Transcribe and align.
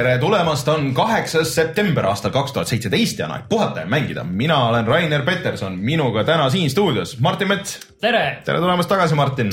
Tere 0.00 0.18
tulemast, 0.18 0.68
on 0.72 0.94
kaheksas 0.96 1.50
september 1.54 2.06
aastal 2.08 2.32
kaks 2.32 2.54
tuhat 2.56 2.70
seitseteist 2.70 3.18
ja 3.20 3.26
on 3.26 3.34
aeg 3.34 3.48
puhata 3.50 3.82
ja 3.82 3.88
mängida. 3.90 4.24
mina 4.24 4.56
olen 4.70 4.86
Rainer 4.88 5.26
Peterson, 5.26 5.76
minuga 5.76 6.24
täna 6.24 6.48
siin 6.50 6.70
stuudios 6.72 7.18
Martin 7.20 7.48
Mets. 7.48 7.74
tere! 8.00 8.38
tere 8.44 8.62
tulemast 8.62 8.88
tagasi, 8.88 9.18
Martin. 9.18 9.52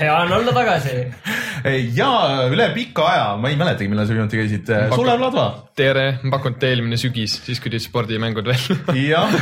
hea 0.00 0.14
on 0.16 0.32
olla 0.32 0.56
tagasi. 0.56 0.96
ja 1.98 2.08
üle 2.48 2.70
pika 2.72 3.04
aja, 3.10 3.28
ma 3.36 3.52
ei 3.52 3.60
mäletagi, 3.60 3.90
millal 3.92 4.08
sa 4.08 4.16
viimati 4.16 4.40
käisid. 4.40 4.74
Sulev 4.94 5.20
Ladva. 5.20 5.46
tere, 5.76 6.08
ma 6.22 6.38
pakun, 6.38 6.56
et 6.56 6.68
eelmine 6.70 6.96
sügis, 6.96 7.36
siis 7.44 7.60
kui 7.60 7.68
tulid 7.68 7.84
spordimängud 7.84 8.48
välja. 8.48 8.80
jah, 9.12 9.38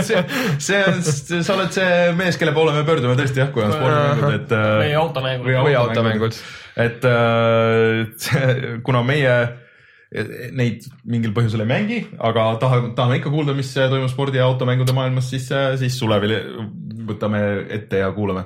see, 0.00 0.24
see 0.56 0.82
on, 0.88 1.04
sa 1.04 1.58
oled 1.58 1.76
see 1.76 2.12
mees, 2.16 2.40
kelle 2.40 2.56
poole 2.56 2.72
me 2.72 2.88
pöördume 2.88 3.20
tõesti 3.20 3.44
jah, 3.44 3.52
kui 3.52 3.68
on 3.68 3.74
spordimängud, 3.76 4.36
et. 4.40 4.60
või 4.86 5.00
automängud. 5.04 5.56
või 5.68 5.82
automängud 5.84 6.44
et 6.76 7.04
äh, 7.08 8.06
kuna 8.86 9.04
meie 9.06 9.36
neid 10.54 10.84
mingil 11.10 11.32
põhjusel 11.34 11.64
ei 11.64 11.66
mängi, 11.66 11.96
aga 12.22 12.52
tahame, 12.62 12.92
tahame 12.94 13.16
ikka 13.18 13.32
kuulda, 13.32 13.50
mis 13.56 13.72
toimub 13.74 14.12
spordi 14.12 14.38
ja 14.38 14.44
automängude 14.46 14.94
maailmas, 14.94 15.26
siis, 15.32 15.48
siis 15.80 15.96
Sulevil 15.98 16.36
võtame 17.08 17.40
ette 17.74 17.98
ja 17.98 18.12
kuulame. 18.14 18.44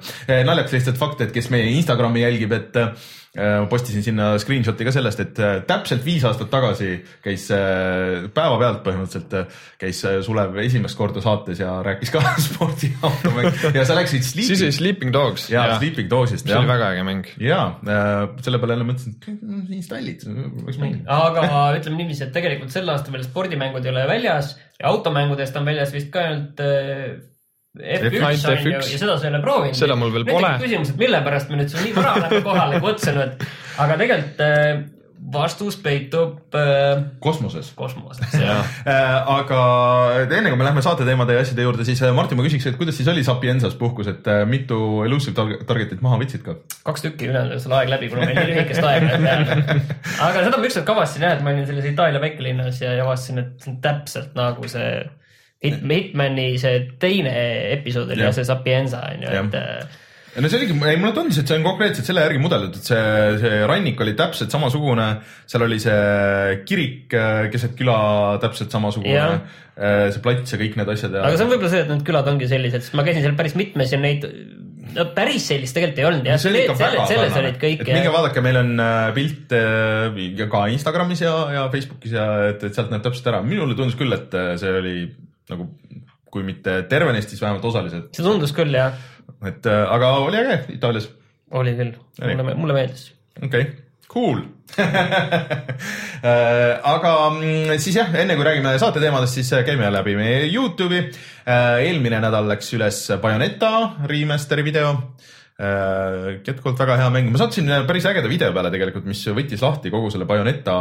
naljakas 0.48 0.78
lihtsalt 0.78 0.96
fakt, 0.96 1.20
et 1.26 1.34
kes 1.34 1.50
meie 1.52 1.68
Instagrami 1.76 2.24
jälgib, 2.24 2.56
et 2.56 2.78
Äh, 2.78 3.27
ma 3.36 3.66
postisin 3.70 4.02
sinna 4.02 4.30
screenshot'i 4.40 4.86
ka 4.86 4.92
sellest, 4.94 5.20
et 5.22 5.40
äh, 5.42 5.58
täpselt 5.68 6.04
viis 6.06 6.24
aastat 6.26 6.48
tagasi 6.52 6.94
käis 7.24 7.44
äh, 7.54 8.24
päevapealt 8.34 8.80
põhimõtteliselt 8.86 9.58
käis 9.80 10.00
Sulev 10.24 10.56
esimest 10.62 10.98
korda 10.98 11.22
saates 11.24 11.60
ja 11.62 11.76
rääkis 11.84 12.12
ka 12.14 12.22
spordiautomängu 12.48 13.72
ja 13.76 13.84
sa 13.88 13.98
läksid 13.98 14.24
sleeping. 14.26 14.50
siis 14.50 14.64
oli 14.64 14.76
Sleeping 14.78 15.14
Dogs. 15.14 15.48
ja, 15.52 15.66
ja. 15.74 15.78
Sleeping 15.78 16.10
Dogsist. 16.10 16.48
see 16.48 16.56
oli 16.58 16.70
väga 16.70 16.92
äge 16.96 17.06
mäng. 17.06 17.30
ja 17.42 17.60
selle 18.40 18.62
peale 18.62 18.78
jälle 18.78 18.88
mõtlesin, 18.88 19.18
et 19.20 19.74
installid, 19.78 20.28
võiks 20.64 20.80
mängida. 20.80 21.04
aga 21.28 21.66
ütleme 21.78 22.02
niiviisi, 22.02 22.24
et 22.26 22.34
tegelikult 22.34 22.74
sel 22.74 22.88
aastal 22.94 23.16
veel 23.16 23.26
spordimängud 23.28 23.84
ei 23.84 23.92
ole 23.92 24.06
väljas 24.08 24.54
ja 24.78 24.88
automängudest 24.92 25.56
on 25.60 25.68
väljas 25.68 25.92
vist 25.94 26.08
ka 26.14 26.24
ainult 26.30 26.64
F1 27.78 28.50
on 28.50 28.66
ju 28.66 28.74
ja 28.74 28.82
seda 28.82 29.16
sa 29.16 29.28
ei 29.28 29.32
ole 29.32 29.40
proovinud. 29.44 29.78
seda 29.78 29.96
mul 29.98 30.12
veel 30.14 30.28
pole. 30.28 30.52
küsimus, 30.62 30.92
et 30.92 31.00
mille 31.00 31.22
pärast 31.24 31.50
me 31.50 31.62
nüüd 31.62 31.72
sul 31.72 31.84
nii 31.86 31.96
vara 31.96 32.14
oleme 32.18 32.44
kohale 32.46 32.80
kutsunud, 32.84 33.42
aga 33.84 33.98
tegelikult 34.00 34.40
äh, 34.44 34.80
vastus 35.32 35.76
peitub 35.82 36.54
äh, 36.58 37.02
kosmoses. 37.22 37.70
kosmoses, 37.78 38.34
jah 38.34 38.64
äh, 38.82 39.30
aga 39.34 39.60
enne 40.24 40.50
kui 40.50 40.58
me 40.58 40.66
läheme 40.66 40.82
saate 40.84 41.06
teemade 41.06 41.36
ja 41.36 41.44
asjade 41.44 41.66
juurde, 41.66 41.86
siis 41.86 42.02
Martin, 42.16 42.40
ma 42.40 42.46
küsiks, 42.46 42.66
et 42.70 42.78
kuidas 42.80 42.98
siis 42.98 43.10
oli 43.12 43.22
Sapiensas 43.26 43.76
puhkus, 43.78 44.10
et 44.10 44.26
mitu 44.50 45.04
elusive 45.06 45.36
target'it 45.68 46.02
maha 46.04 46.18
võtsid 46.22 46.42
ka? 46.46 46.56
kaks 46.88 47.06
tükki, 47.06 47.30
ülejäänud 47.30 47.62
sul 47.62 47.76
aeg 47.78 47.94
läbi, 47.94 48.10
kuna 48.10 48.26
meil 48.26 48.42
nii 48.42 48.50
lühikest 48.54 48.90
aega 48.90 49.22
peal. 49.22 49.46
aga 50.26 50.48
seda 50.48 50.56
ma 50.58 50.66
ükskord 50.70 50.88
ka 50.88 50.98
avastasin 50.98 51.28
jah, 51.28 51.38
et 51.38 51.46
ma 51.46 51.54
olin 51.54 51.70
selles 51.70 51.92
Itaalia 51.92 52.22
väikelinnas 52.26 52.82
ja 52.82 52.98
avastasin, 53.06 53.44
et 53.44 53.70
täpselt 53.84 54.34
nagu 54.38 54.70
see 54.70 54.90
Hit, 55.58 55.80
Hitmani 55.82 56.52
see 56.62 56.84
teine 57.02 57.32
episood 57.74 58.12
oli 58.14 58.22
ja 58.22 58.34
see 58.34 58.46
Sapienza 58.46 59.00
on 59.08 59.24
ju, 59.24 59.32
et 59.40 59.56
äh, 59.58 59.96
ja 60.36 60.42
no 60.44 60.50
see 60.52 60.60
oligi, 60.60 60.76
ei 60.86 60.98
mulle 61.00 61.16
tundus, 61.16 61.40
et 61.40 61.50
see 61.50 61.58
on 61.58 61.64
konkreetselt 61.66 62.06
selle 62.06 62.22
järgi 62.22 62.38
mudeldud, 62.44 62.78
et 62.78 62.90
see, 62.92 63.00
see 63.42 63.56
rannik 63.66 63.98
oli 64.04 64.14
täpselt 64.18 64.54
samasugune, 64.54 65.08
seal 65.50 65.66
oli 65.66 65.80
see 65.82 66.60
kirik 66.68 67.18
äh, 67.18 67.48
keset 67.50 67.74
küla 67.80 67.98
täpselt 68.44 68.70
samasugune, 68.70 69.26
äh, 69.74 70.06
see 70.14 70.22
plats 70.22 70.54
ja 70.54 70.62
kõik 70.62 70.78
need 70.78 70.94
asjad 70.94 71.18
ja. 71.18 71.26
aga 71.26 71.34
see 71.34 71.48
on 71.48 71.52
võib-olla 71.56 71.74
see, 71.74 71.84
et 71.88 71.92
need 71.96 72.06
külad 72.06 72.32
ongi 72.36 72.54
sellised, 72.54 72.86
sest 72.86 72.98
ma 72.98 73.08
käisin 73.10 73.26
seal 73.26 73.38
päris 73.42 73.58
mitmes 73.58 73.98
ja 73.98 73.98
neid 73.98 74.30
no 74.94 75.10
päris 75.18 75.50
sellist 75.50 75.74
tegelikult 75.74 76.04
ei 76.04 76.10
olnud 76.12 76.34
jah, 76.36 76.38
selles, 76.38 76.84
selles 77.10 77.40
olid 77.42 77.58
kõik. 77.66 77.88
minge 77.90 78.12
vaadake, 78.14 78.46
meil 78.46 78.62
on 78.62 78.76
pilt 79.18 79.58
ka 80.54 80.66
Instagramis 80.70 81.26
ja, 81.26 81.38
ja 81.58 81.70
Facebookis 81.74 82.14
ja 82.14 82.28
et, 82.52 82.62
et 82.62 82.78
sealt 82.78 82.94
näeb 82.94 83.02
täpselt 83.02 83.34
ära, 83.34 83.42
minule 83.42 83.74
tundus 83.74 83.98
küll, 83.98 84.14
et 84.14 84.38
see 84.62 84.78
oli 84.78 85.00
nagu 85.52 85.68
kui 86.32 86.44
mitte 86.46 86.82
terve 86.90 87.12
neist, 87.16 87.32
siis 87.32 87.42
vähemalt 87.42 87.64
osaliselt. 87.64 88.12
see 88.16 88.26
tundus 88.26 88.54
küll 88.56 88.74
jah. 88.74 88.96
et 89.46 89.66
äh, 89.68 89.84
aga 89.94 90.14
oli 90.24 90.40
äge 90.42 90.60
Itaalias. 90.76 91.10
oli 91.58 91.74
küll, 91.78 91.92
mulle, 92.20 92.54
mulle 92.58 92.76
meeldis. 92.76 93.10
okei 93.40 93.48
okay., 93.48 93.64
cool 94.08 94.44
äh, 94.78 96.74
aga 96.84 97.12
mm, 97.32 97.78
siis 97.80 97.96
jah, 97.96 98.12
enne 98.20 98.36
kui 98.36 98.44
räägime 98.44 98.74
saate 98.80 99.00
teemadest, 99.00 99.38
siis 99.38 99.50
käime 99.64 99.88
läbi 99.92 100.12
meie 100.18 100.42
Youtube'i. 100.50 101.06
Äh, 101.48 101.86
eelmine 101.86 102.20
nädal 102.20 102.50
läks 102.50 102.68
üles 102.76 102.98
Bayoneta 103.22 103.70
remaster'i 104.10 104.66
video 104.66 104.92
jätkuvalt 105.58 106.78
väga 106.78 107.00
hea 107.00 107.08
mäng, 107.10 107.32
ma 107.34 107.40
sattusin 107.40 107.66
päris 107.88 108.04
ägeda 108.06 108.28
video 108.30 108.52
peale 108.54 108.70
tegelikult, 108.70 109.08
mis 109.10 109.24
võttis 109.34 109.64
lahti 109.64 109.90
kogu 109.90 110.12
selle 110.14 110.28
Bayoneta 110.28 110.76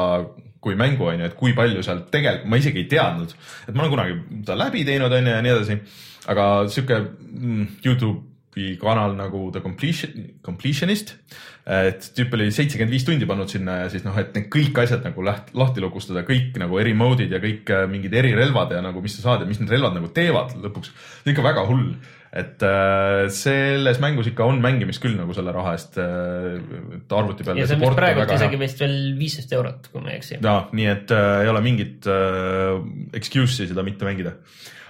kui 0.63 0.77
mängu, 0.79 1.09
on 1.09 1.21
ju, 1.21 1.27
et 1.29 1.35
kui 1.37 1.53
palju 1.57 1.83
seal 1.85 2.05
tegelikult, 2.13 2.49
ma 2.51 2.61
isegi 2.61 2.83
ei 2.83 2.89
teadnud, 2.91 3.35
et 3.67 3.75
ma 3.75 3.85
olen 3.85 3.93
kunagi 3.93 4.45
ta 4.47 4.57
läbi 4.57 4.85
teinud, 4.87 5.13
on 5.13 5.29
ju, 5.29 5.35
ja 5.35 5.43
nii 5.45 5.53
edasi. 5.53 5.77
aga 6.27 6.47
sihuke 6.71 6.97
mm, 6.99 7.67
Youtube'i 7.85 8.73
kanal 8.81 9.15
nagu 9.15 9.47
The 9.53 9.61
Completion, 9.63 10.25
Completionist, 10.43 11.15
et 11.67 12.09
tüüp 12.15 12.35
oli 12.35 12.47
seitsekümmend 12.55 12.95
viis 12.95 13.05
tundi 13.07 13.27
pannud 13.27 13.51
sinna 13.51 13.81
ja 13.83 13.87
siis 13.91 14.05
noh, 14.05 14.15
et 14.19 14.35
need 14.35 14.47
kõik 14.51 14.77
asjad 14.83 15.03
nagu 15.03 15.23
läht-, 15.27 15.49
lahti 15.57 15.83
lukustada, 15.83 16.23
kõik 16.27 16.55
nagu 16.61 16.79
eri 16.79 16.93
mode'id 16.95 17.33
ja 17.35 17.41
kõik 17.43 17.67
äh, 17.75 17.83
mingid 17.91 18.15
erirelvad 18.15 18.71
ja 18.75 18.83
nagu, 18.83 19.03
mis 19.03 19.17
sa 19.19 19.25
saad 19.25 19.43
ja 19.43 19.49
mis 19.49 19.59
need 19.59 19.73
relvad 19.75 19.97
nagu 19.97 20.11
teevad 20.15 20.55
lõpuks. 20.63 20.93
ikka 21.27 21.43
väga 21.43 21.65
hull 21.67 21.91
et 22.35 22.63
äh, 22.65 23.27
selles 23.31 24.01
mängus 24.03 24.27
ikka 24.27 24.47
on 24.47 24.59
mängimist 24.63 25.01
küll 25.03 25.15
nagu 25.15 25.35
selle 25.35 25.53
raha 25.55 25.75
eest 25.77 25.95
äh, 26.01 26.57
arvuti 27.15 27.45
peal. 27.47 27.61
ja 27.61 27.67
see 27.69 27.77
on 27.77 27.85
vist 27.85 27.99
praegu 27.99 28.25
isegi 28.35 28.59
vist 28.59 28.83
veel 28.83 28.97
viisteist 29.19 29.53
eurot, 29.55 29.87
kui 29.93 30.03
ma 30.03 30.11
ei 30.11 30.19
eksi. 30.19 30.39
ja 30.41 30.57
nii, 30.75 30.89
et 30.91 31.13
äh, 31.15 31.29
ei 31.45 31.51
ole 31.53 31.63
mingit 31.65 32.09
äh, 32.11 32.75
excuse'i 33.17 33.69
seda 33.71 33.85
mitte 33.87 34.07
mängida. 34.07 34.35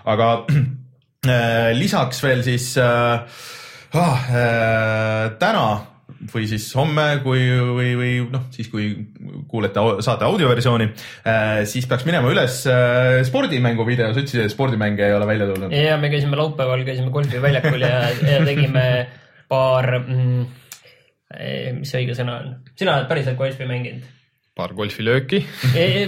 aga 0.10 0.32
äh, 1.30 1.72
lisaks 1.78 2.24
veel 2.26 2.42
siis 2.48 2.72
äh, 2.82 3.38
ah, 3.94 4.28
äh, 4.34 5.38
täna 5.38 5.68
või 6.34 6.48
siis 6.50 6.66
homme, 6.78 7.06
kui 7.24 7.44
või, 7.52 7.92
või 8.00 8.12
noh, 8.32 8.48
siis 8.54 8.70
kui 8.72 8.90
kuulete 9.50 9.84
saate 10.06 10.28
audioversiooni, 10.28 10.90
äh, 11.28 11.62
siis 11.70 11.88
peaks 11.90 12.08
minema 12.08 12.32
üles 12.34 12.60
äh, 12.72 13.22
spordimängu 13.28 13.86
video, 13.88 14.10
sa 14.14 14.24
ütlesid, 14.24 14.46
et 14.46 14.54
spordimänge 14.54 15.06
ei 15.06 15.16
ole 15.16 15.30
välja 15.30 15.50
tulnud. 15.52 15.74
ja 15.76 15.98
me 16.02 16.12
käisime 16.14 16.40
laupäeval, 16.40 16.86
käisime 16.88 17.14
golfiväljakul 17.14 17.86
ja, 17.86 18.04
ja 18.26 18.44
tegime 18.46 18.86
paar 19.52 19.90
mm,, 20.02 20.46
eh, 21.38 21.74
mis 21.78 21.92
see 21.92 22.04
õige 22.04 22.18
sõna 22.18 22.40
on, 22.42 22.54
sina 22.78 22.98
oled 22.98 23.12
päriselt 23.12 23.40
golfi 23.40 23.68
mänginud? 23.70 24.14
paar 24.58 24.74
golfilööki 24.74 25.44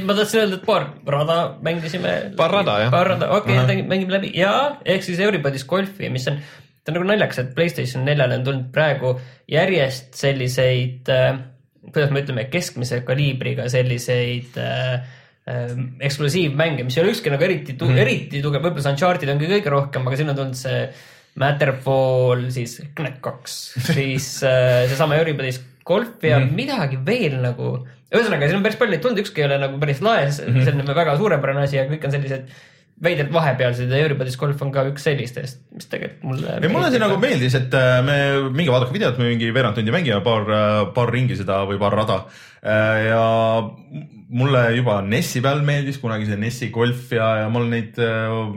ma 0.07 0.15
tahtsin 0.17 0.41
öelda, 0.41 0.57
et 0.57 0.65
paar 0.65 0.87
rada 1.05 1.37
mängisime. 1.65 2.15
paar 2.39 2.55
rada 2.59 2.79
jah. 2.85 2.93
paar 2.93 3.13
rada, 3.13 3.29
okei 3.37 3.59
okay,, 3.61 3.83
mängime 3.85 4.17
läbi 4.17 4.33
ja 4.39 4.53
ehk 4.81 5.05
siis 5.05 5.21
Everybody's 5.21 5.67
golfi, 5.69 6.09
mis 6.09 6.25
on 6.31 6.41
see 6.83 6.93
on 6.93 6.99
nagu 6.99 7.07
naljakas, 7.11 7.41
et 7.43 7.53
Playstation 7.55 8.05
neljale 8.07 8.39
on 8.39 8.45
tulnud 8.47 8.67
praegu 8.75 9.13
järjest 9.51 10.17
selliseid 10.19 11.11
äh,, 11.13 11.39
kuidas 11.89 12.11
me 12.13 12.23
ütleme, 12.23 12.47
keskmise 12.51 13.01
kaliibriga 13.07 13.67
selliseid 13.71 14.57
äh, 14.61 15.05
äh, 15.49 15.77
eksklusiivmänge, 16.09 16.85
mis 16.87 16.97
ei 16.97 17.03
ole 17.03 17.13
ükski 17.15 17.33
nagu 17.33 17.45
eriti 17.47 17.75
tu- 17.75 17.87
mm, 17.87 17.95
-hmm. 17.95 18.03
eriti 18.05 18.43
tugev, 18.43 18.65
võib-olla 18.65 18.85
see 18.85 18.95
Uncharted 18.95 19.33
ongi 19.33 19.51
kõige 19.51 19.73
rohkem, 19.73 20.07
aga 20.07 20.19
siin 20.19 20.33
on 20.33 20.39
tulnud 20.39 20.59
see 20.59 20.83
Matterfall, 21.39 22.49
siis 22.51 22.79
Knack 22.97 23.21
kaks, 23.23 23.59
siis 23.95 24.31
äh, 24.43 24.87
seesama 24.89 25.19
Everybody's 25.19 25.61
Golf 25.89 26.23
ja 26.23 26.39
mm 26.39 26.49
-hmm. 26.49 26.55
midagi 26.55 26.97
veel 27.05 27.39
nagu. 27.41 27.87
ühesõnaga, 28.09 28.47
siin 28.47 28.57
on 28.57 28.63
päris 28.65 28.77
palju 28.77 28.91
neid 28.91 29.01
tulnud, 29.01 29.19
ükski 29.21 29.41
ei 29.41 29.45
ole 29.45 29.57
nagu 29.61 29.79
päris 29.79 30.01
laes 30.01 30.41
mm, 30.41 30.53
-hmm. 30.53 30.63
see 30.65 30.73
on 30.73 30.95
väga 30.95 31.17
suurepärane 31.17 31.63
asi 31.63 31.77
ja 31.77 31.85
kõik 31.85 32.05
on 32.05 32.11
sellised 32.11 32.49
veidrad 33.03 33.31
vahepealsed 33.31 33.91
ja 33.91 34.01
Everybody's 34.03 34.35
Golf 34.39 34.59
on 34.65 34.73
ka 34.75 34.83
üks 34.89 35.05
sellistest, 35.07 35.61
mis 35.75 35.87
tegelikult 35.91 36.25
mulle. 36.27 36.57
ei, 36.59 36.71
mulle 36.71 36.91
see 36.91 37.01
nagu 37.01 37.15
meeldis, 37.21 37.55
et 37.55 37.75
äh, 37.77 37.99
me 38.05 38.17
minge 38.51 38.73
vaadake 38.73 38.95
videot, 38.95 39.19
me 39.21 39.29
mingi 39.31 39.51
veerand 39.55 39.79
tundi 39.79 39.93
mängime 39.95 40.19
paar, 40.25 40.47
äh, 40.51 40.83
paar 40.95 41.11
ringi 41.15 41.37
seda 41.39 41.61
või 41.69 41.79
paar 41.81 41.95
rada. 41.95 42.21
Äh, 42.59 43.05
ja 43.07 43.23
mulle 44.35 44.63
juba 44.75 44.97
NES-i 45.05 45.39
peal 45.41 45.63
meeldis 45.65 46.01
kunagi 46.01 46.27
see 46.27 46.39
NES-i 46.41 46.67
golf 46.75 47.13
ja, 47.15 47.29
ja 47.39 47.47
ma 47.49 47.61
olen 47.61 47.71
neid 47.73 47.95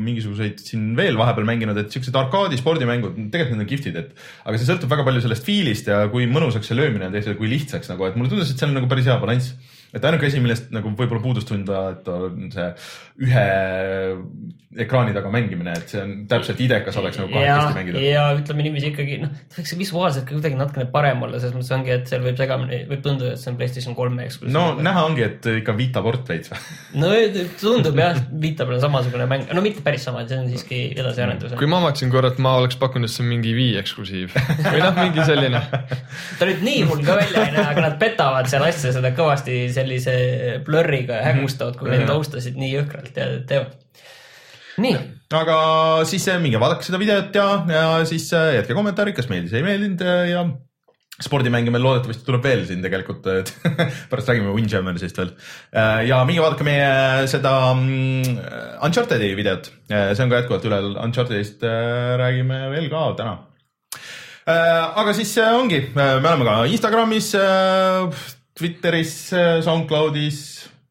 mingisuguseid 0.02 0.58
siin 0.60 0.90
veel 0.98 1.16
vahepeal 1.20 1.46
mänginud, 1.48 1.78
et 1.78 1.94
siuksed 1.94 2.18
arkaadi 2.18 2.58
spordimängud, 2.60 3.14
tegelikult 3.32 3.56
need 3.56 3.64
on 3.64 3.70
kihvtid, 3.70 4.00
et 4.02 4.26
aga 4.42 4.58
see 4.58 4.68
sõltub 4.68 4.90
väga 4.92 5.06
palju 5.06 5.22
sellest 5.24 5.46
fiilist 5.46 5.88
ja 5.88 6.02
kui 6.12 6.26
mõnusaks 6.28 6.68
see 6.68 6.76
löömine 6.76 7.08
on 7.08 7.14
tehtud, 7.14 7.38
kui 7.38 7.48
lihtsaks 7.54 7.94
nagu, 7.94 8.10
et 8.10 8.18
mulle 8.18 8.34
tundus, 8.34 8.50
et 8.50 8.58
seal 8.58 8.74
on 8.74 8.82
nagu 8.82 8.90
päris 8.90 9.08
hea 9.08 9.16
balanss 9.22 9.54
et 9.92 10.04
ainuke 10.08 10.28
asi, 10.28 10.40
millest 10.40 10.70
nagu 10.72 10.92
võib-olla 10.96 11.22
puudust 11.22 11.48
tunda, 11.50 11.82
et 11.92 12.08
on 12.08 12.48
see 12.52 12.68
ühe 13.22 13.46
ekraani 14.72 15.12
taga 15.12 15.28
mängimine, 15.32 15.74
et 15.76 15.90
see 15.92 16.00
on 16.00 16.12
täpselt 16.30 16.60
idekas 16.64 16.96
oleks 16.96 17.18
nagu 17.20 17.28
kahekesti, 17.32 17.74
mängida. 17.76 18.02
ja 18.06 18.22
ütleme 18.38 18.64
niiviisi 18.64 18.88
ikkagi 18.88 19.18
noh, 19.20 19.32
ta 19.50 19.58
võiks 19.58 19.74
visuaalselt 19.76 20.24
ka 20.28 20.36
kuidagi 20.36 20.56
natukene 20.56 20.86
parem 20.94 21.24
olla, 21.26 21.40
selles 21.42 21.56
mõttes 21.58 21.74
ongi, 21.76 21.92
et 21.92 22.08
seal 22.08 22.22
võib 22.24 22.38
segamini, 22.40 22.78
võib 22.88 23.02
tunduda, 23.04 23.34
et 23.34 23.42
see 23.42 23.50
on 23.52 23.58
Playstation 23.60 23.96
kolme 23.98 24.24
eksklusiiv. 24.24 24.54
no 24.56 24.80
näha 24.80 25.02
ongi, 25.10 25.26
et 25.26 25.48
ikka 25.58 25.74
Vita 25.76 26.02
port 26.04 26.32
veits 26.32 26.52
või? 26.52 26.62
no 27.02 27.10
tundub 27.60 28.00
jah, 28.00 28.22
Vita 28.44 28.64
peal 28.68 28.78
on 28.78 28.84
samasugune 28.86 29.26
mäng, 29.28 29.52
no 29.52 29.64
mitte 29.64 29.84
päris 29.84 30.06
sama, 30.08 30.24
see 30.30 30.40
on 30.40 30.48
siiski 30.54 30.80
edasiarendus. 30.96 31.52
kui 31.60 31.68
ma 31.68 31.82
vaatasin 31.84 32.14
korra, 32.14 32.32
et 32.32 32.40
ma 32.40 32.54
oleks 32.62 32.80
pakkunud, 32.80 33.10
et 33.10 33.12
see 33.12 33.26
on 33.26 33.30
mingi 33.34 33.52
Wii 33.58 33.76
eksklusiiv 33.82 34.38
või 34.70 34.80
noh, 34.80 34.96
mingi 35.02 35.28
selline. 35.28 35.60
ta 36.40 36.48
nüüd 36.48 36.64
nii 36.64 36.88
hull 36.88 37.04
ka 37.04 37.18
välja 37.20 37.44
ei 37.44 37.56
näe, 37.58 37.66
aga 37.74 37.86
nad 37.90 38.00
petavad 38.00 38.48
seal 38.48 38.64
asja 38.70 38.96
seda 38.96 39.12
kõvasti 39.20 39.66
sellise 39.76 40.16
blurriga 40.64 41.20
ja 41.20 41.28
hägustavad, 41.28 41.76
kui 41.76 41.92
neid 41.92 42.08
taustasid 42.08 42.56
nii 42.56 42.72
jõhkralt 42.78 43.11
ja 43.16 43.28
teevad. 43.48 43.78
nii, 44.82 44.96
aga 45.36 45.56
siis 46.08 46.26
äh, 46.30 46.40
minge 46.42 46.60
vaadake 46.62 46.86
seda 46.86 47.00
videot 47.00 47.34
ja, 47.36 47.46
ja 47.70 47.86
siis 48.08 48.28
äh, 48.36 48.56
jätke 48.58 48.76
kommentaarid, 48.76 49.16
kas 49.16 49.30
meeldis, 49.32 49.54
ei 49.56 49.64
meeldinud 49.66 50.04
äh, 50.06 50.22
ja 50.32 50.44
spordimänge 51.22 51.70
meil 51.70 51.84
loodetavasti 51.84 52.24
tuleb 52.26 52.42
veel 52.46 52.64
siin 52.66 52.80
tegelikult, 52.82 53.26
pärast 54.10 54.30
räägime 54.32 54.54
Windjammersist 54.56 55.20
veel. 55.20 55.30
ja 56.08 56.16
minge 56.26 56.42
vaadake 56.42 56.66
meie 56.66 57.28
seda 57.30 57.52
mm, 57.76 58.40
Uncharted'i 58.88 59.28
videot, 59.38 59.68
see 59.86 60.24
on 60.24 60.32
ka 60.32 60.40
jätkuvalt 60.40 60.66
üleval, 60.66 60.96
Uncharted'ist 61.04 61.62
räägime 62.18 62.64
veel 62.72 62.88
ka 62.90 63.04
täna. 63.20 63.36
aga 65.04 65.14
siis 65.14 65.36
ongi, 65.44 65.84
me 65.94 66.08
oleme 66.16 66.48
ka 66.48 66.56
Instagramis, 66.72 67.30
Twitteris, 68.58 69.14
SoundCloudis, 69.68 70.42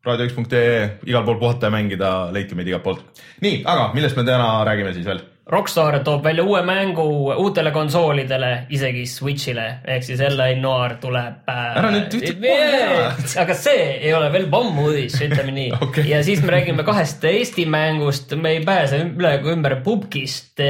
raadio1.ee, 0.06 0.88
igal 1.06 1.26
pool 1.26 1.38
puhata 1.42 1.70
ja 1.70 1.76
mängida, 1.76 2.14
leidke 2.34 2.58
meid 2.58 2.72
igalt 2.72 2.84
poolt. 2.84 3.22
nii, 3.42 3.62
aga 3.66 3.92
millest 3.94 4.18
me 4.18 4.26
täna 4.26 4.64
räägime 4.66 4.94
siis 4.96 5.06
veel? 5.06 5.22
Rockstar 5.52 5.98
toob 6.06 6.24
välja 6.24 6.44
uue 6.48 6.62
mängu 6.64 7.04
uutele 7.34 7.74
konsoolidele, 7.76 8.52
isegi 8.72 9.02
Switch'ile 9.10 9.66
ehk 9.84 10.06
siis 10.06 10.22
L.A. 10.24 10.54
Noir 10.56 10.96
tuleb 11.02 11.50
äh,. 11.50 11.66
Ära 11.82 11.90
nüüd 11.92 12.14
kohe 12.14 12.54
ära. 12.78 13.10
aga 13.44 13.58
see 13.58 13.84
ei 13.98 14.14
ole 14.16 14.30
veel 14.32 14.48
pommuudis, 14.54 15.18
ütleme 15.26 15.52
nii 15.58 15.74
Okei. 15.88 16.06
ja 16.14 16.22
siis 16.24 16.42
me 16.46 16.56
räägime 16.56 16.86
kahest 16.88 17.26
Eesti 17.28 17.66
mängust, 17.70 18.34
me 18.40 18.56
ei 18.58 18.64
pääse 18.66 19.02
üle 19.10 19.36
ega 19.40 19.54
ümber 19.54 19.76
Pupkist. 19.84 20.62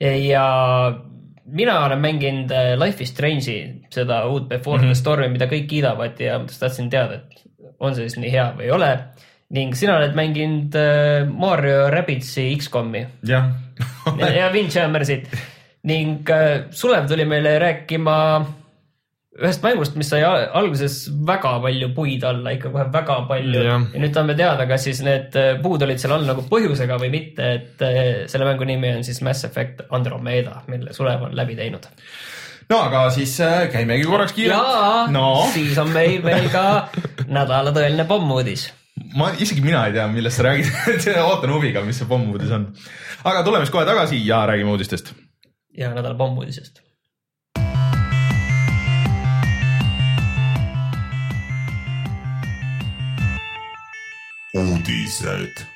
ja 0.00 0.46
mina 1.52 1.84
olen 1.84 2.00
mänginud 2.00 2.50
äh, 2.50 2.72
Life 2.78 3.02
is 3.02 3.12
Strange'i, 3.12 3.84
seda 3.90 4.24
uut 4.26 4.48
Before 4.48 4.78
mm 4.78 4.84
-hmm. 4.84 4.94
the 4.94 4.94
Stormi, 4.94 5.28
mida 5.28 5.46
kõik 5.46 5.66
kiidavad 5.68 6.20
ja 6.20 6.38
ma 6.38 6.46
tahtsin 6.46 6.90
teada, 6.90 7.14
et 7.14 7.49
on 7.78 7.96
see 7.96 8.08
siis 8.08 8.20
nii 8.22 8.32
hea 8.34 8.46
või 8.58 8.68
ei 8.68 8.74
ole. 8.74 8.90
ning 9.50 9.74
sina 9.74 9.96
oled 9.98 10.14
mänginud 10.14 10.76
äh, 10.78 11.26
Mario 11.26 11.88
Rabbitsi 11.90 12.50
X-komi 12.58 13.04
jah. 13.26 13.50
Ja, 14.18 14.28
ja 14.30 14.48
Windjammersit 14.54 15.28
ning 15.90 16.28
äh, 16.30 16.70
Sulev 16.70 17.08
tuli 17.08 17.24
meile 17.24 17.56
rääkima 17.62 18.16
ühest 19.40 19.62
mängust, 19.64 19.94
mis 19.96 20.10
sai 20.10 20.20
al- 20.26 20.50
alguses 20.58 21.06
väga 21.26 21.54
palju 21.62 21.88
puid 21.96 22.24
alla, 22.26 22.52
ikka 22.52 22.72
kohe 22.74 22.84
väga 22.92 23.16
palju. 23.28 23.62
Ja, 23.62 23.76
ja 23.78 24.02
nüüd 24.02 24.12
tahame 24.12 24.34
teada, 24.36 24.66
kas 24.68 24.84
siis 24.84 25.00
need 25.06 25.38
äh, 25.38 25.54
puud 25.62 25.82
olid 25.86 26.02
seal 26.02 26.16
all 26.18 26.26
nagu 26.28 26.44
põhjusega 26.50 26.98
või 27.00 27.12
mitte, 27.14 27.46
et 27.56 27.84
selle 28.28 28.48
mängu 28.48 28.66
nimi 28.68 28.90
on 28.98 29.06
siis 29.06 29.22
Mass 29.24 29.46
Effect 29.48 29.86
Andromeda, 29.96 30.60
mille 30.68 30.92
Sulev 30.92 31.24
on 31.30 31.36
läbi 31.38 31.56
teinud. 31.56 31.88
No 32.70 32.80
aga 32.86 33.04
siis 33.14 33.32
äh, 33.42 33.64
käimegi 33.72 34.06
korraks 34.06 34.32
ja 34.32 34.36
kiirelt. 34.36 35.10
no 35.14 35.24
siis 35.54 35.78
on 35.78 35.90
meil 35.94 36.22
veel 36.24 36.50
ka 36.52 36.64
nädala 37.26 37.74
tõeline 37.74 38.06
pommuudis. 38.08 38.68
ma, 39.18 39.32
isegi 39.38 39.64
mina 39.64 39.86
ei 39.88 39.96
tea, 39.96 40.06
millest 40.12 40.40
sa 40.40 40.46
räägid 40.50 40.70
ootan 41.28 41.54
huviga, 41.54 41.82
mis 41.86 41.98
see 42.00 42.10
pommuudis 42.10 42.52
on. 42.54 42.68
aga 43.24 43.42
tuleme 43.46 43.66
siis 43.66 43.74
kohe 43.74 43.88
tagasi 43.88 44.22
ja 44.26 44.44
räägime 44.50 44.70
uudistest. 44.76 45.12
ja 45.76 45.90
nädala 45.94 46.14
pommuudisest. 46.14 46.86
uudised. 54.54 55.69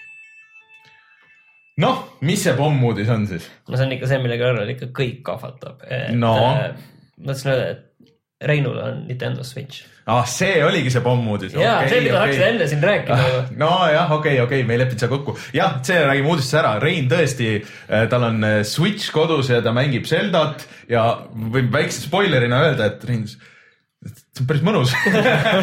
noh, 1.83 2.05
mis 2.27 2.45
see 2.47 2.55
pommuudis 2.59 3.11
on 3.15 3.27
siis? 3.31 3.49
no 3.69 3.79
see 3.79 3.89
on 3.89 3.97
ikka 3.97 4.11
see, 4.11 4.21
mille 4.23 4.39
kõrval 4.41 4.77
ikka 4.77 4.93
kõik 4.95 5.25
kahvatab. 5.27 5.83
No. 6.15 6.37
ma 6.45 7.33
tahtsin 7.33 7.55
öelda, 7.55 7.75
et 7.75 7.91
Reinul 8.45 8.77
on 8.79 9.05
Nintendo 9.09 9.45
Switch. 9.47 9.85
ah, 10.07 10.27
see 10.29 10.59
oligi 10.65 10.91
see 10.93 11.03
pommuudis. 11.05 11.55
ja 11.57 11.79
okay, 11.79 11.89
see, 11.93 12.03
mida 12.05 12.19
okay. 12.19 12.27
hakkasid 12.27 12.47
enne 12.49 12.69
siin 12.69 12.85
rääkima 12.85 13.29
ju. 13.31 13.41
nojah, 13.63 14.13
okei, 14.19 14.37
okei, 14.43 14.67
me 14.69 14.77
ei 14.77 14.83
leppinud 14.83 15.05
seal 15.05 15.13
kokku. 15.15 15.37
jah, 15.57 15.79
see 15.87 16.03
räägime 16.05 16.33
uudistes 16.35 16.59
ära, 16.61 16.75
Rein 16.83 17.09
tõesti, 17.11 17.57
tal 18.13 18.29
on 18.29 18.45
äh, 18.45 18.61
Switch 18.69 19.15
kodus 19.15 19.51
ja 19.55 19.63
ta 19.65 19.73
mängib 19.77 20.07
Zeldat 20.11 20.67
ja 20.91 21.07
võib 21.33 21.73
väikse 21.75 22.05
spoilerina 22.05 22.61
öelda, 22.67 22.91
et 22.93 23.09
Rein, 23.09 23.25
see 24.05 24.43
on 24.43 24.49
päris 24.51 24.65
mõnus. 24.67 24.95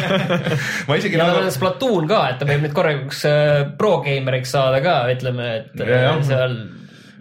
Ma 0.88 0.98
isegi 0.98 1.18
ja 1.18 1.24
tal 1.24 1.34
nagu 1.34 1.46
on 1.46 1.54
Splatoon 1.54 2.08
ka, 2.10 2.22
et 2.32 2.40
ta 2.40 2.48
võib 2.48 2.64
nüüd 2.66 2.76
korralikuks 2.76 3.24
äh, 3.30 3.50
pro-gamer'iks 3.78 4.54
saada 4.56 4.82
ka, 4.84 4.96
ütleme, 5.12 5.50
et 5.60 5.82
Ja, 5.82 6.14
äh, 6.16 6.22
seal 6.26 6.56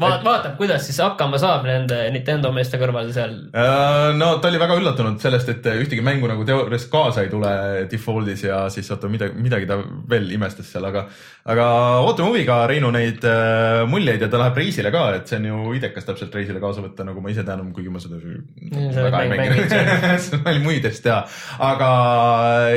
vaat, 0.01 0.23
vaatab, 0.25 0.55
kuidas 0.59 0.85
siis 0.87 0.97
hakkama 1.03 1.39
saab 1.41 1.65
nende 1.67 1.97
Nintendo 2.13 2.51
meeste 2.55 2.79
kõrval 2.81 3.11
seal. 3.15 3.35
Äh, 3.55 4.09
no 4.17 4.33
ta 4.41 4.49
oli 4.51 4.59
väga 4.61 4.77
üllatunud 4.79 5.21
sellest, 5.21 5.51
et 5.53 5.69
ühtegi 5.71 6.03
mängu 6.05 6.29
nagu 6.29 6.45
teoorias 6.47 6.87
kaasa 6.91 7.25
ei 7.25 7.31
tule 7.31 7.51
default'is 7.91 8.45
ja 8.47 8.63
siis 8.73 8.89
oota 8.93 9.11
midagi, 9.11 9.37
midagi 9.41 9.69
ta 9.69 9.77
veel 10.11 10.29
imestas 10.35 10.71
seal, 10.73 10.87
aga, 10.89 11.05
aga 11.53 11.67
ootame 12.07 12.31
huviga 12.31 12.59
Reinu 12.71 12.91
neid 12.95 13.23
äh, 13.27 13.83
muljeid 13.91 14.25
ja 14.25 14.31
ta 14.31 14.41
läheb 14.41 14.59
reisile 14.63 14.91
ka, 14.93 15.05
et 15.19 15.31
see 15.31 15.39
on 15.41 15.49
ju 15.51 15.77
idekas 15.79 16.09
täpselt 16.09 16.35
reisile 16.35 16.63
kaasa 16.63 16.83
võtta, 16.83 17.07
nagu 17.07 17.23
ma 17.23 17.33
ise 17.33 17.45
tean, 17.47 17.63
kuigi 17.75 17.93
ma 17.93 18.03
seda 18.03 18.19
väga 18.19 19.23
ei 19.23 19.33
mänginud 19.35 19.77
see 20.25 20.43
oli 20.43 20.65
muid 20.65 20.85
asju 20.89 21.07
teha, 21.07 21.23
aga 21.71 21.89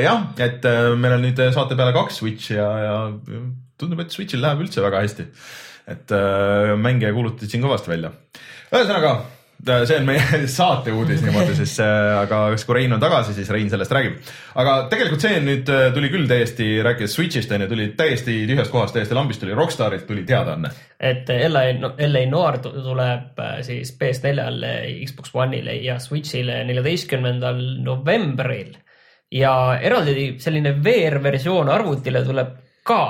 jah, 0.01 0.25
et 0.47 0.65
äh, 0.71 0.89
meil 0.95 1.19
on 1.19 1.25
nüüd 1.27 1.45
saate 1.55 1.77
peale 1.77 1.95
kaks 1.95 2.21
Switch'i 2.21 2.59
ja, 2.59 2.71
ja 2.85 2.97
tundub, 3.79 4.01
et 4.03 4.13
Switch'il 4.13 4.43
läheb 4.43 4.63
üldse 4.65 4.83
väga 4.83 5.03
hästi. 5.03 5.27
Et 5.87 6.11
äh, 6.11 6.73
mänge 6.81 7.11
kuulutati 7.13 7.49
siin 7.49 7.63
kõvasti 7.63 7.91
välja. 7.93 8.11
ühesõnaga, 8.73 9.15
see 9.65 9.97
on 9.97 10.05
meie 10.05 10.39
saate 10.51 10.91
uudis 10.93 11.21
niimoodi 11.23 11.53
siis, 11.57 11.75
aga 11.81 12.41
kas 12.53 12.65
kui 12.67 12.75
Rein 12.79 12.93
on 12.93 13.01
tagasi, 13.01 13.33
siis 13.37 13.49
Rein 13.53 13.69
sellest 13.71 13.93
räägib. 13.95 14.17
aga 14.61 14.73
tegelikult 14.91 15.21
see 15.23 15.39
nüüd 15.45 15.69
äh, 15.71 15.87
tuli 15.95 16.09
küll 16.13 16.27
täiesti, 16.29 16.67
rääkides 16.85 17.15
Switch'ist 17.15 17.53
on 17.55 17.63
ju, 17.65 17.69
tuli 17.71 17.87
täiesti 17.97 18.35
tühjast 18.49 18.73
kohast, 18.73 18.97
täiesti 18.97 19.15
lambist 19.17 19.41
tuli 19.41 19.55
Rockstarilt 19.57 20.07
tuli 20.09 20.25
teadaanne. 20.27 20.73
et 20.99 21.29
LA, 21.29 21.63
LA 22.09 22.25
Noir 22.29 22.59
tu- 22.65 22.73
tuleb 22.81 23.39
äh, 23.39 23.61
siis 23.65 23.93
PS4-le, 24.01 24.73
Xbox 25.05 25.33
One'ile 25.33 25.77
ja 25.83 25.99
Switch'ile 26.03 26.63
neljateistkümnendal 26.65 27.61
novembril. 27.85 28.75
ja 29.31 29.55
eraldi 29.81 30.35
selline 30.39 30.75
VR-versioon 30.83 31.69
arvutile 31.69 32.21
tuleb 32.25 32.53
ka 32.85 33.01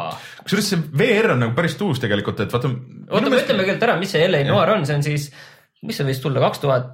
kusjuures 0.43 0.69
see 0.71 0.83
VR 0.99 1.33
on 1.33 1.41
nagu 1.43 1.55
päris 1.57 1.75
uus 1.83 2.01
tegelikult, 2.03 2.43
et 2.45 2.53
vaata. 2.53 2.71
oota, 3.09 3.31
me 3.31 3.39
ütleme 3.41 3.63
kõigepealt 3.63 3.87
ära, 3.89 3.97
mis 4.01 4.13
see 4.15 4.27
LA 4.27 4.43
Noir 4.47 4.75
on, 4.75 4.85
see 4.87 4.99
on 4.99 5.05
siis, 5.05 5.31
mis 5.85 5.97
see 5.99 6.07
võis 6.07 6.21
tulla, 6.23 6.43
kaks 6.43 6.63
tuhat 6.63 6.93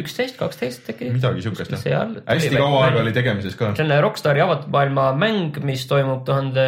üksteist, 0.00 0.38
kaksteist 0.40 0.90
äkki? 0.92 1.12
midagi 1.14 1.44
siukest 1.44 1.72
jah 1.86 2.10
hästi 2.26 2.56
kaua 2.56 2.88
aega 2.88 3.04
oli 3.04 3.14
tegemises 3.16 3.56
ka. 3.58 3.72
see 3.78 3.86
on 3.86 3.94
Rockstari 4.02 4.42
avatud 4.44 4.72
maailma 4.74 5.12
mäng, 5.18 5.60
mis 5.66 5.86
toimub 5.90 6.24
tuhande 6.26 6.66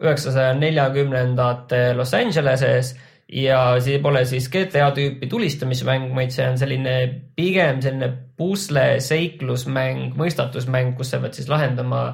üheksasaja 0.00 0.54
neljakümnendate 0.56 1.90
Los 1.98 2.14
Angeleses 2.16 2.94
ja 3.30 3.60
see 3.82 4.00
pole 4.02 4.24
siis 4.26 4.48
GTA 4.50 4.88
tüüpi 4.96 5.28
tulistamismäng, 5.30 6.10
vaid 6.16 6.32
see 6.34 6.46
on 6.48 6.58
selline 6.58 6.96
pigem 7.36 7.82
selline 7.84 8.08
pusle, 8.40 8.86
seiklusmäng, 9.04 10.16
mõistatusmäng, 10.18 10.96
kus 10.98 11.12
sa 11.12 11.20
pead 11.22 11.36
siis 11.36 11.50
lahendama 11.52 12.04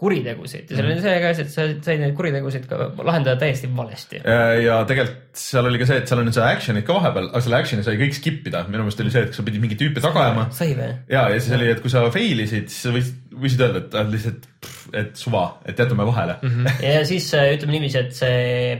kuritegusid 0.00 0.70
ja 0.70 0.76
seal 0.76 0.88
Mhm. 0.88 0.96
on 0.96 1.02
see 1.04 1.26
asi, 1.30 1.42
et 1.44 1.50
sa 1.52 1.66
said 1.86 2.00
neid 2.02 2.14
kuritegusid 2.18 2.64
ka 2.66 2.78
lahendada 3.06 3.38
täiesti 3.40 3.68
valesti. 3.76 4.20
ja 4.64 4.80
tegelikult 4.90 5.38
seal 5.38 5.66
oli 5.70 5.78
ka 5.78 5.86
see, 5.86 6.00
et 6.02 6.10
seal 6.10 6.20
on 6.22 6.32
seda 6.34 6.48
action'it 6.50 6.86
ka 6.86 6.96
vahepeal, 6.98 7.28
aga 7.30 7.42
selle 7.44 7.60
action'i 7.62 7.84
sai 7.86 7.94
kõik 8.00 8.16
skip 8.18 8.48
ida, 8.50 8.64
minu 8.68 8.82
meelest 8.82 9.00
oli 9.04 9.12
see, 9.14 9.22
et 9.28 9.34
sa 9.38 9.44
pidid 9.46 9.62
mingi 9.62 9.78
tüüpi 9.78 10.02
taga 10.02 10.24
ajama. 10.26 10.48
sai 10.54 10.72
või? 10.74 10.90
ja, 11.14 11.28
ja 11.30 11.38
siis 11.38 11.54
oli, 11.58 11.70
et 11.70 11.82
kui 11.84 11.90
sa 11.94 12.02
fail 12.14 12.42
isid, 12.46 12.66
siis 12.72 12.88
sa 12.88 12.94
võisid, 12.96 13.20
võisid 13.44 13.62
öelda, 13.66 13.84
et 13.86 14.10
lihtsalt, 14.16 14.48
et 14.94 15.14
suva, 15.18 15.44
et 15.66 15.78
jätame 15.78 16.06
vahele 16.10 16.36
mm. 16.42 16.50
-hmm. 16.50 16.82
ja 16.90 17.04
siis 17.06 17.30
ütleme 17.34 17.78
niiviisi, 17.78 17.98
et 18.02 18.12
see, 18.18 18.74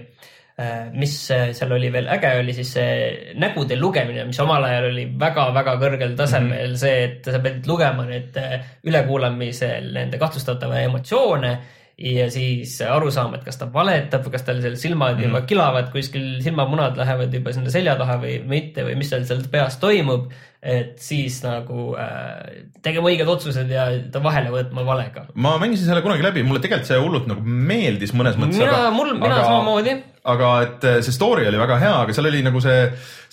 mis 0.95 1.15
äh, 1.35 1.49
seal 1.57 1.73
oli 1.75 1.89
veel 1.91 2.07
äge, 2.15 2.31
oli 2.39 2.53
siis 2.55 2.69
see 2.77 2.91
nägude 3.43 3.75
lugemine, 3.75 4.23
mis 4.29 4.39
omal 4.39 4.63
ajal 4.69 4.91
oli 4.93 5.09
väga-väga 5.19 5.75
kõrgel 5.81 6.15
tasemel 6.19 6.53
mm, 6.53 6.75
-hmm. 6.75 6.77
see, 6.79 7.01
et 7.09 7.27
sa 7.27 7.41
pidid 7.43 7.67
lugema 7.67 8.05
nüüd 8.07 8.39
äh, 8.39 8.61
ülekuulamisel 8.87 9.91
nende 9.97 10.21
kahtlustatava 10.23 10.79
emotsioone 10.87 11.57
ja 11.99 12.31
siis 12.31 12.77
aru 12.83 13.11
saama, 13.15 13.39
et 13.39 13.45
kas 13.47 13.59
ta 13.59 13.69
valetab 13.73 14.27
kas 14.31 14.47
tal 14.47 14.63
seal 14.63 14.75
silmad 14.79 15.21
juba 15.23 15.43
kilavad, 15.47 15.91
kuskil 15.95 16.41
silmamunad 16.43 16.99
lähevad 16.99 17.35
juba 17.35 17.53
sinna 17.55 17.71
selja 17.71 17.95
taha 17.99 18.19
või 18.23 18.41
mitte 18.51 18.87
või 18.87 18.97
mis 18.99 19.11
tal 19.11 19.27
seal 19.27 19.43
peas 19.51 19.79
toimub. 19.83 20.31
Et 20.65 20.97
siis 21.05 21.37
nagu 21.45 21.91
äh, 22.01 22.65
tegema 22.85 23.11
õiged 23.11 23.29
otsused 23.29 23.69
ja 23.69 23.85
ta 24.13 24.23
vahele 24.25 24.49
võtma 24.53 24.85
valega. 24.87 25.27
ma 25.37 25.59
mängisin 25.61 25.91
selle 25.91 26.01
kunagi 26.05 26.25
läbi, 26.25 26.45
mulle 26.47 26.63
tegelikult 26.65 26.89
see 26.89 27.01
hullult 27.01 27.29
nagu 27.29 27.45
meeldis 27.45 28.15
mõnes 28.17 28.39
mõttes. 28.41 28.63
mina, 28.63 28.89
mul, 28.95 29.13
mina 29.19 29.37
aga... 29.37 29.45
samamoodi. 29.45 29.95
aga 30.33 30.53
et 30.65 30.87
äh, 30.89 30.97
see 31.05 31.13
story 31.13 31.45
oli 31.51 31.61
väga 31.61 31.77
hea, 31.83 31.91
aga 32.07 32.17
seal 32.17 32.31
oli 32.31 32.41
nagu 32.47 32.63
see, 32.65 32.79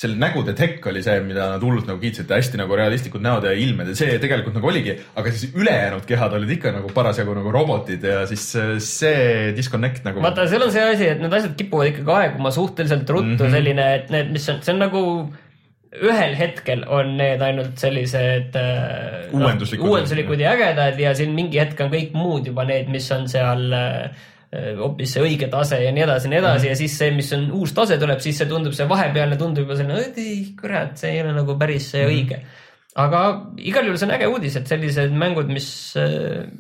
selle 0.03 0.19
nägude 0.19 0.51
tekk 0.59 0.89
oli 0.91 1.03
see, 1.05 1.21
mida 1.23 1.45
nad 1.53 1.63
hullult 1.63 1.87
nagu 1.87 2.03
kiitsid, 2.03 2.33
hästi 2.35 2.59
nagu 2.59 2.75
realistlikud 2.75 3.23
näod 3.23 3.47
ja 3.47 3.53
ilmed 3.55 3.93
ja 3.93 3.95
see 4.01 4.17
tegelikult 4.23 4.57
nagu 4.59 4.71
oligi, 4.73 4.97
aga 5.21 5.31
siis 5.31 5.55
ülejäänud 5.55 6.03
kehad 6.09 6.35
olid 6.35 6.51
ikka 6.57 6.73
nagu 6.75 6.91
parasjagu 6.95 7.37
nagu 7.37 7.53
robotid 7.55 8.03
ja 8.11 8.25
siis 8.27 8.49
äh, 8.59 8.73
see 8.83 9.53
disconnect 9.55 10.03
nagu. 10.09 10.19
vaata, 10.25 10.49
seal 10.51 10.67
on 10.67 10.75
see 10.75 10.83
asi, 10.83 11.07
et 11.13 11.23
need 11.23 11.39
asjad 11.39 11.55
kipuvad 11.63 11.93
ikkagi 11.93 12.11
aeguma 12.17 12.51
suhteliselt 12.51 13.07
ruttu 13.07 13.37
mm. 13.37 13.39
-hmm. 13.39 13.55
selline, 13.55 13.87
et 14.01 14.11
need, 14.11 14.35
mis 14.35 14.51
on, 14.51 14.59
see 14.59 14.75
on 14.75 14.83
nagu 14.83 15.05
ühel 15.91 16.35
hetkel 16.39 16.85
on 16.87 17.15
need 17.19 17.41
ainult 17.43 17.79
sellised 17.79 18.55
äh, 18.55 19.31
Uuenduslikud. 19.35 19.87
uuenduslikud 19.89 20.39
ja 20.39 20.53
ägedad 20.55 20.99
ja 20.99 21.11
siin 21.17 21.33
mingi 21.35 21.59
hetk 21.59 21.79
on 21.83 21.91
kõik 21.91 22.13
muud 22.15 22.47
juba 22.47 22.63
need, 22.67 22.87
mis 22.93 23.09
on 23.11 23.27
seal 23.31 23.65
äh, 23.75 24.29
hoopis 24.79 25.15
see 25.15 25.23
õige 25.25 25.49
tase 25.51 25.81
ja 25.83 25.91
nii 25.95 26.05
edasi 26.05 26.27
ja 26.27 26.31
nii 26.31 26.39
edasi 26.39 26.55
mm 26.55 26.63
-hmm. 26.63 26.69
ja 26.71 26.79
siis 26.79 26.97
see, 26.97 27.11
mis 27.15 27.31
on 27.35 27.45
uus 27.59 27.73
tase 27.75 27.97
tuleb, 27.99 28.19
siis 28.23 28.39
see 28.39 28.47
tundub, 28.47 28.73
see 28.75 28.87
vahepealne 28.87 29.37
tundub 29.39 29.67
juba 29.67 29.75
selline, 29.79 30.25
kurat, 30.59 30.97
see 30.99 31.11
ei 31.11 31.21
ole 31.23 31.33
nagu 31.35 31.57
päris 31.59 31.91
see 31.91 32.05
õige. 32.07 32.39
aga 32.95 33.21
igal 33.57 33.85
juhul 33.87 33.97
see 33.97 34.07
on 34.07 34.15
äge 34.15 34.27
uudis, 34.27 34.55
et 34.55 34.67
sellised 34.67 35.11
mängud, 35.11 35.47
mis, 35.47 35.95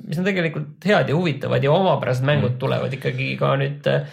mis 0.07 0.19
on 0.19 0.27
tegelikult 0.27 0.85
head 0.87 1.09
ja 1.09 1.15
huvitavad 1.15 1.63
ja 1.63 1.71
omapärased 1.71 2.23
mängud 2.23 2.59
tulevad 2.59 2.93
ikkagi 2.93 3.35
ka 3.39 3.55
nüüd 3.59 3.87
äh, 3.87 4.07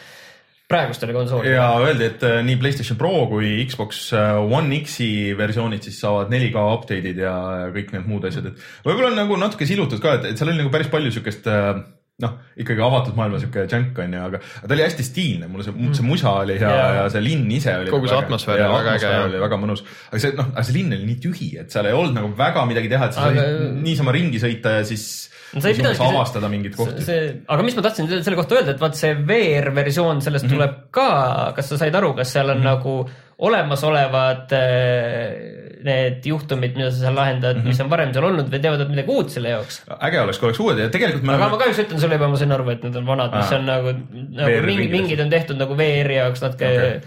praegustele 0.68 1.14
konsoolidele. 1.16 1.54
ja 1.56 1.68
öeldi, 1.80 2.08
et 2.12 2.24
äh, 2.28 2.40
nii 2.44 2.58
Playstation 2.60 2.98
Pro 3.00 3.12
kui 3.30 3.54
Xbox 3.68 4.08
äh, 4.12 4.36
One 4.36 4.82
X-i 4.82 5.34
versioonid 5.38 5.86
siis 5.86 6.00
saavad 6.02 6.32
4K 6.32 6.64
update'id 6.76 7.22
ja 7.24 7.36
ja 7.64 7.68
kõik 7.74 7.94
need 7.94 8.08
muud 8.10 8.26
asjad, 8.28 8.50
et 8.50 8.66
võib-olla 8.84 9.12
on 9.14 9.22
nagu 9.22 9.38
natuke 9.40 9.68
silutud 9.68 10.02
ka, 10.04 10.18
et, 10.18 10.32
et 10.32 10.40
seal 10.40 10.52
oli 10.52 10.60
nagu 10.60 10.72
päris 10.74 10.90
palju 10.92 11.14
siukest 11.14 11.48
äh, 11.48 11.78
noh, 12.18 12.32
ikkagi 12.58 12.82
avatud 12.82 13.14
maailma 13.18 13.38
siuke 13.38 13.64
jänk 13.70 13.98
on 14.02 14.14
ju, 14.16 14.22
aga 14.26 14.40
ta 14.42 14.74
oli 14.74 14.82
hästi 14.82 15.04
stiilne, 15.06 15.48
mulle 15.50 15.64
see, 15.66 15.90
see 15.94 16.06
musa 16.06 16.32
oli 16.40 16.56
hea 16.58 16.72
Jaa. 16.74 16.88
ja 16.96 17.04
see 17.14 17.22
linn 17.22 17.46
ise 17.54 17.76
oli. 17.78 17.92
Kogu 17.94 18.10
see 18.10 18.18
atmosfäär 18.18 18.64
oli 18.66 18.80
väga 18.80 18.94
äge, 18.98 19.12
oli 19.28 19.42
väga 19.44 19.58
mõnus, 19.62 19.84
aga 20.10 20.22
see 20.24 20.34
noh, 20.34 20.48
aga 20.50 20.64
see 20.66 20.76
linn 20.80 20.96
oli 20.98 21.06
nii 21.12 21.20
tühi, 21.22 21.50
et 21.62 21.70
seal 21.74 21.86
ei 21.86 21.94
olnud 21.94 22.16
nagu 22.18 22.32
väga 22.38 22.64
midagi 22.70 22.90
teha, 22.90 23.08
et 23.08 23.14
sa 23.18 23.28
Aga- 23.30 23.44
said 23.46 23.78
niisama 23.86 24.14
ringi 24.18 24.42
sõita 24.42 24.80
ja 24.80 24.88
siis 24.88 25.06
No 25.54 25.62
sa 25.64 25.70
ei 25.70 25.78
pidanudki- 25.78 26.08
avastada 26.10 26.48
mingeid 26.52 26.74
kohti. 26.76 27.04
see, 27.06 27.30
aga 27.48 27.64
mis 27.64 27.76
ma 27.76 27.84
tahtsin 27.86 28.10
selle 28.10 28.36
kohta 28.36 28.58
öelda, 28.58 28.74
et 28.74 28.82
vaat 28.82 28.98
see 28.98 29.14
VR-versioon 29.16 30.20
sellest 30.24 30.44
mm. 30.44 30.50
-hmm. 30.50 30.58
tuleb 30.58 30.74
ka, 30.90 31.08
kas 31.56 31.72
sa 31.72 31.78
said 31.80 31.94
aru, 31.94 32.12
kas 32.18 32.34
seal 32.36 32.50
on 32.50 32.58
mm 32.58 32.66
-hmm. 32.66 32.68
nagu 32.68 33.26
olemasolevad 33.38 34.52
äh, 34.52 35.68
need 35.86 36.26
juhtumid, 36.26 36.74
mida 36.74 36.90
sa 36.90 37.04
seal 37.04 37.14
lahendad 37.14 37.56
mm, 37.56 37.62
-hmm. 37.62 37.66
mis 37.72 37.80
on 37.80 37.90
varem 37.90 38.12
seal 38.12 38.24
olnud 38.24 38.50
või 38.50 38.60
teevad 38.62 38.82
nad 38.82 38.90
midagi 38.90 39.14
uut 39.14 39.30
selle 39.30 39.52
jaoks? 39.54 39.82
äge 40.08 40.20
oleks, 40.20 40.38
kui 40.38 40.48
oleks 40.48 40.60
uued 40.60 40.78
ja 40.82 40.88
tegelikult 40.90 41.22
me 41.22 41.36
aga 41.36 41.48
ma 41.52 41.60
kahjuks 41.62 41.80
ütlen 41.84 42.02
sulle 42.02 42.18
juba, 42.18 42.28
ma 42.28 42.40
sain 42.40 42.52
aru, 42.52 42.68
et 42.74 42.82
need 42.82 42.96
on 42.96 43.06
vanad, 43.06 43.36
mis 43.36 43.52
on 43.52 43.64
nagu, 43.68 43.94
nagu 43.94 44.50
VR-i 44.50 44.66
mingi, 44.66 44.66
ringides. 44.66 44.92
mingid 44.98 45.24
on 45.24 45.30
tehtud 45.30 45.62
nagu 45.62 45.78
VR-i 45.78 46.18
jaoks 46.18 46.42
natuke 46.42 46.72
okay. 46.74 47.00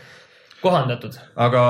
kohandatud. 0.62 1.18
aga 1.36 1.62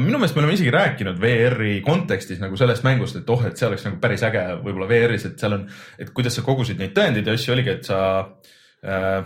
minu 0.00 0.20
meelest 0.20 0.36
me 0.36 0.44
oleme 0.44 0.56
isegi 0.56 0.72
rääkinud 0.74 1.20
VR-i 1.22 1.74
kontekstis 1.86 2.40
nagu 2.42 2.58
sellest 2.60 2.84
mängust, 2.86 3.20
et 3.20 3.30
oh, 3.32 3.44
et 3.48 3.58
see 3.58 3.68
oleks 3.68 3.86
nagu 3.88 4.00
päris 4.02 4.24
äge 4.28 4.42
võib-olla 4.62 4.88
VR-is, 4.90 5.28
et 5.28 5.38
seal 5.40 5.58
on, 5.58 5.68
et 5.98 6.12
kuidas 6.14 6.36
sa 6.38 6.44
kogusid 6.46 6.80
neid 6.80 6.94
tõendeid 6.96 7.28
ja 7.28 7.36
asju, 7.38 7.54
oligi, 7.56 7.76
et 7.78 7.88
sa 7.88 8.00
äh, 8.84 9.22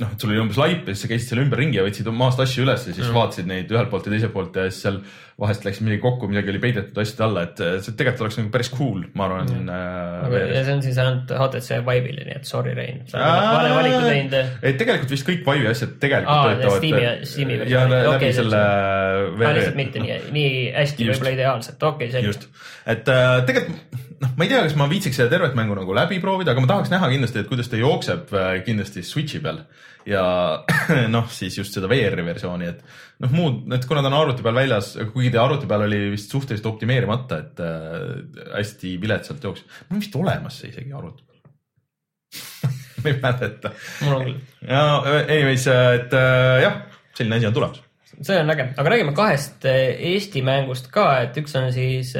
noh, 0.00 0.12
et 0.12 0.20
sul 0.20 0.32
oli 0.32 0.40
umbes 0.40 0.60
laip 0.60 0.86
ja 0.88 0.94
siis 0.94 1.04
sa 1.04 1.10
käisid 1.10 1.32
seal 1.32 1.42
ümberringi 1.44 1.78
ja 1.80 1.84
võtsid 1.86 2.08
maast 2.16 2.40
asju 2.42 2.64
üles 2.64 2.86
ja 2.88 2.94
siis 2.94 3.08
mm. 3.08 3.16
vaatasid 3.16 3.48
neid 3.48 3.72
ühelt 3.72 3.90
poolt 3.92 4.08
ja 4.08 4.14
teiselt 4.14 4.34
poolt 4.34 4.56
ja 4.56 4.68
siis 4.70 4.84
seal 4.86 5.00
vahest 5.42 5.66
läks 5.66 5.80
midagi 5.82 6.00
kokku, 6.02 6.28
midagi 6.30 6.52
oli 6.52 6.60
peidetud 6.62 7.00
asjade 7.02 7.24
alla, 7.26 7.44
et 7.48 7.62
äh, 7.62 7.74
see 7.84 7.96
tegelikult 7.98 8.26
oleks 8.26 8.38
nagu 8.38 8.52
päris 8.54 8.70
cool, 8.72 9.02
ma 9.18 9.26
arvan 9.28 9.72
äh,. 9.74 10.36
ja 10.54 10.62
see 10.66 10.76
on 10.76 10.84
siis 10.84 11.00
ainult 11.02 11.32
HTC 11.36 11.80
Vive'ile, 11.86 12.26
nii 12.28 12.38
et 12.38 12.48
sorry, 12.48 12.74
Rein, 12.78 13.02
sa 13.10 13.22
oled 13.22 13.48
vale 13.56 13.74
valiku 13.78 14.02
teinud. 14.06 14.36
ei, 14.62 14.76
tegelikult 14.80 15.16
vist 15.16 15.28
kõik 15.28 15.42
Vive'i 15.48 15.72
asjad 15.72 15.96
tegelikult 16.02 16.36
Aa, 16.36 16.54
töötavad. 16.54 16.78
Steam'i- 16.78 17.32
Steam'i 17.32 17.58
ja 17.58 17.64
versioonid. 17.64 17.96
läbi 17.96 18.14
Okei, 18.16 18.32
selle 18.38 18.62
aga 18.62 19.52
lihtsalt 19.58 19.80
mitte 19.82 20.04
nii, 20.06 20.20
nii 20.38 20.54
hästi, 20.78 21.10
võib-olla 21.10 21.36
ideaalselt, 21.36 21.82
okei 21.82 22.08
okay,, 22.08 22.14
selge. 22.14 22.32
Just, 22.32 22.48
et 22.94 23.12
äh, 23.12 23.36
tegelikult 23.48 24.00
noh, 24.22 24.34
ma 24.38 24.46
ei 24.46 24.52
tea, 24.52 24.62
kas 24.68 24.76
ma 24.78 24.86
viitsiks 24.90 25.18
seda 25.18 25.32
tervet 25.32 25.56
mängu 25.58 25.76
nagu 25.78 25.96
läbi 25.96 26.20
proovida, 26.22 26.54
aga 26.54 26.62
ma 26.62 26.70
tahaks 26.70 26.92
näha 26.92 27.10
kindlasti, 27.12 27.42
et 27.42 27.50
kuidas 27.50 27.70
ta 27.72 27.80
jookseb 27.80 28.30
äh, 28.36 28.52
kindlasti 28.66 29.02
Switch'i 29.06 29.42
peal 29.42 29.64
ja 30.08 30.24
noh, 31.14 31.28
siis 31.32 31.56
just 31.58 31.76
seda 31.76 31.88
VR-i 31.90 32.24
versiooni, 32.26 32.70
et 32.72 32.80
noh, 33.22 33.34
muud, 33.34 33.62
et 33.74 33.86
kuna 33.88 34.02
ta 34.02 34.10
on 34.10 34.18
arvuti 34.18 34.44
peal 34.44 34.58
väljas, 34.58 34.94
kuigi 35.12 35.32
ta 35.34 35.44
arvuti 35.44 35.68
peal 35.70 35.86
oli 35.86 36.00
vist 36.14 36.34
suhteliselt 36.34 36.68
optimeerimata, 36.72 37.38
et 37.44 37.62
äh, 37.62 38.50
hästi 38.58 38.96
viletsalt 39.02 39.44
jooksis. 39.48 39.68
mul 39.88 39.98
on 39.98 40.04
vist 40.04 40.18
olemas 40.20 40.58
see 40.60 40.72
isegi 40.72 40.92
arvuti 40.98 41.24
peal 41.28 41.40
ma 43.02 43.10
ei 43.10 43.16
mäleta. 43.22 43.72
mul 44.02 44.18
on 44.18 44.28
küll. 44.28 44.36
ja 44.68 44.84
anyways, 45.22 45.66
et 45.70 46.14
äh, 46.18 46.60
jah, 46.66 46.78
selline 47.16 47.40
asi 47.40 47.50
on 47.50 47.58
tulemas. 47.58 47.82
see 48.20 48.38
on 48.38 48.54
äge, 48.54 48.70
aga 48.76 48.94
räägime 48.96 49.16
kahest 49.16 49.66
eh, 49.70 49.98
Eesti 50.12 50.44
mängust 50.46 50.90
ka, 50.94 51.10
et 51.26 51.36
üks 51.42 51.58
on 51.58 51.72
siis 51.74 52.16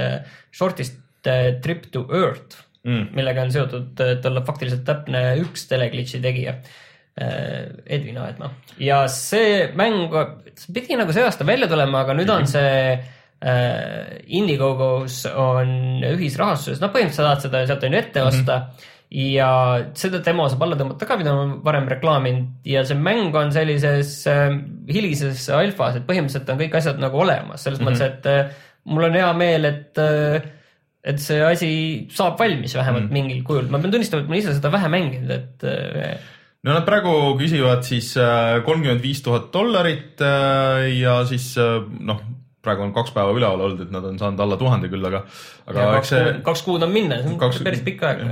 shortist 0.53 0.99
Trip 1.23 1.85
to 1.95 2.01
Earth 2.11 2.65
Mm. 2.83 3.12
millega 3.15 3.45
on 3.47 3.53
seotud, 3.55 4.01
et 4.03 4.25
olla 4.27 4.41
faktiliselt 4.43 4.83
täpne 4.87 5.21
üks 5.39 5.69
teleglitši 5.71 6.19
tegija. 6.25 6.57
Edvin 7.12 8.16
Aedma 8.23 8.47
ja 8.81 9.02
see 9.12 9.66
mäng 9.76 10.14
see 10.57 10.73
pidi 10.73 10.97
nagu 10.97 11.12
see 11.12 11.25
aasta 11.26 11.45
välja 11.45 11.69
tulema, 11.69 12.07
aga 12.07 12.14
nüüd 12.16 12.31
on 12.33 12.47
see 12.49 12.95
äh, 12.97 14.14
Indiegogos 14.38 15.26
on 15.28 16.00
ühisrahastuses, 16.09 16.81
noh, 16.81 16.88
põhimõtteliselt 16.95 17.21
sa 17.21 17.35
saad 17.35 17.45
seda 17.45 17.66
sealt 17.69 17.85
on 17.85 17.97
ju 17.97 18.00
ette 18.00 18.25
osta. 18.25 18.57
Mm. 18.57 18.73
-hmm 18.73 18.90
ja 19.12 19.49
seda 19.99 20.23
demo 20.25 20.47
saab 20.49 20.62
alla 20.64 20.76
tõmmata 20.81 21.04
ka, 21.09 21.19
mida 21.21 21.35
ma 21.37 21.59
varem 21.64 21.88
reklaaminud. 21.90 22.49
Ja 22.69 22.81
see 22.88 22.97
mäng 22.97 23.35
on 23.37 23.52
sellises 23.52 24.14
äh, 24.31 24.54
hilises 24.88 25.45
alfas, 25.52 25.99
et 25.99 26.07
põhimõtteliselt 26.09 26.49
on 26.49 26.61
kõik 26.62 26.76
asjad 26.81 27.02
nagu 27.02 27.21
olemas, 27.21 27.61
selles 27.64 27.83
mm 27.83 27.90
-hmm. 27.90 28.00
mõttes, 28.00 28.09
et 28.09 28.26
äh, 28.33 28.69
mul 28.88 29.09
on 29.11 29.19
hea 29.21 29.31
meel, 29.37 29.69
et 29.69 30.00
äh, 30.00 30.49
et 31.04 31.19
see 31.19 31.40
asi 31.42 31.71
saab 32.14 32.38
valmis 32.38 32.76
vähemalt 32.78 33.09
mm. 33.09 33.12
mingil 33.12 33.42
kujul, 33.45 33.69
ma 33.69 33.81
pean 33.83 33.90
tunnistama, 33.90 34.23
et 34.23 34.31
ma 34.31 34.38
ise 34.38 34.54
seda 34.54 34.71
vähe 34.71 34.88
mänginud, 34.88 35.31
et 35.35 35.64
äh, 35.66 36.32
no 36.62 36.76
nad 36.76 36.87
praegu 36.87 37.14
küsivad 37.40 37.83
siis 37.87 38.12
kolmkümmend 38.66 39.02
viis 39.02 39.23
tuhat 39.25 39.50
dollarit 39.54 40.23
äh, 40.23 40.88
ja 41.00 41.21
siis 41.28 41.52
äh, 41.61 41.81
noh, 42.00 42.23
praegu 42.62 42.85
on 42.85 42.92
kaks 42.95 43.12
päeva 43.14 43.35
üleval 43.35 43.64
olnud, 43.66 43.81
et 43.85 43.92
nad 43.95 44.04
on 44.07 44.19
saanud 44.21 44.40
alla 44.45 44.59
tuhande 44.61 44.90
küll, 44.92 45.04
aga, 45.09 45.25
aga 45.66 45.87
ja 45.87 45.87
eks 45.88 45.97
kaks, 45.97 46.11
see 46.12 46.25
kuud, 46.25 46.42
kaks 46.47 46.64
kuud 46.66 46.87
on 46.87 46.92
minna, 46.95 47.19
see 47.23 47.33
on 47.33 47.38
kaks... 47.40 47.62
päris 47.66 47.83
pikk 47.87 48.04
aeg. 48.07 48.23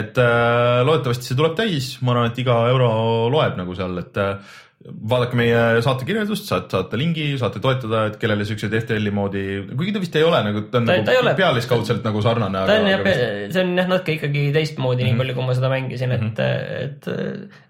et 0.00 0.20
äh, 0.22 0.80
loodetavasti 0.86 1.30
see 1.30 1.38
tuleb 1.38 1.56
täis, 1.58 1.90
ma 2.00 2.14
arvan, 2.14 2.30
et 2.32 2.40
iga 2.40 2.56
euro 2.70 2.88
loeb 3.32 3.58
nagu 3.60 3.76
seal, 3.76 3.98
et 4.00 4.22
äh, 4.22 4.54
vaadake 5.10 5.36
meie 5.38 5.82
saate 5.82 6.04
kirjeldust, 6.08 6.46
saate, 6.50 6.70
saate 6.70 6.96
lingi, 7.00 7.24
saate 7.40 7.60
toetada, 7.64 8.04
et 8.10 8.16
kellele 8.22 8.44
siukseid 8.48 8.74
FTL-i 8.80 9.10
moodi, 9.14 9.42
kuigi 9.76 9.92
ta 9.96 10.02
vist 10.02 10.16
ei 10.16 10.22
ole 10.26 10.40
nagu, 10.46 10.62
ta 10.70 10.78
on 10.78 10.86
Ta- 10.86 10.96
nagu 11.02 11.24
ta 11.28 11.34
pealiskaudselt 11.40 12.04
nagu 12.04 12.22
sarnane. 12.22 12.62
ta 12.66 12.76
on 12.80 12.86
jah, 12.90 13.02
see 13.52 13.62
on 13.64 13.72
jah 13.78 13.88
natuke 13.88 14.12
ikkagi 14.18 14.44
teistmoodi 14.54 15.02
mm, 15.02 15.06
Mhm. 15.06 15.12
-hmm. 15.12 15.16
nii 15.16 15.18
palju, 15.24 15.34
kui 15.34 15.46
ma 15.46 15.54
seda 15.54 15.68
mängisin, 15.72 16.12
et, 16.12 16.38
et 16.38 17.04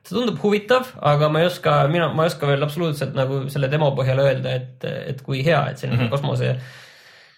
see 0.07 0.15
tundub 0.19 0.39
huvitav, 0.43 0.87
aga 1.03 1.29
ma 1.29 1.41
ei 1.41 1.47
oska, 1.47 1.89
mina, 1.89 2.09
ma 2.15 2.23
ei 2.25 2.33
oska 2.35 2.47
veel 2.47 2.63
absoluutselt 2.63 3.15
nagu 3.15 3.49
selle 3.49 3.69
demo 3.71 3.91
põhjal 3.97 4.19
öelda, 4.27 4.55
et, 4.55 4.85
et 5.15 5.23
kui 5.23 5.43
hea, 5.45 5.63
et 5.71 5.79
selline 5.79 5.97
mm 5.97 6.03
Mhm. 6.03 6.07
-hmm. 6.07 6.11
kosmose, 6.11 6.57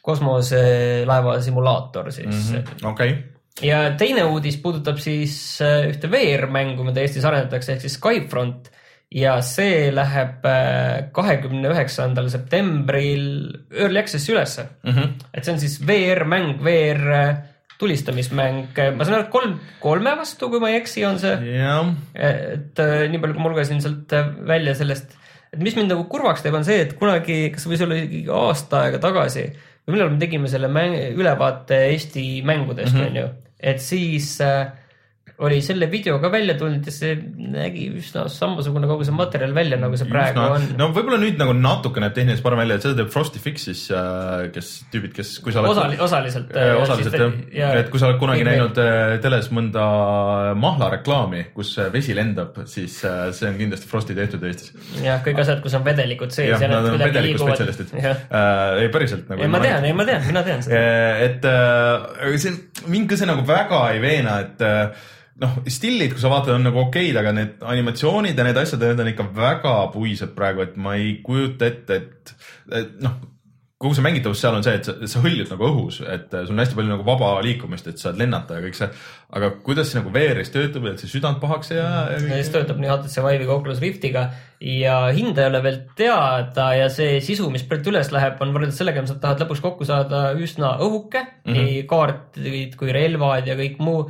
kosmoselaeva 0.02 1.40
simulaator 1.42 2.12
siis 2.12 2.26
mm. 2.52 2.56
-hmm. 2.56 2.62
Mhm. 2.82 2.86
okei, 2.92 3.14
ja 3.62 3.90
teine 3.98 4.24
uudis 4.24 4.56
puudutab 4.62 4.98
siis 5.02 5.60
äh, 5.62 5.88
ühte 5.90 6.10
VR-mängu, 6.10 6.84
mida 6.84 7.00
Eestis 7.00 7.24
arendatakse, 7.24 7.72
ehk 7.72 7.80
siis 7.80 7.94
Skyfront 7.98 8.70
ja 9.14 9.38
see 9.40 9.88
läheb 9.94 10.42
kahekümne 11.16 11.70
üheksandal 11.72 12.28
septembril 12.28 13.28
Early 13.72 14.02
Access'i 14.02 14.34
ülesse 14.34 14.66
mm. 14.84 14.90
-hmm. 14.90 15.14
et 15.32 15.44
see 15.44 15.52
on 15.54 15.60
siis 15.62 15.78
VR-mäng, 15.86 16.58
VR 16.64 17.06
äh, 17.16 17.36
tulistamismäng, 17.78 18.74
ma 18.96 19.06
saan 19.06 19.20
aru, 19.20 19.24
et 19.26 19.32
kolm, 19.32 19.54
kolme 19.82 20.14
vastu, 20.18 20.48
kui 20.50 20.60
ma 20.62 20.72
ei 20.72 20.80
eksi, 20.80 21.04
on 21.06 21.18
see. 21.22 21.34
jah, 21.54 21.92
et 22.14 22.82
äh, 22.82 23.06
nii 23.12 23.20
palju, 23.22 23.36
kui 23.36 23.44
ma 23.44 23.52
lugesin 23.52 23.82
sealt 23.84 24.12
äh, 24.18 24.32
välja 24.48 24.74
sellest, 24.78 25.14
et 25.52 25.62
mis 25.62 25.76
mind 25.78 25.92
nagu 25.94 26.04
kurvaks 26.10 26.42
teeb, 26.44 26.58
on 26.58 26.66
see, 26.66 26.80
et 26.84 26.96
kunagi, 26.98 27.38
kas 27.54 27.64
see 27.64 27.72
võis 27.72 27.84
olla 27.86 28.00
isegi 28.00 28.24
aasta 28.34 28.82
aega 28.88 29.00
tagasi 29.04 29.46
või 29.86 29.94
millal 29.94 30.10
me 30.12 30.20
tegime 30.20 30.50
selle 30.50 30.68
mäng, 30.72 30.98
ülevaate 31.16 31.78
Eesti 31.92 32.26
mängudest, 32.44 32.96
Mhm. 32.98 33.06
onju, 33.06 33.28
et 33.72 33.80
siis 33.80 34.34
äh, 34.44 34.72
oli 35.38 35.60
selle 35.62 35.86
video 35.90 36.16
ka 36.18 36.30
välja 36.32 36.56
tulnud 36.58 36.86
ja 36.86 36.92
see 36.92 37.14
nägi 37.52 37.84
üsna 38.00 38.24
samasugune 38.32 38.88
kogu 38.90 39.04
see 39.06 39.14
materjal 39.14 39.52
välja, 39.54 39.78
nagu 39.78 39.98
see 39.98 40.08
praegu 40.10 40.40
no, 40.40 40.56
on. 40.56 40.64
no 40.80 40.88
võib-olla 40.96 41.20
nüüd 41.22 41.38
nagu 41.38 41.54
natuke 41.54 42.02
näeb 42.02 42.16
tehniliselt 42.16 42.42
parem 42.42 42.58
välja, 42.64 42.78
et 42.78 42.86
seda 42.86 42.98
teeb 42.98 43.12
Frosty 43.14 43.42
Fixis, 43.42 43.84
kes 44.54 44.70
tüübid, 44.90 45.12
kes, 45.14 45.36
kui 45.44 45.54
sa 45.54 45.62
oled 45.62 45.70
Osali-, 45.70 46.00
osaliselt. 46.02 46.50
Äh, 46.58 46.72
osaliselt 46.82 47.18
jah, 47.54 47.76
et 47.78 47.92
kui 47.92 48.02
sa 48.02 48.10
oled 48.10 48.18
kunagi 48.18 48.46
näinud 48.48 48.80
äh, 48.82 49.14
teles 49.22 49.50
mõnda 49.54 49.84
mahlareklaami, 50.58 51.44
kus 51.54 51.70
äh, 51.78 51.92
vesi 51.94 52.18
lendab, 52.18 52.58
siis 52.70 52.98
äh, 53.06 53.28
see 53.36 53.52
on 53.52 53.60
kindlasti 53.60 53.90
Frosti 53.90 54.18
tehtud 54.18 54.42
Eestis. 54.48 54.74
jah, 55.04 55.22
kõik 55.22 55.38
asjad, 55.44 55.62
kus 55.62 55.78
on 55.78 55.86
vedelikud 55.86 56.34
sees 56.34 56.50
jah, 56.50 56.66
ja 56.66 56.72
nad 56.72 56.90
on 56.90 56.96
kuidagi 56.96 57.24
liiguvad. 57.28 57.62
ei 58.82 58.90
päriselt 58.90 59.30
nagu. 59.30 59.46
ei 59.46 59.54
ma 59.54 59.62
tean, 59.62 59.86
ei 59.86 59.94
ma 59.94 60.08
tean, 60.08 60.26
mina 60.26 60.42
tean 60.50 60.66
seda. 60.66 60.82
et 61.28 61.46
äh, 61.46 62.36
see, 62.42 62.58
mind 62.86 63.08
ka 63.10 63.18
see 63.18 63.28
nagu 63.28 63.44
väga 63.48 63.84
ei 63.92 64.02
veena, 64.02 64.38
et 64.44 64.62
äh, 64.64 65.06
noh, 65.42 65.58
stillid, 65.70 66.12
kui 66.14 66.22
sa 66.22 66.30
vaatad, 66.32 66.56
on 66.56 66.68
nagu 66.68 66.82
okeid, 66.84 67.16
aga 67.20 67.32
need 67.36 67.64
animatsioonid 67.74 68.38
ja 68.38 68.46
need 68.46 68.60
asjad, 68.60 68.84
need 68.84 69.02
on 69.04 69.10
ikka 69.12 69.28
väga 69.36 69.74
puised 69.94 70.34
praegu, 70.38 70.64
et 70.66 70.78
ma 70.80 70.96
ei 70.98 71.18
kujuta 71.24 71.68
ette, 71.70 72.00
et, 72.02 72.34
et 72.80 72.96
noh, 73.04 73.18
kogu 73.78 73.94
see 73.94 74.02
mängitavus 74.02 74.40
seal 74.42 74.56
on 74.58 74.64
see, 74.66 74.74
et 74.74 74.88
sa, 74.88 74.94
sa 75.06 75.20
hõljud 75.22 75.52
nagu 75.52 75.66
õhus, 75.68 76.00
et 76.02 76.32
sul 76.34 76.56
on 76.56 76.62
hästi 76.64 76.74
palju 76.74 76.90
nagu 76.90 77.04
vaba 77.06 77.30
liikumist, 77.46 77.86
et 77.86 78.00
saad 78.02 78.18
lennata 78.18 78.56
ja 78.58 78.64
kõik 78.64 78.74
see. 78.74 78.88
aga 79.38 79.50
kuidas 79.62 79.92
see 79.92 80.00
nagu 80.00 80.10
VR-is 80.14 80.50
töötab, 80.50 80.88
et 80.90 81.02
see 81.02 81.12
südant 81.12 81.38
pahaks 81.42 81.70
ei 81.70 81.78
jää 81.78 82.00
ja 82.10 82.16
kõik. 82.24 82.50
töötab 82.56 82.80
nii 82.82 82.90
HTC 82.90 83.22
Vive'i 83.22 83.44
kui 83.44 83.54
Oculus 83.54 83.82
Riftiga 83.84 84.24
ja 84.66 84.96
hinda 85.14 85.44
ei 85.44 85.50
ole 85.52 85.62
veel 85.68 85.78
teada 85.98 86.72
ja 86.74 86.88
see 86.90 87.20
sisu, 87.22 87.46
mis 87.54 87.62
praegu 87.70 87.92
üles 87.92 88.10
läheb, 88.14 88.42
on 88.42 88.56
võrreldes 88.56 88.82
sellega, 88.82 89.04
mis 89.04 89.14
nad 89.14 89.22
tahavad 89.22 89.44
lõpuks 89.44 89.62
kokku 89.62 89.86
saada, 89.86 90.24
üsna 90.34 90.74
õhuke 90.82 91.22
mm. 91.22 91.30
-hmm. 91.46 91.60
nii 91.60 91.86
kaardid 91.92 92.74
kui 92.80 92.90
relvad 92.94 93.46
ja 93.46 93.54
kõik 93.58 93.78
muu. 93.78 94.08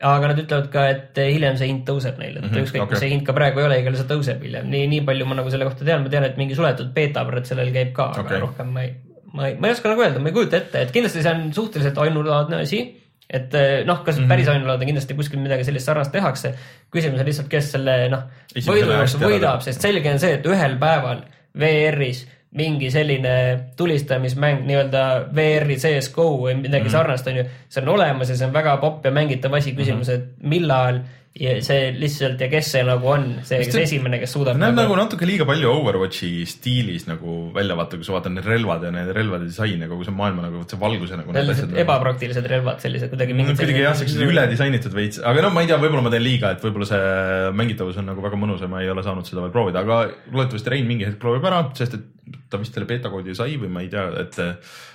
Aga 0.00 0.30
nad 0.32 0.40
ütlevad 0.42 0.68
ka, 0.72 0.86
et 0.90 1.20
hiljem 1.22 1.56
see 1.60 1.70
hind 1.70 1.84
tõuseb 1.88 2.18
neil, 2.18 2.36
et 2.36 2.42
mm 2.42 2.50
-hmm. 2.50 2.66
ükskõik 2.66 2.82
okay., 2.82 2.96
mis 2.96 3.04
see 3.04 3.12
hind 3.12 3.26
ka 3.26 3.36
praegu 3.36 3.60
ei 3.60 3.68
ole, 3.68 3.78
igal 3.80 3.96
see 3.96 4.10
tõuseb 4.10 4.42
hiljem, 4.42 4.68
nii, 4.70 4.88
nii 4.90 5.04
palju 5.06 5.26
ma 5.30 5.38
nagu 5.38 5.50
selle 5.50 5.68
kohta 5.68 5.84
tean, 5.84 6.02
ma 6.02 6.12
tean, 6.12 6.24
et 6.24 6.36
mingi 6.40 6.58
suletud 6.58 6.90
beeta 6.94 7.24
praegu 7.28 7.46
sellel 7.46 7.72
käib 7.72 7.94
ka, 7.96 8.10
aga 8.10 8.26
okay. 8.26 8.42
rohkem 8.42 8.74
ma 8.74 8.82
ei, 8.82 8.92
ma 9.32 9.48
ei, 9.48 9.56
ma 9.60 9.70
ei 9.70 9.76
oska 9.76 9.88
nagu 9.92 10.02
öelda, 10.02 10.20
ma 10.20 10.28
ei 10.28 10.36
kujuta 10.36 10.56
ette, 10.56 10.82
et 10.82 10.92
kindlasti 10.94 11.22
see 11.22 11.34
on 11.34 11.48
suhteliselt 11.54 11.98
ainulaadne 11.98 12.62
asi 12.66 12.84
et 13.30 13.54
eh, 13.56 13.84
noh, 13.88 14.02
kas 14.04 14.18
mm 14.18 14.24
-hmm. 14.24 14.28
päris 14.28 14.48
ainulaadne, 14.48 14.86
kindlasti 14.86 15.14
kuskil 15.14 15.40
midagi 15.40 15.64
sellist 15.64 15.86
sarnast 15.86 16.12
tehakse. 16.12 16.54
küsimus 16.94 17.20
on 17.20 17.26
lihtsalt, 17.26 17.48
kes 17.48 17.72
selle 17.72 18.08
noh, 18.08 18.22
hästi 18.54 18.82
ära 18.82 19.06
võidab, 19.24 19.60
sest 19.64 19.80
selge 19.80 20.12
on 20.12 20.18
see, 20.18 20.34
et 20.34 20.46
ühel 20.46 20.76
päeval 20.78 21.24
VR-is 21.58 22.26
mingi 22.54 22.90
selline 22.94 23.34
tulistamismäng 23.76 24.62
nii-öelda 24.68 25.02
VR-i 25.34 25.76
CSGO 25.82 26.28
või 26.44 26.54
midagi 26.60 26.84
mm 26.84 26.88
-hmm. 26.88 26.92
sarnast 26.92 27.26
on 27.26 27.42
ju, 27.42 27.44
see 27.68 27.82
on 27.82 27.92
olemas 27.96 28.30
ja 28.30 28.36
see 28.38 28.46
on 28.46 28.54
väga 28.54 28.76
popp 28.82 29.04
ja 29.04 29.10
mängitav 29.10 29.54
asi, 29.58 29.74
küsimus, 29.74 30.08
et 30.08 30.30
millal 30.42 31.02
ja 31.34 31.54
see 31.66 31.88
lihtsalt 31.98 32.38
ja 32.44 32.46
kes 32.46 32.68
see 32.76 32.82
nagu 32.86 33.08
on, 33.10 33.24
see, 33.42 33.58
see- 33.66 33.82
esimene, 33.82 34.20
kes 34.22 34.36
suudab 34.36 34.58
näeb 34.60 34.76
nagu 34.78 34.94
natuke 34.94 35.26
liiga 35.26 35.42
palju 35.48 35.66
Overwatchi 35.80 36.44
stiilis 36.46 37.08
nagu 37.08 37.50
välja 37.56 37.74
vaata, 37.74 37.98
kui 37.98 38.06
sa 38.06 38.14
vaatad 38.14 38.36
need 38.36 38.46
relvad 38.46 38.86
ja 38.86 38.92
need 38.94 39.10
relvade 39.16 39.48
disain 39.50 39.82
ja 39.82 39.90
kogu 39.90 40.06
see 40.06 40.14
maailma 40.14 40.46
nagu 40.46 40.62
see 40.70 40.78
valguse 40.78 41.18
nagu. 41.18 41.34
sellised 41.34 41.74
ebapraktilised 41.82 42.46
relvad, 42.54 42.78
sellised 42.86 43.10
kuidagi 43.10 43.34
kuidagi 43.34 43.82
jah, 43.82 43.98
siuksed 43.98 44.22
üle 44.28 44.46
disainitud 44.52 44.94
veits, 44.94 45.18
aga 45.26 45.42
no 45.42 45.50
ma 45.50 45.66
ei 45.66 45.72
tea, 45.72 45.80
võib-olla 45.82 46.06
ma 46.06 46.14
teen 46.14 46.22
liiga, 46.28 46.54
et 46.54 46.62
võib-olla 46.62 46.86
see 46.92 47.52
mängitavus 47.58 47.98
on 47.98 48.12
nagu 48.12 48.22
väga 48.22 48.38
mõnus 48.38 48.62
ja 48.62 48.70
ma 48.70 48.86
ei 48.86 48.94
ole 48.94 49.02
saanud 49.02 49.26
seda 49.26 49.42
veel 49.42 49.56
proovida, 49.58 49.82
aga 49.82 50.04
loodetavasti 50.30 50.70
Rein 50.70 50.86
mingi 50.86 51.10
hetk 51.10 51.18
proovib 51.18 51.50
ära, 51.50 51.64
sest 51.74 51.98
et 51.98 52.13
ta 52.50 52.60
vist 52.60 52.74
selle 52.74 52.88
beeta 52.88 53.10
koodi 53.12 53.34
sai 53.36 53.58
või 53.60 53.70
ma 53.72 53.84
ei 53.84 53.90
tea, 53.92 54.06
et 54.22 54.38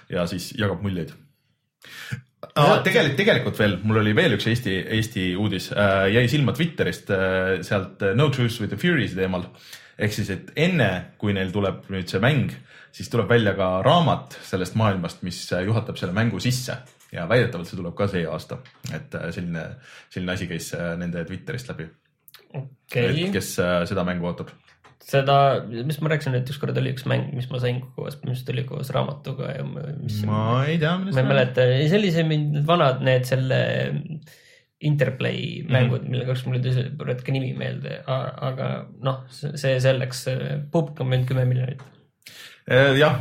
ja 0.10 0.26
siis 0.30 0.52
jagab 0.58 0.82
muljeid. 0.86 1.14
tegelikult, 2.84 3.18
tegelikult 3.20 3.60
veel, 3.60 3.78
mul 3.84 4.02
oli 4.02 4.16
veel 4.16 4.38
üks 4.38 4.48
Eesti, 4.52 4.78
Eesti 4.98 5.26
uudis 5.40 5.70
äh,, 5.74 6.08
jäi 6.16 6.26
silma 6.32 6.56
Twitterist 6.56 7.12
äh, 7.14 7.60
sealt 7.66 8.02
äh, 8.06 8.16
No 8.16 8.30
Truth 8.34 8.62
with 8.62 8.74
the 8.74 8.80
Furies 8.80 9.16
teemal. 9.18 9.46
ehk 10.00 10.16
siis, 10.16 10.30
et 10.32 10.52
enne, 10.56 10.90
kui 11.20 11.34
neil 11.36 11.52
tuleb 11.52 11.90
nüüd 11.92 12.08
see 12.08 12.22
mäng, 12.24 12.54
siis 12.96 13.10
tuleb 13.12 13.28
välja 13.30 13.54
ka 13.58 13.82
raamat 13.84 14.40
sellest 14.48 14.78
maailmast, 14.80 15.24
mis 15.28 15.42
äh, 15.54 15.66
juhatab 15.68 16.00
selle 16.00 16.16
mängu 16.16 16.40
sisse 16.40 16.78
ja 17.12 17.26
väidetavalt 17.30 17.68
see 17.68 17.80
tuleb 17.80 17.96
ka 17.98 18.08
see 18.08 18.26
aasta, 18.30 18.62
et 18.94 19.16
äh, 19.20 19.32
selline, 19.36 19.66
selline 20.10 20.38
asi 20.38 20.48
käis 20.48 20.72
nende 20.98 21.26
Twitterist 21.28 21.74
läbi 21.74 21.90
et, 22.54 23.32
kes 23.34 23.54
äh, 23.62 23.84
seda 23.90 24.06
mängu 24.08 24.30
ootab. 24.30 24.52
seda, 25.06 25.36
mis 25.70 26.00
ma 26.04 26.12
rääkisin, 26.12 26.36
et 26.38 26.50
ükskord 26.52 26.78
oli 26.80 26.92
üks 26.96 27.06
mäng, 27.10 27.32
mis 27.36 27.48
ma 27.52 27.62
sain 27.62 27.80
koos, 27.96 28.20
mis 28.26 28.44
tuli 28.48 28.66
koos 28.68 28.92
raamatuga 28.96 29.54
ja 29.56 29.66
mis. 29.66 30.22
ma 30.28 30.66
ei 30.68 30.78
tea, 30.82 30.98
millest 31.00 31.18
ma 31.18 31.24
ei 31.24 31.32
mäleta, 31.32 31.66
sellise 31.92 32.26
mind, 32.28 32.54
need 32.58 32.70
vanad, 32.70 33.04
need 33.06 33.28
selle 33.30 33.60
Interplay 34.80 35.64
mängud 35.68 36.00
mm, 36.00 36.06
-hmm. 36.06 36.12
mille 36.12 36.26
kaks 36.26 36.46
mul 36.46 36.56
ei 36.56 36.62
tule 36.64 36.84
praegu 36.98 37.34
nimi 37.36 37.50
meelde, 37.54 37.98
aga 38.08 38.68
noh, 39.04 39.26
see 39.30 39.74
selleks, 39.84 40.24
publik 40.72 41.02
on 41.04 41.10
meil 41.12 41.26
kümme 41.28 41.44
miljonit. 41.46 41.84
Äh, 42.70 43.00
jah 43.00 43.16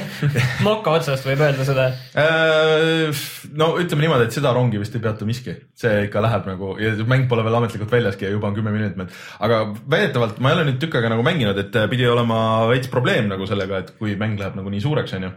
moka 0.66 0.96
otsast 0.98 1.22
võib 1.22 1.38
öelda 1.44 1.62
seda. 1.66 1.84
Äh, 2.18 3.20
no 3.54 3.68
ütleme 3.78 4.02
niimoodi, 4.02 4.26
et 4.26 4.34
seda 4.34 4.50
rongi 4.56 4.80
vist 4.82 4.96
ei 4.98 5.02
peata 5.04 5.28
miski, 5.28 5.54
see 5.78 6.08
ikka 6.08 6.22
läheb 6.24 6.48
nagu 6.50 6.72
ja 6.82 6.90
mäng 7.06 7.28
pole 7.30 7.44
veel 7.46 7.58
ametlikult 7.60 7.92
väljaski 7.94 8.26
ja 8.26 8.32
juba 8.34 8.48
on 8.48 8.56
kümme 8.56 8.72
miljonit 8.74 8.98
meelt. 8.98 9.14
aga 9.46 9.60
väidetavalt 9.94 10.40
ma 10.42 10.50
ei 10.50 10.58
ole 10.58 10.64
nüüd 10.72 10.80
tükk 10.82 10.98
aega 10.98 11.12
nagu 11.12 11.22
mänginud, 11.22 11.60
et 11.62 11.78
pidi 11.92 12.08
olema 12.10 12.40
veits 12.72 12.90
probleem 12.90 13.30
nagu 13.30 13.46
sellega, 13.46 13.78
et 13.84 13.92
kui 14.00 14.16
mäng 14.18 14.42
läheb 14.42 14.58
nagu 14.58 14.72
nii 14.74 14.82
suureks, 14.82 15.14
onju. 15.20 15.30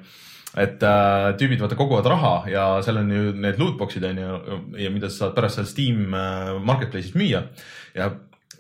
et 0.66 0.86
äh, 0.90 1.30
tüübid 1.38 1.62
vaata 1.62 1.78
koguvad 1.78 2.10
raha 2.10 2.36
ja 2.50 2.68
seal 2.86 3.04
on 3.04 3.12
ju 3.14 3.36
need 3.38 3.62
lootbox'id 3.62 4.08
onju 4.10 4.62
ja 4.82 4.90
mida 4.94 5.12
sa 5.12 5.28
saad 5.28 5.38
pärast 5.38 5.62
seal 5.62 5.70
Steam 5.70 6.18
äh, 6.18 6.56
Marketplace'is 6.58 7.14
müüa 7.14 7.46
ja 7.94 8.10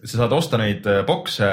sa 0.03 0.19
saad 0.19 0.37
osta 0.37 0.61
neid 0.61 0.85
äh, 0.85 1.01
box'e 1.07 1.49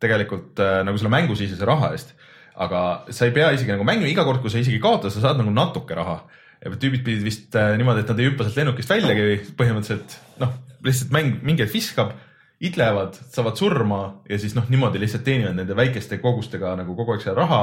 tegelikult 0.00 0.56
äh, 0.62 0.80
nagu 0.88 0.96
selle 0.96 1.12
mängusisese 1.12 1.68
raha 1.68 1.92
eest 1.92 2.16
aga 2.58 2.82
sa 3.14 3.28
ei 3.28 3.34
pea 3.34 3.52
isegi 3.54 3.74
nagu 3.74 3.86
mängima, 3.86 4.10
iga 4.10 4.26
kord, 4.26 4.42
kui 4.42 4.52
sa 4.52 4.60
isegi 4.60 4.80
kaotad, 4.82 5.14
sa 5.14 5.22
saad 5.22 5.40
nagu 5.40 5.52
natuke 5.54 5.96
raha. 5.98 6.20
ja 6.58 6.72
tüübid 6.74 7.04
pidid 7.06 7.22
vist 7.22 7.54
äh, 7.54 7.76
niimoodi, 7.78 8.02
et 8.02 8.08
nad 8.10 8.18
ei 8.18 8.26
hüppa 8.32 8.42
sealt 8.42 8.56
lennukist 8.58 8.90
väljagi, 8.90 9.36
põhimõtteliselt 9.58 10.16
noh, 10.42 10.56
lihtsalt 10.82 11.12
mäng 11.14 11.36
mingi 11.46 11.62
hetk 11.62 11.76
viskab, 11.76 12.16
idlevad, 12.58 13.14
saavad 13.30 13.54
surma 13.60 14.00
ja 14.26 14.40
siis 14.42 14.56
noh, 14.58 14.66
niimoodi 14.66 14.98
lihtsalt 14.98 15.22
teenivad 15.26 15.54
nende 15.54 15.76
väikeste 15.78 16.18
kogustega 16.18 16.72
nagu 16.80 16.96
kogu 16.98 17.14
aeg 17.14 17.22
seda 17.22 17.36
raha, 17.38 17.60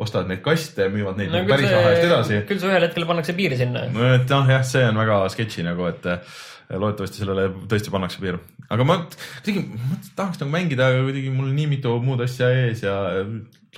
ostavad 0.00 0.30
neid 0.32 0.40
kaste, 0.46 0.88
müüvad 0.94 1.20
neid 1.20 1.28
no, 1.28 1.42
nagu 1.42 1.52
päris 1.52 1.68
raha 1.74 1.90
eest 1.92 2.06
edasi. 2.06 2.38
küll 2.48 2.62
see 2.62 2.72
ühel 2.72 2.86
hetkel 2.88 3.04
pannakse 3.10 3.36
piir 3.36 3.56
sinna. 3.60 3.84
noh, 3.92 4.48
jah, 4.54 4.64
see 4.64 4.86
on 4.88 5.02
väga 5.02 5.20
sketši 5.36 5.68
nagu, 5.68 5.90
et 5.92 6.08
äh, 6.08 6.40
loodetavasti 6.72 7.20
sellele 7.20 7.50
tõesti 7.68 7.92
pannakse 7.92 8.24
piir. 8.24 8.40
aga 8.72 8.88
ma 8.88 9.02
kuidagi, 9.04 9.66
ma 9.76 10.00
tahaks 10.16 10.40
nagu 10.40 10.56
mängida, 10.56 10.88
aga 10.94 11.04
kuidagi 11.04 11.36
mul 11.36 11.52
nii 11.52 11.68
mitu 11.76 11.92
muud 12.00 12.24
asja 12.24 12.48
ees 12.64 12.86
ja 12.88 12.96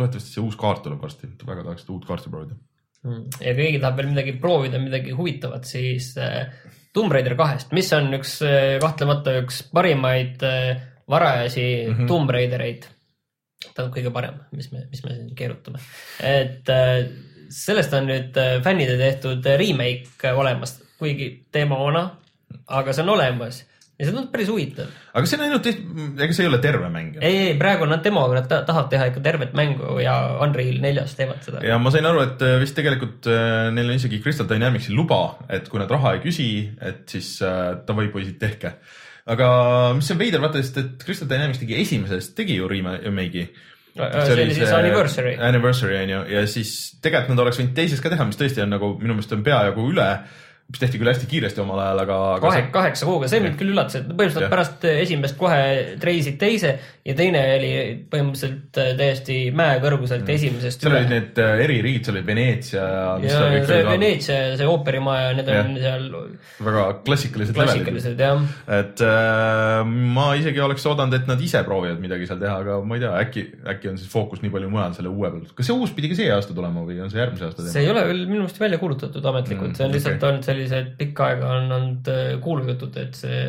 loodetavasti 0.00 0.34
see 0.34 0.44
uus 0.44 0.58
kaart 0.60 0.84
tuleb 0.86 1.00
varsti, 1.02 1.30
väga 1.46 1.64
tahaks 1.66 1.88
uut 1.92 2.06
kaarti 2.08 2.32
proovida. 2.32 2.56
ja 3.40 3.54
kui 3.54 3.64
keegi 3.64 3.80
tahab 3.80 4.00
veel 4.00 4.10
midagi 4.12 4.36
proovida, 4.42 4.80
midagi 4.82 5.16
huvitavat, 5.16 5.68
siis 5.68 6.12
äh, 6.20 6.52
Tomb 6.96 7.12
Raider 7.14 7.36
kahest, 7.38 7.72
mis 7.76 7.90
on 7.96 8.10
üks 8.18 8.38
äh, 8.46 8.78
kahtlemata 8.82 9.38
üks 9.40 9.62
parimaid 9.72 10.42
äh, 10.46 10.82
varajasi 11.10 11.66
mm 11.66 11.94
-hmm. 11.94 12.10
Tomb 12.10 12.30
Raidereid. 12.30 12.88
ta 13.74 13.84
on 13.84 13.90
kõige 13.92 14.10
parem, 14.12 14.38
mis 14.56 14.70
me, 14.72 14.86
mis 14.90 15.02
me 15.04 15.14
siin 15.14 15.34
keerutame. 15.36 15.78
et 16.22 16.68
sellest 17.50 17.92
on 17.92 18.06
nüüd 18.06 18.38
fännide 18.64 18.96
tehtud 18.96 19.44
remake 19.44 20.32
olemas, 20.32 20.80
kuigi 20.98 21.46
teema 21.52 21.78
vana, 21.78 22.16
aga 22.66 22.92
see 22.92 23.02
on 23.02 23.08
olemas 23.08 23.69
ja 24.00 24.06
see 24.08 24.14
tundub 24.14 24.30
päris 24.32 24.48
huvitav. 24.48 24.88
aga 25.12 25.28
see 25.28 25.36
on 25.36 25.44
ainult, 25.46 25.66
ega 26.24 26.36
see 26.36 26.44
ei 26.46 26.50
ole 26.50 26.60
terve 26.64 26.88
mäng. 26.92 27.18
ei, 27.20 27.36
ei 27.50 27.56
praegu 27.60 27.84
on 27.84 27.92
nad 27.92 28.04
demoga, 28.04 28.38
nad 28.38 28.48
ta- 28.48 28.62
tahavad 28.68 28.88
teha 28.92 29.10
ikka 29.10 29.22
tervet 29.24 29.52
mängu 29.58 29.98
ja 30.00 30.14
Unreal 30.40 30.80
neljas 30.82 31.14
teevad 31.18 31.44
seda. 31.44 31.62
ja 31.66 31.76
ma 31.82 31.92
sain 31.92 32.08
aru, 32.08 32.24
et 32.24 32.44
äh, 32.46 32.56
vist 32.62 32.78
tegelikult 32.78 33.28
äh, 33.30 33.68
neil 33.76 33.92
on 33.92 34.00
isegi 34.00 34.22
Crystal 34.24 34.48
Dynamicsil 34.48 34.96
luba, 34.96 35.20
et 35.52 35.68
kui 35.68 35.82
nad 35.82 35.92
raha 35.92 36.16
ei 36.16 36.24
küsi, 36.24 36.50
et 36.80 37.04
siis 37.12 37.36
äh, 37.44 37.62
davai 37.86 38.08
poisid, 38.14 38.38
tehke. 38.40 38.76
aga 39.30 39.48
mis 39.98 40.10
on 40.14 40.22
veider, 40.22 40.42
vaata, 40.42 40.62
sest 40.64 40.80
et 40.80 41.04
Crystal 41.04 41.28
Dynamics 41.30 41.60
tegi 41.60 41.76
esimesest, 41.82 42.34
tegi 42.38 42.56
ju 42.56 42.70
remake'i. 42.70 43.48
see 44.00 44.36
oli 44.36 44.52
siis 44.56 44.70
Anniversary. 44.72 45.34
Anniversary 45.36 45.98
on 46.04 46.14
ju, 46.16 46.26
ja 46.38 46.46
siis 46.48 46.76
tegelikult 47.02 47.34
nad 47.36 47.44
oleks 47.44 47.60
võinud 47.60 47.76
teisest 47.76 48.04
ka 48.04 48.12
teha, 48.14 48.24
mis 48.28 48.40
tõesti 48.40 48.64
on 48.64 48.72
nagu 48.78 48.94
minu 49.00 49.18
meelest 49.18 49.36
on 49.36 49.44
peajagu 49.44 49.90
üle, 49.92 50.12
mis 50.70 50.78
tehti 50.78 51.00
küll 51.00 51.11
hästi 51.11 51.26
kiiresti 51.30 51.62
omal 51.64 51.80
ajal, 51.83 52.02
aga. 52.04 52.16
kahe, 52.42 52.62
kaheksa 52.74 53.06
kuuga, 53.09 53.28
see 53.30 53.40
mind 53.42 53.56
küll 53.59 53.72
üllatas, 53.72 53.98
et 53.98 54.06
põhimõtteliselt 54.06 54.44
Jah. 54.46 54.52
pärast 54.52 54.85
esimest 54.90 55.37
kohe 55.40 55.61
treisid 56.02 56.37
teise 56.40 56.74
ja 57.06 57.14
teine 57.18 57.40
oli 57.56 57.70
põhimõtteliselt 58.12 58.80
äh, 58.83 58.90
täiesti 58.98 59.38
mäekõrguselt 59.56 60.28
esimesest 60.30 60.85
seal 60.85 60.94
olid 60.94 61.11
need 61.11 61.40
äh, 61.42 61.62
eririigid, 61.64 62.06
seal 62.06 62.18
oli 62.18 62.26
Veneetsia 62.28 62.85
ja 62.85 63.06
ja 63.24 63.62
see 63.66 63.80
Veneetsia 63.88 64.37
ja 64.37 64.59
see 64.61 64.68
ooperimaja, 64.70 65.33
need 65.38 65.50
on 65.54 65.72
seal 65.80 66.06
väga 66.68 66.85
klassikalised 67.09 67.56
klassikalised 67.56 68.22
jah. 68.22 68.44
et 68.78 69.04
äh, 69.06 69.80
ma 69.88 70.28
isegi 70.38 70.62
oleks 70.62 70.87
oodanud, 70.90 71.18
et 71.18 71.30
nad 71.30 71.42
ise 71.42 71.64
proovivad 71.66 71.98
midagi 72.04 72.30
seal 72.30 72.42
teha, 72.42 72.61
aga 72.62 72.78
ma 72.85 73.00
ei 73.00 73.04
tea, 73.06 73.14
äkki, 73.24 73.46
äkki 73.74 73.90
on 73.94 73.98
siis 73.98 74.12
fookus 74.12 74.44
nii 74.44 74.54
palju 74.54 74.70
mujal 74.70 74.94
selle 74.98 75.11
uue 75.11 75.33
peal. 75.35 75.50
kas 75.56 75.72
see 75.72 75.78
uus 75.80 75.96
pidi 75.96 76.12
ka 76.12 76.20
see 76.20 76.30
aasta 76.37 76.54
tulema 76.54 76.85
või 76.87 77.00
on 77.02 77.11
see 77.11 77.22
järgmise 77.22 77.48
aasta 77.48 77.66
see 77.66 77.87
ei 77.87 77.90
ole 77.90 78.06
veel 78.06 78.24
minu 78.28 78.44
meelest 78.44 78.61
välja 78.61 78.78
kuulutatud 78.78 79.26
ametlikult 79.33 79.70
Mm, 79.70 79.72
mm,, 79.72 79.76
see 79.76 79.87
on 79.87 79.92
lihtsalt 79.92 80.16
okei. 80.16 80.38
okay. 80.38 80.42
Sellised 80.68 80.96
pikka 81.00 81.30
aega 81.30 81.54
on 81.58 81.76
olnud 81.78 82.10
äh, 82.12 82.34
kuulujutud, 82.44 82.98
et 83.00 83.18
see 83.18 83.44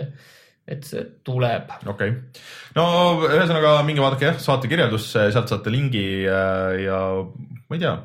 et 0.71 0.86
see 0.88 1.04
tuleb. 1.26 1.74
okei 1.84 2.13
okay., 2.13 2.43
no 2.78 2.86
ühesõnaga 3.28 3.80
minge 3.88 4.04
vaadake 4.04 4.30
jah, 4.30 4.39
saate 4.39 4.69
kirjeldusse, 4.71 5.28
sealt 5.34 5.52
saate 5.52 5.74
lingi 5.74 6.06
äh, 6.30 6.86
ja 6.86 7.02
ma 7.26 7.78
ei 7.78 7.82
tea, 7.82 7.95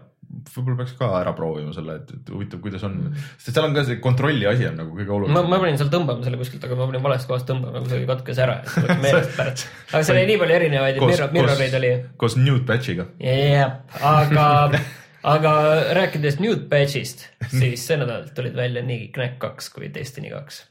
võib-olla 0.54 0.78
peaks 0.80 0.94
ka 0.98 1.08
ära 1.20 1.32
proovima 1.36 1.72
selle, 1.74 1.98
et, 2.00 2.12
et 2.16 2.32
huvitav, 2.32 2.60
kuidas 2.64 2.84
on, 2.86 2.98
sest 3.36 3.52
seal 3.52 3.68
on 3.68 3.76
ka 3.76 3.84
see 3.86 4.00
kontrolli 4.02 4.48
asi 4.48 4.66
on 4.68 4.78
nagu 4.80 4.96
kõige 4.96 5.14
olulisem. 5.14 5.50
ma 5.52 5.60
panin 5.62 5.80
seal 5.80 5.90
tõmbama 5.92 6.26
selle 6.26 6.40
kuskilt, 6.40 6.66
aga 6.66 6.78
ma 6.78 6.88
panin 6.90 7.06
valest 7.06 7.30
kohast 7.30 7.48
tõmbama, 7.50 7.82
kusagil 7.84 8.08
katkes 8.10 8.42
ära, 8.44 8.58
et 8.62 8.72
tuleks 8.74 9.02
meelest 9.04 9.34
pärast. 9.38 9.66
aga 9.92 10.02
seal 10.08 10.18
oli 10.18 10.28
nii 10.32 10.38
palju 10.42 10.58
erinevaid 10.60 11.00
Koos- 11.02 11.12
mirror, 11.12 11.34
mirroreid 11.36 11.80
oli. 11.80 11.92
koos 12.22 12.38
nude 12.40 12.64
patch'iga. 12.68 13.08
jah, 13.22 13.76
aga, 14.00 14.46
aga 15.26 15.52
rääkides 15.98 16.38
Nude 16.40 16.68
Badge'ist, 16.70 17.26
siis 17.50 17.86
see 17.86 17.98
nädal 18.00 18.28
tulid 18.36 18.56
välja 18.56 18.82
nii 18.86 19.08
Knack 19.14 19.40
kaks 19.42 19.70
kui 19.74 19.90
Destiny 19.94 20.30
kaks. 20.30 20.62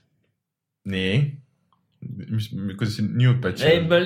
nii, 0.91 1.17
mis, 2.05 2.47
kuidas 2.77 2.95
see 2.97 3.05
nude 3.05 3.37
patch 3.43 3.65
ei, 3.67 3.81
ma 3.85 3.99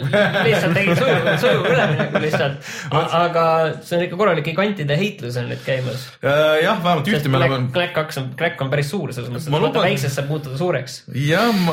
lihtsalt 0.46 0.76
tegin 0.78 0.98
sujuv, 0.98 1.30
sujuv 1.44 1.68
ülemineku 1.70 2.22
lihtsalt, 2.24 2.72
aga 2.92 3.46
see 3.86 3.98
on 3.98 4.06
ikka 4.06 4.20
korralik 4.20 4.48
gigantide 4.48 4.98
heitlus 5.00 5.38
on 5.40 5.50
nüüd 5.52 5.62
käimas. 5.66 6.08
Äh, 6.24 6.60
jah, 6.64 6.82
vähemalt 6.84 7.12
ühte 7.12 7.32
me 7.32 7.40
oleme. 7.42 7.62
Knack 7.76 7.96
kaks 7.98 8.22
on, 8.22 8.32
Knack 8.40 8.62
on 8.66 8.74
päris 8.74 8.92
suur 8.94 9.14
selles 9.16 9.32
mõttes, 9.32 9.48
et 9.50 9.56
vaata 9.56 9.86
väiksest 9.86 10.20
saab 10.20 10.30
muutuda 10.32 10.60
suureks. 10.60 11.00
jah, 11.14 11.64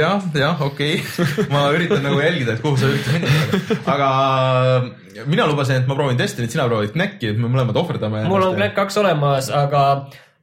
jah, 0.00 0.28
jah, 0.34 0.66
okei 0.68 1.00
okay. 1.00 1.48
ma 1.54 1.66
üritan 1.76 2.04
nagu 2.06 2.20
jälgida, 2.22 2.56
et 2.56 2.64
kuhu 2.64 2.80
sa 2.80 2.90
üritad 2.90 3.18
minna, 3.18 3.80
aga 3.94 4.10
mina 5.30 5.48
lubasin, 5.48 5.80
et 5.80 5.88
ma 5.88 5.96
proovin 5.98 6.18
Destiny't, 6.20 6.52
sina 6.52 6.68
proovid 6.68 6.94
Knacki, 6.96 7.32
et 7.32 7.40
me 7.40 7.50
mõlemad 7.50 7.76
ohverdame. 7.80 8.26
mul 8.30 8.50
on 8.50 8.56
Knack 8.58 8.76
kaks 8.78 9.00
olemas, 9.02 9.50
aga 9.54 9.82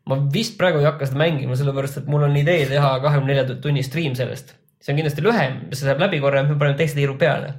ma 0.09 0.19
vist 0.33 0.57
praegu 0.59 0.81
ei 0.81 0.89
hakka 0.89 1.07
seda 1.09 1.21
mängima, 1.21 1.55
sellepärast 1.59 2.01
et 2.01 2.11
mul 2.11 2.25
on 2.27 2.35
idee 2.39 2.65
teha 2.71 2.97
kahekümne 3.03 3.33
nelja 3.33 3.57
tunni 3.63 3.85
stream 3.85 4.17
sellest. 4.19 4.55
See 4.83 4.93
on 4.93 4.99
kindlasti 4.99 5.23
lühem, 5.23 5.61
see 5.71 5.85
saab 5.87 6.01
läbi 6.03 6.19
korra 6.23 6.41
ja 6.41 6.49
me 6.49 6.57
paneme 6.59 6.79
teise 6.79 6.99
tiiru 6.99 7.15
peale. 7.19 7.53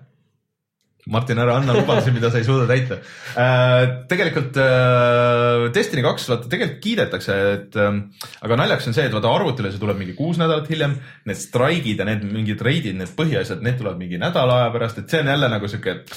Martin, 1.12 1.36
ära 1.36 1.58
anna 1.58 1.74
lubadusi, 1.76 2.14
mida 2.14 2.30
sa 2.32 2.38
ei 2.40 2.46
suuda 2.46 2.64
täita 2.64 2.96
äh,. 3.36 3.82
tegelikult 4.08 4.56
äh, 4.56 5.66
Destiny 5.74 6.00
kaks, 6.04 6.30
vaata 6.30 6.48
tegelikult 6.48 6.80
kiidetakse, 6.84 7.36
et 7.56 7.76
äh, 7.76 7.98
aga 8.40 8.56
naljakas 8.60 8.88
on 8.88 8.96
see, 8.96 9.04
et 9.10 9.16
vaata 9.16 9.32
arvutile 9.36 9.72
see 9.72 9.82
tuleb 9.82 10.00
mingi 10.00 10.16
kuus 10.16 10.40
nädalat 10.40 10.70
hiljem. 10.72 10.96
Need 11.28 11.40
straigid 11.40 12.00
ja 12.00 12.08
need 12.08 12.24
mingid 12.24 12.64
reidid, 12.64 12.96
need 12.96 13.12
põhiasjad, 13.18 13.60
need 13.64 13.76
tulevad 13.80 14.00
mingi 14.00 14.20
nädala 14.20 14.62
aja 14.62 14.72
pärast, 14.72 15.02
et 15.02 15.12
see 15.12 15.20
on 15.20 15.28
jälle 15.34 15.52
nagu 15.52 15.68
sihuke, 15.68 15.98
et 15.98 16.16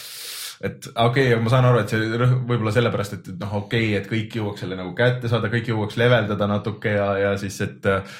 okei 0.58 1.28
okay,, 1.34 1.42
ma 1.42 1.52
saan 1.54 1.68
aru, 1.70 1.82
et 1.84 1.92
see 1.92 2.18
rõh- 2.18 2.38
võib-olla 2.50 2.72
sellepärast, 2.74 3.14
et 3.20 3.28
et 3.34 3.42
noh, 3.44 3.52
okei 3.60 3.92
okay,, 3.92 4.00
et 4.00 4.10
kõik 4.10 4.38
jõuaks 4.40 4.64
selle 4.64 4.78
nagu 4.80 4.94
kätte 4.98 5.30
saada, 5.30 5.52
kõik 5.54 5.70
jõuaks 5.70 6.00
leveldada 6.02 6.48
natuke 6.50 6.96
ja, 6.96 7.08
ja 7.22 7.36
siis, 7.38 7.60
et 7.66 7.86
äh, 7.92 8.18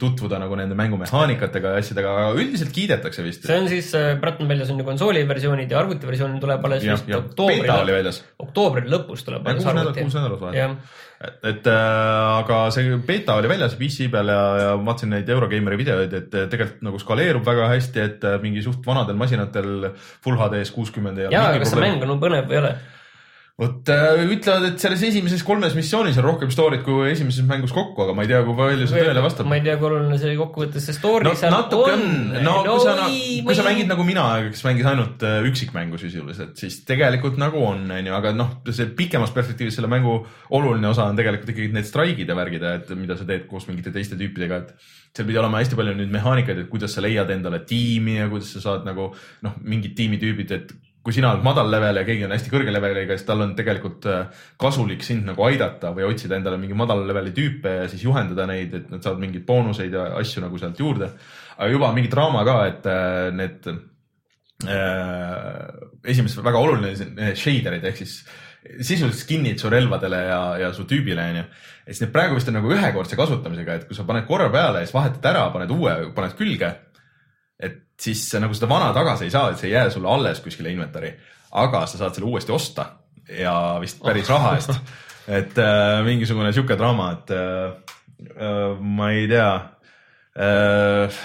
tutvuda 0.00 0.40
nagu 0.42 0.58
nende 0.58 0.76
mängumehaanikatega 0.78 1.74
ja 1.74 1.82
asjadega, 1.82 2.12
aga 2.12 2.30
üldiselt 2.36 2.74
kiidetakse 2.76 3.24
vist. 3.24 3.48
see 3.48 3.60
on 3.62 3.70
siis, 3.72 3.90
praegu 4.20 4.44
on 4.44 4.52
väljas 4.52 4.72
on 4.74 4.82
ju 4.82 4.88
konsooli 4.88 5.24
versioonid 5.28 5.72
ja 5.72 5.80
arvuti 5.80 6.08
versioon 6.10 6.36
tuleb 6.42 6.68
alles 6.68 6.84
jah, 6.84 6.98
vist 7.00 7.12
ja 7.12 7.22
oktoobri 7.22 7.68
oktoobri 8.44 8.88
lõpus 8.92 9.24
tuleb 9.28 9.48
Ja 9.48 9.56
alles 9.56 9.70
arvuti 9.72 10.04
kuus. 10.04 10.18
nädalat 10.18 10.44
vahet. 10.44 10.60
Et, 11.18 11.38
et 11.50 11.70
äh, 11.70 12.38
aga 12.38 12.60
see 12.74 12.98
beeta 13.06 13.38
oli 13.40 13.50
väljas 13.50 13.74
PC 13.78 14.10
peal 14.12 14.30
ja, 14.32 14.42
ja 14.62 14.68
ma 14.78 14.92
vaatasin 14.92 15.14
neid 15.16 15.32
Eurogeimeri 15.34 15.80
videoid, 15.80 16.14
et 16.14 16.30
tegelikult 16.34 16.84
nagu 16.86 17.00
skaleerub 17.02 17.46
väga 17.46 17.72
hästi, 17.74 18.04
et 18.04 18.28
äh, 18.28 18.38
mingi 18.42 18.62
suht 18.64 18.86
vanadel 18.86 19.18
masinatel 19.18 19.90
full 20.24 20.38
HD-s 20.38 20.74
kuuskümmend 20.76 21.18
ei 21.18 21.28
ole 21.30 21.36
ja 21.36 21.48
mingi 21.48 21.64
kas 21.64 21.74
see 21.74 21.82
mäng 21.82 22.06
on 22.06 22.22
põnev 22.22 22.46
või 22.50 22.58
ei 22.58 22.62
ole? 22.62 22.76
Vot 23.58 23.90
äh, 23.90 24.20
ütlevad, 24.22 24.68
et 24.68 24.82
selles 24.82 25.00
esimeses 25.08 25.40
kolmes 25.42 25.72
missioonis 25.74 26.18
on 26.20 26.26
rohkem 26.28 26.50
story't 26.54 26.84
kui 26.86 27.08
esimeses 27.10 27.42
mängus 27.46 27.72
kokku, 27.74 28.04
aga 28.04 28.14
ma 28.14 28.22
ei 28.22 28.30
tea, 28.30 28.44
kui 28.46 28.54
palju 28.54 28.86
see 28.86 29.02
tõele 29.02 29.24
vastab 29.24 29.48
ma. 29.50 29.58
ei 29.58 29.64
tea, 29.64 29.74
kui 29.80 29.88
oluline 29.88 30.18
see 30.22 30.36
kokkuvõttes 30.38 30.86
see 30.86 30.94
story 30.94 31.26
no 31.26 31.32
seal 31.38 31.50
natuke 31.50 31.96
on, 31.96 32.04
no 32.44 32.54
kui 32.68 32.84
sa, 32.84 32.94
kui 33.48 33.58
sa 33.58 33.66
mängid 33.66 33.90
nagu 33.90 34.06
mina, 34.06 34.28
kes 34.46 34.62
mängis 34.68 34.86
ainult 34.86 35.26
äh, 35.26 35.40
üksikmängu 35.50 35.98
sisuliselt, 35.98 36.54
siis 36.60 36.78
tegelikult 36.86 37.40
nagu 37.42 37.64
on, 37.66 37.82
onju, 37.98 38.14
aga 38.20 38.30
noh, 38.38 38.54
see 38.70 38.86
pikemas 38.94 39.34
perspektiivis 39.34 39.80
selle 39.80 39.90
mängu 39.90 40.20
oluline 40.54 40.92
osa 40.92 41.10
on 41.10 41.18
tegelikult 41.18 41.50
ikkagi 41.50 41.74
need 41.74 41.90
straigid 41.90 42.30
ja 42.30 42.38
värgid, 42.38 42.62
et 42.62 42.94
mida 42.94 43.18
sa 43.18 43.26
teed 43.26 43.50
koos 43.50 43.66
mingite 43.66 43.90
teiste 43.90 44.14
tüüpidega, 44.20 44.62
et 44.62 45.18
seal 45.18 45.26
pidi 45.26 45.42
olema 45.42 45.58
hästi 45.58 45.74
palju 45.74 45.98
nüüd 45.98 46.14
mehaanikaid, 46.14 46.62
et 46.62 46.70
kuidas 46.70 46.94
sa 46.94 47.02
leiad 47.02 47.34
endale 47.34 47.64
tiimi 47.66 48.20
ja 48.20 48.30
kuidas 48.30 48.54
sa 48.54 48.62
saad 48.62 48.86
nagu 48.86 49.10
noh, 49.42 49.58
mingid 49.66 49.98
tiimitüübid, 49.98 50.54
et 50.54 50.76
kui 51.04 51.14
sina 51.14 51.30
oled 51.32 51.44
madal 51.46 51.70
level 51.72 52.00
ja 52.00 52.04
keegi 52.04 52.26
on 52.26 52.34
hästi 52.34 52.50
kõrge 52.52 52.72
leveliga, 52.74 53.16
siis 53.16 53.26
tal 53.28 53.44
on 53.44 53.54
tegelikult 53.58 54.08
äh, 54.10 54.40
kasulik 54.60 55.04
sind 55.06 55.28
nagu 55.28 55.44
aidata 55.46 55.92
või 55.96 56.08
otsida 56.08 56.36
endale 56.36 56.58
mingi 56.60 56.76
madala 56.76 57.06
leveli 57.08 57.32
tüüpe 57.36 57.74
ja 57.82 57.86
siis 57.90 58.02
juhendada 58.04 58.48
neid, 58.50 58.74
et 58.74 58.90
nad 58.92 59.04
saavad 59.04 59.22
mingeid 59.22 59.46
boonuseid 59.48 59.94
ja 59.94 60.08
asju 60.18 60.42
nagu 60.44 60.58
sealt 60.60 60.80
juurde. 60.80 61.12
aga 61.56 61.70
juba 61.70 61.92
mingi 61.94 62.10
draama 62.12 62.44
ka, 62.44 62.58
et 62.66 62.90
äh, 62.90 63.30
need 63.38 63.70
äh, 64.66 65.64
esimesed 66.04 66.44
väga 66.44 66.66
oluline 66.66 67.32
shader'id 67.38 67.88
ehk 67.88 68.02
siis 68.02 68.20
sisuliselt 68.80 69.20
skin'id 69.22 69.60
su 69.62 69.70
relvadele 69.70 70.18
ja, 70.28 70.40
ja 70.58 70.72
su 70.74 70.84
tüübile 70.88 71.24
onju. 71.30 71.44
ja 71.86 71.92
siis 71.92 72.02
need 72.04 72.12
praegu 72.12 72.36
vist 72.36 72.50
on 72.50 72.58
nagu 72.58 72.72
ühekordse 72.74 73.16
kasutamisega, 73.16 73.78
et 73.78 73.88
kui 73.88 73.96
sa 73.96 74.06
paned 74.08 74.26
korra 74.28 74.50
peale 74.52 74.82
ja 74.82 74.88
siis 74.88 74.96
vahetad 74.96 75.30
ära, 75.30 75.46
paned 75.54 75.72
uue, 75.72 75.94
paned 76.16 76.36
külge. 76.38 76.74
Siis 78.00 78.24
sa 78.30 78.40
nagu 78.42 78.54
seda 78.54 78.68
vana 78.70 78.92
tagasi 78.94 79.26
ei 79.26 79.34
saa, 79.34 79.50
et 79.50 79.60
see 79.60 79.70
ei 79.70 79.76
jää 79.76 79.90
sulle 79.90 80.10
alles 80.12 80.40
kuskile 80.44 80.70
inventar'i, 80.72 81.12
aga 81.62 81.84
sa 81.86 82.00
saad 82.00 82.16
selle 82.16 82.30
uuesti 82.30 82.54
osta 82.54 82.86
ja 83.38 83.54
vist 83.82 84.02
päris 84.02 84.28
raha 84.30 84.54
eest. 84.58 84.74
et 85.40 85.58
äh, 85.60 85.98
mingisugune 86.06 86.52
sihuke 86.56 86.78
draama, 86.78 87.10
et 87.18 87.34
äh, 87.34 87.98
äh, 88.36 88.78
ma 88.80 89.10
ei 89.12 89.26
tea 89.28 89.50
äh, 90.38 91.20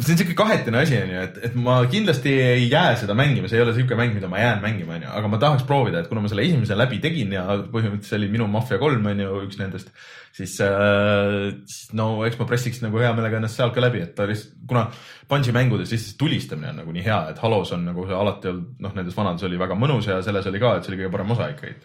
see 0.00 0.14
on 0.14 0.20
siuke 0.22 0.34
kahetine 0.36 0.78
asi 0.80 0.96
onju, 0.96 1.18
et, 1.20 1.34
et 1.48 1.56
ma 1.60 1.74
kindlasti 1.90 2.30
ei 2.32 2.64
jää 2.70 2.94
seda 3.02 3.12
mängima, 3.16 3.48
see 3.50 3.58
ei 3.58 3.64
ole 3.66 3.74
siuke 3.76 3.96
mäng, 3.98 4.14
mida 4.16 4.30
ma 4.30 4.40
jään 4.40 4.62
mängima 4.62 4.94
onju, 4.96 5.10
aga 5.18 5.28
ma 5.28 5.40
tahaks 5.42 5.66
proovida, 5.68 6.00
et 6.00 6.08
kuna 6.08 6.22
ma 6.24 6.30
selle 6.32 6.46
esimese 6.46 6.78
läbi 6.78 7.00
tegin 7.02 7.34
ja 7.36 7.44
põhimõtteliselt 7.60 8.08
see 8.08 8.20
oli 8.22 8.30
minu 8.32 8.46
Mafia 8.48 8.78
kolm 8.80 9.04
onju, 9.12 9.34
üks 9.44 9.60
nendest, 9.60 9.92
siis 10.32 10.54
äh, 10.64 11.50
no 11.98 12.06
eks 12.24 12.40
ma 12.40 12.48
pressiks 12.48 12.80
nagu 12.84 13.02
hea 13.04 13.12
meelega 13.18 13.36
ennast 13.36 13.60
sealt 13.60 13.76
ka 13.76 13.84
läbi, 13.84 14.00
et 14.06 14.16
ta 14.16 14.24
lihtsalt, 14.30 14.56
kuna 14.70 14.86
Bungi 15.28 15.52
mängudes 15.52 15.92
lihtsalt 15.92 16.16
tulistamine 16.24 16.72
on 16.72 16.80
nagu 16.80 16.96
nii 16.96 17.04
hea, 17.04 17.20
et 17.34 17.44
Halos 17.44 17.76
on 17.76 17.84
nagu 17.90 18.08
see 18.08 18.16
alati 18.16 18.48
olnud, 18.48 18.72
noh, 18.80 18.96
nendes 18.96 19.18
vanades 19.18 19.44
oli 19.48 19.60
väga 19.60 19.76
mõnus 19.76 20.08
ja 20.08 20.22
selles 20.24 20.48
oli 20.48 20.60
ka, 20.62 20.78
et 20.78 20.88
see 20.88 20.94
oli 20.94 21.02
kõige 21.02 21.12
parem 21.18 21.36
osa 21.36 21.52
ikkagi. 21.52 21.76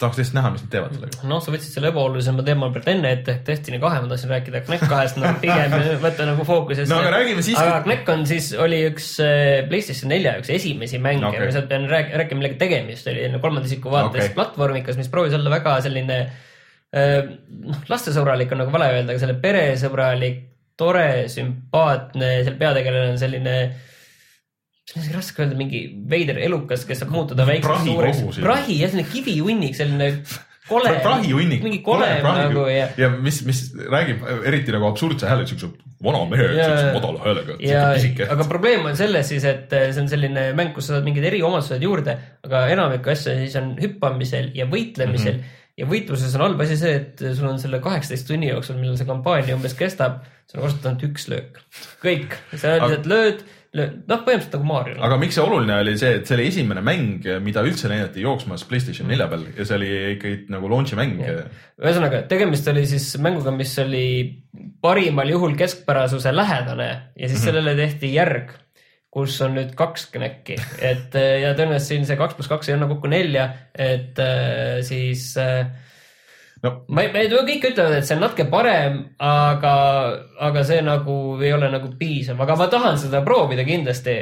Tahaks 0.00 0.18
lihtsalt 0.18 0.36
näha, 0.38 0.50
mis 0.54 0.62
nad 0.64 0.70
teevad 0.72 0.94
sellega. 0.96 1.20
noh, 1.30 1.40
sa 1.42 1.52
võtsid 1.54 1.76
selle 1.76 1.90
ebaolulisema 1.92 2.44
teema 2.46 2.68
pealt 2.74 2.88
enne 2.90 3.12
ette 3.14 3.30
ehk 3.36 3.44
Destiny 3.46 3.78
kahe, 3.82 4.00
ma 4.02 4.10
tahtsin 4.10 4.32
rääkida 4.32 4.62
Knack 4.66 4.88
kahest 4.90 5.20
nagu 5.22 5.38
pigem 5.42 5.76
võtta 6.04 6.26
nagu 6.26 6.46
fookusesse. 6.48 6.90
No 6.90 6.98
aga 7.02 7.12
räägime 7.14 7.44
siiski- 7.46 7.62
aga 7.62 7.76
Knack 7.86 8.10
on 8.14 8.24
siis, 8.28 8.50
oli 8.58 8.80
üks 8.88 9.12
äh, 9.22 9.60
PlayStation 9.70 10.10
nelja 10.10 10.34
üks 10.40 10.50
esimesi 10.54 10.98
mänge 11.02 11.28
okay., 11.30 11.46
ma 11.46 11.54
sealt 11.54 11.70
pean 11.70 11.86
rääk- 11.90 12.10
rääkima, 12.22 12.42
millega 12.42 12.58
tegemist 12.64 13.06
oli, 13.12 13.28
kolmanda 13.38 13.70
isiku 13.70 13.94
vaates 13.94 14.24
okay. 14.24 14.34
platvormikas, 14.34 14.98
mis 14.98 15.12
proovis 15.12 15.38
olla 15.38 15.54
väga 15.54 15.76
selline 15.86 16.18
äh, 16.24 17.16
noh, 17.62 17.86
lastesõbralik 17.92 18.54
on 18.54 18.64
nagu 18.64 18.74
vale 18.74 18.90
öelda, 18.96 19.14
aga 19.14 19.22
selle 19.22 19.38
peresõbralik, 19.46 20.42
tore, 20.80 21.08
sümpaatne, 21.30 22.36
seal 22.42 22.58
peategelane 22.58 23.14
on 23.14 23.20
selline 23.20 23.58
see 24.90 25.00
on 25.00 25.14
raske 25.16 25.44
öelda, 25.44 25.56
mingi 25.58 25.84
veider 26.10 26.38
elukas, 26.44 26.84
kes 26.88 27.00
saab 27.02 27.14
muutuda 27.14 27.46
väikseks 27.48 27.86
suureks. 27.88 28.42
prahi 28.44 28.80
jah, 28.82 28.92
selline 28.92 29.08
kivihunnik, 29.08 29.76
selline 29.78 30.10
kole. 30.68 30.92
prahihunnik. 31.06 31.64
mingi 31.64 31.80
kole 31.84 32.08
nagu 32.24 32.66
ja, 32.68 32.90
ja 33.00 33.10
mis, 33.14 33.40
mis 33.48 33.64
räägib 33.90 34.24
eriti 34.44 34.74
nagu 34.74 34.88
absurdse 34.90 35.28
hääle, 35.30 35.48
siukse 35.48 35.72
vana 36.04 36.20
mehe, 36.28 36.50
Ja- 36.58 36.68
siukse 36.68 36.92
madala 36.98 37.24
häälega, 37.24 37.58
ja 37.64 37.80
siuke 37.80 37.96
pisike. 37.96 38.28
aga 38.36 38.46
probleem 38.50 38.86
on 38.90 38.96
selles 39.00 39.28
siis, 39.32 39.48
et 39.48 39.72
eh, 39.72 39.88
see 39.92 40.04
on 40.04 40.12
selline 40.12 40.46
mäng, 40.58 40.72
kus 40.76 40.90
sa 40.90 40.98
saad 40.98 41.08
mingid 41.08 41.24
eriomadused 41.32 41.84
juurde, 41.84 42.16
aga 42.44 42.66
enamik 42.76 43.08
asju 43.14 43.36
siis 43.42 43.58
on 43.60 43.74
hüppamisel 43.80 44.52
ja 44.56 44.68
võitlemisel 44.70 45.38
mm. 45.38 45.42
-hmm. 45.42 45.60
ja 45.80 45.88
võitluses 45.90 46.36
on 46.36 46.46
halb 46.48 46.64
asi 46.66 46.78
see, 46.80 46.94
et 47.00 47.26
sul 47.32 47.48
on 47.48 47.60
selle 47.62 47.80
kaheksateist 47.84 48.28
tunni 48.28 48.52
jooksul, 48.52 48.80
millal 48.80 49.00
see 49.00 49.08
kampaania 49.08 49.56
umbes 49.56 49.76
kestab, 49.80 50.22
sul 50.44 50.60
on 50.60 50.68
kasutatud 50.68 50.92
ainult 50.92 51.08
üks 51.10 51.28
löök. 51.32 51.60
kõik, 52.04 52.40
sa 52.52 52.76
lihtsalt 52.76 53.08
lööd, 53.10 53.44
noh, 53.74 54.20
põhimõtteliselt 54.22 54.56
nagu 54.56 54.68
Mario. 54.68 54.96
aga 55.06 55.18
miks 55.20 55.36
see 55.38 55.44
oluline 55.44 55.76
oli 55.82 55.94
see, 56.00 56.18
et 56.20 56.28
see 56.28 56.36
oli 56.38 56.48
esimene 56.50 56.82
mäng, 56.84 57.28
mida 57.44 57.64
üldse 57.66 57.90
näidati 57.90 58.24
jooksmas 58.24 58.66
Playstation 58.68 59.08
nelja 59.10 59.28
peal 59.30 59.46
ja 59.50 59.66
see 59.66 59.78
oli 59.78 59.92
ikkagi 60.14 60.52
nagu 60.54 60.70
launch'i 60.70 60.98
mäng. 60.98 61.22
ühesõnaga, 61.82 62.24
tegemist 62.30 62.68
oli 62.70 62.84
siis 62.90 63.08
mänguga, 63.22 63.54
mis 63.54 63.72
oli 63.82 64.04
parimal 64.84 65.32
juhul 65.34 65.56
keskpärasuse 65.58 66.34
lähedane 66.34 66.90
ja 66.90 67.28
siis 67.28 67.32
mm 67.32 67.40
-hmm. 67.40 67.44
sellele 67.48 67.74
tehti 67.80 68.12
järg, 68.14 68.52
kus 69.14 69.40
on 69.46 69.54
nüüd 69.58 69.74
kaks 69.78 70.08
knäkki, 70.14 70.58
et 70.82 71.14
ja 71.14 71.54
tõenäoliselt 71.54 71.90
siin 71.90 72.06
see 72.06 72.18
kaks 72.18 72.34
pluss 72.34 72.50
kaks 72.50 72.68
ei 72.68 72.74
anna 72.74 72.90
kokku 72.90 73.10
nelja, 73.10 73.48
et 73.74 74.18
eh, 74.18 74.82
siis 74.82 75.36
äh, 75.38 75.66
no. 76.64 76.72
Ma 76.88 77.04
ei, 77.04 77.28
kõik 77.30 77.66
ütlevad, 77.70 77.96
et 77.98 78.06
see 78.08 78.16
on 78.16 78.22
natuke 78.24 78.46
parem, 78.50 78.98
aga, 79.22 79.72
aga 80.48 80.62
see 80.66 80.80
nagu 80.84 81.16
ei 81.44 81.52
ole 81.56 81.70
nagu 81.72 81.90
piisav, 82.00 82.40
aga 82.44 82.56
ma 82.60 82.68
tahan 82.72 83.00
seda 83.00 83.22
proovida 83.26 83.66
kindlasti. 83.68 84.16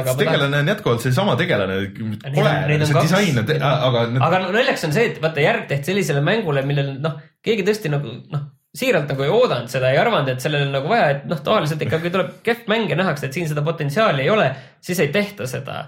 aga 0.00 0.14
tegelane 0.22 0.62
on 0.62 0.72
jätkuvalt 0.74 1.04
seesama 1.06 1.36
tegelane, 1.40 1.80
on, 2.00 2.86
see 2.88 3.02
disain 3.08 3.42
on, 3.42 3.52
aga 3.90 4.06
need- 4.14 4.24
aga 4.30 4.42
no 4.44 4.54
naljakas 4.56 4.88
on 4.88 4.96
see, 4.96 5.10
et 5.12 5.20
vaata 5.22 5.44
järg 5.44 5.68
tehti 5.70 5.92
sellisele 5.92 6.24
mängule, 6.24 6.64
millel 6.66 6.96
noh, 7.02 7.20
keegi 7.44 7.66
tõesti 7.66 7.92
nagu 7.92 8.16
noh, 8.32 8.48
siiralt 8.76 9.08
nagu 9.10 9.24
ei 9.26 9.32
oodanud 9.34 9.70
seda, 9.72 9.90
ei 9.90 9.98
arvanud, 9.98 10.28
et 10.30 10.42
sellel 10.44 10.68
on 10.68 10.76
nagu 10.78 10.90
vaja, 10.90 11.08
et 11.16 11.24
noh, 11.30 11.40
tavaliselt 11.44 11.80
ikkagi 11.82 12.12
tuleb 12.14 12.36
kehv 12.46 12.68
mäng 12.70 12.90
ja 12.92 12.98
nähakse, 13.00 13.26
et 13.26 13.34
siin 13.36 13.48
seda 13.50 13.64
potentsiaali 13.66 14.22
ei 14.22 14.30
ole, 14.30 14.50
siis 14.84 15.00
ei 15.02 15.10
tehta 15.14 15.48
seda. 15.50 15.80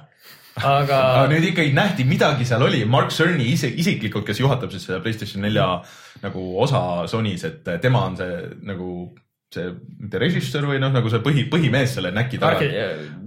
Aga 0.60 0.98
aga 1.22 1.24
nüüd 1.32 1.46
ikkagi 1.52 1.72
nähti, 1.76 2.04
midagi 2.04 2.44
seal 2.48 2.62
oli, 2.66 2.84
Mark 2.84 3.10
Cerny 3.14 3.46
ise 3.54 3.70
isiklikult, 3.72 4.26
kes 4.28 4.40
juhatab 4.42 4.70
siis 4.74 4.84
seda 4.88 5.00
Playstation 5.00 5.42
nelja 5.46 5.82
nagu 6.22 6.46
osa 6.60 7.06
Sony's, 7.08 7.44
et 7.48 7.64
tema 7.82 8.04
on 8.10 8.16
see 8.20 8.32
nagu 8.68 8.88
see, 9.52 9.66
mitte 10.00 10.16
režissöör 10.20 10.64
või 10.64 10.78
noh, 10.80 10.88
nagu 10.94 11.10
see 11.12 11.20
põhi, 11.24 11.42
põhimees 11.52 11.90
selle 11.98 12.08
näki 12.16 12.38
taga. 12.40 12.60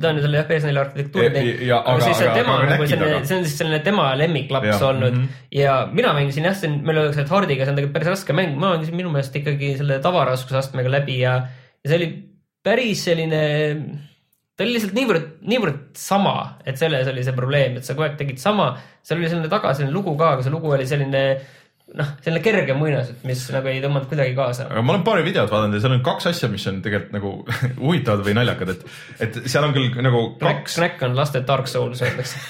ta 0.01 0.09
on 0.09 0.17
ju 0.17 0.23
selle 0.23 0.39
jah, 0.39 0.47
PS4 0.49 0.79
arhitektuuri 0.81 1.25
Ja- 1.27 1.33
teinud, 1.35 1.59
ja- 1.67 1.81
aga 1.81 2.05
aga- 2.05 2.15
aga- 2.15 2.33
tema 2.39 2.55
aga 2.57 2.69
nagu 2.71 2.87
selline, 2.89 3.19
see 3.29 3.37
on 3.37 3.43
siis 3.45 3.57
selline 3.59 3.79
tema 3.85 4.07
lemmiklaps 4.17 4.65
Jah, 4.71 4.81
olnud. 4.89 5.13
Mhm. 5.13 5.27
ja 5.51 5.75
mina 5.93 6.13
mängisin 6.17 6.45
jah, 6.49 6.55
see 6.57 6.69
on, 6.71 6.79
meil 6.85 6.97
öeldakse, 6.97 7.21
et 7.21 7.29
Hardiga 7.29 7.65
see 7.65 7.71
on 7.75 7.77
tegelikult 7.77 7.93
päris 7.99 8.07
raske 8.15 8.33
mäng, 8.33 8.55
ma 8.57 8.73
mängisin 8.73 8.95
minu 8.97 9.11
meelest 9.13 9.35
ikkagi 9.37 9.77
selle 9.77 9.99
tavaraskusastmega 10.01 10.89
läbi 10.97 11.19
ja, 11.19 11.35
ja 11.83 11.89
see 11.89 11.97
oli 12.01 12.09
päris 12.65 13.03
selline, 13.05 13.43
ta 14.55 14.63
oli 14.63 14.77
lihtsalt 14.77 14.95
niivõrd, 14.95 15.27
niivõrd 15.51 15.83
sama, 15.99 16.35
et 16.67 16.79
selles 16.79 17.09
oli 17.11 17.25
see 17.27 17.35
probleem, 17.35 17.77
et 17.79 17.87
sa 17.87 17.95
kogu 17.95 18.07
aeg 18.07 18.17
tegid 18.21 18.39
sama, 18.41 18.71
seal 19.03 19.19
oli 19.19 19.29
selline 19.31 19.51
taga 19.51 19.75
selline 19.75 19.95
lugu 19.95 20.15
ka, 20.19 20.35
aga 20.35 20.45
see 20.45 20.53
lugu 20.53 20.71
oli 20.71 20.87
selline 20.87 21.23
noh, 21.93 22.07
selline 22.23 22.41
kerge 22.43 22.73
muinasjutt, 22.77 23.21
mis 23.27 23.43
nagu 23.53 23.69
ei 23.69 23.81
tõmmanud 23.83 24.07
kuidagi 24.09 24.33
kaasa. 24.37 24.65
aga 24.71 24.81
ma 24.81 24.95
olen 24.95 25.03
paari 25.05 25.25
videot 25.27 25.51
vaadanud 25.51 25.77
ja 25.77 25.83
seal 25.83 25.93
on 25.97 26.05
kaks 26.05 26.29
asja, 26.31 26.49
mis 26.51 26.65
on 26.71 26.79
tegelikult 26.85 27.13
nagu 27.13 27.33
huvitavad 27.83 28.23
või 28.25 28.35
naljakad, 28.39 28.71
et, 28.73 28.85
et 29.27 29.39
seal 29.43 29.67
on 29.67 29.75
küll 29.75 29.99
nagu 30.05 30.23
kaks, 30.41 30.79
Knack 30.79 31.03
on 31.05 31.17
laste 31.19 31.43
Dark 31.45 31.69
Souls 31.71 32.01
öeldakse. 32.05 32.41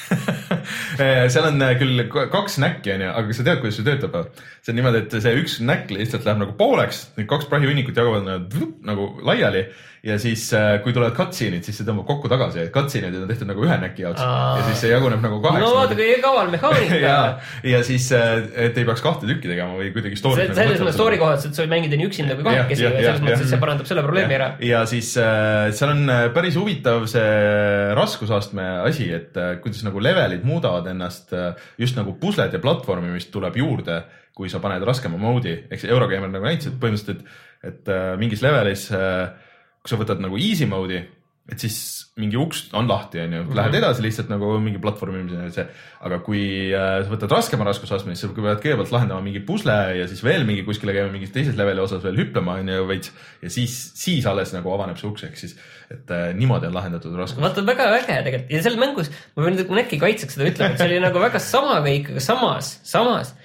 seal 1.33 1.49
on 1.49 1.65
küll 1.81 2.05
k- 2.11 2.27
kaks 2.33 2.59
näkki 2.63 2.95
onju, 2.95 3.09
aga 3.17 3.35
sa 3.37 3.47
tead, 3.49 3.59
kuidas 3.63 3.79
see 3.81 3.87
töötab 3.89 4.15
või? 4.15 4.45
see 4.61 4.73
on 4.73 4.79
niimoodi, 4.79 5.03
et 5.03 5.17
see 5.25 5.35
üks 5.41 5.57
näkk 5.65 5.91
lihtsalt 5.97 6.29
läheb 6.29 6.45
nagu 6.45 6.55
pooleks, 6.61 7.09
need 7.19 7.27
kaks 7.29 7.49
prahihunnikut 7.51 7.99
jaguvad 7.99 8.25
nagu, 8.29 8.71
nagu 8.87 9.09
laiali 9.27 9.65
ja 10.05 10.17
siis, 10.21 10.47
kui 10.83 10.93
tulevad 10.93 11.15
cutscene'id, 11.17 11.65
siis 11.65 11.79
see 11.79 11.87
tõmbab 11.87 12.05
kokku 12.09 12.29
tagasi, 12.31 12.67
et 12.67 12.73
cutscene'id 12.73 13.17
on 13.19 13.29
tehtud 13.29 13.49
nagu 13.49 13.65
ühe 13.65 13.77
näki 13.81 14.05
jaoks. 14.05 14.21
Aa. 14.21 14.59
ja 14.59 14.67
siis 14.69 14.83
see 14.85 14.91
jaguneb 14.93 15.23
nagu 15.25 15.39
kaheks. 15.43 15.63
no 15.63 15.71
vaata, 15.79 15.97
kui 15.97 16.19
kaval 16.23 16.51
mehaanika. 16.53 17.01
Ja, 17.05 17.17
ja 17.65 17.81
siis, 17.85 18.07
et 18.11 18.77
ei 18.77 18.85
peaks 18.87 19.01
kahte 19.03 19.27
tükki 19.29 19.49
tegema 19.51 19.75
või 19.77 19.91
kuidagi 19.93 20.17
story't 20.19 20.55
selles 20.55 20.81
mõttes 20.81 20.97
story 20.97 21.19
kohas, 21.21 21.45
et 21.47 21.57
sa 21.57 21.63
võid 21.63 21.73
mängida 21.73 21.99
nii 21.99 22.07
üksinda 22.09 22.37
kui 22.37 22.45
kahekesi 22.47 22.85
Jah, 22.85 22.93
ja 22.93 23.03
jah, 23.03 23.17
selles 23.17 23.25
mõttes, 23.25 23.49
see 23.51 23.61
parandab 23.61 23.89
selle 23.89 24.03
probleemi 24.05 24.37
ära. 24.37 24.49
ja 24.65 24.81
siis 24.89 25.11
äh, 25.21 25.69
seal 25.75 25.93
on 25.93 26.11
äh, 26.11 26.25
päris 26.35 26.57
huvitav 26.59 27.05
see 27.11 27.95
raskusastme 27.97 28.67
asi, 28.85 29.09
et 29.15 29.37
äh, 29.39 29.55
kuidas 29.63 29.83
nagu 29.85 30.01
levelid 30.03 30.45
muudavad 30.47 30.87
ennast 30.91 31.33
äh, 31.35 31.67
just 31.81 31.97
nagu 31.99 32.15
pusled 32.21 32.53
ja 32.53 32.61
platvormimist 32.63 33.31
tuleb 33.33 33.57
juurde, 33.59 34.03
kui 34.35 34.51
sa 34.51 34.59
paned 34.63 34.83
raskema 34.87 35.19
mode'i, 35.19 35.61
ehk 35.71 35.83
see 35.83 35.91
Eurogeimer 35.93 36.31
nagu 36.31 36.47
näitas, 36.47 36.71
et 36.71 36.79
põhimõtteliselt, 36.81 37.23
et, 37.23 37.71
et 37.71 37.91
äh, 37.93 38.13
mingis 38.21 38.43
levelis 38.45 38.89
äh,, 38.95 39.44
kui 39.85 39.93
sa 39.93 40.01
võtad 40.01 40.23
nagu 40.23 40.39
easy 40.41 40.65
mode'i, 40.65 41.03
et 41.45 41.61
siis 41.61 41.75
mingi 42.17 42.39
uks 42.41 42.63
on 42.73 42.87
lahti, 42.89 43.19
onju, 43.21 43.43
lähed 43.53 43.75
edasi 43.77 44.01
lihtsalt 44.01 44.31
nagu 44.31 44.55
mingi 44.63 44.79
platvormimise 44.81 45.51
see, 45.53 45.65
aga 46.07 46.17
kui 46.25 46.41
äh, 46.73 47.03
sa 47.03 47.11
võtad 47.11 47.35
raskema 47.35 47.67
raskusastme, 47.67 48.15
siis 48.15 48.25
sa 48.25 48.31
pead 48.33 48.63
kõigepealt 48.63 48.93
lahendama 48.95 49.21
mingi 49.21 49.43
pusle 49.45 49.75
ja 49.99 50.07
siis 50.09 50.23
veel 50.25 50.47
mingi 50.47 50.65
kuskile 50.65 50.95
käima 50.95 51.13
mingis 51.13 51.35
teises 51.35 51.53
leveli 51.59 51.83
osas 51.83 52.01
veel 52.01 52.17
hüppama 52.23 52.57
onju 52.63 52.87
veits. 52.89 53.13
Ja 53.45 53.53
siis, 53.53 53.77
siis 53.99 54.25
alles 54.31 54.55
nagu 54.57 54.73
avaneb 54.73 54.97
see 54.97 55.11
uks, 55.11 55.27
ehk 55.29 55.37
siis, 55.37 55.53
et 55.93 56.15
äh, 56.17 56.31
niimoodi 56.33 56.71
on 56.71 56.79
lahendatud 56.79 57.13
raskus. 57.19 57.43
vaata, 57.45 57.61
väga 57.69 57.91
äge 57.99 58.07
tegelikult. 58.25 58.55
Ja 58.57 58.65
seal 58.65 58.81
mängus, 58.81 59.13
ma 59.37 59.45
pean 59.45 59.59
nüüd 59.59 59.85
äkki 59.85 60.01
kaitseks 60.01 60.39
seda 60.39 60.49
ütlema, 60.49 60.73
et 60.73 60.81
see 60.81 60.89
oli 60.89 61.03
nagu 61.05 61.21
väga 61.27 61.43
sama 61.45 61.77
kõik, 61.85 62.15
aga 62.15 62.25
samas, 62.25 62.77
samas 62.89 63.35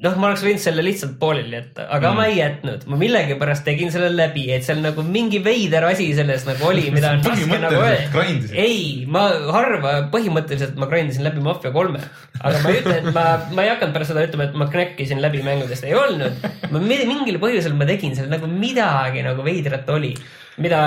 noh, 0.00 0.16
ma 0.16 0.30
oleks 0.30 0.42
võinud 0.44 0.62
selle 0.62 0.82
lihtsalt 0.84 1.16
pooleli 1.20 1.52
jätta, 1.58 1.84
aga 1.92 2.10
mm. 2.10 2.16
ma 2.18 2.26
ei 2.30 2.36
jätnud, 2.38 2.84
ma 2.90 2.98
millegipärast 3.00 3.64
tegin 3.66 3.92
selle 3.92 4.08
läbi, 4.14 4.46
et 4.54 4.64
seal 4.64 4.80
nagu 4.84 5.04
mingi 5.04 5.42
veider 5.44 5.84
asi 5.90 6.08
selles 6.16 6.46
nagu 6.48 6.68
oli, 6.70 6.86
mida 6.94 7.10
on 7.16 7.24
raske 7.26 7.58
nagu 7.60 7.82
grindisid. 8.14 8.54
ei, 8.56 8.84
ma 9.10 9.26
harva, 9.52 9.96
põhimõtteliselt 10.12 10.78
ma 10.80 10.88
grindisin 10.90 11.26
läbi 11.26 11.44
Mafia 11.44 11.72
kolme, 11.74 12.00
aga 12.40 12.62
ma 12.64 12.72
ei 12.72 12.80
ütle, 12.80 12.96
et 13.02 13.10
ma, 13.12 13.26
ma 13.52 13.66
ei 13.66 13.74
hakanud 13.74 13.96
pärast 13.96 14.14
seda 14.14 14.24
ütlema, 14.28 14.48
et 14.48 14.56
ma 14.62 14.70
knäkkisin 14.72 15.20
läbi 15.24 15.44
mängudest, 15.46 15.84
ei 15.88 15.96
olnud. 15.98 16.48
ma 16.70 16.80
mi- 16.80 17.04
mingil 17.10 17.40
põhjusel 17.42 17.76
ma 17.76 17.88
tegin 17.88 18.16
seal 18.16 18.32
nagu 18.32 18.48
midagi 18.50 19.26
nagu 19.26 19.44
veidrat 19.44 19.88
oli, 19.92 20.14
mida 20.60 20.80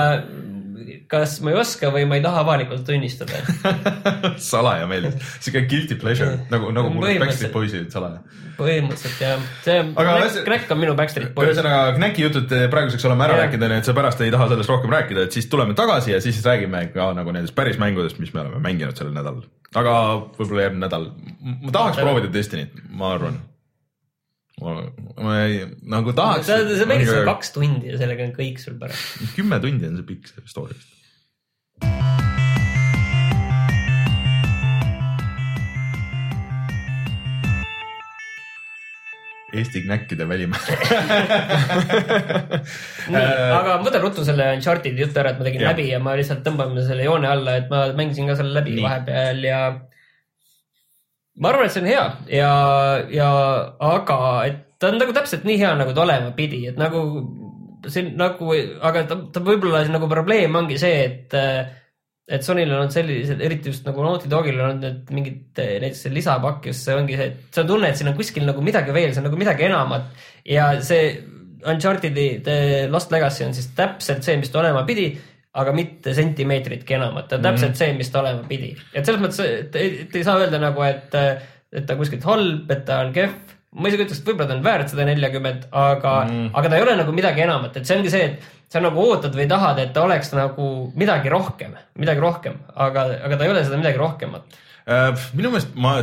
kas 1.11 1.39
ma 1.43 1.51
ei 1.53 1.57
oska 1.61 1.89
või 1.93 2.05
ma 2.09 2.15
ei 2.17 2.23
taha 2.23 2.41
avalikult 2.43 2.85
tunnistada. 2.87 3.41
salaja 4.51 4.87
meeldis, 4.89 5.19
siuke 5.43 5.61
guilty 5.69 5.95
pleasure 6.01 6.39
nagu, 6.51 6.71
nagu 6.75 6.89
mul 6.93 7.05
Põhimõtteliselt. 7.05 7.25
Backstreet 7.25 7.53
Boysid 7.53 7.93
salaja. 7.93 8.21
põhimõtteliselt 8.57 9.21
jah, 9.23 9.45
see 9.65 9.77
Aga 10.03 10.15
ühes- 10.23 10.39
Knack 10.47 10.71
on 10.75 10.81
minu 10.81 10.95
Backstreet 10.97 11.33
Boys. 11.35 11.51
ühesõnaga 11.51 11.95
Knäki 11.97 12.25
jutud 12.27 12.51
eh, 12.57 12.65
praeguseks 12.73 13.05
oleme 13.09 13.27
ära 13.27 13.37
rääkinud, 13.43 13.65
onju, 13.69 13.79
et 13.83 13.89
sa 13.89 13.95
pärast 13.97 14.21
ei 14.25 14.31
taha 14.33 14.49
sellest 14.53 14.69
rohkem 14.73 14.93
rääkida, 14.93 15.27
et 15.27 15.37
siis 15.37 15.47
tuleme 15.51 15.73
tagasi 15.77 16.13
ja 16.15 16.21
siis 16.23 16.41
räägime 16.45 16.85
ka 16.93 17.11
nagu 17.17 17.31
nendest 17.35 17.55
päris 17.57 17.79
mängudest, 17.81 18.19
mis 18.23 18.33
me 18.33 18.43
oleme 18.45 18.61
mänginud 18.63 18.97
sellel 18.99 19.13
nädalal. 19.15 19.43
aga 19.75 19.95
võib-olla 20.37 20.67
järgmine 20.67 20.85
nädal, 20.87 21.09
ma 21.63 21.71
tahaks 21.73 21.97
proovida 22.01 22.29
Destiny't, 22.33 22.83
ma 22.93 23.13
arvan. 23.17 23.39
ma, 24.63 24.79
ma 25.19 25.37
ei, 25.43 25.61
nagu 25.83 26.15
tahaks. 26.15 26.47
sa, 26.47 26.59
sa 26.63 26.89
mängid 26.89 27.11
seda 27.11 27.27
kaks 27.27 27.53
tundi 27.55 27.91
ja 27.91 27.99
sellega 28.01 28.27
on 28.29 28.35
kõik 28.37 28.63
sul 28.63 28.79
pärast. 28.79 29.21
kümme 29.37 29.61
tundi 29.63 29.89
on 29.89 29.99
see 29.99 30.09
pikk 30.13 30.31
see 30.31 30.49
story 30.49 30.77
vist. 30.77 30.91
Eesti 39.53 39.83
knäkkide 39.85 40.25
välimäär. 40.25 40.65
aga 43.53 43.75
ma 43.77 43.83
võtan 43.85 44.01
ruttu 44.01 44.23
selle 44.25 44.47
Uncharted'i 44.55 45.03
jutu 45.03 45.21
ära, 45.21 45.35
et 45.35 45.37
ma 45.37 45.45
tegin 45.45 45.61
Jah. 45.61 45.75
läbi 45.75 45.85
ja 45.91 45.99
ma 46.01 46.15
lihtsalt 46.17 46.41
tõmban 46.45 46.73
selle 46.81 47.05
joone 47.05 47.29
alla, 47.29 47.59
et 47.61 47.69
ma 47.69 47.83
mängisin 47.93 48.31
ka 48.31 48.37
selle 48.39 48.55
läbi 48.57 48.79
nii. 48.79 48.85
vahepeal 48.87 49.45
ja 49.45 49.59
ma 51.41 51.49
arvan, 51.49 51.67
et 51.67 51.75
see 51.75 51.83
on 51.83 51.89
hea. 51.89 52.03
Ja, 52.31 52.51
ja 53.11 53.29
aga, 53.93 54.19
et 54.49 54.59
ta 54.81 54.91
on 54.91 54.99
nagu 55.01 55.15
täpselt 55.15 55.47
nii 55.47 55.61
hea, 55.61 55.71
nagu 55.79 55.95
ta 55.95 56.03
olema 56.05 56.33
pidi, 56.37 56.65
et 56.71 56.79
nagu 56.79 57.03
see 57.89 58.05
on 58.05 58.11
nagu, 58.19 58.51
aga 58.89 59.05
ta, 59.09 59.17
ta 59.33 59.41
võib-olla 59.43 59.83
nagu 59.91 60.09
probleem 60.11 60.55
ongi 60.59 60.77
see, 60.81 61.07
et 61.07 61.39
et 62.23 62.45
Sonyl 62.45 62.71
on 62.71 62.91
sellised, 62.91 63.41
eriti 63.43 63.67
just 63.67 63.83
nagu 63.83 64.03
Naughty 64.05 64.29
Dogil 64.31 64.61
on 64.63 64.77
need 64.79 65.09
mingid 65.11 65.59
eh, 65.59 65.75
näiteks 65.83 66.05
see 66.05 66.13
lisapakk, 66.15 66.69
just 66.69 66.87
see 66.87 66.95
ongi 66.95 67.17
see, 67.19 67.33
et 67.33 67.57
sa 67.57 67.65
tunned, 67.67 67.89
et 67.89 67.99
siin 67.99 68.09
on 68.13 68.15
kuskil 68.15 68.45
nagu 68.47 68.63
midagi 68.63 68.95
veel, 68.95 69.11
see 69.11 69.19
on 69.19 69.27
nagu 69.27 69.39
midagi 69.39 69.67
enamat. 69.67 70.07
Ja 70.47 70.69
see 70.79 71.17
Uncharted'i 71.67 72.27
The 72.43 72.87
Lost 72.91 73.11
Legacy 73.11 73.43
on 73.47 73.53
siis 73.55 73.69
täpselt 73.75 74.23
see, 74.23 74.37
mis 74.39 74.51
ta 74.51 74.61
olema 74.61 74.85
pidi, 74.87 75.09
aga 75.53 75.73
mitte 75.75 76.13
sentimeetritki 76.17 76.95
enamat, 76.97 77.27
ta 77.29 77.37
on 77.37 77.45
täpselt 77.45 77.77
see, 77.77 77.91
mis 77.97 78.09
ta 78.13 78.23
olema 78.23 78.45
pidi. 78.49 78.71
et 78.93 79.05
selles 79.05 79.21
mõttes, 79.21 79.41
et 79.43 80.15
ei 80.15 80.25
saa 80.25 80.39
öelda 80.41 80.61
nagu, 80.61 80.81
et, 80.87 81.13
et 81.73 81.85
ta 81.85 81.93
on 81.93 82.01
kuskilt 82.01 82.25
halb, 82.25 82.71
et 82.73 82.81
ta 82.87 83.03
on 83.05 83.13
kehv. 83.13 83.53
ma 83.73 83.89
isegi 83.89 84.07
ütleks, 84.07 84.21
et 84.21 84.27
võib-olla 84.29 84.49
ta 84.49 84.57
on 84.57 84.65
väärt 84.65 84.91
seda 84.93 85.05
neljakümmet, 85.09 85.69
aga 85.83 86.17
mm., 86.25 86.51
aga 86.57 86.69
ta 86.69 86.79
ei 86.79 86.85
ole 86.87 86.97
nagu 86.99 87.15
midagi 87.15 87.45
enamat, 87.45 87.77
et 87.77 87.89
see 87.89 87.97
ongi 87.99 88.11
see, 88.13 88.27
et 88.31 88.73
sa 88.73 88.81
nagu 88.81 89.05
ootad 89.05 89.37
või 89.37 89.47
tahad, 89.49 89.81
et 89.81 89.93
ta 89.93 90.05
oleks 90.07 90.33
nagu 90.33 90.69
midagi 90.97 91.29
rohkem, 91.33 91.77
midagi 92.01 92.21
rohkem, 92.21 92.59
aga, 92.73 93.07
aga 93.29 93.37
ta 93.37 93.45
ei 93.45 93.53
ole 93.53 93.65
seda 93.65 93.81
midagi 93.81 94.01
rohkemat. 94.01 94.61
minu 95.37 95.53
meelest 95.53 95.77
ma. 95.77 95.99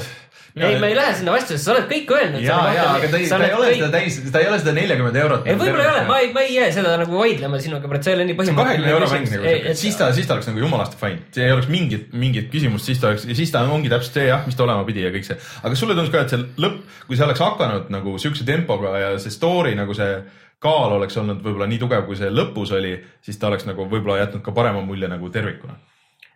ei, 0.56 0.78
me 0.82 0.90
ei 0.90 0.96
lähe 0.98 1.14
sinna 1.18 1.34
vastu, 1.34 1.54
sest 1.54 1.66
sa 1.68 1.74
oled 1.74 1.86
kõik 1.90 2.10
öelnud. 2.16 2.42
ja, 2.44 2.56
ja, 2.74 2.86
aga 2.96 3.10
ta 3.12 3.20
ei, 3.20 3.28
ta 3.30 3.38
ei 3.44 3.54
ole 3.56 3.70
seda 3.74 3.90
täis, 3.94 4.18
ta 4.34 4.42
ei 4.42 4.48
ole 4.50 4.58
seda 4.62 4.74
neljakümmet 4.76 5.18
eurot. 5.22 5.46
ei, 5.46 5.58
võib-olla 5.60 5.84
ei 5.84 5.90
ole, 5.92 6.02
ma 6.08 6.18
ei, 6.22 6.32
ma 6.34 6.44
ei 6.46 6.56
jää 6.56 6.72
seda 6.74 6.96
nagu 7.00 7.18
vaidlema 7.20 7.60
sinuga, 7.62 8.00
see 8.00 8.16
ole 8.16 8.26
nii 8.28 8.38
kahekümne 8.40 8.92
euro 8.94 9.10
mäng 9.12 9.30
põhimõtteline 9.30 9.62
nagu, 9.68 9.78
siis 9.84 10.00
ta, 10.00 10.10
siis 10.16 10.28
ta 10.28 10.36
oleks 10.36 10.50
nagu 10.50 10.62
jumalast 10.64 10.98
fine, 11.00 11.22
see 11.36 11.46
ei 11.46 11.54
oleks 11.54 11.70
mingit, 11.72 12.10
mingit 12.26 12.50
küsimust, 12.52 12.90
siis 12.90 13.02
ta 13.02 13.12
oleks, 13.12 13.28
siis 13.38 13.54
ta 13.54 13.62
ongi 13.70 13.92
täpselt 13.92 14.20
see 14.20 14.28
jah, 14.28 14.44
mis 14.48 14.58
ta 14.58 14.66
olema 14.66 14.86
pidi 14.88 15.06
ja 15.06 15.14
kõik 15.14 15.28
see. 15.28 15.38
aga 15.62 15.78
sulle 15.78 15.96
tundus 15.98 16.12
ka, 16.14 16.26
et 16.26 16.34
see 16.34 16.44
lõpp, 16.64 16.82
kui 17.06 17.18
see 17.18 17.26
oleks 17.28 17.44
hakanud 17.44 17.90
nagu 17.94 18.16
siukse 18.22 18.46
tempoga 18.48 18.96
ja 18.98 19.14
see 19.22 19.34
story 19.34 19.76
nagu 19.78 19.96
see 19.96 20.18
kaal 20.60 20.98
oleks 20.98 21.16
olnud 21.20 21.40
võib-olla 21.44 21.68
nii 21.70 21.80
tugev, 21.80 22.04
kui 22.08 22.18
see 22.18 22.28
lõpus 22.32 22.74
oli, 22.76 22.92
siis 23.24 23.38
ta 23.40 23.48
oleks 23.48 23.64
nagu 23.68 23.86
võib-olla 23.88 24.20
jätnud 24.24 24.44
ka 24.44 24.52
parema 24.56 24.82
mulje 24.84 25.08
nagu 25.08 25.30
tervikuna. 25.32 25.78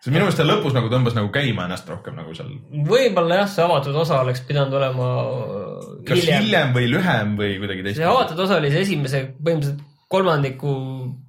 Sest 0.04 0.12
minu 0.12 0.26
meelest 0.26 0.36
ta 0.36 0.44
lõpus 0.44 0.74
nagu 0.76 0.90
tõmbas 0.92 1.14
nagu 1.16 1.30
käima 1.32 1.64
ennast 1.64 1.88
rohkem 1.88 2.18
nagu 2.18 2.34
seal. 2.36 2.50
võib-olla 2.90 3.40
jah, 3.40 3.48
see 3.48 3.64
avatud 3.64 3.96
osa 4.02 4.20
oleks 4.20 4.44
pidanud 4.44 4.76
olema 4.76 5.08
kas 6.04 6.20
hiljem, 6.20 6.44
hiljem. 6.44 6.76
või 6.76 6.90
lühem 6.92 7.34
või 7.38 7.56
kuidagi 7.62 7.80
see 7.80 7.88
teistmoodi? 7.88 8.10
avatud 8.10 8.44
osa 8.44 8.60
oli 8.60 8.72
see 8.74 8.84
esimese 8.84 9.22
põhimõtteliselt 9.38 9.90
kolmandiku 10.14 10.74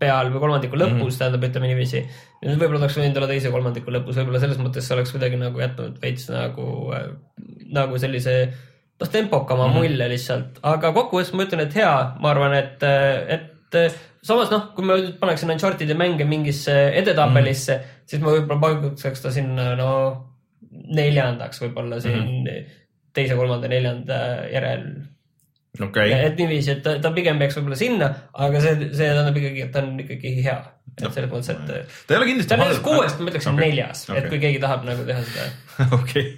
peal 0.02 0.30
või 0.34 0.44
kolmandiku 0.44 0.78
lõpus 0.78 0.92
mm 0.92 1.08
-hmm. 1.08 1.18
tähendab, 1.22 1.48
ütleme 1.48 1.72
niiviisi. 1.72 2.04
nüüd 2.44 2.60
võib-olla 2.60 2.84
oleks 2.84 3.00
võinud 3.00 3.18
olla 3.22 3.32
teise 3.32 3.52
kolmandiku 3.56 3.96
lõpus, 3.96 4.20
võib-olla 4.20 4.44
selles 4.44 4.60
mõttes 4.62 4.88
see 4.88 4.98
oleks 4.98 5.16
kuidagi 5.16 5.40
nagu 5.40 5.64
jätnud 5.64 5.98
veits 6.04 6.28
nagu, 6.30 6.68
nagu 7.80 7.98
sellise 8.04 8.36
noh, 9.00 9.08
tempokama 9.08 9.68
mm. 9.68 9.72
-hmm. 9.72 9.80
mulje 9.80 10.10
lihtsalt, 10.12 10.60
aga 10.76 10.92
kokkuvõttes 10.92 11.34
ma 11.34 11.48
ütlen, 11.48 11.64
et 11.64 11.80
hea, 11.80 11.96
ma 12.20 12.36
arvan, 12.36 12.60
et, 12.60 12.84
et 12.84 13.80
samas 14.26 14.52
noh, 14.54 14.70
kui 14.76 14.86
ma 14.88 14.98
nüüd 15.00 15.18
paneksin 15.22 15.52
Uncharted'i 15.54 15.98
mänge 15.98 16.26
mingisse 16.28 16.76
edetabelisse 17.02 17.76
mm, 17.76 17.82
-hmm. 17.82 17.95
Siis 18.10 18.22
ma 18.22 18.34
võib-olla 18.36 18.62
paigutaks 18.62 19.24
ta 19.24 19.34
sinna 19.34 19.74
no 19.80 19.92
neljandaks 20.72 21.62
võib-olla 21.64 22.00
siin 22.04 22.22
mm 22.22 22.46
-hmm. 22.46 22.80
teise, 23.16 23.36
kolmanda, 23.40 23.70
neljanda 23.72 24.20
järel. 24.52 24.86
okei, 25.82 26.14
et 26.14 26.38
niiviisi, 26.40 26.72
et 26.78 26.84
ta, 26.84 26.98
ta 27.02 27.12
pigem 27.16 27.40
peaks 27.42 27.58
võib-olla 27.60 27.80
sinna, 27.80 28.12
aga 28.34 28.62
see, 28.64 28.90
see 28.92 29.10
tähendab 29.10 29.42
ikkagi, 29.42 29.66
et 29.68 29.72
ta 29.72 29.84
on 29.84 30.00
ikkagi 30.06 30.36
hea. 30.44 30.58
et 30.96 31.12
selles 31.12 31.32
mõttes, 31.32 31.50
et 31.52 31.66
ta 32.08 32.16
ei 32.16 32.20
ole 32.22 32.30
kindlasti 32.32 32.50
ta 32.50 32.56
on 32.56 32.64
näiteks 32.64 32.86
kuuest, 32.86 33.20
ma 33.20 33.32
ütleksin 33.32 33.54
Okei. 33.54 33.70
neljas, 33.70 34.06
et 34.10 34.18
Okei. 34.18 34.30
kui 34.30 34.40
keegi 34.48 34.64
tahab 34.64 34.88
nagu 34.88 35.08
teha 35.08 35.24
seda 35.28 35.50
okei, 36.00 36.38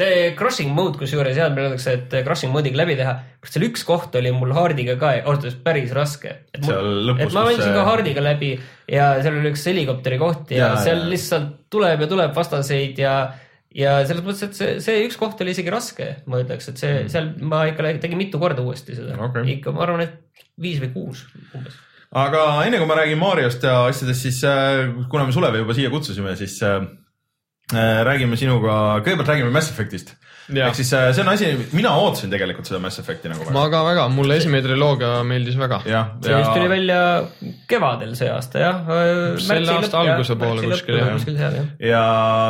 see 0.00 0.30
crossing 0.38 0.72
mode 0.76 0.98
kusjuures 1.00 1.36
jah, 1.38 1.50
meil 1.52 1.68
öeldakse, 1.68 1.92
et 1.98 2.16
crossing 2.26 2.52
mode'iga 2.54 2.80
läbi 2.82 2.96
teha, 2.98 3.12
kus 3.42 3.52
seal 3.54 3.66
üks 3.68 3.84
koht 3.88 4.16
oli 4.20 4.32
mul 4.36 4.54
hard'iga 4.56 4.96
ka 5.00 5.12
ausalt 5.20 5.44
öeldes 5.46 5.58
päris 5.66 5.92
raske. 5.96 6.32
et, 6.56 6.64
ma 6.66 7.44
andsin 7.44 7.62
see- 7.66 7.76
ka 7.76 7.84
hard'iga 7.90 8.24
läbi 8.24 8.50
ja 8.90 9.12
seal 9.22 9.38
oli 9.42 9.52
üks 9.52 9.66
helikopteri 9.70 10.18
koht 10.22 10.50
ja, 10.56 10.72
ja 10.72 10.82
seal 10.82 11.04
jaa. 11.04 11.10
lihtsalt 11.12 11.52
tuleb 11.70 12.00
ja 12.06 12.10
tuleb 12.10 12.34
vastaseid 12.36 12.98
ja 13.04 13.14
ja 13.70 13.92
selles 14.02 14.24
mõttes, 14.26 14.42
et 14.48 14.56
see, 14.58 14.70
see 14.82 15.04
üks 15.06 15.14
koht 15.20 15.38
oli 15.44 15.52
isegi 15.54 15.70
raske, 15.70 16.06
ma 16.26 16.40
ütleks, 16.42 16.66
et 16.72 16.80
see, 16.82 16.94
seal 17.12 17.28
ma 17.46 17.60
ikka 17.70 17.86
tegin 18.02 18.18
mitu 18.18 18.40
korda 18.42 18.64
uuesti 18.66 18.96
seda 18.98 19.14
Mm. 19.14 19.28
Okei. 19.28 19.52
ikka 19.58 19.70
ma 19.76 19.84
arvan, 19.86 20.00
et 20.08 20.16
viis 20.58 20.80
või 20.82 20.90
kuus 20.96 21.20
umbes. 21.54 21.76
aga 22.10 22.40
enne 22.66 22.80
kui 22.82 22.88
ma 22.90 22.96
räägin 22.98 23.20
Mariost 23.20 23.62
ja 23.62 23.76
asjadest, 23.86 24.24
siis 24.26 24.40
äh, 24.42 24.88
kuna 25.12 25.28
me 25.28 25.32
Sulevi 25.36 25.62
juba 25.62 25.76
siia 25.78 25.90
kutsusime, 25.92 26.34
siis 26.40 26.56
äh, 26.66 26.80
räägime 27.72 28.36
sinuga, 28.40 28.74
kõigepealt 29.04 29.34
räägime 29.34 29.54
Mass 29.54 29.70
Effectist. 29.72 30.16
Ehk 30.50 30.74
siis 30.74 30.88
äh, 30.96 31.10
see 31.14 31.22
on 31.22 31.30
asi, 31.30 31.48
mina 31.76 31.92
ootasin 32.00 32.30
tegelikult 32.32 32.66
seda 32.66 32.80
Mass 32.82 32.98
Effecti 32.98 33.30
nagu 33.30 33.44
väga. 33.44 33.54
ma 33.54 33.62
ka 33.70 33.82
väga, 33.86 34.06
mulle 34.10 34.38
esimene 34.40 34.64
triloogia 34.64 35.10
meeldis 35.26 35.58
väga. 35.60 35.80
see 35.84 36.34
vist 36.34 36.50
tuli 36.56 36.70
välja 36.72 37.00
kevadel 37.70 38.16
see 38.18 38.30
aasta 38.32 38.64
jah. 38.64 38.90
Selle 39.44 39.76
aasta 39.76 40.02
alguse 40.02 40.36
poole 40.40 40.64
kuskil, 40.66 40.98
jah. 40.98 41.54
jah. 41.54 41.70
ja 41.92 42.02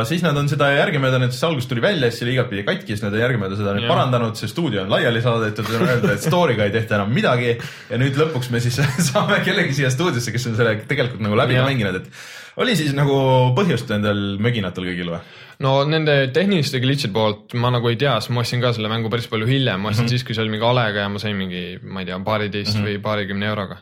siis 0.09 0.25
nad 0.25 0.39
on 0.41 0.49
seda 0.49 0.71
järgemööda, 0.73 1.21
nüüd 1.23 1.37
see 1.37 1.49
algus 1.51 1.69
tuli 1.71 1.85
välja, 1.85 2.11
siis 2.15 2.25
oli 2.25 2.37
igatpidi 2.39 2.65
katki, 2.69 2.95
siis 2.95 3.05
nad 3.05 3.17
on 3.17 3.25
järgemööda 3.25 3.61
seda 3.61 3.77
nüüd 3.77 3.85
Jah. 3.85 3.93
parandanud, 3.93 4.41
see 4.41 4.51
stuudio 4.51 4.85
on 4.87 4.93
laiali 4.95 5.25
saadetud, 5.25 5.69
on 5.77 5.89
öeldud, 5.89 6.15
et 6.15 6.25
story'ga 6.25 6.69
ei 6.69 6.77
tehta 6.79 6.97
enam 7.01 7.13
midagi 7.15 7.57
ja 7.59 8.01
nüüd 8.01 8.17
lõpuks 8.21 8.53
me 8.55 8.65
siis 8.65 8.81
saame 9.11 9.43
kellegi 9.45 9.77
siia 9.83 9.93
stuudiosse, 9.93 10.33
kes 10.33 10.53
on 10.53 10.61
selle 10.61 10.79
tegelikult 10.89 11.25
nagu 11.27 11.37
läbi 11.39 11.61
mänginud, 11.61 12.01
et 12.01 12.39
oli 12.61 12.77
siis 12.77 12.93
nagu 12.97 13.15
põhjust 13.57 13.91
nendel 13.93 14.37
möginatel 14.43 14.87
kõigil 14.91 15.15
või? 15.15 15.21
no 15.65 15.73
nende 15.89 16.15
tehniliste 16.35 16.81
glitch'ide 16.83 17.13
poolt 17.15 17.55
ma 17.61 17.73
nagu 17.75 17.91
ei 17.91 17.99
tea, 18.01 18.15
sest 18.21 18.33
ma 18.35 18.45
ostsin 18.45 18.63
ka 18.63 18.73
selle 18.77 18.91
mängu 18.93 19.11
päris 19.13 19.29
palju 19.33 19.49
hiljem, 19.49 19.81
ma 19.81 19.91
ostsin 19.91 20.07
mm 20.07 20.09
-hmm. 20.09 20.15
siis, 20.17 20.25
kui 20.25 20.37
see 20.37 20.45
oli 20.45 20.55
mingi 20.55 20.67
Alega 20.67 21.05
ja 21.05 21.09
ma 21.13 21.21
sain 21.23 21.37
mingi, 21.37 21.65
ma 21.83 22.01
ei 22.01 22.09
tea, 22.09 22.19
paariteist 22.25 22.75
mm 22.75 22.81
-hmm. 22.81 22.89
või 22.89 23.03
paarikümne 23.09 23.47
euroga. 23.47 23.77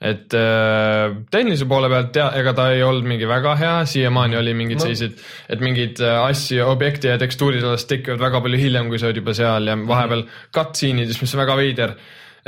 et 0.00 0.34
äh, 0.34 1.16
tehnilise 1.30 1.66
poole 1.66 1.88
pealt 1.88 2.16
ja 2.16 2.30
ega 2.38 2.52
ta 2.54 2.70
ei 2.72 2.82
olnud 2.82 3.04
mingi 3.04 3.26
väga 3.28 3.56
hea, 3.56 3.84
siiamaani 3.84 4.36
oli 4.36 4.54
mingid 4.54 4.78
No. 4.78 4.84
sellised, 4.84 5.18
et 5.48 5.60
mingeid 5.60 6.00
äh, 6.00 6.22
asju, 6.24 6.64
objekte 6.66 7.08
ja 7.08 7.18
tekstuurid 7.18 7.64
alles 7.64 7.84
tekivad 7.84 8.20
väga 8.20 8.40
palju 8.40 8.58
hiljem, 8.58 8.88
kui 8.88 8.98
sa 8.98 9.06
oled 9.06 9.16
juba 9.16 9.34
seal 9.34 9.66
ja 9.66 9.76
vahepeal 9.76 10.24
cutscene'ides, 10.54 11.20
mis 11.20 11.34
on 11.34 11.40
väga 11.40 11.56
veider 11.56 11.94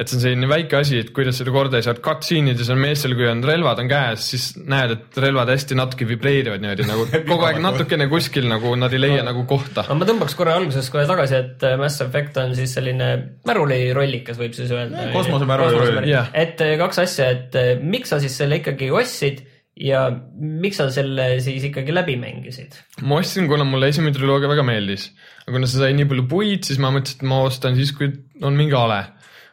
et 0.01 0.09
see 0.09 0.17
on 0.17 0.23
selline 0.25 0.49
väike 0.49 0.79
asi, 0.79 1.01
et 1.03 1.11
kuidas 1.17 1.37
seda 1.41 1.53
korda 1.55 1.79
ei 1.79 1.85
saa, 1.85 1.95
et 1.97 2.03
cutscene'ides 2.05 2.71
on 2.73 2.81
meestel, 2.81 3.15
kui 3.19 3.29
on 3.29 3.43
relvad 3.45 3.83
on 3.83 3.91
käes, 3.91 4.31
siis 4.33 4.47
näed, 4.59 4.95
et 4.97 5.21
relvad 5.21 5.53
hästi 5.53 5.77
natuke 5.79 6.09
vibreerivad 6.09 6.65
niimoodi 6.65 6.89
nagu 6.89 7.07
kogu 7.31 7.49
aeg 7.49 7.61
natukene 7.65 8.09
kuskil 8.13 8.49
nagu 8.51 8.73
nad 8.81 8.97
ei 8.97 9.03
leia 9.03 9.27
nagu 9.27 9.45
kohta. 9.51 9.85
aga 9.85 9.99
ma 10.01 10.09
tõmbaks 10.09 10.39
korra 10.39 10.57
alguses 10.61 10.89
kohe 10.93 11.05
tagasi, 11.11 11.41
et 11.45 11.69
äh, 11.69 11.77
Mass 11.81 12.03
Effect 12.05 12.41
on 12.43 12.57
siis 12.59 12.75
selline 12.79 13.11
märulirollikas, 13.49 14.41
võib 14.41 14.57
siis 14.57 14.73
öelda. 14.75 15.11
kosmosemäruliroll. 15.15 16.03
Jah. 16.11 16.33
et 16.33 16.61
äh, 16.65 16.77
kaks 16.81 17.05
asja, 17.05 17.31
et 17.37 17.61
äh, 17.61 17.73
miks 17.81 18.15
sa 18.15 18.21
siis 18.23 18.41
selle 18.41 18.63
ikkagi 18.63 18.91
ostsid 18.95 19.45
ja 19.81 20.03
miks 20.37 20.81
sa 20.81 20.89
selle 20.93 21.33
siis 21.45 21.65
ikkagi 21.69 21.95
läbi 21.95 22.17
mängisid? 22.21 22.77
ma 23.05 23.21
ostsin, 23.21 23.49
kuna 23.51 23.65
mulle 23.69 23.91
esimene 23.93 24.15
triloogia 24.17 24.51
väga 24.51 24.65
meeldis, 24.67 25.11
aga 25.45 25.57
kuna 25.57 25.71
see 25.71 25.81
sai 25.81 25.95
nii 25.97 26.09
palju 26.11 26.27
puid, 26.31 26.67
siis 26.69 26.81
ma 26.83 26.93
mõtlesin, 26.95 27.21
et 27.21 27.31
ma 27.33 27.41
ostan 27.47 27.79
siis, 27.79 27.93
kui 27.97 28.13
on 28.45 28.57
mingi 28.59 28.77
ale. 28.77 29.03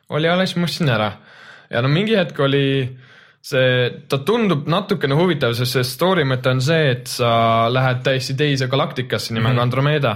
Oli 0.10 0.30
siis 0.46 0.56
ma 0.56 0.63
ostsin 0.70 0.89
ära 0.89 1.12
ja 1.70 1.82
no 1.82 1.91
mingi 1.91 2.15
hetk 2.15 2.39
oli 2.39 2.65
see, 3.41 3.91
ta 4.10 4.20
tundub 4.28 4.67
natukene 4.70 5.17
huvitav, 5.17 5.56
sest 5.58 5.78
see 5.78 5.88
story 5.88 6.26
mõte 6.28 6.52
on 6.52 6.63
see, 6.63 6.91
et 6.96 7.12
sa 7.12 7.30
lähed 7.72 8.04
täiesti 8.06 8.36
teise 8.39 8.67
galaktikasse 8.72 9.34
nimega 9.34 9.54
mm 9.54 9.58
-hmm. 9.58 9.63
Andromeda 9.63 10.15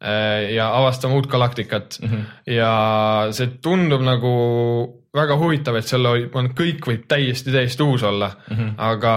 eh, 0.00 0.54
ja 0.54 0.70
avastama 0.74 1.14
uut 1.14 1.26
galaktikat 1.26 1.98
mm. 2.02 2.08
-hmm. 2.08 2.24
ja 2.54 3.28
see 3.32 3.58
tundub 3.62 4.02
nagu 4.02 4.34
väga 5.18 5.36
huvitav, 5.40 5.78
et 5.78 5.88
seal 5.88 6.06
on, 6.08 6.50
kõik 6.56 6.88
võib 6.88 7.06
täiesti, 7.10 7.52
täiesti 7.54 7.84
uus 7.84 8.04
olla 8.06 8.30
mm, 8.34 8.56
-hmm. 8.56 8.74
aga 8.88 9.14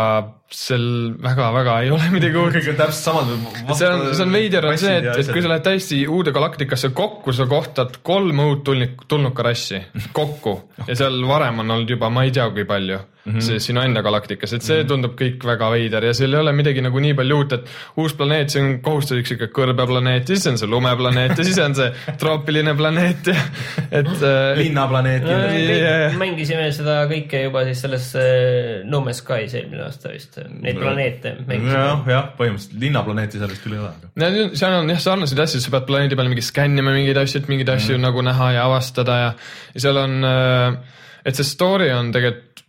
seal 0.51 1.13
väga-väga 1.23 1.77
ei 1.85 1.91
ole 1.95 2.09
midagi 2.11 2.39
uut 2.39 2.55
kõik 2.57 2.69
on 2.73 2.79
täpselt 2.81 3.05
samad. 3.05 3.77
see 3.79 3.87
on, 3.87 4.03
see 4.15 4.25
on 4.25 4.33
veider 4.35 4.67
on 4.67 4.77
see, 4.81 4.97
et, 4.99 5.21
et 5.21 5.31
kui 5.31 5.43
sa 5.43 5.53
lähed 5.53 5.63
täiesti 5.67 6.01
uude 6.07 6.33
galaktikasse 6.35 6.91
kokku, 6.97 7.33
sa 7.33 7.47
kohtad 7.47 8.01
kolm 8.03 8.43
uut 8.43 8.65
tulnik, 8.67 9.05
tulnukarassi 9.07 9.79
kokku 10.11 10.57
ja 10.89 10.97
seal 10.99 11.21
varem 11.27 11.63
on 11.63 11.77
olnud 11.77 11.95
juba 11.95 12.11
ma 12.11 12.25
ei 12.27 12.35
tea, 12.35 12.49
kui 12.51 12.67
palju 12.67 12.99
mm 13.25 13.33
-hmm. 13.33 13.41
see 13.41 13.59
sinu 13.59 13.81
enda 13.81 14.01
galaktikas, 14.01 14.53
et 14.53 14.65
see 14.65 14.83
tundub 14.89 15.13
kõik 15.19 15.43
väga 15.45 15.69
veider 15.71 16.05
ja 16.09 16.13
seal 16.17 16.33
ei 16.33 16.39
ole 16.39 16.53
midagi 16.57 16.81
nagu 16.81 16.99
nii 16.99 17.13
palju 17.17 17.37
uut, 17.37 17.53
et 17.53 17.69
uus 18.01 18.15
planeet, 18.17 18.49
see 18.49 18.63
on 18.63 18.71
kohustuslik 18.81 19.27
sihuke 19.29 19.49
kõrbeplaneet 19.53 20.29
ja 20.29 20.35
siis 20.35 20.47
on 20.51 20.57
see 20.57 20.69
lumeplaneet 20.71 21.37
ja 21.37 21.45
siis 21.45 21.59
on 21.61 21.75
see 21.77 21.91
troopiline 22.21 22.73
planeet 22.77 23.31
ja 23.31 23.37
et 23.91 24.09
äh, 24.09 24.57
linnaplaneet 24.57 25.27
no,. 25.27 25.37
Jaa, 25.37 25.77
jaa. 25.77 26.13
mängisime 26.17 26.69
seda 26.75 26.97
kõike 27.11 27.43
juba 27.45 27.65
siis 27.69 27.83
selles 27.85 28.09
äh, 28.15 28.81
No 28.89 29.03
Man's 29.05 29.21
Skies 29.21 29.53
eelmine 29.59 29.85
aasta 29.85 30.13
vist, 30.15 30.39
neid 30.49 30.79
planeete 30.81 31.35
mängisime. 31.45 31.77
jah, 31.77 32.07
jah, 32.15 32.31
põhimõtteliselt 32.39 32.79
linnaplaneeti 32.85 33.41
seal 33.41 33.53
vist 33.53 33.65
küll 33.65 33.77
ei 33.77 33.83
ole. 33.85 34.55
seal 34.57 34.79
on 34.79 34.89
jah 34.89 35.03
sarnaseid 35.03 35.43
asju, 35.45 35.61
sa 35.61 35.75
pead 35.77 35.85
planeedi 35.89 36.17
peal 36.17 36.31
mingi 36.31 36.45
skännima 36.45 36.95
mingeid 36.95 37.21
asju, 37.21 37.43
et 37.43 37.51
mingeid 37.51 37.69
asju 37.75 37.97
mm. 37.97 38.07
nagu 38.07 38.25
näha 38.25 38.51
ja 38.57 38.65
avastada 38.65 39.19
ja, 39.25 39.29
ja 39.75 39.85
seal 39.85 40.01
on, 40.01 40.25
et 41.25 41.37
see 41.37 41.45
story 41.45 41.91
on 41.93 42.09
tegelikult 42.15 42.60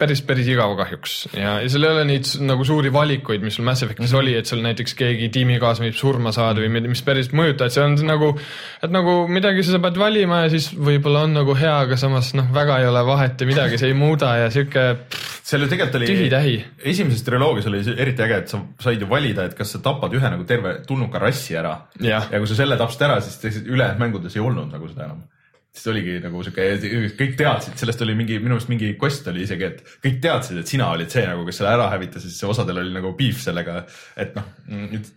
päris, 0.00 0.20
päris 0.26 0.48
igav 0.52 0.74
kahjuks 0.76 1.14
ja, 1.32 1.56
ja 1.62 1.68
seal 1.72 1.86
ei 1.86 1.92
ole 1.94 2.04
neid 2.08 2.28
nagu 2.44 2.64
suuri 2.68 2.92
valikuid, 2.92 3.44
mis 3.44 3.56
sul 3.56 3.64
Mass 3.64 3.84
Effectis 3.84 4.10
-hmm. 4.10 4.18
oli, 4.20 4.34
et 4.36 4.48
sul 4.48 4.60
näiteks 4.64 4.94
keegi 4.98 5.28
tiimikaaslane 5.32 5.90
võib 5.90 5.98
surma 6.00 6.32
saada 6.36 6.60
või 6.60 6.82
mis 6.88 7.02
päris 7.06 7.30
mõjutavad, 7.32 7.72
see 7.72 7.84
on 7.84 7.96
nagu, 8.04 8.32
et 8.84 8.92
nagu 8.92 9.16
midagi 9.32 9.64
sa 9.64 9.80
pead 9.82 9.96
valima 10.00 10.42
ja 10.44 10.50
siis 10.52 10.68
võib-olla 10.74 11.24
on 11.28 11.36
nagu 11.38 11.56
hea, 11.56 11.78
aga 11.86 11.96
samas 12.00 12.34
noh, 12.36 12.50
väga 12.52 12.80
ei 12.82 12.90
ole 12.90 13.04
vahet 13.08 13.40
ja 13.40 13.48
midagi 13.48 13.80
see 13.80 13.92
ei 13.94 13.96
muuda 13.96 14.34
ja 14.42 14.50
sihuke 14.52 14.84
seal 15.46 15.64
ju 15.64 15.68
tegelikult 15.70 16.00
oli 16.00 16.10
tühi-tähi. 16.10 16.56
esimeses 16.92 17.24
triloogias 17.24 17.70
oli 17.70 17.80
eriti 17.96 18.22
äge, 18.26 18.42
et 18.42 18.52
sa 18.52 18.60
said 18.82 19.00
ju 19.00 19.08
valida, 19.08 19.46
et 19.46 19.54
kas 19.56 19.72
sa 19.76 19.80
tapad 19.84 20.12
ühe 20.12 20.32
nagu 20.32 20.44
terve 20.44 20.80
tulnuka 20.86 21.22
rassi 21.22 21.56
ära 21.56 21.78
Jah. 22.02 22.28
ja 22.32 22.42
kui 22.42 22.50
sa 22.50 22.58
selle 22.58 22.76
tapsid 22.76 23.06
ära, 23.08 23.20
siis 23.24 23.62
ülejäänud 23.64 24.02
mängudes 24.02 24.36
ei 24.36 24.44
olnud 24.44 24.68
nagu 24.72 24.88
seda 24.92 25.08
enam. 25.08 25.24
Siis 25.76 25.90
oligi 25.92 26.18
nagu 26.24 26.44
siuke, 26.44 26.68
kõik 27.18 27.34
teadsid, 27.38 27.76
sellest 27.80 28.04
oli 28.06 28.14
mingi, 28.18 28.38
minu 28.40 28.54
meelest 28.56 28.70
mingi 28.72 28.92
quest 29.00 29.26
oli 29.32 29.44
isegi, 29.46 29.68
et 29.68 29.82
kõik 30.04 30.22
teadsid, 30.24 30.62
et 30.62 30.70
sina 30.70 30.88
olid 30.94 31.12
see 31.12 31.26
nagu, 31.28 31.44
kes 31.48 31.60
selle 31.60 31.74
ära 31.76 31.90
hävitas 31.92 32.24
ja 32.24 32.30
siis 32.30 32.46
osadel 32.48 32.80
oli 32.82 32.94
nagu 32.94 33.12
beef 33.18 33.42
sellega, 33.44 33.82
et 34.16 34.32
noh, 34.38 34.48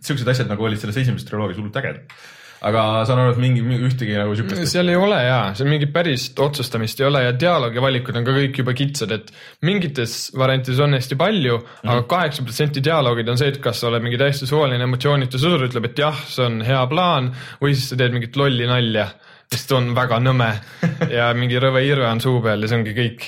siuksed 0.04 0.28
asjad 0.28 0.50
nagu 0.50 0.68
olid 0.68 0.82
selles 0.82 1.00
esimeses 1.00 1.28
triloogias 1.28 1.58
hullult 1.60 1.80
ägedad. 1.80 2.20
aga 2.68 2.80
saan 3.08 3.22
aru, 3.22 3.32
et 3.32 3.38
mingi 3.40 3.62
ühtegi 3.88 4.18
nagu 4.20 4.34
siukest. 4.36 4.66
seal 4.68 4.92
ei 4.92 4.98
ole 5.00 5.16
jaa, 5.24 5.54
seal 5.56 5.70
mingit 5.72 5.94
päris 5.94 6.26
otsustamist 6.44 7.00
ei 7.00 7.06
ole 7.08 7.22
ja 7.24 7.32
dialoogi 7.32 7.80
valikud 7.80 8.18
on 8.20 8.26
ka 8.26 8.34
kõik 8.36 8.60
juba 8.60 8.74
kitsad, 8.76 9.14
et 9.16 9.32
mingites 9.64 10.18
variantides 10.36 10.82
on 10.84 10.98
hästi 10.98 11.16
palju 11.22 11.56
mm, 11.56 11.64
-hmm. 11.70 11.94
aga 11.94 12.04
kaheksa 12.10 12.44
protsenti 12.44 12.84
dialoogid 12.84 13.32
on 13.32 13.40
see, 13.40 13.48
et 13.48 13.62
kas 13.64 13.80
sa 13.80 13.88
oled 13.88 14.04
mingi 14.04 14.20
täiesti 14.20 14.50
suvaline 14.50 14.84
emotsioonitu 14.84 15.40
sõdur, 15.40 15.70
ütleb, 15.70 15.88
et 15.88 16.04
jah, 16.04 16.20
see 16.28 16.44
on 16.44 16.60
hea 16.68 16.84
plaan 16.92 17.32
või 17.64 17.72
siis 17.72 17.94
sa 17.94 17.96
teed 17.96 18.12
mingit 18.12 18.36
lolli 18.36 18.68
nalja 18.68 19.08
mis 19.50 19.64
on 19.74 19.88
väga 19.96 20.20
nõme 20.22 20.48
ja 21.16 21.30
mingi 21.34 21.58
rõve 21.62 21.82
irve 21.82 22.06
on 22.06 22.20
suu 22.22 22.38
peal 22.44 22.62
ja 22.62 22.70
see 22.70 22.78
ongi 22.78 22.94
kõik. 22.94 23.24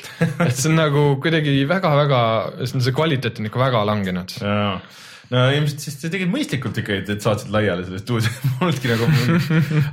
et 0.47 0.55
see 0.55 0.69
on 0.71 0.79
nagu 0.79 1.05
kuidagi 1.23 1.55
väga-väga, 1.67 2.21
see 2.71 2.95
kvaliteet 2.95 3.41
on 3.43 3.51
ikka 3.51 3.63
väga 3.65 3.83
langenud. 3.89 4.37
No 5.33 5.43
ilmselt 5.57 5.81
siis 5.81 5.97
te 6.01 6.11
tegid 6.13 6.31
mõistlikult 6.33 6.77
ikka, 6.83 6.99
et 7.01 7.25
saatsid 7.25 7.53
laiali 7.55 7.87
selle 7.87 8.01
stuudio, 8.03 8.31
polnudki 8.59 8.91
nagu, 8.91 9.09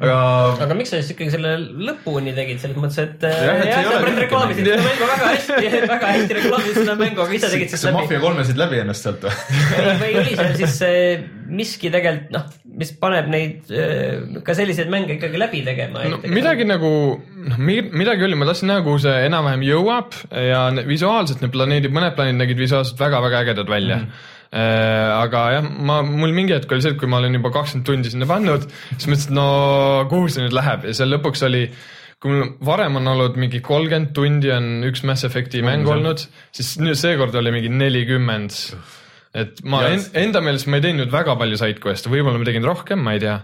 aga 0.02 0.18
aga 0.66 0.78
miks 0.78 0.92
sa 0.94 1.00
siis 1.00 1.14
ikkagi 1.16 1.34
selle 1.38 1.54
lõpuni 1.90 2.34
tegid, 2.36 2.60
selles 2.64 2.80
mõttes, 2.80 3.00
et 3.06 3.26
äh, 3.28 3.38
Jah, 3.48 3.62
et 3.64 3.72
ei 3.72 3.88
sõbrad 3.88 4.08
lühike 4.10 4.26
reklaamisid 4.26 4.70
seda 4.70 4.86
mängu 4.86 5.10
väga 5.14 5.30
hästi, 5.34 5.72
väga 5.94 6.14
hästi 6.14 6.40
reklaamisid 6.40 6.80
seda 6.82 6.96
mängu, 7.00 7.24
aga 7.26 7.38
ise 7.40 7.52
tegid 7.54 7.74
siis 7.74 7.84
sa 7.86 7.92
läbi. 7.92 8.00
Mafia 8.00 8.24
kolmesid 8.24 8.60
läbi 8.60 8.82
ennast 8.84 9.08
sealt 9.08 9.28
või? 9.28 9.36
või 9.80 9.94
või 10.04 10.18
oli 10.24 10.40
seal 10.40 10.58
siis 10.60 10.80
äh, 10.88 11.28
miski 11.60 11.94
tegelikult 11.94 12.36
noh, 12.36 12.50
mis 12.80 12.92
paneb 13.00 13.30
neid 13.32 13.72
äh, 13.74 14.42
ka 14.46 14.56
selliseid 14.58 14.92
mänge 14.92 15.16
ikkagi 15.16 15.40
läbi 15.40 15.64
tegema 15.68 16.04
no 16.12 16.20
midagi 16.28 16.68
nagu, 16.68 16.92
noh, 17.20 17.62
midagi 17.64 18.28
oli, 18.28 18.40
ma 18.40 18.50
tahtsin 18.50 18.72
näha, 18.74 18.84
kuhu 18.86 19.00
see 19.06 19.16
enam-vähem 19.30 19.64
jõuab 19.70 20.20
ja 20.36 20.66
ne- 20.76 20.84
visuaalselt 20.90 21.46
need 21.46 21.56
planeedid, 21.56 21.96
mõned 21.96 22.18
planeedid 22.18 22.44
nägid 22.44 22.62
visuaalselt 22.68 23.00
väga-väga 23.02 23.46
ägedad 23.46 23.72
välja 23.72 24.02
mm. 24.02 24.12
-hmm. 24.12 24.36
Aga 24.50 25.46
jah, 25.54 25.70
ma, 25.86 26.00
mul 26.02 26.32
mingi 26.34 26.56
hetk 26.56 26.72
oli 26.74 26.82
see, 26.82 26.96
et 26.96 27.00
kui 27.02 27.10
ma 27.12 27.20
olin 27.22 27.38
juba 27.38 27.52
kakskümmend 27.54 27.86
tundi 27.86 28.10
sinna 28.14 28.26
pannud, 28.30 28.66
siis 28.96 29.06
mõtlesin, 29.06 29.30
et 29.30 29.36
no 29.38 29.48
kuhu 30.10 30.30
see 30.34 30.46
nüüd 30.48 30.56
läheb? 30.58 30.88
Ja 30.90 30.96
seal 30.98 31.12
lõpuks 31.14 31.46
oli 31.46 31.68
kui 32.20 32.34
mul 32.34 32.50
varem 32.68 32.98
on 33.00 33.08
olnud 33.14 33.38
mingi 33.40 33.62
kolmkümmend 33.64 34.10
tundi 34.16 34.50
on 34.52 34.66
üks 34.90 35.06
Mass 35.08 35.24
Effect'i 35.28 35.62
mäng 35.64 35.86
see? 35.86 35.94
olnud, 35.94 36.24
siis 36.56 36.74
nüüd 36.82 36.98
seekord 37.00 37.36
oli 37.40 37.54
mingi 37.56 37.70
nelikümmend. 37.72 38.58
et 39.40 39.62
ma 39.64 39.84
Ja- 39.86 39.94
en, 39.94 40.04
enda 40.26 40.42
meelest 40.44 40.68
ma 40.68 40.80
ei 40.82 40.88
teinud 40.90 41.14
väga 41.14 41.38
palju 41.40 41.60
side 41.62 41.80
quest'e, 41.84 42.12
võib-olla 42.12 42.42
ma 42.42 42.50
tegin 42.50 42.66
rohkem, 42.66 43.00
ma 43.06 43.14
ei 43.16 43.22
tea, 43.24 43.38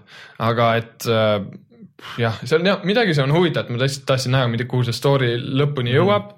aga 0.44 0.72
et 0.82 1.08
äh, 1.08 1.46
jah, 2.20 2.42
seal 2.44 2.66
jah, 2.68 2.82
midagi 2.84 3.16
seal 3.16 3.30
on 3.30 3.38
huvitavat, 3.38 3.70
ma 3.72 3.80
tõesti 3.80 4.04
tahtsin 4.10 4.36
näha, 4.36 4.50
mida, 4.52 4.68
kuhu 4.68 4.84
see 4.90 4.98
story 4.98 5.36
lõpuni 5.40 5.94
jõuab 5.96 6.34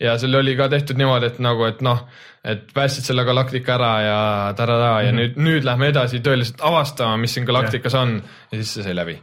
ja 0.00 0.16
seal 0.18 0.34
oli 0.38 0.56
ka 0.58 0.68
tehtud 0.72 0.98
niimoodi, 1.00 1.28
et 1.30 1.40
nagu, 1.44 1.64
et 1.68 1.82
noh, 1.84 2.04
et 2.44 2.62
päästsid 2.74 3.04
selle 3.10 3.24
galaktika 3.28 3.74
ära 3.76 3.90
ja 4.04 4.20
tarada 4.56 4.92
ja 5.04 5.12
nüüd, 5.12 5.36
nüüd 5.40 5.66
lähme 5.66 5.90
edasi 5.92 6.22
tõeliselt 6.24 6.62
avastama, 6.64 7.18
mis 7.20 7.36
siin 7.36 7.48
galaktikas 7.48 7.96
on 8.00 8.16
ja 8.20 8.54
siis 8.54 8.72
see 8.78 8.86
sai 8.86 8.96
läbi. 8.96 9.18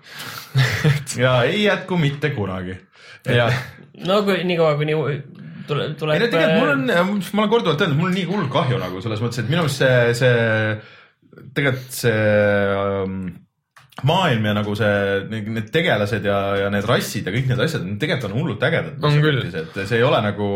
ja 1.23 1.39
ei 1.49 1.63
jätku 1.65 1.97
mitte 2.01 2.31
kunagi. 2.35 2.77
no 4.07 4.21
kui 4.27 4.43
niikaua, 4.45 4.75
kuni 4.79 4.93
tuleb, 5.67 5.89
ei 5.89 5.97
tuleb. 5.99 6.21
no 6.21 6.29
tegelikult 6.29 6.61
mul 6.61 6.75
on, 6.75 6.85
ma 7.33 7.43
olen 7.43 7.51
korduvalt 7.55 7.83
öelnud, 7.83 7.99
mul 7.99 8.11
on 8.11 8.15
nii 8.19 8.29
hull 8.29 8.53
kahju 8.53 8.79
nagu 8.81 9.01
selles 9.03 9.23
mõttes, 9.23 9.41
et 9.41 9.51
minu 9.51 9.65
meelest 9.65 9.81
see, 9.81 10.13
see 10.21 11.51
tegelikult 11.57 11.99
see 12.03 12.23
ähm, 12.77 13.19
maailm 14.05 14.45
ja 14.45 14.53
nagu 14.53 14.75
see, 14.77 15.41
need 15.47 15.71
tegelased 15.73 16.25
ja, 16.27 16.37
ja 16.61 16.69
need 16.73 16.85
rassid 16.85 17.25
ja 17.25 17.33
kõik 17.33 17.49
need 17.49 17.63
asjad, 17.65 17.87
tegelikult 17.97 18.29
on 18.29 18.37
hullult 18.37 18.65
ägedad. 18.67 18.99
On 19.01 19.17
küll. 19.23 19.41
et 19.47 19.79
see 19.79 19.97
ei 19.97 20.05
ole 20.05 20.21
nagu 20.21 20.49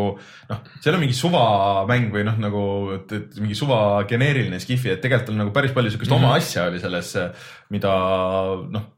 noh, 0.52 0.64
see 0.78 0.90
ei 0.90 0.94
ole 0.94 1.02
mingi 1.02 1.18
suvamäng 1.18 2.14
või 2.14 2.26
noh, 2.28 2.38
nagu 2.42 2.64
et, 3.00 3.18
et 3.18 3.42
mingi 3.42 3.58
suva 3.58 3.82
geneeriline 4.10 4.62
skifi, 4.62 4.94
et 4.94 5.02
tegelikult 5.02 5.34
on 5.34 5.46
nagu 5.46 5.54
päris 5.56 5.74
palju 5.74 5.96
siukest 5.96 6.12
mm 6.12 6.18
-hmm. 6.18 6.32
oma 6.32 6.38
asja 6.38 6.70
oli 6.70 6.82
selles, 6.84 7.16
mida 7.74 7.96
noh 8.70 8.90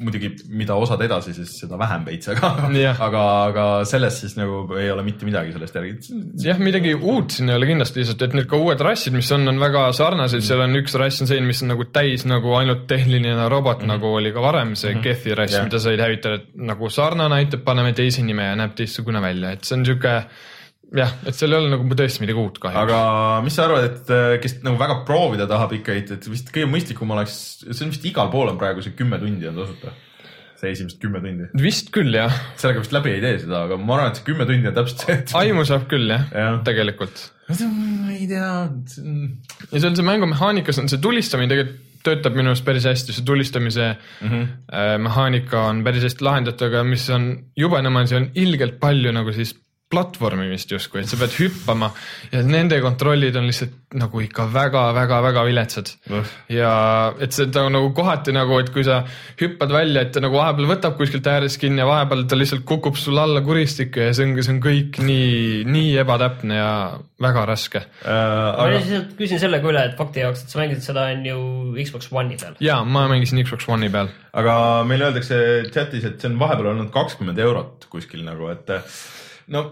muidugi, 0.00 0.30
mida 0.56 0.76
osad 0.80 1.02
edasi, 1.04 1.34
siis 1.36 1.52
seda 1.62 1.78
vähem 1.80 2.04
veits, 2.08 2.30
aga 2.32 2.50
aga, 3.06 3.24
aga 3.50 3.64
sellest 3.88 4.24
siis 4.24 4.36
nagu 4.38 4.62
ei 4.80 4.90
ole 4.92 5.04
mitte 5.06 5.28
midagi 5.28 5.54
sellest 5.54 5.78
järgi. 5.78 6.18
jah, 6.44 6.60
midagi 6.62 6.94
uut 6.96 7.36
siin 7.36 7.52
ei 7.52 7.58
ole 7.58 7.68
kindlasti 7.70 8.02
lihtsalt, 8.02 8.26
et 8.26 8.36
need 8.38 8.48
ka 8.50 8.60
uued 8.60 8.84
rassid, 8.84 9.16
mis 9.16 9.30
on, 9.36 9.48
on 9.52 9.60
väga 9.62 9.86
sarnased, 9.96 10.44
seal 10.46 10.64
on 10.66 10.78
üks 10.80 10.96
rass 11.00 11.24
on 11.24 11.30
selline, 11.30 11.48
mis 11.50 11.62
on 11.64 11.72
nagu 11.74 11.88
täis 11.92 12.26
nagu 12.28 12.54
ainult 12.58 12.86
tehniline 12.90 13.48
robot 13.52 13.80
mm, 13.80 13.84
-hmm. 13.84 13.94
nagu 13.94 14.14
oli 14.20 14.32
ka 14.36 14.44
varem 14.44 14.74
see 14.74 14.94
mm 14.94 14.98
-hmm. 14.98 15.04
Gethi 15.04 15.34
rass 15.34 15.54
Jah. 15.54 15.64
mida 15.64 15.78
said 15.78 16.00
hävitada, 16.00 16.40
et 16.40 16.48
nagu 16.54 16.90
sarnane 16.90 17.34
aitab, 17.34 17.64
paneme 17.64 17.92
teise 17.92 18.22
nime 18.22 18.44
ja 18.44 18.56
näeb 18.56 18.74
teistsugune 18.74 19.20
välja, 19.20 19.52
et 19.52 19.64
see 19.64 19.78
on 19.78 19.84
sihuke 19.84 20.24
jah, 20.96 21.14
et 21.26 21.36
seal 21.36 21.54
ei 21.54 21.60
ole 21.60 21.72
nagu 21.72 21.96
tõesti 21.98 22.24
midagi 22.24 22.42
uut 22.42 22.60
kahjuks. 22.62 22.82
aga 22.82 23.00
mis 23.46 23.56
sa 23.56 23.66
arvad, 23.68 23.88
et 23.90 24.12
äh, 24.14 24.36
kes 24.42 24.58
nagu 24.66 24.78
väga 24.80 25.00
proovida 25.08 25.46
tahab 25.50 25.74
ikka, 25.78 25.96
et, 26.00 26.14
et 26.16 26.30
vist 26.30 26.52
kõige 26.54 26.70
mõistlikum 26.70 27.12
oleks, 27.14 27.40
see 27.66 27.84
on 27.86 27.92
vist 27.94 28.06
igal 28.10 28.30
pool 28.32 28.50
on 28.52 28.60
praegu 28.60 28.84
see 28.84 28.96
kümme 28.98 29.20
tundi 29.22 29.50
on 29.50 29.60
tasuta. 29.62 29.94
see 30.60 30.72
esimesed 30.74 31.00
kümme 31.02 31.22
tundi. 31.24 31.50
vist 31.62 31.92
küll 31.94 32.14
jah, 32.16 32.34
sellega 32.60 32.82
vist 32.82 32.96
läbi 32.96 33.14
ei 33.16 33.22
tee 33.24 33.42
seda, 33.44 33.66
aga 33.68 33.78
ma 33.80 33.98
arvan, 33.98 34.14
et 34.14 34.20
see 34.20 34.30
kümme 34.32 34.48
tundi 34.48 34.72
on 34.72 34.80
täpselt 34.80 35.06
see, 35.06 35.18
et. 35.20 35.36
aimu 35.42 35.66
saab 35.68 35.86
küll 35.92 36.10
jah 36.10 36.26
ja., 36.34 36.48
tegelikult. 36.66 37.28
ma 37.50 38.16
ei 38.16 38.26
tea, 38.30 38.50
ja 39.70 39.84
seal 39.84 39.94
see 39.94 40.10
mängumehaanikas 40.10 40.82
on 40.82 40.90
see 40.90 41.02
tulistamine 41.02 41.52
tegelikult 41.54 41.86
töötab 42.00 42.32
minu 42.32 42.48
arust 42.48 42.64
päris 42.64 42.86
hästi, 42.88 43.12
see 43.12 43.24
tulistamise 43.28 43.90
mm. 43.92 44.28
-hmm. 44.30 44.44
mehaanika 45.04 45.66
on 45.68 45.82
päris 45.84 46.06
hästi 46.08 46.24
lahendatud, 46.24 46.70
aga 46.70 46.80
mis 46.88 47.04
on 47.12 47.26
jube 47.60 47.76
nõme, 47.84 48.06
see 48.08 48.16
on 48.16 48.30
ilgelt 48.40 48.78
palju 48.80 49.12
nagu 49.12 49.34
siis 49.36 49.52
platvormimist 49.90 50.70
justkui, 50.70 51.02
et 51.02 51.10
sa 51.10 51.18
pead 51.18 51.34
hüppama 51.40 51.90
ja 52.30 52.44
nende 52.46 52.78
kontrollid 52.82 53.34
on 53.40 53.48
lihtsalt 53.48 53.74
nagu 53.98 54.20
ikka 54.22 54.44
väga-väga-väga 54.54 55.42
viletsad. 55.48 55.88
ja 56.52 56.70
et 57.18 57.34
seda 57.34 57.64
on 57.66 57.74
nagu 57.74 57.90
kohati 57.96 58.30
nagu, 58.34 58.58
et 58.62 58.70
kui 58.70 58.84
sa 58.86 59.00
hüppad 59.40 59.74
välja, 59.74 60.04
et 60.04 60.12
ta 60.14 60.22
nagu 60.22 60.38
vahepeal 60.38 60.70
võtab 60.70 60.94
kuskilt 60.98 61.26
äärest 61.26 61.58
kinni 61.62 61.82
ja 61.82 61.88
vahepeal 61.88 62.22
ta 62.30 62.38
lihtsalt 62.38 62.62
kukub 62.68 62.98
sul 63.00 63.18
alla 63.18 63.42
kuristikku 63.42 64.04
ja 64.06 64.14
see 64.14 64.28
on, 64.28 64.38
see 64.38 64.54
on 64.54 64.62
kõik 64.62 65.00
nii, 65.02 65.64
nii 65.66 65.92
ebatäpne 66.04 66.60
ja 66.60 66.72
väga 67.20 67.46
raske 67.50 67.82
ma 68.06 68.18
aga 68.52 68.72
lihtsalt 68.76 69.16
küsin 69.18 69.42
selle 69.42 69.58
ka 69.58 69.72
üle, 69.72 69.86
et 69.90 69.98
fakti 69.98 70.22
jaoks, 70.22 70.44
et 70.44 70.54
sa 70.54 70.62
mängisid 70.62 70.86
seda 70.86 71.08
on 71.10 71.26
ju 71.26 71.40
Xbox 71.82 72.12
One'i 72.14 72.38
peal. 72.38 72.54
ja 72.62 72.82
ma 72.86 73.08
mängisin 73.10 73.42
Xbox 73.42 73.66
One'i 73.66 73.90
peal. 73.90 74.14
aga 74.38 74.54
meile 74.86 75.10
öeldakse 75.10 75.40
chatis, 75.74 76.06
et 76.06 76.22
see 76.22 76.30
on 76.30 76.38
vahepeal 76.38 76.76
olnud 76.76 76.94
kakskümmend 76.94 77.42
eurot 77.42 77.90
kuskil 77.90 78.22
nagu, 78.22 78.54
et 78.54 78.70
no 79.54 79.64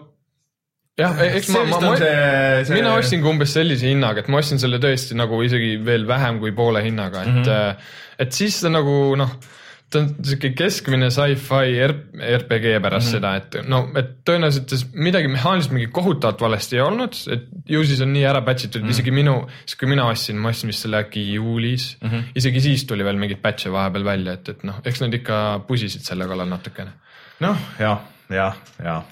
jah, 0.99 1.20
eks 1.29 1.53
see 1.53 1.66
ma, 1.68 1.79
ma, 1.83 1.93
see, 2.01 2.64
see 2.68 2.81
mina 2.81 2.97
ostsin 2.99 3.22
ka 3.22 3.31
umbes 3.31 3.55
sellise 3.55 3.87
hinnaga, 3.91 4.24
et 4.24 4.33
ma 4.33 4.43
ostsin 4.43 4.61
selle 4.62 4.81
tõesti 4.83 5.18
nagu 5.18 5.39
isegi 5.47 5.76
veel 5.85 6.09
vähem 6.09 6.41
kui 6.43 6.55
poole 6.57 6.83
hinnaga, 6.85 7.22
et 7.22 7.37
mm, 7.37 7.47
-hmm. 7.47 7.95
et 8.24 8.35
siis 8.35 8.59
ta 8.64 8.72
nagu 8.72 8.99
noh, 9.18 9.37
ta 9.89 10.03
on 10.03 10.09
sihuke 10.20 10.51
keskmine 10.57 11.09
sci-fi 11.14 11.79
RPG 11.87 12.74
pärast 12.83 13.14
mm 13.14 13.14
-hmm. 13.14 13.14
seda, 13.14 13.37
et 13.37 13.68
no, 13.68 13.81
et 13.97 14.11
tõenäoliselt 14.29 14.99
midagi 15.07 15.31
mehaaniliselt 15.33 15.76
mingi 15.76 15.89
kohutavalt 16.01 16.41
valesti 16.41 16.76
ei 16.76 16.83
olnud, 16.85 17.22
et 17.37 17.49
ju 17.76 17.85
siis 17.85 18.03
on 18.05 18.12
nii 18.12 18.26
ära 18.26 18.43
patch 18.43 18.66
itud 18.66 18.83
mm, 18.83 18.89
-hmm. 18.89 18.91
isegi 18.91 19.11
minu, 19.11 19.39
siis 19.64 19.79
kui 19.79 19.89
mina 19.89 20.11
ostsin, 20.11 20.37
ma 20.37 20.53
ostsin 20.53 20.74
vist 20.74 20.85
selle 20.85 21.01
äkki 21.05 21.24
juulis 21.35 21.97
mm, 22.03 22.11
-hmm. 22.11 22.22
isegi 22.35 22.61
siis 22.61 22.85
tuli 22.85 23.05
veel 23.05 23.16
mingeid 23.16 23.41
patch'e 23.41 23.72
vahepeal 23.72 24.05
välja, 24.05 24.33
et, 24.33 24.49
et 24.49 24.64
noh, 24.64 24.83
eks 24.85 25.01
nad 25.01 25.14
ikka 25.14 25.64
pusisid 25.66 26.01
selle 26.03 26.26
kallal 26.26 26.49
natukene. 26.49 26.91
noh, 27.41 27.57
jah, 27.79 28.01
jah, 28.33 28.59
jah. 28.83 29.03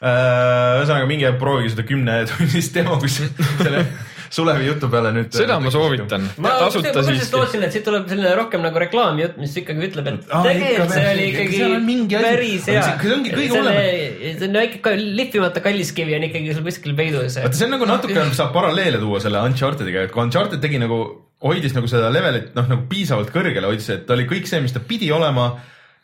ühesõnaga 0.00 1.08
minge 1.10 1.32
proovige 1.40 1.74
seda 1.74 1.86
kümnetunnist 1.88 2.76
demo, 2.76 2.98
kus 3.02 3.20
selle 3.64 3.84
Sulevi 4.30 4.68
jutu 4.68 4.86
peale 4.86 5.10
nüüd. 5.10 5.32
seda 5.34 5.56
ma 5.58 5.72
soovitan, 5.74 6.22
ma 6.38 6.52
lihtsalt 6.62 7.32
lootsin, 7.34 7.64
et 7.66 7.74
siit 7.74 7.82
tuleb 7.86 8.04
selline 8.10 8.30
rohkem 8.38 8.62
nagu 8.62 8.78
reklaamjutt, 8.78 9.40
mis 9.42 9.56
ikkagi 9.58 9.88
ütleb, 9.88 10.06
et 10.12 10.28
Aa, 10.30 10.44
tegelikult 10.46 10.92
see 10.94 11.06
oli 11.10 11.24
ikka 11.32 11.46
ikkagi 11.48 12.12
päris 12.12 12.68
hea. 12.70 12.84
See- 12.86 13.10
ongi 13.16 13.32
kõige 13.34 13.64
see 13.64 14.46
on 14.46 14.60
väike 14.60 14.94
lihvimata 15.00 15.64
kalliskivi 15.64 16.14
on 16.14 16.28
ikkagi 16.28 16.54
sul 16.54 16.68
kuskil 16.68 16.94
peidus. 17.00 17.40
vaata, 17.42 17.58
see 17.58 17.66
on 17.66 17.74
nagu 17.74 17.90
natuke 17.90 18.28
saab 18.38 18.54
paralleele 18.54 19.02
tuua 19.02 19.18
selle 19.24 19.42
Unchartediga, 19.50 20.06
et 20.06 20.14
kui 20.14 20.22
Uncharted 20.22 20.62
tegi 20.62 20.78
nagu, 20.78 21.00
hoidis 21.42 21.74
nagu 21.74 21.90
seda 21.90 22.12
levelit 22.14 22.54
noh, 22.54 22.70
nagu 22.70 22.86
piisavalt 22.92 23.34
kõrgele 23.34 23.66
hoidis, 23.66 23.90
et 23.96 24.06
ta 24.06 24.14
oli 24.14 24.30
kõik 24.30 24.46
see, 24.46 24.62
mis 24.62 24.76
ta 24.76 24.84
pidi 24.86 25.10
olema, 25.16 25.50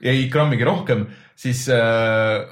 ei 0.02 0.26
grammigi 0.32 0.66
rohkem, 0.66 1.06
siis 1.36 1.66
äh, 1.72 2.42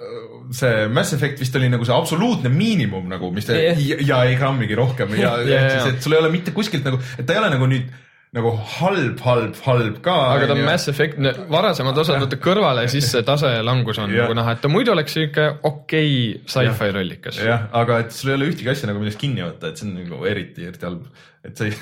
see 0.54 0.86
Mass 0.92 1.12
Effect 1.16 1.40
vist 1.40 1.56
oli 1.56 1.68
nagu 1.72 1.84
see 1.84 1.96
absoluutne 1.96 2.52
miinimum 2.52 3.08
nagu, 3.10 3.30
mis 3.34 3.48
ta 3.48 3.56
Jah. 3.56 3.80
ja, 3.80 3.98
ja 4.00 4.22
ei 4.30 4.38
grammigi 4.40 4.76
rohkem 4.78 5.12
ja, 5.18 5.36
Ja, 5.36 5.36
ja 5.48 5.60
ja, 5.60 5.68
siis, 5.70 5.84
ja. 5.84 5.92
et 5.94 6.02
sul 6.08 6.16
ei 6.16 6.22
ole 6.24 6.32
mitte 6.32 6.56
kuskilt 6.56 6.84
nagu, 6.86 7.00
et 7.18 7.26
ta 7.26 7.36
ei 7.36 7.42
ole 7.42 7.52
nagu 7.56 7.68
nüüd 7.70 7.92
nagu 8.34 8.50
halb, 8.80 9.20
halb, 9.22 9.58
halb 9.62 9.98
ka. 10.02 10.14
aga 10.34 10.48
ta 10.50 10.56
on 10.56 10.64
Mass 10.66 10.90
Effect, 10.90 11.20
varasemad 11.52 11.98
osad 12.02 12.18
võtta 12.24 12.38
kõrvale 12.42 12.82
ja 12.86 12.90
siis 12.90 13.06
see 13.12 13.22
tase 13.26 13.52
langus 13.62 14.00
on 14.02 14.10
Jah. 14.10 14.24
nagu 14.26 14.34
näha, 14.40 14.56
et 14.56 14.64
ta 14.64 14.70
muidu 14.72 14.90
oleks 14.94 15.14
sihuke 15.14 15.44
okei 15.70 16.40
sci-fi 16.42 16.90
rollikas. 16.96 17.38
jah, 17.38 17.68
aga 17.78 18.00
et 18.02 18.16
sul 18.16 18.32
ei 18.32 18.40
ole 18.40 18.50
ühtegi 18.50 18.72
asja 18.72 18.90
nagu 18.90 19.02
millest 19.02 19.20
kinni 19.22 19.44
võtta, 19.44 19.70
et 19.70 19.78
see 19.78 19.86
on 19.86 19.94
nagu 20.00 20.26
eriti, 20.26 20.66
eriti 20.66 20.88
halb. 20.88 21.06
Et 21.44 21.58
sa 21.58 21.66
ei, 21.68 21.74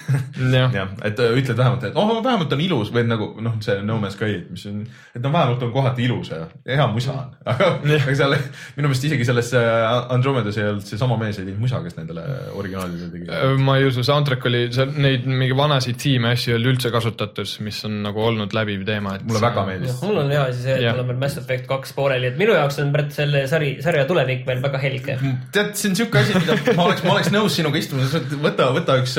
Jah. 0.52 0.72
jah, 0.78 0.88
et 1.06 1.20
äh, 1.22 1.36
ütled 1.38 1.58
vähemalt, 1.58 1.84
et 1.86 1.98
oh, 1.98 2.10
vähemalt 2.24 2.52
on 2.54 2.62
ilus 2.64 2.90
või 2.94 3.04
nagu 3.06 3.28
noh, 3.44 3.58
see 3.62 3.78
No 3.86 3.98
Man's 4.02 4.16
Sky, 4.18 4.40
mis 4.50 4.64
on, 4.66 4.80
et 5.14 5.22
no 5.22 5.30
vähemalt 5.30 5.62
on 5.62 5.70
kohati 5.74 6.06
ilus 6.08 6.32
ja 6.32 6.40
hea 6.66 6.86
musa 6.90 7.14
on, 7.14 7.28
aga, 7.52 7.68
aga 7.78 8.16
seal 8.18 8.34
minu 8.76 8.90
meelest 8.90 9.06
isegi 9.06 9.26
selles 9.28 9.52
äh, 9.58 9.86
Andromedas 10.14 10.58
ei 10.58 10.66
olnud 10.70 10.86
seesama 10.88 11.18
mees 11.20 11.38
ei 11.38 11.46
teinud 11.46 11.62
musa, 11.62 11.82
kes 11.84 11.94
nendele 11.98 12.24
originaalidele 12.58 13.10
tegi. 13.12 13.62
ma 13.62 13.76
ei 13.78 13.86
usu, 13.86 14.02
soundtrack 14.06 14.48
oli, 14.50 14.64
seal 14.74 14.96
neid 14.98 15.28
mingi 15.30 15.54
vanasid 15.58 16.00
tiime 16.02 16.34
asju 16.34 16.52
ei 16.52 16.58
olnud 16.58 16.72
üldse 16.74 16.92
kasutatud, 16.94 17.54
mis 17.62 17.78
on 17.86 18.00
nagu 18.08 18.26
olnud 18.26 18.56
läbiv 18.56 18.82
teema, 18.88 19.14
et. 19.18 19.26
mulle 19.28 19.44
väga 19.46 19.66
meeldis. 19.68 19.94
mul 20.02 20.24
on 20.24 20.34
hea 20.34 20.42
asi 20.48 20.66
see, 20.66 20.78
et 20.80 20.88
mul 20.90 21.04
on 21.04 21.12
veel 21.12 21.22
Mass 21.22 21.38
Effect 21.38 21.70
kaks 21.70 21.94
pooleli, 21.94 22.32
et 22.32 22.40
minu 22.40 22.58
jaoks 22.58 22.82
on 22.82 22.90
praegu 22.94 23.14
selle 23.14 23.46
sari, 23.50 23.76
sarja 23.84 24.08
tulevik 24.10 24.42
veel 24.48 24.62
väga 24.64 24.82
helge. 24.82 25.18
tead, 25.54 25.72
see 25.78 25.92
on 25.92 25.98
siuke 26.02 26.22
asi, 26.24 26.34
mida 26.42 26.58
ma 26.74 26.90
oleks, 26.90 27.06
ma 27.06 27.14
oleks 27.14 27.30
nõus 27.34 27.60
sinuga 27.60 27.78
istuma, 27.78 28.10
võta, 28.42 28.72
võta 28.74 28.98
üks, 29.02 29.16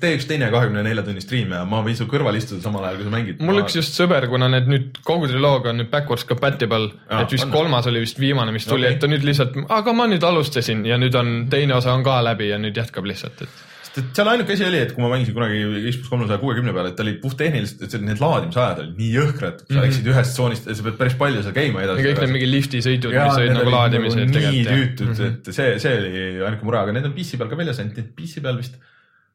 tee 0.00 0.14
üks 0.18 0.28
teine 0.30 0.50
kahekümne 0.52 0.84
nelja 0.86 1.04
tunni 1.06 1.22
stream 1.24 1.52
ja 1.56 1.64
ma 1.68 1.82
võin 1.86 1.98
su 1.98 2.06
kõrval 2.10 2.38
istuda 2.38 2.64
samal 2.64 2.86
ajal, 2.86 3.00
kui 3.00 3.08
sa 3.08 3.14
mängid. 3.14 3.42
mul 3.44 3.62
üks 3.64 3.78
just 3.80 3.98
sõber, 3.98 4.28
kuna 4.30 4.48
need 4.52 4.70
nüüd 4.70 5.02
kogu 5.06 5.28
triloogia 5.30 5.74
on 5.74 5.82
nüüd 5.82 5.92
backwards 5.92 6.26
compatible, 6.28 6.92
et 7.10 7.36
vist 7.36 7.48
on. 7.48 7.54
kolmas 7.54 7.90
oli 7.90 8.04
vist 8.04 8.20
viimane, 8.22 8.54
mis 8.54 8.68
tuli 8.68 8.88
okay., 8.88 8.98
et 8.98 9.04
ta 9.04 9.10
nüüd 9.10 9.26
lihtsalt, 9.26 9.58
aga 9.74 9.96
ma 9.96 10.08
nüüd 10.10 10.24
alustasin 10.26 10.86
ja 10.88 11.00
nüüd 11.00 11.16
on 11.18 11.36
teine 11.52 11.78
osa 11.78 11.94
on 11.96 12.06
ka 12.06 12.20
läbi 12.24 12.52
ja 12.52 12.60
nüüd 12.62 12.76
jätkab 12.78 13.08
lihtsalt, 13.08 13.46
et 13.46 13.62
sest 13.94 14.00
et 14.02 14.18
seal 14.18 14.28
ainuke 14.32 14.54
asi 14.54 14.64
oli, 14.66 14.80
et 14.82 14.92
kui 14.94 15.02
ma 15.04 15.10
mängisin 15.12 15.34
kunagi 15.36 15.60
Xbox 15.92 16.10
kolmesaja 16.10 16.40
kuuekümne 16.42 16.72
peal, 16.74 16.88
et 16.90 16.96
ta 16.98 17.04
oli 17.04 17.14
puhttehniliselt, 17.22 17.84
et 17.86 18.06
need 18.06 18.22
laadimisajad 18.22 18.80
olid 18.82 18.96
nii 18.98 19.10
jõhkrad, 19.14 19.62
sa 19.68 19.84
läksid 19.84 20.08
ühest 20.10 20.34
tsoonist, 20.34 20.66
sa 20.66 20.86
pead 20.88 20.98
päris 21.00 21.16
palju 21.20 21.44
seal 21.44 21.56
käima 21.56 21.84
edasi. 21.84 22.06
kõik 22.08 22.22
need 22.24 22.34
mingi 22.34 22.50
liftisõidud, 22.50 23.14
mis 23.14 23.38
olid 23.38 23.54
nagu 23.58 23.74
laadimised 23.76 24.24
nii. 24.24 24.64
Mhm. 24.64 24.72
tüütud, 24.72 25.22
et 25.28 25.52
see, 25.54 25.70
see 25.82 25.94
oli 26.00 26.24
ainuke 26.48 26.66
mure, 26.66 26.82
aga 26.82 26.96
need 26.96 27.08
on 27.10 27.14
PC 27.14 27.38
peal 27.40 27.52
ka 27.52 27.60
väljas, 27.60 27.80
ainult 27.82 28.00
need 28.00 28.10
PC 28.18 28.42
peal 28.44 28.58
vist 28.58 28.80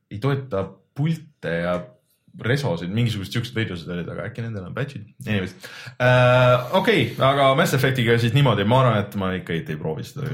ei 0.10 0.20
toeta 0.22 0.66
pilte 0.98 1.56
ja 1.64 1.80
resosid, 2.46 2.92
mingisugused 2.94 3.34
siuksed 3.34 3.56
veidrused 3.58 3.90
olid, 3.92 4.08
aga 4.12 4.28
äkki 4.30 4.44
nendel 4.44 4.68
on 4.68 4.76
patch'id. 4.76 5.04
Anyways 5.26 5.56
uh,, 5.56 6.70
okei 6.78 7.02
okay,, 7.10 7.26
aga 7.26 7.50
Mass 7.58 7.76
Effectiga 7.76 8.16
siis 8.22 8.36
niimoodi, 8.36 8.66
ma 8.70 8.82
arvan, 8.84 9.00
et 9.02 9.18
ma 9.20 9.32
ikka 9.36 9.56
ei, 9.56 9.64
ei 9.66 9.80
proovi 9.80 10.06
seda. 10.08 10.30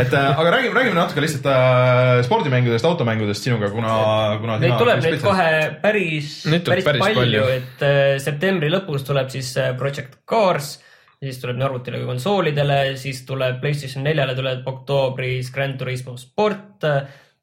et 0.00 0.10
uh, 0.16 0.40
aga 0.40 0.54
räägime, 0.56 0.74
räägime 0.78 0.98
natuke 0.98 1.22
lihtsalt 1.22 1.46
uh, 1.50 2.24
spordimängudest, 2.26 2.88
automängudest 2.88 3.46
sinuga, 3.46 3.70
kuna, 3.74 3.94
kuna. 4.42 4.58
Neid 4.62 4.76
tuleb 4.80 5.02
nüüd 5.06 5.22
kohe 5.22 5.48
päris, 5.84 6.34
päris, 6.48 6.88
päris 6.88 7.02
palju, 7.04 7.20
palju. 7.22 7.46
et 7.60 7.86
äh, 7.86 8.12
septembri 8.22 8.72
lõpus 8.72 9.06
tuleb 9.06 9.30
siis 9.32 9.52
Project 9.78 10.22
Cars, 10.28 10.78
siis 11.20 11.40
tuleb 11.42 11.60
nii 11.60 11.68
arvutile 11.68 12.00
kui 12.00 12.10
konsoolidele, 12.10 12.82
siis 13.00 13.22
tuleb 13.28 13.60
Playstation 13.62 14.06
neljale 14.08 14.34
tuleb 14.38 14.66
oktoobris 14.72 15.52
Gran 15.54 15.76
Turismo 15.78 16.16
Sport, 16.18 16.88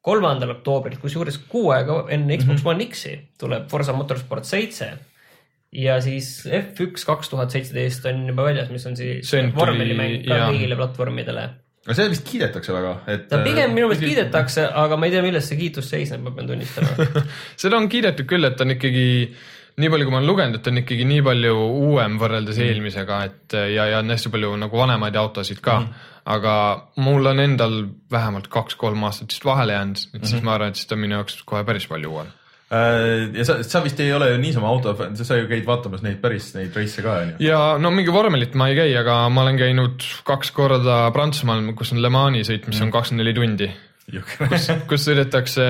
kolmandal 0.08 0.56
oktoobril, 0.56 0.98
kusjuures 1.02 1.38
kuu 1.52 1.70
aega 1.76 2.00
enne 2.08 2.40
Xbox 2.40 2.62
mm 2.62 2.64
-hmm. 2.64 2.74
One 2.74 2.88
X-i 2.88 3.14
tuleb 3.38 3.68
Forsa 3.70 3.92
Motorsport 3.92 4.48
seitse 4.48 4.92
ja 5.72 6.00
siis 6.00 6.46
F1 6.46 7.04
kaks 7.06 7.28
tuhat 7.28 7.52
seitseteist 7.52 8.06
on 8.08 8.26
juba 8.30 8.48
väljas, 8.48 8.70
mis 8.72 8.86
on 8.88 8.96
siis 8.96 9.32
vormelimäng 9.56 10.24
ka 10.24 10.48
kõigile 10.48 10.78
platvormidele. 10.78 11.44
aga 11.84 11.96
seda 11.96 12.12
vist 12.12 12.24
kiidetakse 12.28 12.72
väga, 12.72 12.94
et. 13.06 13.28
ta 13.28 13.42
pigem 13.44 13.74
minu 13.76 13.88
meelest. 13.90 14.06
kiidetakse, 14.06 14.64
aga 14.84 14.96
ma 14.96 15.08
ei 15.08 15.14
tea, 15.14 15.22
milles 15.24 15.48
see 15.48 15.60
kiitus 15.60 15.90
seisneb, 15.92 16.24
ma 16.24 16.32
pean 16.36 16.48
tunnistama. 16.48 17.08
seda 17.62 17.80
on 17.80 17.88
kiidetud 17.92 18.28
küll, 18.28 18.48
et 18.48 18.60
on 18.64 18.76
ikkagi 18.76 19.06
nii 19.78 19.90
palju, 19.92 20.06
kui 20.08 20.14
ma 20.14 20.20
olen 20.20 20.30
lugenud, 20.30 20.58
et 20.58 20.70
on 20.70 20.80
ikkagi 20.82 21.06
nii 21.08 21.24
palju 21.26 21.54
uuem 21.88 22.18
võrreldes 22.20 22.58
mm. 22.58 22.70
eelmisega, 22.70 23.20
et 23.28 23.58
ja, 23.74 23.88
ja 23.92 24.02
on 24.02 24.14
hästi 24.14 24.32
palju 24.34 24.54
nagu 24.64 24.80
vanemaid 24.82 25.18
autosid 25.20 25.62
ka 25.64 25.78
mm.. 25.80 26.08
aga 26.34 26.54
mul 27.04 27.32
on 27.32 27.44
endal 27.44 27.78
vähemalt 28.12 28.50
kaks-kolm 28.52 29.06
aastat 29.08 29.32
vist 29.34 29.46
vahele 29.48 29.78
jäänud, 29.78 30.04
et 30.18 30.28
siis 30.28 30.44
ma 30.44 30.56
arvan, 30.56 30.74
et 30.74 30.80
siis 30.80 30.90
ta 30.90 30.98
on 30.98 31.04
minu 31.04 31.18
jaoks 31.18 31.40
kohe 31.48 31.64
päris 31.68 31.88
palju 31.90 32.12
uuem. 32.16 32.34
Äh, 32.68 33.30
ja 33.32 33.46
sa, 33.48 33.62
sa 33.64 33.80
vist 33.80 34.00
ei 34.04 34.10
ole 34.12 34.26
ju 34.34 34.40
niisama 34.42 34.68
autofänn, 34.68 35.16
sa 35.16 35.38
ju 35.38 35.46
käid 35.48 35.64
vaatamas 35.64 36.02
neid 36.04 36.18
päris 36.20 36.50
neid 36.52 36.74
reise 36.76 37.00
ka 37.00 37.14
onju. 37.22 37.36
ja 37.40 37.60
no 37.80 37.88
mingi 37.94 38.12
vormelit 38.12 38.58
ma 38.60 38.66
ei 38.68 38.76
käi, 38.76 38.90
aga 39.00 39.22
ma 39.32 39.46
olen 39.46 39.56
käinud 39.56 40.04
kaks 40.28 40.52
korda 40.52 41.06
Prantsusmaal, 41.16 41.62
kus 41.78 41.94
on 41.96 42.02
Le 42.04 42.10
Mani 42.12 42.44
sõit, 42.44 42.68
mis 42.68 42.82
on 42.84 42.92
kakskümmend 42.92 43.24
neli 43.24 43.36
tundi, 43.38 43.70
kus 44.88 45.02
sõidetakse 45.04 45.64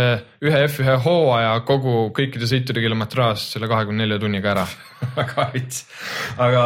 ühe 0.47 0.59
F1 0.69 1.01
hooaja 1.03 1.57
kogu 1.67 2.09
kõikide 2.15 2.47
sõitude 2.47 2.83
kilometraaž 2.85 3.43
selle 3.55 3.67
kahekümne 3.71 4.05
nelja 4.05 4.21
tunniga 4.23 4.53
ära. 4.53 4.67
väga 5.17 5.49
rits. 5.55 5.85
aga, 6.39 6.63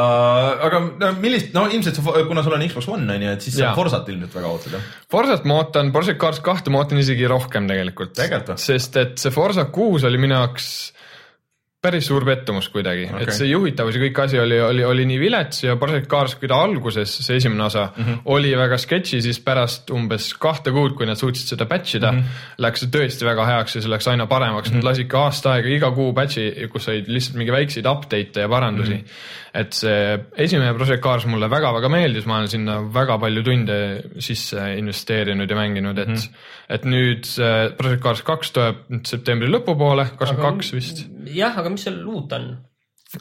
aga 0.68 0.80
no 1.00 1.10
millist, 1.22 1.52
no 1.56 1.64
ilmselt 1.72 1.96
sa, 1.98 2.14
kuna 2.28 2.44
sul 2.44 2.56
on 2.56 2.66
Xbox 2.68 2.88
One 2.92 3.16
onju, 3.16 3.32
et 3.32 3.46
siis 3.46 3.56
sa. 3.56 3.72
Forsat 3.76 4.08
ilmselt 4.12 4.36
väga 4.36 4.52
ootad 4.52 4.76
jah? 4.76 4.90
Forsat 5.12 5.48
ma 5.48 5.60
ootan, 5.62 5.92
Porsche 5.94 6.16
Cars 6.20 6.42
kahte 6.44 6.72
ma 6.72 6.82
ootan 6.82 7.00
isegi 7.00 7.28
rohkem 7.30 7.68
tegelikult 7.70 8.20
sest 8.60 9.00
et 9.00 9.16
see 9.22 9.32
Forsa 9.32 9.64
kuus 9.72 10.04
oli 10.08 10.20
minu 10.20 10.36
jaoks 10.36 10.68
päris 11.82 12.06
suur 12.06 12.22
pettumus 12.22 12.68
kuidagi 12.70 13.08
okay., 13.08 13.24
et 13.24 13.34
see 13.34 13.48
juhitavus 13.50 13.96
ja 13.96 14.02
kõik 14.04 14.18
asi 14.22 14.38
oli, 14.38 14.58
oli, 14.62 14.84
oli 14.86 15.06
nii 15.10 15.18
vilets 15.18 15.64
ja 15.64 15.74
Porsche 15.80 16.04
Cars, 16.06 16.36
kui 16.38 16.50
ta 16.50 16.60
alguses, 16.62 17.16
see 17.26 17.40
esimene 17.40 17.64
osa 17.64 17.88
mm, 17.88 18.04
-hmm. 18.04 18.20
oli 18.36 18.52
väga 18.58 18.78
sketši, 18.78 19.18
siis 19.24 19.40
pärast 19.42 19.90
umbes 19.90 20.28
kahte 20.38 20.70
kuud, 20.70 20.94
kui 20.98 21.08
nad 21.10 21.18
suutsid 21.18 21.54
seda 21.54 21.66
batch 21.66 21.98
ida 21.98 22.12
mm, 22.12 22.18
-hmm. 22.18 22.62
läks 22.62 22.84
see 22.84 22.92
tõesti 22.96 23.26
väga 23.26 23.46
heaks 23.46 23.76
ja 23.76 23.82
see 23.82 23.90
läks 23.90 24.08
aina 24.14 24.26
paremaks 24.30 24.70
mm, 24.70 24.76
-hmm. 24.76 24.84
nad 24.84 24.90
lasid 24.92 25.10
ka 25.10 25.24
aasta 25.26 25.56
aega 25.56 25.68
iga 25.68 25.90
kuu 25.90 26.12
batch'i, 26.12 26.68
kus 26.70 26.88
olid 26.88 27.08
lihtsalt 27.08 27.38
mingi 27.42 27.52
väikseid 27.52 27.86
update'e 27.86 28.46
ja 28.46 28.48
parandusi 28.48 28.94
mm. 28.94 29.00
-hmm. 29.00 29.51
Et 29.54 29.76
see 29.76 30.16
esimene 30.40 30.72
Porsche 30.76 30.98
Cars 31.04 31.26
mulle 31.28 31.48
väga-väga 31.52 31.90
meeldis, 31.92 32.26
ma 32.28 32.38
olen 32.40 32.52
sinna 32.52 32.78
väga 32.94 33.18
palju 33.20 33.44
tunde 33.44 33.78
sisse 34.24 34.70
investeerinud 34.78 35.50
ja 35.50 35.58
mänginud, 35.58 35.98
et 35.98 36.08
mm, 36.08 36.14
-hmm. 36.14 36.50
et 36.76 36.84
nüüd 36.88 37.28
Porsche 37.78 38.00
Cars 38.02 38.22
kaks 38.26 38.52
tuleb 38.56 38.84
nüüd 38.88 39.08
septembri 39.12 39.52
lõpupoole, 39.52 40.08
kakskümmend 40.16 40.62
kaks 40.62 40.72
vist 40.76 41.04
jah, 41.28 41.58
aga 41.58 41.72
mis 41.72 41.84
seal 41.84 42.00
uut 42.08 42.32
on? 42.32 42.54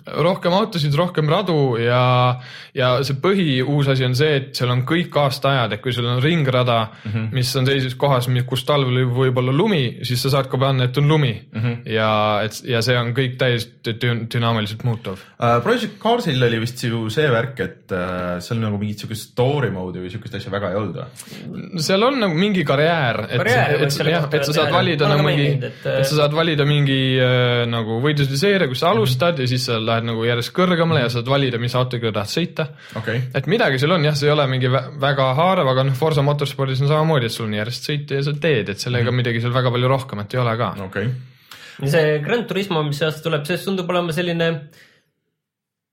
Rohkem 0.08 0.54
autosid, 0.56 0.94
rohkem 0.96 1.28
radu 1.30 1.76
ja, 1.82 2.40
ja 2.76 2.92
see 3.04 3.18
põhiuus 3.20 3.90
asi 3.92 4.06
on 4.08 4.16
see, 4.16 4.38
et 4.40 4.52
seal 4.56 4.72
on 4.72 4.86
kõik 4.88 5.16
aastaajad, 5.20 5.76
et 5.76 5.84
kui 5.84 5.92
sul 5.96 6.08
on 6.08 6.22
ringrada 6.24 6.78
mm, 6.88 7.12
-hmm. 7.12 7.26
mis 7.36 7.52
on 7.60 7.68
sellises 7.68 7.98
kohas, 8.00 8.30
kus 8.48 8.64
talvel 8.68 9.04
võib 9.12 9.42
olla 9.42 9.52
lumi, 9.52 10.00
siis 10.08 10.24
sa 10.24 10.32
saad 10.38 10.48
ka 10.52 10.60
panna, 10.62 10.88
et 10.88 10.98
on 10.98 11.08
lumi 11.08 11.34
mm. 11.34 11.62
-hmm. 11.62 11.92
ja, 11.92 12.12
et 12.46 12.62
ja 12.64 12.82
see 12.82 12.98
on 12.98 13.12
kõik 13.18 13.36
täiesti 13.38 13.96
dü- 14.00 14.28
dünaamiliselt 14.32 14.84
muutuv. 14.88 15.20
Uh, 15.36 15.60
Project 15.64 16.00
Carsil 16.00 16.44
oli 16.44 16.60
vist 16.60 16.84
ju 16.84 17.10
see 17.10 17.28
värk, 17.32 17.60
et 17.60 17.92
uh, 17.92 18.40
seal 18.40 18.60
nagu 18.64 18.78
mingit 18.78 19.04
siukest 19.04 19.32
story 19.32 19.72
mode'i 19.72 20.06
või 20.06 20.14
siukest 20.14 20.40
asja 20.40 20.52
väga 20.52 20.72
ei 20.72 20.80
olnud 20.80 20.96
või? 20.96 21.82
seal 21.82 22.04
on 22.04 22.20
nagu 22.20 22.36
mingi 22.36 22.64
karjäär, 22.64 23.26
et, 23.28 23.42
et, 23.42 23.92
selle 23.92 24.16
jah, 24.16 24.30
et 24.32 24.46
sa 24.46 24.54
saad 24.54 24.72
valida 24.72 25.12
nagu 25.12 25.28
mingi, 25.28 25.50
maininud, 25.52 25.68
et, 25.68 25.86
et 26.00 26.08
sa 26.08 26.16
saad 26.16 26.34
valida 26.34 26.66
mingi 26.66 27.02
äh, 27.20 27.68
nagu 27.68 28.00
võidlusseeria, 28.04 28.72
kus 28.72 28.80
sa 28.80 28.96
alustad 28.96 29.40
ja 29.40 29.48
siis 29.48 29.66
sa 29.68 29.81
lähed 29.88 30.08
nagu 30.08 30.24
järjest 30.26 30.54
kõrgemale 30.56 31.04
ja 31.04 31.10
saad 31.14 31.30
valida, 31.32 31.60
mis 31.62 31.76
autoga 31.80 32.12
tahad 32.12 32.32
sõita 32.32 32.68
okei 33.00 33.02
okay., 33.02 33.24
et 33.40 33.50
midagi 33.52 33.82
seal 33.82 33.96
on 33.98 34.06
jah, 34.06 34.16
see 34.18 34.30
ei 34.30 34.36
ole 34.36 34.48
mingi 34.52 34.72
vä 34.72 34.84
väga 35.02 35.32
haarav, 35.40 35.74
aga 35.74 35.88
noh, 35.88 35.98
Forsa 35.98 36.24
motorspordis 36.26 36.84
on 36.84 36.92
samamoodi, 36.92 37.30
et 37.30 37.36
sul 37.36 37.50
on 37.50 37.58
järjest 37.60 37.90
sõita 37.90 38.20
ja 38.20 38.28
sa 38.28 38.36
teed, 38.48 38.72
et 38.74 38.80
sellega 38.80 39.12
mm. 39.12 39.24
midagi 39.24 39.44
seal 39.44 39.56
väga 39.56 39.74
palju 39.74 39.92
rohkemat 39.96 40.34
ei 40.34 40.44
ole 40.44 40.56
ka. 40.62 40.72
okei 40.88 41.12
okay.. 41.12 41.92
see 41.96 42.16
Grand 42.26 42.48
Turismo, 42.50 42.84
mis 42.88 43.02
see 43.02 43.10
aasta 43.10 43.28
tuleb, 43.28 43.46
see 43.48 43.60
tundub 43.66 43.90
olema 43.94 44.16
selline, 44.16 44.50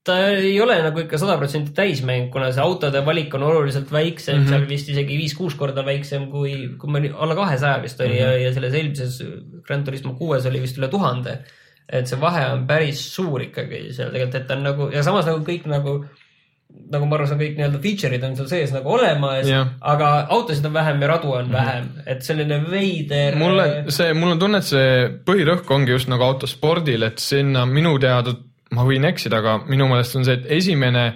ta 0.09 0.17
ei 0.33 0.57
ole 0.61 0.79
nagu 0.85 1.03
ikka 1.03 1.21
sada 1.21 1.37
protsenti 1.41 1.75
täismäng, 1.77 2.31
kuna 2.33 2.51
see 2.55 2.65
autode 2.65 3.03
valik 3.07 3.35
on 3.37 3.45
oluliselt 3.51 3.93
väiksem 3.93 4.37
mm, 4.37 4.43
Mhm. 4.43 4.49
-hmm. 4.49 4.57
seal 4.57 4.69
vist 4.69 4.89
isegi 4.95 5.19
viis-kuus 5.21 5.57
korda 5.61 5.85
väiksem 5.85 6.29
kui, 6.33 6.53
kui 6.79 6.91
meil 6.93 7.13
alla 7.15 7.35
kahesaja 7.35 7.83
vist 7.83 8.01
oli 8.01 8.09
mm 8.09 8.15
-hmm. 8.15 8.21
ja, 8.21 8.39
ja 8.49 8.53
selles 8.55 8.75
eelmises 8.75 9.23
Grand 9.67 9.85
Turismo 9.85 10.15
kuues 10.15 10.47
oli 10.47 10.61
vist 10.61 10.79
üle 10.79 10.89
tuhande. 10.89 11.39
Et 11.89 12.09
see 12.09 12.21
vahe 12.21 12.45
on 12.53 12.65
päris 12.69 13.03
suur 13.15 13.43
ikkagi 13.43 13.89
seal 13.97 14.11
tegelikult, 14.13 14.41
et 14.41 14.49
ta 14.49 14.57
on 14.59 14.67
nagu 14.67 14.89
ja 14.93 15.05
samas 15.07 15.29
nagu 15.29 15.45
kõik 15.47 15.69
nagu 15.71 16.01
nagu 16.69 17.07
ma 17.09 17.17
aru 17.17 17.27
saan, 17.29 17.41
kõik 17.41 17.57
nii-öelda 17.57 17.81
feature'id 17.81 18.25
on 18.29 18.35
seal 18.37 18.49
sees 18.51 18.73
nagu 18.75 18.93
olemas 18.93 19.49
Jah., 19.49 19.71
aga 19.93 20.11
autosid 20.35 20.67
on 20.69 20.75
vähem 20.77 21.01
ja 21.03 21.09
radu 21.09 21.33
on 21.33 21.49
mm 21.49 21.55
-hmm. 21.55 21.57
vähem, 21.57 21.89
et 22.07 22.23
selline 22.23 22.59
veider. 22.71 23.37
mulle 23.37 23.85
see, 23.89 24.13
mul 24.15 24.35
on 24.35 24.39
tunne, 24.39 24.59
et 24.59 24.69
see 24.69 25.09
põhirõhk 25.31 25.71
ongi 25.75 25.97
just 25.97 26.09
nagu 26.09 26.23
autospordil, 26.25 27.03
et 27.03 27.19
sinna 27.19 27.65
minu 27.67 27.99
teada, 27.99 28.37
ma 28.71 28.85
võin 28.85 29.05
eksida, 29.09 29.39
aga 29.39 29.59
minu 29.67 29.89
meelest 29.89 30.17
on 30.17 30.25
see, 30.25 30.35
et 30.35 30.47
esimene 30.61 31.15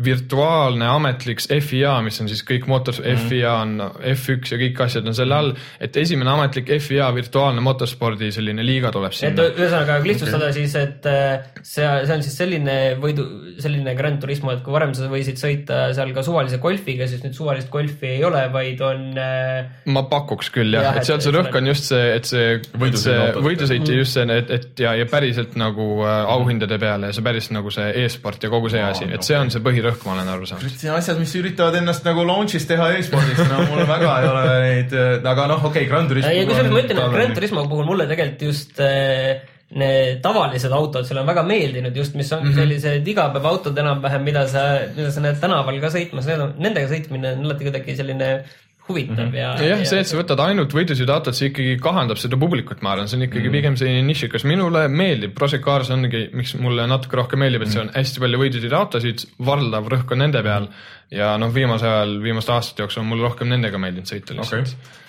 virtuaalne 0.00 0.86
ametlik 0.88 1.42
FIA, 1.60 1.98
mis 2.00 2.16
on 2.22 2.28
siis 2.30 2.40
kõik 2.48 2.64
mootor 2.70 2.96
mm, 2.96 3.04
-hmm. 3.04 3.28
FIA 3.28 3.52
on 3.60 3.72
F1 4.14 4.52
ja 4.54 4.58
kõik 4.62 4.78
asjad 4.86 5.08
on 5.08 5.14
selle 5.14 5.34
all, 5.36 5.50
et 5.80 5.96
esimene 6.00 6.30
ametlik 6.32 6.70
FIA 6.80 7.10
virtuaalne 7.14 7.60
motorspordi 7.60 8.30
selline 8.32 8.64
liiga 8.64 8.88
tuleb 8.92 9.12
et 9.12 9.18
sinna. 9.18 9.50
ühesõnaga 9.52 9.98
lihtsustada 10.06 10.48
okay. 10.48 10.52
siis, 10.52 10.76
et 10.80 11.06
äh, 11.06 11.44
see, 11.60 11.84
see 12.06 12.14
on 12.16 12.24
siis 12.24 12.36
selline 12.40 12.76
võidu, 13.02 13.26
selline 13.60 13.94
Grand 13.98 14.20
Turismo, 14.22 14.54
et 14.56 14.62
kui 14.64 14.72
varem 14.72 14.94
sa 14.96 15.10
võisid 15.12 15.36
sõita 15.36 15.82
seal 15.92 16.14
ka 16.16 16.24
suvalise 16.24 16.56
golfiga, 16.62 17.06
siis 17.06 17.20
nüüd 17.26 17.36
suvalist 17.36 17.68
golfi 17.68 18.14
ei 18.14 18.24
ole, 18.24 18.46
vaid 18.52 18.80
on 18.80 19.04
äh, 19.20 19.68
ma 19.92 20.06
pakuks 20.08 20.48
küll 20.56 20.72
jah 20.72 20.88
ja,, 20.88 20.94
et 21.02 21.10
seal 21.10 21.20
see 21.20 21.34
et- 21.34 21.36
rõhk 21.36 21.60
on 21.60 21.68
just 21.68 21.90
see, 21.92 22.08
et 22.16 22.32
see, 22.32 22.48
et 22.56 22.80
autod. 23.12 23.42
võidusõit 23.44 23.92
ja 23.92 24.00
just 24.00 24.16
see, 24.16 24.24
et, 24.40 24.56
et 24.56 24.84
ja, 24.86 24.96
ja 24.96 25.04
päriselt 25.04 25.52
nagu 25.60 26.00
äh, 26.00 26.24
auhindade 26.32 26.80
peale 26.80 27.12
ja 27.12 27.20
see 27.20 27.28
päris 27.28 27.52
nagu 27.52 27.68
see 27.68 27.92
e-sport 28.06 28.40
ja 28.40 28.48
kogu 28.48 28.72
see 28.72 28.80
asi, 28.80 29.12
et 29.12 29.28
see 29.28 29.36
on 29.36 29.52
see 29.52 29.60
põhirõhk, 29.82 30.04
ma 30.06 30.16
olen 30.16 30.30
aru 30.32 30.48
saanud. 30.48 30.74
asjad, 30.96 31.20
mis 31.20 31.32
üritavad 31.38 31.78
ennast 31.80 32.06
nagu 32.06 32.24
launch'is 32.26 32.66
teha 32.68 32.90
e-spordis, 32.98 33.40
no 33.50 33.62
mul 33.70 33.86
väga 33.88 34.12
ei 34.20 34.28
ole 34.30 34.44
neid, 34.66 34.94
aga 35.32 35.48
noh, 35.50 35.64
okei 35.64 35.82
okay,, 35.82 35.90
Grand 35.90 36.12
Turismo. 36.12 36.30
ja 36.30 36.46
kusjuures 36.48 36.72
ma 36.72 36.82
ütlen, 36.84 37.02
et 37.02 37.16
Grand 37.16 37.38
Turismo 37.38 37.66
puhul 37.70 37.88
mulle 37.88 38.06
tegelikult 38.10 38.46
just 38.48 38.80
äh, 38.82 39.42
need 39.72 40.20
tavalised 40.24 40.72
autod 40.76 41.06
seal 41.08 41.22
on 41.22 41.28
väga 41.30 41.44
meeldinud 41.48 41.96
just, 41.96 42.14
mis 42.14 42.30
Mhm. 42.30 42.38
on 42.38 42.44
mm 42.46 42.52
-hmm. 42.52 42.60
sellised 42.60 43.08
igapäevaautod 43.08 43.78
enam-vähem, 43.78 44.22
mida 44.22 44.46
sa, 44.48 44.64
mida 44.96 45.10
sa 45.10 45.20
näed 45.20 45.40
tänaval 45.40 45.80
ka 45.80 45.88
sõitmas, 45.88 46.28
nendega 46.58 46.88
sõitmine 46.88 47.38
on 47.38 47.44
alati 47.46 47.64
kuidagi 47.64 47.96
selline 47.96 48.44
huvitav 48.88 49.26
mm 49.26 49.30
-hmm. 49.30 49.36
ja. 49.36 49.52
Mhm. 49.54 49.64
jah, 49.64 49.84
see, 49.86 50.00
et 50.00 50.10
sa 50.10 50.18
võtad 50.18 50.40
ainult 50.42 50.74
võidusõiduautot, 50.74 51.36
see 51.38 51.50
ikkagi 51.50 51.76
kahandab 51.82 52.18
seda 52.18 52.38
publikut, 52.40 52.82
ma 52.82 52.94
arvan, 52.96 53.08
see 53.08 53.20
on 53.20 53.26
ikkagi 53.28 53.48
mm. 53.48 53.56
pigem 53.58 53.76
selline 53.78 54.02
nišikas, 54.08 54.44
minule 54.48 54.88
meeldib, 54.88 55.34
Project 55.38 55.64
Cars 55.64 55.90
ongi, 55.94 56.24
miks 56.32 56.56
mulle 56.58 56.86
natuke 56.90 57.16
rohkem 57.20 57.44
meeldib, 57.44 57.62
et 57.62 57.74
see 57.74 57.82
on 57.84 57.92
hästi 57.94 58.24
palju 58.24 58.42
võidusõiduautosid, 58.42 59.26
valdav 59.50 59.88
rõhk 59.94 60.12
on 60.12 60.22
nende 60.24 60.42
peal 60.42 60.68
ja 61.14 61.36
noh, 61.38 61.54
viimasel 61.54 61.88
ajal, 61.88 62.18
viimaste 62.26 62.52
aastate 62.52 62.82
jooksul 62.82 63.04
on 63.04 63.10
mulle 63.12 63.28
rohkem 63.28 63.50
nendega 63.52 63.78
meeldinud 63.78 64.10
sõita 64.10 64.36
lihtsalt 64.38 64.74
okei. 64.74 65.00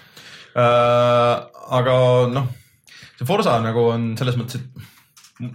Äh, 0.54 1.36
aga 1.74 1.94
noh, 2.30 2.50
see 3.18 3.26
Forsa 3.26 3.58
nagu 3.64 3.88
on 3.90 4.12
selles 4.20 4.38
mõttes, 4.38 4.62
et 4.62 4.92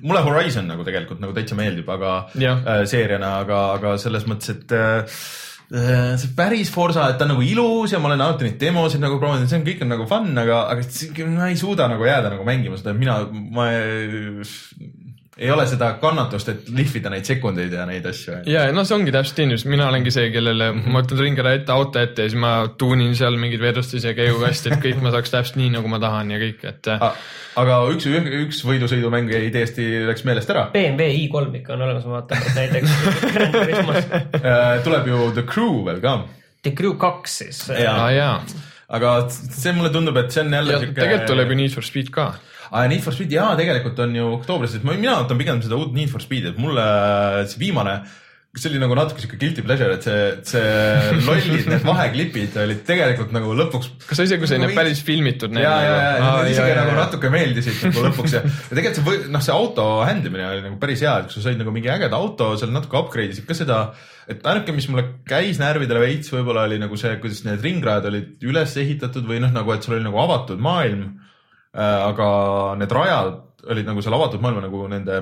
mulle 0.02 0.22
Horizon 0.26 0.66
nagu 0.66 0.84
tegelikult 0.86 1.20
nagu 1.22 1.34
täitsa 1.36 1.58
meeldib, 1.58 1.88
aga 1.94 2.14
Jah. 2.34 2.64
äh, 2.66 2.80
seeriana, 2.90 3.38
aga, 3.44 3.60
aga 3.78 3.94
selles 4.02 4.26
mõttes, 4.26 4.56
et 4.56 4.74
äh, 4.74 5.20
see 5.68 6.30
päris 6.36 6.70
Forsa, 6.72 7.10
et 7.12 7.18
ta 7.20 7.26
on 7.26 7.34
nagu 7.34 7.44
ilus 7.44 7.92
ja 7.92 8.00
ma 8.00 8.08
olen 8.08 8.22
alati 8.24 8.46
neid 8.46 8.56
demosid 8.60 9.02
nagu 9.02 9.18
proovinud, 9.20 9.50
see 9.50 9.58
on 9.60 9.66
kõik 9.66 9.82
on 9.84 9.92
nagu 9.92 10.06
fun, 10.08 10.30
aga, 10.40 10.62
aga 10.72 11.26
ma 11.34 11.50
ei 11.50 11.58
suuda 11.60 11.90
nagu 11.92 12.08
jääda 12.08 12.32
nagu 12.32 12.46
mängima 12.48 12.78
seda, 12.80 12.94
mina, 12.96 13.18
ma 13.28 13.68
ei, 15.38 15.50
ole 15.54 15.66
seda 15.70 15.92
kannatust, 16.02 16.48
et 16.52 16.70
lihvida 16.74 17.12
neid 17.12 17.28
sekundeid 17.28 17.72
ja 17.72 17.86
neid 17.88 18.06
asju. 18.10 18.40
ja, 18.50 18.66
no 18.74 18.84
see 18.84 18.96
ongi 18.98 19.14
täpselt 19.14 19.42
inimesed, 19.44 19.70
mina 19.70 19.88
olengi 19.88 20.12
see, 20.14 20.30
kellele 20.34 20.70
mm 20.72 20.80
-hmm. 20.82 20.94
ma 20.96 21.02
võtan 21.02 21.22
ringi 21.24 21.44
ära 21.44 21.54
ette 21.58 21.72
auto 21.72 22.02
ette 22.02 22.26
ja 22.26 22.32
siis 22.32 22.40
ma 22.40 22.52
tuunin 22.78 23.14
seal 23.16 23.36
mingeid 23.40 23.62
vedustus 23.62 24.04
ja 24.04 24.14
käigukasti, 24.18 24.72
et 24.72 24.84
kõik 24.84 25.02
ma 25.02 25.14
saaks 25.14 25.34
täpselt 25.34 25.60
nii, 25.60 25.70
nagu 25.78 25.88
ma 25.88 26.00
tahan 26.02 26.30
ja 26.34 26.40
kõik, 26.42 26.64
et 26.68 26.92
äh, 26.94 27.10
aga 27.56 27.80
üks, 27.94 28.08
üks 28.44 28.64
võidusõidumäng 28.66 29.30
jäi 29.32 29.50
täiesti, 29.54 29.88
läks 30.08 30.24
meelest 30.28 30.50
ära. 30.50 30.68
BMW 30.72 31.26
i3 31.26 31.62
ikka 31.62 31.76
on 31.76 31.86
olemas, 31.88 32.04
ma 32.06 32.20
vaatan, 32.20 32.42
näiteks 32.54 32.90
Grand 33.34 33.54
Turismos 33.54 34.08
Äh, 34.48 34.82
tuleb 34.84 35.06
ju 35.06 35.30
The 35.34 35.44
Crew 35.46 35.84
veel 35.86 36.00
ka, 36.02 36.18
The 36.62 36.72
Crew 36.76 36.96
kaks 37.00 37.38
siis. 37.42 37.60
Jaa. 37.70 37.94
aa 38.04 38.10
jaa, 38.12 38.34
aga 38.98 39.14
see 39.30 39.72
mulle 39.76 39.90
tundub, 39.94 40.16
et 40.20 40.32
see 40.34 40.44
on 40.44 40.54
jälle 40.58 40.74
ja 40.74 40.80
tegelikult 40.84 41.26
tuleb 41.30 41.52
ju 41.52 41.58
Need 41.62 41.74
for 41.74 41.86
Speed 41.86 42.12
ka. 42.14 42.32
ah,. 42.70 42.86
Need 42.88 43.04
for 43.04 43.16
Speed 43.16 43.34
jaa, 43.34 43.52
tegelikult 43.58 43.98
on 44.04 44.16
ju 44.16 44.30
oktoobris, 44.38 44.78
et 44.78 44.86
ma, 44.86 44.96
mina 44.98 45.18
ootan 45.22 45.40
pigem 45.40 45.60
seda 45.64 45.80
uut 45.80 45.92
Need 45.96 46.12
for 46.12 46.24
Speed'i, 46.24 46.54
et 46.54 46.62
mulle 46.62 46.88
see 47.50 47.62
viimane 47.66 48.00
see 48.58 48.70
oli 48.72 48.80
nagu 48.82 48.96
natuke 48.96 49.22
siuke 49.22 49.38
guilty 49.38 49.62
pleasure, 49.62 49.94
et 49.94 50.04
see, 50.06 50.22
see 50.48 51.18
lollid, 51.26 51.68
need 51.70 51.84
vaheklipid 51.86 52.56
olid 52.62 52.80
tegelikult 52.86 53.32
nagu 53.34 53.54
lõpuks 53.58 53.90
kas 54.08 54.20
sa 54.20 54.26
ise, 54.26 54.38
kui 54.40 54.50
sa 54.50 54.58
Nagu 54.58 54.74
päris 54.76 55.02
filmitud 55.06 55.54
ja, 55.58 55.74
ja, 55.84 55.94
ja 56.18 56.32
need 56.40 56.54
isegi 56.54 56.74
nagu 56.78 56.96
natuke. 56.96 57.30
meeldisid 57.32 57.84
nagu 57.86 58.06
lõpuks 58.08 58.36
ja, 58.38 58.42
ja 58.70 58.78
tegelikult 58.80 59.12
see 59.12 59.32
noh, 59.34 59.44
see 59.44 59.54
auto 59.54 59.86
händimine 60.08 60.48
oli 60.48 60.64
nagu 60.64 60.80
päris 60.82 61.04
hea, 61.06 61.14
et 61.24 61.34
sa 61.34 61.44
said 61.44 61.60
nagu 61.60 61.74
mingi 61.74 61.92
ägeda 61.92 62.18
auto, 62.18 62.50
seal 62.60 62.74
natuke 62.74 62.98
upgrade 63.00 63.36
isid 63.36 63.46
ka 63.48 63.56
seda, 63.56 63.82
et 64.30 64.44
ainuke, 64.48 64.74
mis 64.76 64.88
mulle 64.90 65.06
käis 65.28 65.60
närvidele 65.62 66.02
veits, 66.02 66.32
võib-olla 66.34 66.66
oli 66.68 66.80
nagu 66.82 66.98
see, 67.00 67.14
kuidas 67.22 67.44
need 67.46 67.62
ringrajad 67.64 68.10
olid 68.10 68.48
üles 68.48 68.76
ehitatud 68.80 69.28
või 69.28 69.42
noh, 69.44 69.54
nagu 69.54 69.76
et 69.76 69.86
sul 69.86 69.98
oli 69.98 70.08
nagu 70.08 70.20
avatud 70.24 70.60
maailm. 70.62 71.10
Aga 71.74 72.28
need 72.80 72.92
rajad 72.92 73.34
olid 73.68 73.86
nagu 73.86 74.02
seal 74.02 74.16
avatud 74.16 74.40
maailma 74.40 74.64
nagu 74.64 74.86
nende 74.88 75.18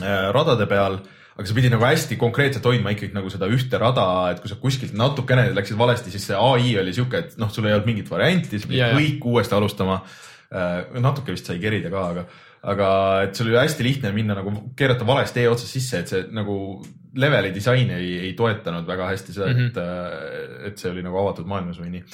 äh, 0.00 0.30
radade 0.34 0.66
peal 0.70 1.00
aga 1.32 1.48
sa 1.48 1.56
pidid 1.56 1.72
nagu 1.72 1.84
hästi 1.86 2.18
konkreetselt 2.20 2.66
hoidma 2.68 2.92
ikkagi 2.92 3.14
nagu 3.16 3.30
seda 3.32 3.48
ühte 3.48 3.78
rada, 3.80 4.04
et 4.32 4.42
kui 4.42 4.50
sa 4.52 4.58
kuskilt 4.60 4.92
natukene 4.92 5.48
läksid 5.56 5.78
valesti, 5.80 6.12
siis 6.12 6.26
see 6.28 6.36
ai 6.36 6.74
oli 6.78 6.92
sihuke, 6.92 7.22
et 7.24 7.38
noh, 7.40 7.48
sul 7.50 7.66
ei 7.66 7.72
olnud 7.72 7.88
mingit 7.88 8.10
varianti, 8.12 8.60
sa 8.60 8.68
pidid 8.68 8.98
kõik 8.98 9.24
uuesti 9.32 9.56
alustama. 9.56 10.02
natuke 11.00 11.32
vist 11.32 11.46
sai 11.48 11.56
kerida 11.56 11.88
ka, 11.88 12.02
aga, 12.12 12.26
aga 12.68 12.88
et 13.24 13.34
sul 13.34 13.48
oli 13.48 13.56
hästi 13.56 13.86
lihtne 13.86 14.12
minna 14.12 14.36
nagu 14.36 14.52
keerata 14.76 15.06
valest 15.08 15.32
tee 15.32 15.46
otsast 15.48 15.72
sisse, 15.72 16.02
et 16.02 16.12
see 16.12 16.26
nagu 16.36 16.56
leveli 17.16 17.54
disain 17.54 17.88
ei, 17.96 18.18
ei 18.26 18.34
toetanud 18.36 18.84
väga 18.86 19.08
hästi 19.08 19.32
seda 19.32 19.46
mm, 19.46 19.52
Mhm. 19.52 19.68
-hmm. 19.72 20.60
et, 20.60 20.66
et 20.68 20.78
see 20.78 20.90
oli 20.90 21.02
nagu 21.02 21.16
avatud 21.18 21.48
maailmas 21.48 21.80
või 21.80 21.90
nii 21.96 22.04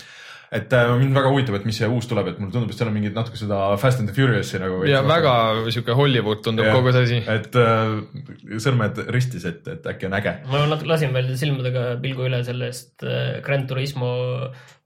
et 0.49 0.73
äh, 0.73 0.91
mind 0.97 1.13
väga 1.17 1.29
huvitab, 1.29 1.59
et 1.59 1.67
mis 1.69 1.77
see 1.77 1.89
uus 1.93 2.07
tuleb, 2.09 2.31
et 2.31 2.39
mulle 2.41 2.55
tundub, 2.55 2.71
et 2.73 2.79
seal 2.79 2.89
on 2.89 2.95
mingid 2.97 3.17
natuke 3.17 3.37
seda 3.37 3.59
Fast 3.81 4.01
and 4.01 4.09
the 4.09 4.15
Furious'i 4.17 4.61
nagu. 4.63 4.81
ja 4.89 5.03
väga 5.05 5.35
sihuke 5.69 5.97
Hollywood 5.99 6.41
tundub 6.45 6.65
Jah. 6.65 6.79
kogu 6.79 6.95
see 6.97 7.05
asi. 7.05 7.19
et 7.35 7.59
äh, 7.61 8.57
sõrmed 8.65 9.03
ristis, 9.13 9.45
et, 9.49 9.61
et 9.69 9.89
äkki 9.93 10.09
on 10.09 10.17
äge. 10.17 10.39
ma 10.49 10.65
natuke 10.71 10.89
lasin 10.89 11.13
veel 11.17 11.35
silmadega 11.41 11.85
pilgu 12.01 12.29
üle 12.31 12.41
sellest 12.47 13.05
äh, 13.05 13.43
Grand 13.45 13.69
Turismo 13.69 14.13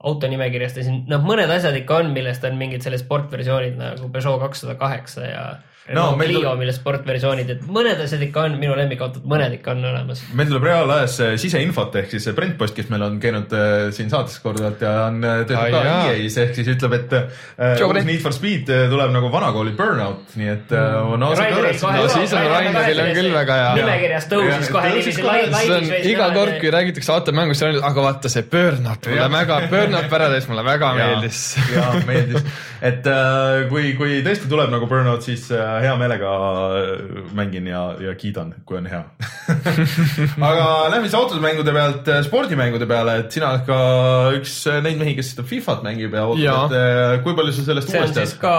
autonimekirjast 0.03 0.81
ja 0.81 0.87
siin 0.89 1.05
noh, 1.07 1.23
mõned 1.23 1.51
asjad 1.55 1.79
ikka 1.79 2.01
on, 2.03 2.11
millest 2.15 2.43
on 2.49 2.59
mingid 2.59 2.83
selle 2.83 2.99
sportversioonid 2.99 3.79
nagu 3.79 4.11
Peugeot 4.11 4.43
kakssada 4.43 4.75
kaheksa 4.79 5.29
ja 5.29 5.45
No, 5.91 6.13
meil 6.15 6.29
Clio 6.31 6.45
tuleb-, 6.45 6.61
mille 6.61 6.71
sportversioonid, 6.71 7.49
et 7.57 7.63
mõned 7.67 7.99
asjad 8.05 8.21
ikka 8.23 8.45
on, 8.47 8.53
minu 8.61 8.71
lemmikautod, 8.79 9.25
mõned 9.27 9.57
ikka 9.57 9.73
on 9.73 9.81
olemas. 9.89 10.21
meil 10.31 10.47
tuleb 10.47 10.63
reaalajas 10.69 11.17
siseinfot 11.41 11.97
ehk 11.99 12.13
siis 12.13 12.23
see 12.29 12.35
Brent 12.37 12.55
Post, 12.59 12.77
kes 12.77 12.87
meil 12.93 13.03
on 13.03 13.17
käinud 13.19 13.51
äh, 13.57 13.89
siin 13.91 14.07
saates 14.13 14.37
korduvalt 14.39 14.79
ja 14.79 14.93
on 15.09 15.17
äh, 15.27 15.41
töötab 15.49 15.73
ka 15.75 15.81
jaa. 15.83 15.97
EA-s 16.13 16.37
ehk 16.45 16.53
siis 16.55 16.69
ütleb, 16.71 16.95
et 17.01 17.15
äh, 17.19 17.83
uus. 17.83 17.99
Need 18.07 18.23
for 18.23 18.31
Speed 18.35 18.71
äh, 18.71 18.85
tuleb 18.93 19.11
nagu 19.11 19.31
vanakooli 19.33 19.73
Burnout, 19.75 20.37
nii 20.39 20.53
et 20.53 20.71
äh, 20.71 20.95
on 21.03 21.27
ausalt 21.27 21.51
öeldes. 21.57 21.83
No 21.83 22.05
siis 22.13 22.37
on 22.39 22.47
Raineril 22.53 23.03
on 23.03 23.11
küll 23.19 23.35
väga 23.35 23.59
hea. 23.59 23.75
nimekirjas 23.81 24.29
tõusis 24.31 24.69
Ja, 24.69 24.71
kohe 24.77 24.93
niiviisi 24.93 25.25
on 25.25 25.51
laivis 25.51 26.07
iga 26.13 26.29
kord, 26.37 26.55
kui 26.63 26.71
räägitakse 26.77 27.11
automängust, 27.17 27.67
aga 27.91 28.07
vaata 28.07 28.31
see 28.31 28.47
Burnout 28.55 29.11
mulle 29.11 29.27
väga, 29.35 29.59
Burnout 29.71 30.07
Paradise 30.15 30.47
mulle 30.51 30.63
väga 30.67 30.93
meeldis. 31.01 31.43
ja 31.75 31.89
meeldis, 32.07 32.47
et 32.79 33.11
äh, 33.11 33.67
kui, 33.71 33.91
kui 33.99 34.21
tõesti 34.25 34.47
tuleb 34.51 34.71
nagu 34.71 34.87
Burnout, 34.87 35.27
siis 35.27 35.49
äh, 35.51 35.72
hea 35.83 35.93
meelega 35.99 36.31
äh, 36.77 37.31
mängin 37.37 37.67
ja, 37.67 37.81
ja 38.01 38.13
kiidan, 38.19 38.53
kui 38.67 38.77
on 38.77 38.87
hea. 38.89 39.01
aga 40.49 40.65
lähme 40.93 41.07
siis 41.07 41.17
automängude 41.17 41.73
pealt 41.75 42.09
äh, 42.11 42.21
spordimängude 42.25 42.87
peale, 42.89 43.17
et 43.23 43.35
sina 43.35 43.51
oled 43.53 43.65
ka 43.67 43.79
üks 44.37 44.55
äh, 44.71 44.79
neid 44.85 45.01
mehi, 45.01 45.15
kes 45.17 45.33
seda 45.33 45.45
Fifat 45.47 45.83
mängib 45.85 46.15
ja 46.15 46.23
Jaa. 46.39 46.55
ootad, 46.63 46.77
et 46.77 47.25
kui 47.25 47.37
palju 47.37 47.55
sa 47.55 47.65
sellest 47.67 47.91
see 47.93 48.03
on 48.03 48.13
siis 48.15 48.35
ka 48.41 48.55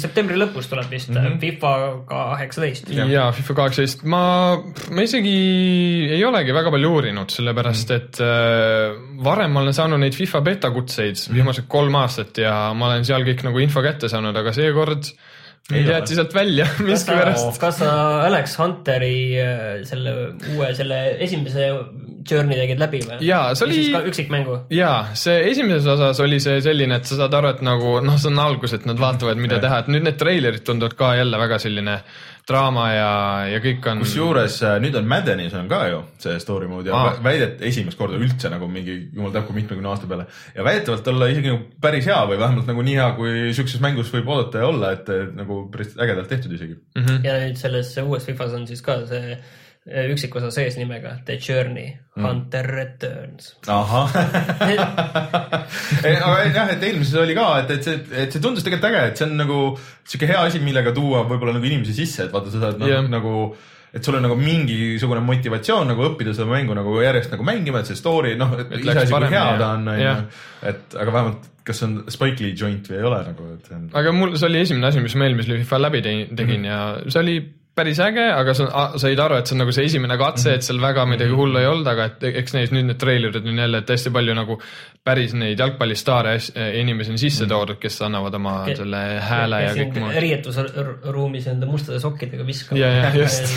septembri 0.00 0.38
lõpus 0.40 0.70
tuleb 0.70 0.90
vist 0.92 1.12
mm 1.12 1.20
-hmm. 1.20 1.38
FIFA 1.44 1.72
kaheksateist. 2.08 2.90
ja 2.94 3.28
FIFA 3.36 3.58
kaheksateist, 3.62 4.04
ma, 4.04 4.22
ma 4.90 5.06
isegi 5.06 5.36
ei 6.16 6.24
olegi 6.24 6.54
väga 6.54 6.72
palju 6.74 6.92
uurinud, 6.98 7.30
sellepärast 7.34 7.94
et 7.96 8.20
äh, 8.24 8.96
varem 9.24 9.52
ma 9.52 9.64
olen 9.64 9.74
saanud 9.74 10.00
neid 10.00 10.16
FIFA 10.16 10.40
beta 10.40 10.70
kutseid 10.74 11.20
viimased 11.32 11.68
kolm 11.68 11.94
aastat 12.00 12.38
ja 12.42 12.54
ma 12.74 12.92
olen 12.92 13.04
seal 13.04 13.26
kõik 13.26 13.44
nagu 13.46 13.58
info 13.62 13.82
kätte 13.84 14.10
saanud, 14.10 14.36
aga 14.36 14.52
seekord 14.56 15.12
Ei 15.68 15.82
jäeti 15.84 16.14
sealt 16.16 16.32
välja 16.34 16.64
miskipärast., 16.86 17.58
kas 17.60 17.80
sa 17.82 17.90
Alex 18.24 18.54
Hunteri 18.56 19.16
äh, 19.42 19.64
selle 19.88 20.14
uue, 20.54 20.70
selle 20.78 21.00
esimese 21.20 21.66
journey 22.30 22.56
tegid 22.56 22.80
läbi 22.80 23.02
või? 23.04 23.18
Jaa, 23.26 23.50
see 23.56 23.66
oli- 23.66 24.08
üksikmängu. 24.08 24.56
jaa, 24.72 25.10
see 25.16 25.36
esimeses 25.50 25.86
osas 25.92 26.20
oli 26.24 26.40
see 26.40 26.62
selline, 26.64 26.96
et 27.00 27.08
sa 27.08 27.20
saad 27.20 27.36
aru, 27.36 27.52
et 27.52 27.60
nagu 27.64 27.98
noh, 28.04 28.16
see 28.20 28.32
on 28.32 28.40
algus, 28.46 28.72
et 28.78 28.88
nad 28.88 29.00
vaatavad, 29.00 29.36
mida 29.40 29.60
teha, 29.60 29.82
et 29.84 29.92
nüüd 29.92 30.08
need 30.08 30.16
treilerid 30.20 30.64
tunduvad 30.64 30.96
ka 30.96 31.12
jälle 31.20 31.40
väga 31.44 31.60
selline 31.62 31.98
draama 32.48 32.86
ja, 32.92 33.10
ja 33.52 33.60
kõik 33.64 33.84
on. 33.90 34.00
kusjuures 34.02 34.56
äh, 34.64 34.76
nüüd 34.82 34.96
on 34.98 35.08
Maddenis 35.10 35.54
on 35.58 35.68
ka 35.70 35.82
ju 35.90 36.00
see 36.22 36.38
story 36.42 36.68
mode 36.70 36.90
ja 36.90 36.96
ah. 36.96 37.20
väidet 37.24 37.62
esimest 37.68 37.98
korda 38.00 38.18
üldse 38.20 38.50
nagu 38.52 38.70
mingi 38.72 38.96
jumal 39.12 39.34
teab 39.34 39.46
kui 39.48 39.58
mitmekümne 39.58 39.90
aasta 39.92 40.08
peale 40.10 40.26
ja 40.56 40.66
väidetavalt 40.66 41.12
olla 41.12 41.28
isegi 41.32 41.52
nagu 41.52 41.62
päris 41.84 42.08
hea 42.08 42.18
või 42.30 42.40
vähemalt 42.40 42.72
nagu 42.72 42.84
nii 42.88 42.98
hea, 43.00 43.08
kui 43.20 43.54
siukses 43.56 43.84
mängus 43.84 44.12
võib 44.14 44.32
oodata 44.32 44.64
ja 44.64 44.72
olla, 44.72 44.92
et 44.96 45.12
nagu 45.36 45.62
päris 45.72 45.94
ägedalt 45.98 46.32
tehtud 46.32 46.56
isegi. 46.56 46.78
Mhm. 46.98 47.24
ja 47.28 47.38
nüüd 47.44 47.60
selles 47.60 47.94
uues 48.04 48.28
Fifas 48.28 48.56
on 48.56 48.66
siis 48.70 48.84
ka 48.84 49.00
see 49.08 49.38
üksikosa 50.12 50.50
sees 50.54 50.76
nimega 50.76 51.18
The 51.24 51.38
Journey 51.40 51.96
Mm. 52.18 52.24
Hunter 52.26 52.66
Returns. 52.66 53.52
ahah 53.70 54.10
aga 55.38 56.36
jah, 56.50 56.70
et 56.72 56.82
eelmises 56.82 57.14
oli 57.20 57.36
ka, 57.38 57.46
et, 57.62 57.72
et 57.76 57.86
see, 57.86 57.98
et 58.24 58.34
see 58.34 58.42
tundus 58.42 58.64
tegelikult 58.66 58.90
äge, 58.90 59.02
et 59.12 59.20
see 59.20 59.26
on 59.28 59.36
nagu 59.38 59.58
sihuke 60.02 60.28
hea 60.30 60.40
asi, 60.48 60.58
millega 60.64 60.90
tuua 60.96 61.22
võib-olla 61.28 61.54
nagu 61.56 61.68
inimesi 61.68 61.94
sisse, 62.00 62.26
et 62.26 62.34
vaata, 62.34 62.50
sa 62.50 62.62
saad 62.64 62.80
noh, 62.82 62.90
Jah. 62.90 63.06
nagu 63.12 63.34
et 63.94 64.04
sul 64.04 64.18
on 64.18 64.26
nagu 64.26 64.34
mingisugune 64.36 65.22
motivatsioon 65.24 65.88
nagu 65.92 66.08
õppida 66.10 66.34
seda 66.36 66.48
mängu 66.50 66.74
nagu 66.76 66.96
järjest 67.00 67.30
nagu 67.32 67.46
mängima, 67.46 67.84
et 67.84 67.92
see 67.92 68.00
story 68.00 68.34
noh, 68.40 68.56
et 68.58 68.74
iseasi, 68.82 69.14
kui 69.14 69.30
hea 69.32 69.46
ta 69.62 69.70
on, 69.76 69.86
onju. 69.94 70.16
et 70.72 70.98
aga 71.04 71.14
vähemalt, 71.14 71.46
kas 71.68 71.80
see 71.80 71.88
on 71.88 71.94
Spike 72.12 72.44
Lee 72.44 72.58
joint 72.58 72.90
või 72.90 72.98
ei 72.98 73.06
ole 73.12 73.22
nagu, 73.30 73.46
et 73.54 73.70
see 73.70 73.78
on. 73.78 73.86
aga 74.02 74.16
mul, 74.16 74.34
see 74.36 74.50
oli 74.50 74.64
esimene 74.66 74.90
asi, 74.90 75.04
mis 75.04 75.16
ma 75.16 75.30
eelmisel 75.30 75.56
FIFA 75.62 75.80
läbi 75.86 76.02
tegin, 76.04 76.34
tegin 76.34 76.66
mm 76.66 76.66
-hmm. 76.66 77.06
ja 77.06 77.14
see 77.14 77.22
oli 77.24 77.38
päris 77.78 77.98
äge, 78.02 78.26
aga 78.34 78.54
sa 78.58 78.66
a- 78.82 78.98
said 79.00 79.20
aru, 79.22 79.38
et 79.38 79.46
see 79.50 79.54
on 79.56 79.62
nagu 79.64 79.72
see 79.76 79.86
esimene 79.88 80.18
katse, 80.20 80.52
et 80.58 80.66
seal 80.66 80.80
väga 80.82 81.06
midagi 81.08 81.34
hullu 81.38 81.60
ei 81.62 81.66
olnud, 81.70 81.86
aga 81.94 82.08
et 82.10 82.28
eks 82.42 82.54
neis 82.58 82.74
nüüd 82.74 82.88
need 82.90 82.98
treilerid 83.00 83.46
on 83.46 83.62
jälle, 83.64 83.80
et 83.84 83.92
hästi 83.94 84.12
palju 84.14 84.34
nagu 84.36 84.58
päris 85.08 85.32
neid 85.38 85.58
jalgpallistaare 85.62 86.34
as- 86.40 86.50
inimesi 86.82 87.14
on 87.14 87.20
sisse 87.22 87.46
toodud, 87.48 87.78
kes 87.80 87.96
annavad 88.04 88.34
oma 88.36 88.56
Ke- 88.66 88.74
selle 88.82 89.02
hääle 89.24 89.62
ja 89.64 89.70
kõik 89.78 89.96
muud. 90.02 90.18
riietusruumis 90.26 91.46
enda 91.54 91.66
mustade 91.70 92.00
sokkidega 92.02 92.44
viskama. 92.46 92.80
Ja, 92.82 92.90
ja, 92.98 93.12
just. 93.16 93.48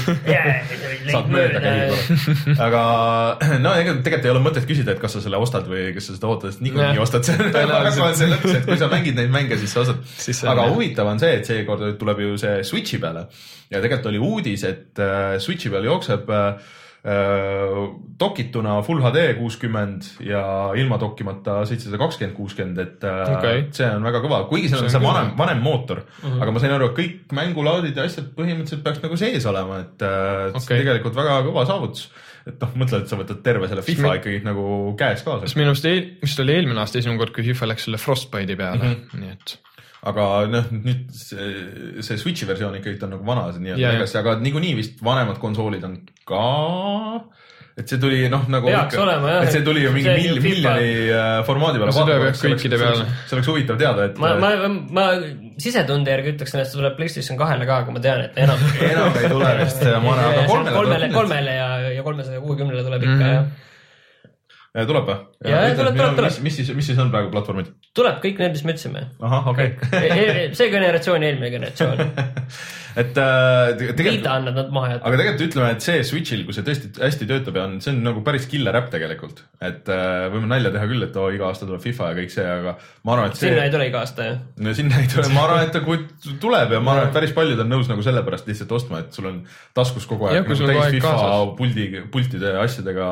saad 1.12 1.28
mööda 1.34 1.62
käia. 1.64 2.58
aga 2.68 2.84
no 3.66 3.74
ega 3.80 3.96
tegelikult 4.06 4.28
ei 4.30 4.34
ole 4.36 4.44
mõtet 4.46 4.68
küsida, 4.70 4.96
et 4.96 5.02
kas 5.04 5.18
sa 5.18 5.24
selle 5.24 5.40
ostad 5.42 5.68
või 5.72 5.90
kas 5.96 6.08
sa 6.12 6.16
seda 6.18 6.30
ootad, 6.32 6.54
sest 6.54 6.64
niikuinii 6.66 7.02
ostad 7.04 7.26
selle. 7.30 7.50
Tõenäoliselt. 7.56 8.06
on 8.08 8.20
see 8.22 8.30
lõks, 8.32 8.54
et 8.62 8.68
kui 8.70 8.78
sa 8.82 8.90
mängid 8.92 9.18
neid 9.20 9.34
mänge, 9.34 9.58
siis 9.62 9.74
sa 9.76 9.84
ostad 9.86 10.04
see 10.16 10.36
on, 10.46 10.54
aga 10.56 10.70
huvitav 10.72 11.10
on 11.12 11.20
see, 11.22 11.34
et 11.42 11.50
seekord 11.50 11.88
tuleb 12.02 12.24
ju 12.28 12.38
see 12.42 12.62
Switchi 12.68 13.00
peale 13.02 13.28
ja 13.72 13.80
tegelikult 13.80 14.12
oli 14.12 14.22
uudis, 14.22 14.64
et 14.68 15.00
äh, 15.02 15.36
Switchi 15.42 15.72
peal 15.72 15.86
jookseb 15.88 16.30
äh, 16.30 16.72
äh, 17.08 17.76
dokituna 18.20 18.78
full 18.86 19.02
HD 19.04 19.24
kuuskümmend 19.38 20.10
ja 20.28 20.44
ilma 20.78 21.00
dokkimata 21.02 21.62
seitsesada 21.70 22.00
kakskümmend 22.02 22.36
kuuskümmend, 22.38 22.82
et 22.84 23.06
Okei. 23.08 23.64
see 23.76 23.88
on 23.90 24.04
väga 24.06 24.24
kõva, 24.26 24.42
kuigi 24.50 24.72
seal 24.72 24.84
on 24.84 24.92
See 24.92 25.04
vanem 25.04 25.32
vanem 25.40 25.64
mootor 25.64 26.04
mm, 26.04 26.26
-hmm. 26.26 26.42
aga 26.44 26.56
ma 26.56 26.64
sain 26.64 26.76
aru, 26.76 26.92
et 26.92 27.00
kõik 27.00 27.38
mängulaadid 27.38 27.98
ja 27.98 28.10
asjad 28.10 28.34
põhimõtteliselt 28.38 28.84
peaks 28.84 29.02
nagu 29.06 29.18
sees 29.24 29.48
olema, 29.50 29.80
et 29.86 30.06
et 30.06 30.60
see 30.60 30.76
on 30.76 30.84
tegelikult 30.84 31.18
väga 31.18 31.40
kõva 31.48 31.66
saavutus. 31.72 32.12
et 32.46 32.62
noh, 32.62 32.70
mõtle, 32.76 33.02
et 33.02 33.08
sa 33.08 33.18
võtad 33.18 33.42
terve 33.46 33.68
selle 33.70 33.82
FIFA 33.86 34.08
mi- 34.08 34.22
ikkagi 34.22 34.46
nagu 34.46 34.68
käes 34.98 35.24
kaasa 35.24 35.58
minu 35.58 35.74
arust 35.74 35.86
vist 36.22 36.40
oli 36.40 36.56
eelmine 36.60 36.80
aasta 36.82 36.98
esimene 37.00 37.22
kord, 37.22 37.34
kui 37.34 37.46
FIFA 37.50 37.74
läks 37.74 37.86
selle 37.88 37.98
Frostbite'i 38.02 38.56
peale 38.58 38.84
mm, 38.84 38.96
-hmm. 38.96 39.20
nii 39.22 39.36
et 39.38 39.60
aga 40.02 40.28
noh, 40.50 40.72
nüüd 40.74 41.12
see, 41.14 42.02
see 42.02 42.18
Switchi 42.18 42.48
versioon 42.50 42.80
ikkagi 42.80 43.04
on 43.06 43.16
nagu 43.18 43.28
vana, 43.28 43.48
nii-öelda 43.54 43.82
Jaa, 43.82 44.02
yeah., 44.02 44.20
aga 44.24 44.40
niikuinii 44.42 44.74
vist 44.80 45.04
vanemad 45.06 45.38
konsoolid 45.42 45.84
on 45.86 46.00
ka 46.26 46.46
et 47.78 47.88
see 47.88 48.00
tuli 48.02 48.26
noh, 48.32 48.44
nagu 48.52 48.68
Peaks 48.68 48.98
olema, 49.00 49.30
jah. 49.36 49.46
et 49.46 49.56
see 49.56 49.64
tuli 49.66 49.84
ju 49.86 49.92
mingi 49.96 50.10
See 50.10 50.16
on 50.18 50.20
mil, 50.26 50.42
miljoni 50.44 50.90
äh, 51.16 51.30
formaadi 51.48 51.80
peale. 51.82 51.94
Seda 51.96 52.18
peaks 52.26 52.44
kõikide 52.44 52.80
peale. 52.82 53.06
see 53.30 53.38
oleks 53.38 53.50
huvitav 53.52 53.80
teada, 53.80 54.10
et 54.10 54.20
ma, 54.22 54.34
ma, 54.42 54.52
ma 54.98 55.06
sisetunde 55.62 56.12
järgi 56.14 56.34
ütleksin, 56.36 56.62
et 56.64 56.70
see 56.70 56.80
tuleb 56.82 56.98
PlayStation 57.00 57.40
kahele 57.40 57.68
ka, 57.70 57.82
aga 57.86 57.96
ma 57.96 58.04
tean, 58.04 58.26
et 58.28 58.40
enam. 58.44 58.66
enam 58.92 59.20
ei 59.22 59.32
tule 59.32 59.52
vist, 59.62 59.86
ma 59.88 60.16
arvan, 60.18 60.24
aga 60.34 60.46
kolmele 60.52 60.76
kolmele, 60.78 61.12
kolmele 61.16 61.58
ja, 61.58 61.70
ja 61.96 62.08
kolmesaja 62.08 62.44
kuuekümnele 62.44 62.88
tuleb 62.90 63.06
ikka 63.08 63.20
Mhm. 63.22 63.36
jah. 63.36 63.68
Kindlasti. 64.72 64.88
tuleb 64.88 65.08
või? 65.08 65.18
Tuleb, 65.42 65.96
tuleb, 65.98 66.20
tuleb. 66.20 66.38
mis, 66.46 66.60
siis, 66.60 66.72
mis 66.76 66.92
siis 66.92 67.00
on 67.02 67.12
praegu 67.14 67.32
platvormid? 67.34 67.74
tuleb 67.98 68.22
kõik 68.24 68.40
need, 68.40 68.56
mis 68.56 68.64
me 68.64 68.76
ütlesime. 68.76 69.08
ahah, 69.20 69.52
okei. 69.52 69.76
see 70.58 70.70
generatsioon 70.72 71.26
ja 71.26 71.34
eelmine 71.34 71.52
generatsioon. 71.58 72.06
et 73.00 73.18
äh, 73.18 73.72
te- 73.80 74.06
Vita 74.06 74.36
on 74.40 74.48
nad 74.50 74.72
maha 74.74 74.94
jätnud. 74.94 75.06
aga 75.08 75.20
tegelikult 75.22 75.46
ütleme, 75.48 75.70
et 75.76 75.86
see 75.86 76.04
Switch'il, 76.08 76.44
kui 76.48 76.56
see 76.58 76.66
tõesti 76.68 76.92
hästi 77.02 77.28
töötab 77.30 77.60
ja 77.60 77.66
on, 77.70 77.78
see 77.84 77.94
on 77.94 78.02
nagu 78.06 78.24
päris 78.26 78.48
killer 78.52 78.78
äpp 78.82 78.92
tegelikult. 78.94 79.44
et 79.62 79.92
äh, 79.94 80.28
võime 80.34 80.50
nalja 80.52 80.74
teha 80.76 80.88
küll, 80.92 81.06
et 81.08 81.20
oo 81.22 81.28
iga 81.34 81.50
aasta 81.50 81.68
tuleb 81.70 81.84
FIFA 81.84 82.12
ja 82.12 82.20
kõik 82.22 82.34
see, 82.36 82.48
aga 82.58 82.76
ma 83.08 83.16
arvan, 83.16 83.32
et 83.32 83.40
see 83.42 83.50
sinna 83.52 83.68
ei 83.68 83.74
tule 83.76 83.90
iga 83.92 84.04
aasta 84.06 84.30
ju. 84.30 84.38
no 84.66 84.76
sinna 84.78 85.02
ei 85.04 85.12
tule, 85.12 85.28
ma 85.36 85.46
arvan, 85.48 85.68
et 85.68 85.76
ta 85.76 86.36
tuleb 86.48 86.76
ja 86.78 86.82
ma 86.84 86.96
arvan, 86.96 87.12
et 87.12 87.20
päris 87.20 87.36
paljud 87.38 87.64
on 87.66 87.72
nõus 87.76 87.92
nagu 87.92 88.06
sellepärast 88.06 88.50
lihtsalt 88.52 88.76
ostma, 88.80 89.04
et 89.06 89.14
sul 89.16 89.30
on 89.32 89.44
taskus 89.78 90.10
kogu 90.10 90.30
aeg 90.30 90.46
kui 90.48 90.58
nagu 90.58 90.74
täis 90.74 90.98
FIFA 90.98 91.14
kaasas. 91.14 91.54
puldi, 91.60 91.88
pultide 92.12 92.56
ja 92.58 92.66
asjadega 92.66 93.12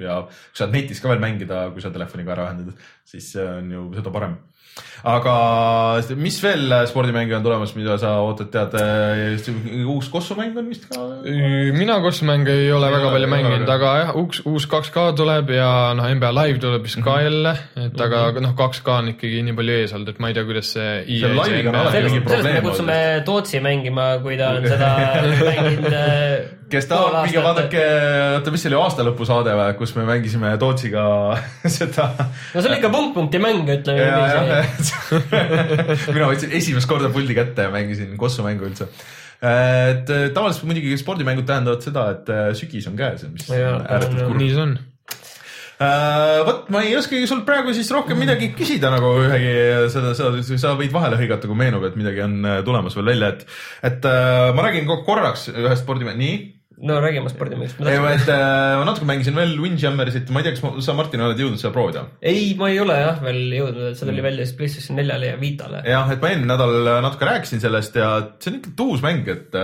ja 0.00 0.20
saad 0.56 0.72
netis 0.74 1.00
ka 1.02 1.10
veel 1.12 1.22
mängida, 1.22 1.66
kui 1.74 1.82
sa 1.84 1.92
telefoniga 1.94 2.34
ära 2.36 2.48
ühendad, 2.50 2.78
siis 3.08 3.32
see 3.34 3.44
on 3.44 3.70
ju 3.74 3.86
seda 3.98 4.12
parem. 4.14 4.38
Aga 5.04 5.34
mis 6.20 6.38
veel 6.42 6.74
spordimänge 6.90 7.36
on 7.38 7.44
tulemas, 7.44 7.74
mida 7.78 7.96
sa 8.00 8.16
ootad, 8.24 8.50
tead, 8.52 8.76
uus 9.84 10.10
kossumäng 10.12 10.56
on 10.60 10.70
vist 10.70 10.88
ka? 10.90 11.06
mina 11.76 12.00
kossumänge 12.04 12.52
ei 12.64 12.70
ole 12.72 12.90
Ei 12.90 12.96
väga 12.98 13.12
palju 13.14 13.30
mänginud, 13.30 13.74
aga 13.76 13.94
jah, 14.02 14.14
uus, 14.20 14.42
uus 14.48 14.68
2K 14.70 15.10
tuleb 15.18 15.54
ja 15.54 15.70
noh, 15.96 16.08
NBA 16.16 16.32
Live 16.40 16.62
tuleb 16.62 16.86
vist 16.86 17.00
ka 17.04 17.20
jälle, 17.24 17.56
et 17.86 18.06
aga 18.06 18.24
noh, 18.42 18.54
2K 18.58 18.96
on 18.96 19.12
ikkagi 19.14 19.44
nii 19.48 19.58
palju 19.58 19.78
ees 19.80 19.96
olnud, 19.96 20.14
et 20.14 20.22
ma 20.22 20.32
ei 20.32 20.38
tea, 20.38 20.46
kuidas 20.48 20.72
see 20.76 21.20
sellest 21.20 22.44
me 22.50 22.60
kutsume 22.64 23.00
Tootsi 23.26 23.60
mängima, 23.64 24.12
kui 24.22 24.38
ta 24.40 24.54
on 24.56 24.66
seda 24.72 24.94
mänginud. 25.44 26.58
Kes 26.70 26.86
tahab, 26.90 27.16
minge 27.26 27.42
vaadake, 27.44 27.80
oota, 28.38 28.52
mis 28.54 28.62
see 28.64 28.70
oli, 28.72 28.78
aastalõpusaade 28.80 29.54
või, 29.58 29.72
kus 29.80 29.94
me 29.98 30.04
mängisime 30.08 30.52
Tootsiga 30.62 31.04
seda? 31.78 32.08
No 32.54 32.60
see 32.62 32.70
oli 32.70 32.78
ikka 32.80 32.90
punkt-punkti 32.94 33.40
mäng, 33.42 33.66
ütleme 33.74 34.04
ja, 34.04 34.60
mina 36.14 36.28
võtsin 36.30 36.52
esimest 36.58 36.88
korda 36.90 37.10
puldi 37.14 37.34
kätte 37.38 37.66
ja 37.68 37.72
mängisin 37.74 38.14
kossumängu 38.20 38.68
üldse. 38.70 38.86
et 39.40 40.10
eh, 40.12 40.28
tavaliselt 40.36 40.66
muidugi 40.68 40.96
spordimängud 41.00 41.46
tähendavad 41.48 41.82
seda, 41.84 42.06
et 42.16 42.28
eh, 42.28 42.46
sügis 42.58 42.86
on 42.90 42.96
käes, 42.98 43.24
mis 43.32 43.48
Jaa, 43.48 43.78
ääretult 43.88 44.20
on, 44.20 44.26
kurb. 44.30 44.40
nii 44.42 44.50
see 44.54 44.64
on. 44.68 44.78
vot 46.44 46.66
ma 46.74 46.82
ei 46.84 46.92
oskagi 46.98 47.24
sul 47.30 47.40
praegu 47.48 47.72
siis 47.72 47.88
rohkem 47.94 48.18
midagi 48.20 48.50
küsida 48.52 48.90
nagu 48.92 49.14
ühegi 49.22 49.54
seda, 49.94 50.10
seda, 50.18 50.44
sa 50.60 50.74
võid 50.76 50.92
vahele 50.92 51.16
hõigata, 51.16 51.48
kui 51.48 51.56
meenub, 51.56 51.86
et 51.88 51.96
midagi 51.96 52.20
on 52.26 52.36
tulemas 52.66 52.96
veel 52.98 53.08
välja, 53.14 53.30
et, 53.32 53.46
et 53.88 54.04
eh, 54.12 54.50
ma 54.56 54.66
räägin 54.68 54.84
ko- 54.90 55.00
korraks 55.08 55.48
ühest 55.54 55.86
spordimängust, 55.86 56.20
nii 56.20 56.59
no 56.80 56.96
räägime 57.02 57.28
spordimängust. 57.32 57.80
ei, 57.84 57.98
et 58.14 58.28
äh, 58.32 58.78
ma 58.80 58.84
natuke 58.88 59.06
mängisin 59.08 59.36
veel 59.36 59.52
Windjammersit, 59.60 60.30
ma 60.32 60.40
ei 60.40 60.46
tea, 60.48 60.56
kas 60.56 60.64
ma, 60.64 60.72
sa, 60.84 60.94
Martin, 60.96 61.22
oled 61.26 61.40
jõudnud 61.40 61.60
seda 61.60 61.72
proovida? 61.74 62.06
ei, 62.24 62.54
ma 62.58 62.70
ei 62.72 62.80
ole 62.82 62.96
jah 62.96 63.22
veel 63.24 63.40
jõudnud, 63.58 63.90
et 63.90 63.98
see 63.98 64.06
Mm. 64.06 64.12
tuli 64.14 64.24
välja 64.24 64.46
siis 64.46 64.56
PlayStation 64.58 64.96
neljale 65.00 65.32
ja 65.32 65.38
Vitale. 65.40 65.82
jah, 65.86 66.12
et 66.12 66.22
ma 66.22 66.30
eelmine 66.32 66.52
nädal 66.54 66.92
natuke 67.04 67.28
rääkisin 67.28 67.60
sellest 67.62 67.96
ja 68.00 68.10
see 68.38 68.52
on 68.52 68.60
ikka 68.60 68.76
tuus 68.78 69.04
mäng, 69.04 69.28
et 69.28 69.58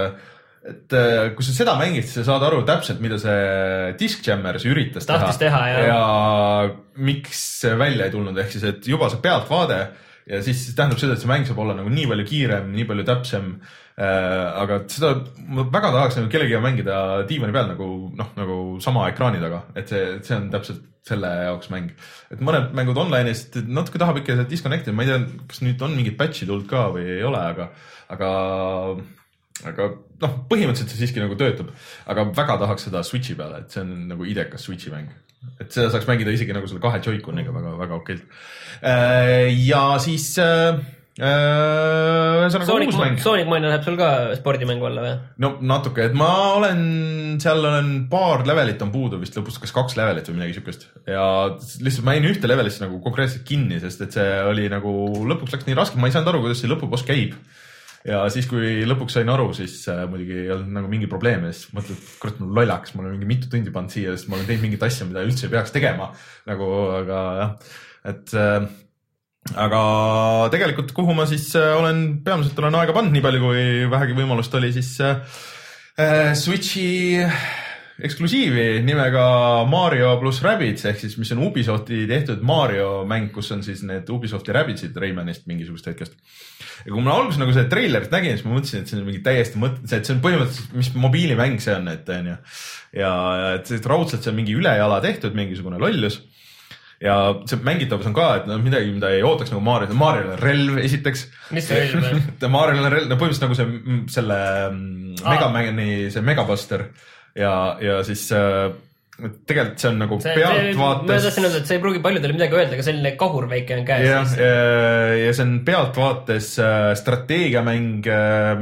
et 0.67 0.93
äh, 0.99 1.31
kui 1.37 1.47
sa 1.47 1.55
seda 1.55 1.77
mängid, 1.79 2.03
siis 2.09 2.19
sa 2.21 2.33
saad 2.33 2.43
aru 2.49 2.65
täpselt, 2.67 2.99
mida 3.01 3.21
see 3.23 3.95
Disc 4.01 4.27
Jammers 4.27 4.67
üritas 4.67 5.07
Tahtis 5.07 5.39
teha, 5.39 5.61
jah. 5.71 5.87
ja 5.87 7.01
miks 7.07 7.45
see 7.63 7.77
välja 7.79 8.09
ei 8.09 8.15
tulnud, 8.15 8.37
ehk 8.43 8.51
siis, 8.51 8.67
et 8.67 8.89
juba 8.91 9.09
see 9.13 9.23
pealtvaade 9.23 9.81
ja 10.27 10.43
siis 10.43 10.67
tähendab 10.75 10.99
seda, 10.99 11.15
et 11.15 11.23
see 11.23 11.31
mäng 11.31 11.47
saab 11.47 11.61
olla 11.63 11.77
nagu 11.79 11.89
nii 11.93 12.09
palju 12.11 12.27
kiirem, 12.27 12.73
nii 12.75 12.89
palju 12.89 13.07
täpsem 13.07 13.53
äh,. 13.63 13.75
Aga 13.97 14.83
seda 14.93 15.15
ma 15.49 15.65
väga 15.73 15.93
tahaks 15.95 16.19
nagu 16.19 16.29
kellegagi 16.33 16.61
mängida 16.61 16.99
diivani 17.29 17.55
peal 17.55 17.71
nagu 17.71 17.87
noh, 18.19 18.29
nagu 18.37 18.57
sama 18.85 19.07
ekraani 19.09 19.41
taga, 19.41 19.63
et 19.75 19.89
see, 19.89 20.19
see 20.27 20.37
on 20.37 20.51
täpselt 20.53 20.85
selle 21.07 21.31
jaoks 21.47 21.71
mäng. 21.73 21.93
et 22.35 22.43
mõned 22.43 22.73
mängud 22.77 22.99
online'is 23.01 23.47
natuke 23.65 24.01
tahab 24.03 24.21
ikka 24.21 24.37
seda 24.37 24.49
disconnect'i, 24.51 24.95
ma 24.95 25.07
ei 25.07 25.13
tea, 25.13 25.21
kas 25.51 25.63
nüüd 25.63 25.85
on 25.87 25.95
mingid 25.97 26.19
patch'id 26.19 26.51
tulnud 26.51 26.67
ka 26.71 26.89
või 26.95 27.07
ei 27.19 27.23
ole, 27.27 27.43
aga, 27.55 27.69
aga, 28.13 28.31
aga 29.71 29.89
noh, 30.25 30.35
põhimõtteliselt 30.51 30.93
see 30.93 31.05
siiski 31.05 31.23
nagu 31.23 31.39
töötab, 31.39 31.71
aga 32.11 32.27
väga 32.37 32.59
tahaks 32.65 32.89
seda 32.89 33.05
Switch'i 33.07 33.39
peale, 33.39 33.63
et 33.63 33.73
see 33.73 33.85
on 33.85 33.95
nagu 34.11 34.27
idekas 34.27 34.67
Switch'i 34.67 34.93
mäng. 34.95 35.15
et 35.63 35.71
seda 35.71 35.93
saaks 35.95 36.09
mängida 36.09 36.35
isegi 36.35 36.55
nagu 36.57 36.67
selle 36.67 36.83
kahe 36.83 36.99
Joy-Coniga 36.99 37.55
väga-väga 37.55 38.01
okeilt. 38.01 38.29
ja 38.83 39.83
siis 40.03 40.33
äh, 40.43 40.75
äh, 40.75 40.85
ühesõnaga 41.17 42.67
Sonic 42.69 42.91
uus, 42.91 42.99
mäng. 43.01 43.21
Sonic 43.25 43.49
Mania 43.49 43.71
läheb 43.71 43.85
sul 43.87 43.95
ka 43.97 44.09
spordimängu 44.37 44.85
alla 44.85 45.05
või? 45.05 45.13
no 45.41 45.51
natuke, 45.65 46.11
et 46.11 46.17
ma 46.19 46.29
olen, 46.59 46.83
seal 47.41 47.63
olen 47.65 47.89
paar 48.13 48.45
levelit 48.49 48.83
on 48.85 48.93
puudu 48.93 49.21
vist 49.23 49.39
lõpus, 49.39 49.57
kas 49.63 49.73
kaks 49.73 49.97
levelit 49.97 50.29
või 50.29 50.43
midagi 50.43 50.59
siukest 50.59 50.85
ja 51.09 51.25
lihtsalt 51.57 52.05
ma 52.05 52.19
jäin 52.19 52.29
ühte 52.29 52.51
levelisse 52.51 52.85
nagu 52.85 53.01
konkreetselt 53.05 53.47
kinni, 53.49 53.81
sest 53.81 54.05
et 54.05 54.19
see 54.19 54.29
oli 54.45 54.69
nagu 54.73 54.93
lõpuks 55.33 55.57
läks 55.57 55.71
nii 55.71 55.81
raske, 55.81 56.01
ma 56.01 56.11
ei 56.11 56.17
saanud 56.19 56.35
aru, 56.35 56.45
kuidas 56.45 56.61
see 56.61 56.73
lõpuboss 56.75 57.09
käib. 57.09 57.33
ja 58.05 58.21
siis, 58.33 58.45
kui 58.53 58.85
lõpuks 58.85 59.17
sain 59.17 59.33
aru, 59.33 59.51
siis 59.57 59.81
äh, 59.89 60.05
muidugi 60.11 60.43
ei 60.45 60.53
olnud 60.53 60.83
nagu 60.83 60.93
mingi 60.93 61.09
probleem 61.09 61.49
ja 61.49 61.57
siis 61.57 61.73
mõtled, 61.77 62.09
kurat, 62.21 62.43
ma 62.43 62.51
olen 62.51 62.61
lollakas, 62.61 62.93
ma 62.93 63.07
olen 63.07 63.17
mingi 63.17 63.33
mitu 63.33 63.49
tundi 63.49 63.73
pannud 63.73 63.97
siia, 63.97 64.13
sest 64.13 64.29
ma 64.29 64.37
olen 64.37 64.51
teinud 64.53 64.69
mingit 64.69 64.85
asja, 64.85 65.09
mida 65.09 65.25
üldse 65.25 65.49
ei 65.49 65.57
peaks 65.57 65.73
tegema 65.73 66.13
nagu, 66.45 66.75
aga 67.01 67.23
jah, 67.41 67.79
et 68.13 68.37
äh, 68.37 68.75
aga 69.55 69.83
tegelikult, 70.53 70.91
kuhu 70.97 71.15
ma 71.17 71.27
siis 71.31 71.53
äh, 71.59 71.75
olen, 71.79 72.23
peamiselt 72.25 72.59
olen 72.59 72.81
aega 72.81 72.97
pannud, 72.97 73.15
nii 73.15 73.25
palju 73.25 73.45
kui 73.45 73.63
vähegi 73.93 74.17
võimalust 74.19 74.57
oli, 74.59 74.73
siis 74.75 74.97
äh, 75.05 75.23
äh, 76.01 76.33
Switchi 76.39 77.23
eksklusiivi 77.97 78.83
nimega 78.85 79.23
Mario 79.71 80.11
pluss 80.21 80.43
Rabbids 80.45 80.85
ehk 80.91 80.99
siis, 81.01 81.15
mis 81.17 81.31
on 81.33 81.41
Ubisofti 81.47 82.03
tehtud 82.11 82.43
Mario 82.45 83.07
mäng, 83.09 83.31
kus 83.33 83.49
on 83.55 83.63
siis 83.65 83.81
need 83.89 84.09
Ubisofti 84.13 84.53
Rabbidsid 84.53 84.97
Raymanist 85.01 85.47
mingisugust 85.49 85.89
hetkest. 85.89 86.19
ja 86.85 86.93
kui 86.93 87.05
ma 87.05 87.15
alguses 87.17 87.41
nagu 87.41 87.55
seda 87.57 87.71
treilerit 87.73 88.13
nägin, 88.13 88.37
siis 88.37 88.45
ma 88.45 88.59
mõtlesin, 88.59 88.85
et 88.85 88.93
see 88.93 89.01
on 89.01 89.07
mingi 89.09 89.23
täiesti 89.25 89.63
mõte, 89.63 89.87
et 89.87 89.97
see 89.97 90.17
on 90.17 90.23
põhimõtteliselt, 90.27 90.77
mis 90.77 90.93
mobiilimäng 91.07 91.63
see 91.65 91.77
on, 91.79 91.89
et 91.95 92.13
onju. 92.19 92.37
ja 93.01 93.13
see- 93.65 93.81
et 93.81 93.89
raudselt 93.95 94.27
see 94.27 94.35
on 94.35 94.41
mingi 94.43 94.59
ülejala 94.59 95.01
tehtud, 95.05 95.39
mingisugune 95.39 95.81
lollus 95.81 96.21
ja 97.03 97.17
see 97.49 97.61
mängitavus 97.65 98.09
on 98.09 98.17
ka, 98.17 98.29
et 98.41 98.49
no 98.49 98.57
midagi, 98.63 98.89
mida 98.95 99.11
ei 99.13 99.25
ootaks 99.27 99.53
nagu 99.53 99.63
Mario, 99.65 99.93
Mario'l 100.01 100.33
on 100.33 100.41
relv 100.41 100.81
esiteks. 100.81 101.27
mis 101.57 101.69
see 101.69 101.83
relv 101.83 102.09
on? 102.09 102.25
Mario'l 102.55 102.87
on 102.87 102.93
relv, 102.95 103.11
no 103.11 103.21
põhimõtteliselt 103.21 103.47
nagu 103.47 103.59
see, 103.59 104.01
selle 104.17 104.41
mm, 104.71 105.21
Aa. 105.23 105.35
Megamani, 105.35 105.91
see 106.15 106.25
Megabuster 106.25 106.89
ja, 107.37 107.53
ja 107.85 108.01
siis 108.07 108.25
äh, 108.33 108.71
tegelikult 109.49 109.81
see 109.81 109.93
on 109.93 110.01
nagu 110.05 110.19
see, 110.25 110.35
ma 110.77 110.91
pealtvaates 111.05 111.29
tahtsin 111.29 111.49
öelda, 111.49 111.61
et 111.61 111.69
see 111.69 111.79
ei 111.79 111.85
pruugi 111.85 112.03
paljudele 112.05 112.37
midagi 112.37 112.59
öelda, 112.59 112.77
aga 112.77 112.89
selline 112.89 113.15
kahur 113.21 113.49
väike 113.53 113.77
on 113.77 113.87
käes 113.89 114.09
jah, 114.09 114.27
siis. 114.29 114.43
ja 115.21 115.37
see 115.37 115.47
on 115.47 115.55
pealtvaates 115.69 116.51
äh, 116.65 116.91
strateegiamäng, 117.01 118.09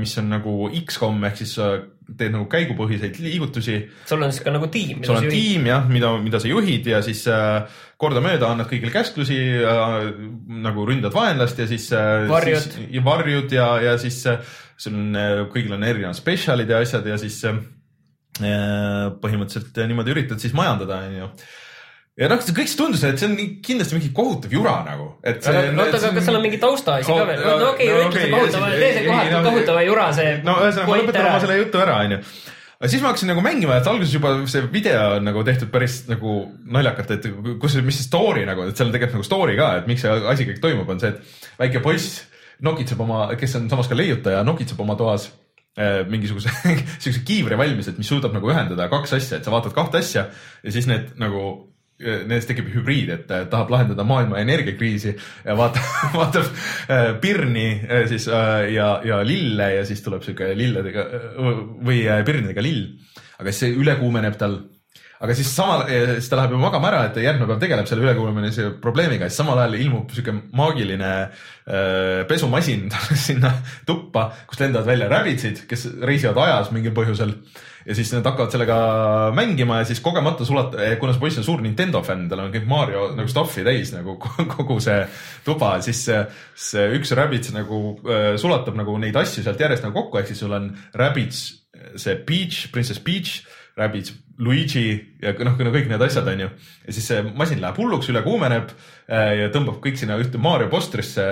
mis 0.01 0.19
on 0.23 0.31
nagu 0.35 0.59
X-kom 0.83 1.23
ehk 1.31 1.43
siis 1.43 1.55
teed 2.05 2.35
nagu 2.35 2.45
käigupõhiseid 2.53 3.17
liigutusi 3.23 3.79
sul 4.05 4.23
on 4.23 4.33
siis 4.33 4.45
ka 4.45 4.53
nagu 4.53 4.69
tiim. 4.73 5.01
sul 5.07 5.17
on 5.17 5.29
tiim 5.31 5.69
jah, 5.71 5.87
mida, 5.89 6.13
mida 6.21 6.41
sa 6.43 6.51
juhid 6.51 6.87
ja 6.93 7.01
siis 7.05 7.23
äh, 7.33 7.65
kordamööda 8.01 8.51
annad 8.53 8.69
kõigile 8.71 8.93
käsklusi 8.93 9.39
äh, 9.65 9.97
nagu 10.67 10.85
ründad 10.89 11.15
vaenlast 11.17 11.63
ja 11.63 11.69
siis 11.71 11.89
äh,. 11.97 12.27
Varjud. 12.31 12.79
ja 12.93 13.05
varjud 13.05 13.57
ja, 13.57 13.69
ja 13.89 13.97
siis 14.01 14.21
äh, 14.31 14.55
sul 14.77 14.99
on 15.01 15.17
äh,, 15.17 15.43
kõigil 15.53 15.77
on 15.77 15.87
erinevad 15.87 16.19
spetsialid 16.19 16.71
ja 16.71 16.83
asjad 16.85 17.09
ja 17.09 17.19
siis 17.21 17.41
äh, 17.49 17.61
äh, 18.43 19.11
põhimõtteliselt 19.23 19.85
niimoodi 19.89 20.17
üritad 20.17 20.43
siis 20.45 20.57
majandada, 20.57 21.05
onju 21.09 21.31
ja 22.21 22.31
noh, 22.31 22.39
kõik 22.39 22.71
see 22.71 22.79
tundus, 22.79 23.03
et 23.07 23.19
see 23.19 23.29
on 23.29 23.37
kindlasti 23.65 23.97
mingi 23.99 24.11
kohutav 24.15 24.53
jura 24.55 24.75
nagu, 24.87 25.09
et 25.27 25.41
see. 25.43 25.63
oota, 25.73 25.99
aga 25.99 26.11
kas 26.15 26.29
seal 26.29 26.39
on 26.39 26.45
mingi 26.45 26.61
taustaasi 26.63 27.11
ka 27.11 27.29
veel? 27.31 27.43
no 27.43 27.71
okei, 27.73 27.89
ütle 27.91 28.21
see 28.23 28.29
ei, 28.29 28.83
tee 28.83 28.91
see 29.01 29.31
no- 29.33 29.41
kohutava 29.49 29.87
jura 29.87 30.11
see. 30.17 30.37
no 30.47 30.59
ühesõnaga, 30.63 30.91
ma 30.93 31.01
lõpetan 31.01 31.31
oma 31.31 31.41
selle 31.43 31.59
jutu 31.59 31.83
ära, 31.83 31.97
onju. 32.07 32.21
aga 32.79 32.93
siis 32.93 33.03
ma 33.03 33.11
hakkasin 33.11 33.33
nagu 33.35 33.45
mängima, 33.47 33.81
et 33.83 33.91
alguses 33.91 34.15
juba 34.15 34.37
see 34.53 34.63
video 34.71 35.09
on 35.17 35.27
nagu 35.27 35.43
tehtud 35.51 35.75
päris 35.75 35.99
nagu 36.11 36.37
naljakalt, 36.79 37.17
et 37.19 37.29
kus, 37.63 37.79
mis 37.83 37.99
see 37.99 38.07
story 38.07 38.47
nagu, 38.47 38.69
et 38.71 38.79
seal 38.79 38.93
on 38.93 38.95
tegelikult 38.95 39.19
nagu 39.19 39.29
story 39.33 39.59
ka, 39.59 39.73
et 39.83 39.91
miks 39.91 40.07
see 40.07 40.15
asi 40.37 40.49
kõik 40.53 40.63
toimub, 40.63 40.95
on 40.95 41.03
see, 41.03 41.11
et 41.11 41.61
väike 41.65 41.83
poiss 41.83 42.23
nokitseb 42.63 43.01
oma, 43.03 43.27
kes 43.39 43.59
on 43.59 43.67
samas 43.73 43.91
ka 43.91 43.99
leiutaja, 43.99 44.47
nokitseb 44.47 44.79
oma 44.87 44.95
toas 44.95 45.33
äh, 45.75 46.05
mingisuguse 46.07 46.55
siukse 47.03 47.27
kiivri 47.27 47.59
valmis, 47.59 47.91
et 47.91 47.99
mis 47.99 48.07
suudab 48.07 48.39
nagu 48.39 48.55
ühendada 48.55 48.87
kaks 48.93 49.19
asja, 49.19 49.43
et 49.43 49.47
sa 49.47 49.51
vaatad 49.51 49.75
kahte 49.75 49.99
asja 49.99 50.29
ja 50.63 50.79
siis 50.79 50.87
need 50.87 51.17
nagu 51.19 51.74
Nendest 52.03 52.49
tekib 52.51 52.73
hübriid, 52.75 53.11
et 53.15 53.29
äh, 53.31 53.45
tahab 53.47 53.69
lahendada 53.71 54.03
maailma 54.03 54.41
energiakriisi 54.43 55.13
ja 55.15 55.55
vaatab, 55.55 55.85
vaatab 56.19 56.49
äh, 56.91 57.11
pirni 57.23 57.69
äh, 57.87 58.09
siis 58.11 58.27
ja, 58.27 58.89
ja 59.07 59.21
lille 59.23 59.69
ja 59.77 59.85
siis 59.87 60.03
tuleb 60.03 60.25
sihuke 60.27 60.49
lilledega 60.59 61.05
või 61.87 62.01
pirnidega 62.27 62.65
lill. 62.67 62.89
aga 63.39 63.53
siis 63.53 63.61
see 63.63 63.77
üle 63.79 63.95
kuumeneb 64.01 64.35
tal. 64.41 64.57
aga 65.23 65.37
siis 65.39 65.53
samal, 65.55 65.85
siis 66.17 66.27
ta 66.33 66.41
läheb 66.41 66.57
ju 66.57 66.59
magama 66.65 66.91
ära, 66.91 67.05
et 67.07 67.21
järgmine 67.23 67.47
päev 67.53 67.63
tegeleb 67.63 67.87
selle 67.87 68.03
ülekuumenemise 68.09 68.73
probleemiga, 68.83 69.29
siis 69.31 69.39
samal 69.39 69.63
ajal 69.63 69.79
ilmub 69.79 70.11
sihuke 70.11 70.35
maagiline 70.51 71.13
pesumasin 72.27 72.89
sinna 73.29 73.55
tuppa, 73.87 74.33
kust 74.51 74.67
lendavad 74.67 74.91
välja 74.91 75.07
rabbitsid, 75.15 75.63
kes 75.71 75.87
reisivad 76.03 76.43
ajas 76.49 76.75
mingil 76.75 76.97
põhjusel 76.99 77.39
ja 77.85 77.97
siis 77.97 78.13
nad 78.15 78.27
hakkavad 78.27 78.53
sellega 78.55 78.77
mängima 79.37 79.81
ja 79.83 79.89
siis 79.89 80.01
kogemata 80.05 80.47
sulat-, 80.49 80.77
kuna 81.01 81.15
see 81.15 81.23
poiss 81.23 81.41
on 81.41 81.47
suur 81.47 81.63
Nintendo 81.65 82.03
fänn, 82.05 82.29
tal 82.31 82.45
on 82.45 82.53
kõik 82.55 82.69
Mario 82.69 83.11
nagu 83.17 83.31
stuff'i 83.31 83.65
täis 83.67 83.93
nagu 83.95 84.17
kogu 84.57 84.79
see 84.85 85.03
tuba, 85.47 85.77
siis 85.85 86.05
see, 86.09 86.23
see 86.71 86.87
üks 86.99 87.13
Rabbids 87.17 87.53
nagu 87.57 87.83
äh, 88.05 88.31
sulatab 88.41 88.79
nagu 88.81 88.97
neid 89.01 89.17
asju 89.21 89.45
sealt 89.45 89.61
järjest 89.61 89.87
nagu 89.87 89.97
kokku, 90.01 90.21
ehk 90.21 90.33
siis 90.33 90.41
sul 90.45 90.55
on 90.57 90.73
Rabbids, 90.97 91.45
see 92.01 92.17
Peach, 92.27 92.71
Princess 92.73 93.03
Peach, 93.05 93.43
Rabbids 93.77 94.15
Luigi 94.39 94.89
ja 95.23 95.33
noh, 95.47 95.59
kõik 95.59 95.91
need 95.91 96.03
asjad 96.03 96.27
on 96.31 96.41
ju. 96.43 96.47
ja 96.87 96.95
siis 96.95 97.09
see 97.11 97.21
masin 97.39 97.61
läheb 97.63 97.77
hulluks, 97.79 98.09
üle 98.11 98.23
kuumeneb 98.25 98.73
ja 99.07 99.51
tõmbab 99.55 99.81
kõik 99.83 99.99
sinna 100.01 100.17
ühte 100.19 100.41
Mario 100.43 100.71
postrisse 100.73 101.27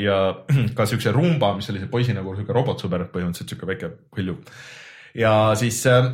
ja 0.00 0.18
ka 0.76 0.86
siukse 0.88 1.12
rumba, 1.12 1.52
mis 1.58 1.68
oli 1.72 1.82
see 1.82 1.90
poisi 1.92 2.16
nagu 2.16 2.36
siuke 2.38 2.54
robotsõber, 2.56 3.08
põhimõtteliselt 3.12 3.52
siuke 3.52 3.68
väike 3.68 3.92
hõlju 4.16 4.38
ja 5.18 5.32
siis 5.58 5.82
äh, 5.90 6.12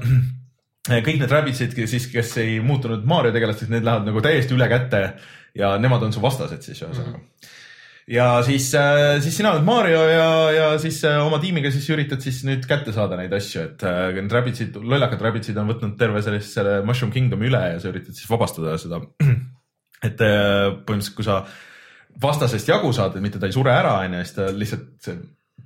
kõik 1.06 1.20
need 1.20 1.32
Rabbitsid, 1.32 1.76
siis, 1.90 2.08
kes 2.12 2.36
ei 2.42 2.58
muutunud 2.64 3.06
Mario 3.08 3.34
tegelasteks, 3.34 3.70
need 3.72 3.86
lähevad 3.86 4.08
nagu 4.08 4.24
täiesti 4.24 4.56
üle 4.56 4.68
käte 4.70 5.02
ja 5.58 5.76
nemad 5.80 6.04
on 6.06 6.14
su 6.14 6.22
vastased 6.22 6.64
siis 6.64 6.80
ühesõnaga 6.82 7.18
mm. 7.18 7.24
-hmm. 7.24 7.54
ja 8.14 8.28
siis, 8.46 8.70
siis 9.24 9.36
sina 9.36 9.52
oled 9.54 9.66
Mario 9.66 10.02
ja, 10.08 10.28
ja 10.54 10.68
siis 10.82 11.02
äh, 11.04 11.20
oma 11.24 11.40
tiimiga 11.42 11.70
siis 11.74 11.88
üritad 11.94 12.24
siis 12.24 12.42
nüüd 12.48 12.66
kätte 12.68 12.94
saada 12.96 13.18
neid 13.20 13.32
asju, 13.32 13.68
et 13.70 13.86
äh, 13.86 14.10
need 14.18 14.32
Rabbitsid, 14.32 14.76
lollakad 14.82 15.22
Rabbitsid 15.22 15.56
on 15.60 15.72
võtnud 15.74 15.96
terve 16.00 16.22
sellise 16.24 16.52
selle 16.58 16.82
Mushroom 16.88 17.12
Kingdomi 17.14 17.50
üle 17.50 17.64
ja 17.74 17.80
sa 17.80 17.92
üritad 17.92 18.16
siis 18.16 18.30
vabastada 18.30 18.78
seda. 18.80 19.02
et 20.08 20.20
äh, 20.22 20.76
põhimõtteliselt, 20.86 21.16
kui 21.16 21.26
sa 21.26 21.42
vastasest 22.22 22.68
jagu 22.68 22.92
saad, 22.92 23.16
et 23.16 23.22
mitte 23.22 23.38
ta 23.38 23.46
ei 23.46 23.54
sure 23.54 23.70
ära, 23.70 23.98
onju, 24.04 24.22
siis 24.24 24.34
ta 24.34 24.48
lihtsalt 24.54 24.88
see 25.04 25.18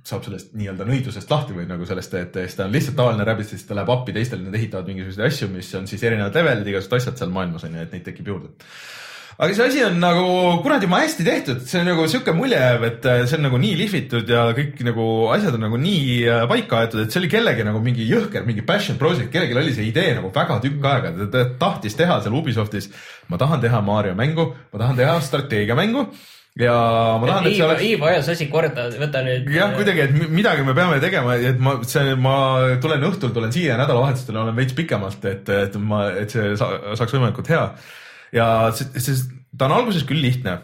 saab 0.03 0.25
sellest 0.25 0.51
nii-öelda 0.57 0.87
nõidusest 0.87 1.29
lahti 1.31 1.55
või 1.55 1.67
nagu 1.69 1.85
sellest, 1.87 2.15
et 2.19 2.41
siis 2.41 2.57
ta 2.57 2.65
on 2.67 2.73
lihtsalt 2.75 2.97
tavaline 2.99 3.27
rabbit, 3.27 3.47
siis 3.53 3.63
ta 3.67 3.77
läheb 3.77 3.91
appi 3.93 4.15
teistele, 4.15 4.43
nad 4.43 4.57
ehitavad 4.59 4.89
mingisuguseid 4.91 5.29
asju, 5.29 5.47
mis 5.53 5.69
on 5.79 5.87
siis 5.87 6.03
erinevad 6.03 6.35
levelid, 6.35 6.67
igasugused 6.67 6.99
asjad 6.99 7.21
seal 7.21 7.31
maailmas 7.35 7.63
on 7.63 7.77
ju, 7.77 7.85
et 7.85 7.95
neid 7.95 8.03
tekib 8.09 8.33
juurde. 8.33 8.51
Aga 9.33 9.55
see 9.57 9.65
asi 9.65 9.79
on 9.81 9.95
nagu 9.97 10.25
kuradi 10.61 10.85
jumala 10.85 11.07
hästi 11.07 11.23
tehtud, 11.25 11.63
see 11.65 11.79
on 11.79 11.87
nagu 11.89 12.03
sihuke 12.11 12.35
mulje 12.37 12.59
jääb, 12.59 12.83
et 12.85 13.07
see 13.23 13.39
on 13.39 13.47
nagu 13.47 13.57
nii 13.63 13.79
lihvitud 13.79 14.29
ja 14.29 14.43
kõik 14.53 14.83
nagu 14.85 15.07
asjad 15.33 15.57
on 15.57 15.65
nagu 15.65 15.79
nii 15.81 16.19
äh, 16.27 16.43
paika 16.51 16.83
aetud, 16.83 17.01
et 17.01 17.15
see 17.15 17.23
oli 17.23 17.31
kellegi 17.31 17.65
nagu 17.65 17.81
mingi 17.81 18.05
jõhker, 18.05 18.45
mingi 18.45 18.61
passion 18.67 18.99
project, 19.01 19.31
kellelgi 19.33 19.57
oli 19.57 19.73
see 19.73 19.87
idee 19.89 20.11
nagu 20.19 20.29
väga 20.35 20.59
tükk 20.67 20.85
aega, 20.91 21.15
ta 21.33 21.47
tahtis 21.63 21.97
teha 21.97 22.19
seal 22.21 22.37
Ubisoftis. 22.37 22.91
ma 23.31 23.39
tahan 23.41 23.63
teha 23.63 23.81
Mario 23.81 24.13
mängu, 24.19 24.51
ma 24.69 24.83
tahan 24.83 25.01
teha 25.01 25.17
strateegiamängu 25.25 26.05
ja 26.59 26.73
ma 27.17 27.25
tahan, 27.29 27.47
et 27.49 27.55
see 27.57 27.65
oleks 27.65 27.85
Ivo 27.87 28.05
ajas 28.09 28.27
asi 28.29 28.45
korda, 28.51 28.85
võta 29.01 29.23
nüüd. 29.25 29.47
jah, 29.53 29.71
kuidagi, 29.73 30.03
et 30.05 30.11
mi- 30.13 30.29
midagi 30.41 30.65
me 30.67 30.75
peame 30.77 30.99
tegema, 31.01 31.37
et 31.37 31.61
ma, 31.61 31.79
see, 31.89 32.13
ma 32.21 32.35
tulen 32.83 33.07
õhtul, 33.09 33.31
tulen 33.33 33.53
siia 33.55 33.77
nädalavahetustel 33.79 34.37
olen 34.37 34.59
veits 34.59 34.75
pikemalt, 34.77 35.25
et, 35.31 35.49
et 35.49 35.79
ma, 35.81 36.03
et 36.21 36.35
see 36.35 36.51
sa, 36.59 36.69
saaks 36.99 37.15
võimalikult 37.15 37.49
hea. 37.49 37.63
ja 38.37 38.45
see, 38.77 39.01
see, 39.01 39.17
ta 39.57 39.65
on 39.65 39.79
alguses 39.79 40.05
küll 40.09 40.21
lihtne, 40.21 40.59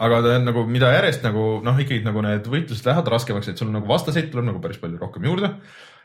aga 0.00 0.22
ta 0.24 0.38
on 0.38 0.48
nagu, 0.48 0.64
mida 0.72 0.94
järjest 0.94 1.28
nagu 1.28 1.44
noh, 1.64 1.84
ikkagi 1.84 2.04
nagu 2.06 2.24
need 2.24 2.48
võitlused 2.52 2.88
lähevad 2.88 3.12
raskemaks, 3.16 3.52
et 3.52 3.60
sul 3.60 3.68
nagu 3.74 3.88
vastaseid 3.92 4.32
tuleb 4.32 4.48
nagu 4.48 4.64
päris 4.64 4.80
palju 4.80 5.00
rohkem 5.00 5.28
juurde 5.28 5.52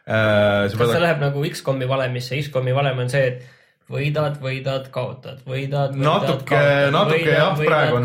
äh,. 0.07 0.67
kas 0.75 0.75
see 0.75 1.01
läheb 1.07 1.23
nagu 1.23 1.47
X-komi 1.53 1.87
valemisse, 1.87 2.35
X-komi 2.43 2.75
valem 2.75 2.99
on 3.05 3.11
see, 3.11 3.31
et 3.31 3.60
võidad, 3.91 4.37
võidad, 4.41 4.85
kaotad, 4.93 5.41
võidad, 5.47 5.93
võidad, 5.95 6.25
Natuke- 6.25 6.91
natuke 6.95 7.31
jah, 7.35 7.57
praegu 7.59 7.97
on- 7.99 8.03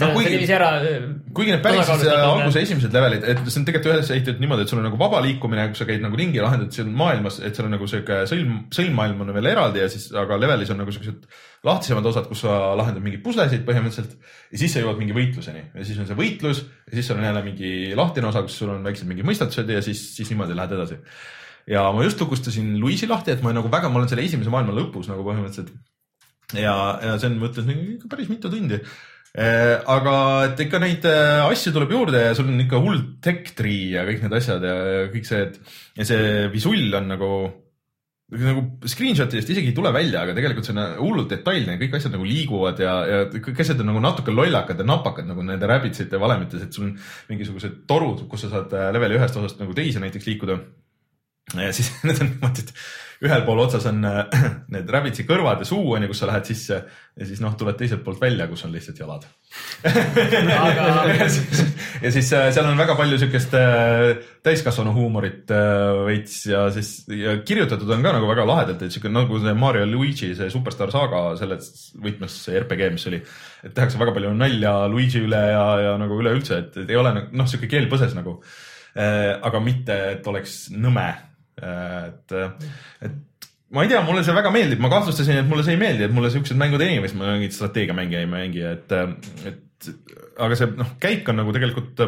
noh, 0.00 0.14
kuigi- 0.16 0.50
ära. 0.56 0.70
kuigi 1.36 1.50
need 1.52 1.62
päris 1.62 1.88
äh, 1.90 2.24
alguse 2.26 2.62
esimesed 2.62 2.92
levelid, 2.96 3.24
et 3.24 3.42
see 3.46 3.60
on 3.60 3.66
tegelikult 3.68 3.92
ühes 3.98 4.10
ehitatud 4.16 4.40
niimoodi, 4.40 4.62
et 4.66 4.68
sul 4.72 4.78
on 4.80 4.86
nagu 4.88 4.98
vaba 5.00 5.20
liikumine, 5.26 5.68
kus 5.70 5.78
sa 5.84 5.88
käid 5.88 6.00
nagu 6.02 6.16
ringi 6.16 6.40
lahendad 6.42 6.72
siin 6.72 6.88
maailmas, 6.96 7.38
et 7.44 7.54
seal 7.54 7.68
on 7.68 7.76
nagu 7.76 7.86
sihuke 7.90 8.22
sõlm, 8.30 8.56
sõlmmaailm 8.74 9.20
on 9.26 9.34
veel 9.36 9.46
eraldi 9.52 9.84
ja 9.84 9.88
siis, 9.92 10.08
aga 10.16 10.38
levelis 10.40 10.70
on 10.74 10.78
nagu 10.82 10.90
siuksed 10.96 11.28
lahtisemad 11.66 12.04
osad, 12.06 12.28
kus 12.30 12.40
sa 12.46 12.74
lahendad 12.78 13.02
mingeid 13.02 13.22
puslesid 13.24 13.64
põhimõtteliselt 13.66 14.16
ja 14.52 14.58
siis 14.60 14.72
sa 14.72 14.80
jõuad 14.84 14.98
mingi 15.00 15.14
võitluseni 15.16 15.62
ja 15.74 15.84
siis 15.84 15.98
on 15.98 16.06
see 16.06 16.16
võitlus 16.18 16.60
ja 16.86 16.94
siis 16.94 17.06
sul 17.10 17.18
on 17.18 17.24
jälle 17.26 17.42
mingi 17.42 17.72
lahtine 17.98 18.28
osa, 18.28 18.42
kus 18.46 18.58
sul 18.60 18.70
on 18.70 18.84
väiksed 18.86 19.08
mingid 19.08 19.26
mõistatused 19.26 19.68
ja 19.74 19.82
siis, 19.82 20.02
siis 20.16 20.30
niimoodi 20.30 20.54
lähed 20.56 20.72
edasi. 20.78 20.98
Ja 21.66 21.88
ma 21.92 22.06
just 22.06 22.20
lukustasin 22.22 22.76
Luisi 22.80 23.08
lahti, 23.10 23.34
et 23.34 23.42
ma 23.44 23.54
nagu 23.56 23.70
väga, 23.72 23.90
ma 23.90 24.00
olen 24.00 24.10
selle 24.10 24.26
esimese 24.26 24.52
maailma 24.52 24.74
lõpus 24.76 25.10
nagu 25.10 25.26
põhimõtteliselt 25.26 25.74
ja, 26.54 26.76
ja 27.02 27.18
see 27.18 27.30
on, 27.30 27.36
ma 27.40 27.50
ütlen 27.50 28.08
päris 28.10 28.30
mitu 28.30 28.50
tundi. 28.52 28.80
aga 29.36 30.14
et 30.46 30.62
ikka 30.64 30.80
neid 30.80 31.04
äh, 31.10 31.42
asju 31.44 31.74
tuleb 31.74 31.90
juurde 31.92 32.22
ja 32.28 32.32
sul 32.38 32.48
on 32.48 32.62
ikka 32.62 32.80
hull 32.80 33.02
tech 33.24 33.52
tree 33.58 33.92
ja 33.92 34.06
kõik 34.08 34.22
need 34.24 34.36
asjad 34.38 34.64
ja, 34.64 34.76
ja 34.94 35.06
kõik 35.12 35.28
see, 35.28 35.42
et 35.44 35.58
ja 35.98 36.06
see 36.08 36.50
visull 36.54 36.94
on 36.96 37.10
nagu 37.12 37.30
nagu 38.26 38.62
screenshot 38.90 39.30
idest 39.30 39.52
isegi 39.52 39.70
ei 39.70 39.74
tule 39.76 39.92
välja, 39.94 40.24
aga 40.24 40.32
tegelikult 40.34 40.66
see 40.66 40.74
on 40.74 40.96
hullult 40.98 41.30
detailne, 41.30 41.76
kõik 41.78 41.92
asjad 41.98 42.16
nagu 42.16 42.24
liiguvad 42.26 42.80
ja, 42.82 42.94
ja 43.06 43.20
kõik 43.30 43.60
asjad 43.62 43.84
on 43.84 43.92
nagu 43.92 44.02
natuke 44.02 44.34
lollakad 44.34 44.80
ja 44.82 44.86
napakad 44.88 45.28
nagu 45.28 45.44
nende 45.46 45.68
rabbitsite 45.70 46.18
valemites, 46.18 46.64
et 46.64 46.74
sul 46.74 46.88
on 46.88 46.96
mingisugused 47.28 47.84
torud, 47.86 48.24
kus 48.30 48.46
sa 48.46 48.50
saad 48.56 48.74
leveli 48.96 49.20
ühest 49.20 49.38
osast 49.38 49.62
nagu 49.62 49.76
teise 49.78 50.02
näiteks 50.02 50.26
liikuda. 50.32 50.58
Ja 51.54 51.72
siis 51.74 51.92
need 52.06 52.18
on 52.22 52.32
niimoodi, 52.32 52.64
et 52.66 52.72
ühel 53.26 53.44
pool 53.46 53.60
otsas 53.62 53.86
on 53.88 54.02
äh, 54.04 54.24
need 54.74 54.90
rabbitsi 54.92 55.24
kõrvad 55.28 55.62
ja 55.62 55.66
suu 55.68 55.94
on 55.94 56.02
ju, 56.04 56.08
kus 56.10 56.18
sa 56.20 56.26
lähed 56.28 56.48
sisse 56.48 56.78
ja 57.16 57.24
siis 57.28 57.38
noh, 57.40 57.54
tuled 57.56 57.78
teiselt 57.78 58.02
poolt 58.04 58.18
välja, 58.20 58.44
kus 58.50 58.66
on 58.66 58.74
lihtsalt 58.74 58.98
jalad. 59.00 59.22
Aga- 59.86 61.06
ja 61.22 61.28
siis, 61.32 61.62
ja 62.02 62.10
siis 62.12 62.28
äh, 62.36 62.48
seal 62.52 62.66
on 62.68 62.76
väga 62.82 62.96
palju 62.98 63.16
siukest 63.22 63.54
äh, 63.56 64.18
täiskasvanu 64.44 64.92
huumorit 64.96 65.54
veits 66.04 66.42
ja 66.50 66.66
siis 66.74 66.90
ja 67.08 67.38
kirjutatud 67.46 67.88
on 67.94 68.04
ka 68.04 68.12
nagu 68.18 68.28
väga 68.28 68.44
lahedalt, 68.50 68.82
et 68.84 68.92
siuke 68.92 69.08
nagu 69.12 69.40
see 69.40 69.54
Mario 69.56 69.86
Luigi 69.88 70.34
see 70.36 70.50
Superstar 70.52 70.92
saaga 70.92 71.22
selles 71.40 71.70
võtmes 72.02 72.36
see 72.42 72.58
RPG, 72.60 72.90
mis 72.98 73.06
oli, 73.08 73.22
et 73.64 73.72
tehakse 73.76 74.02
väga 74.02 74.12
palju 74.18 74.34
nalja 74.36 74.74
Luigi 74.92 75.22
üle 75.24 75.40
ja, 75.54 75.64
ja 75.86 75.94
nagu 76.02 76.18
üleüldse, 76.20 76.60
et 76.66 76.82
ei 76.84 76.98
ole 77.00 77.14
nagu- 77.16 77.38
noh, 77.38 77.48
siuke 77.48 77.70
keel 77.70 77.88
põses 77.92 78.18
nagu 78.18 78.40
aga 78.96 79.58
mitte, 79.60 79.92
et 80.14 80.28
oleks 80.30 80.70
nõme 80.72 81.04
et, 81.56 82.36
et 83.06 83.50
ma 83.74 83.84
ei 83.84 83.90
tea, 83.90 84.02
mulle 84.06 84.22
see 84.26 84.36
väga 84.36 84.52
meeldib, 84.54 84.82
ma 84.82 84.92
kahtlustasin, 84.92 85.42
et 85.42 85.50
mulle 85.50 85.64
see 85.66 85.76
ei 85.76 85.82
meeldi, 85.82 86.06
et 86.06 86.14
mulle 86.14 86.30
siuksed 86.34 86.58
mängud 86.60 86.82
ei 86.84 87.00
meeldi, 87.00 87.18
ma 87.18 87.34
mingit 87.34 87.56
strateegiamänge 87.56 88.22
ei 88.22 88.30
mängi, 88.30 88.64
et, 88.68 88.96
et 89.48 89.90
aga 90.42 90.58
see 90.58 90.72
noh, 90.78 90.96
käik 91.02 91.28
on 91.32 91.40
nagu 91.42 91.54
tegelikult 91.54 92.06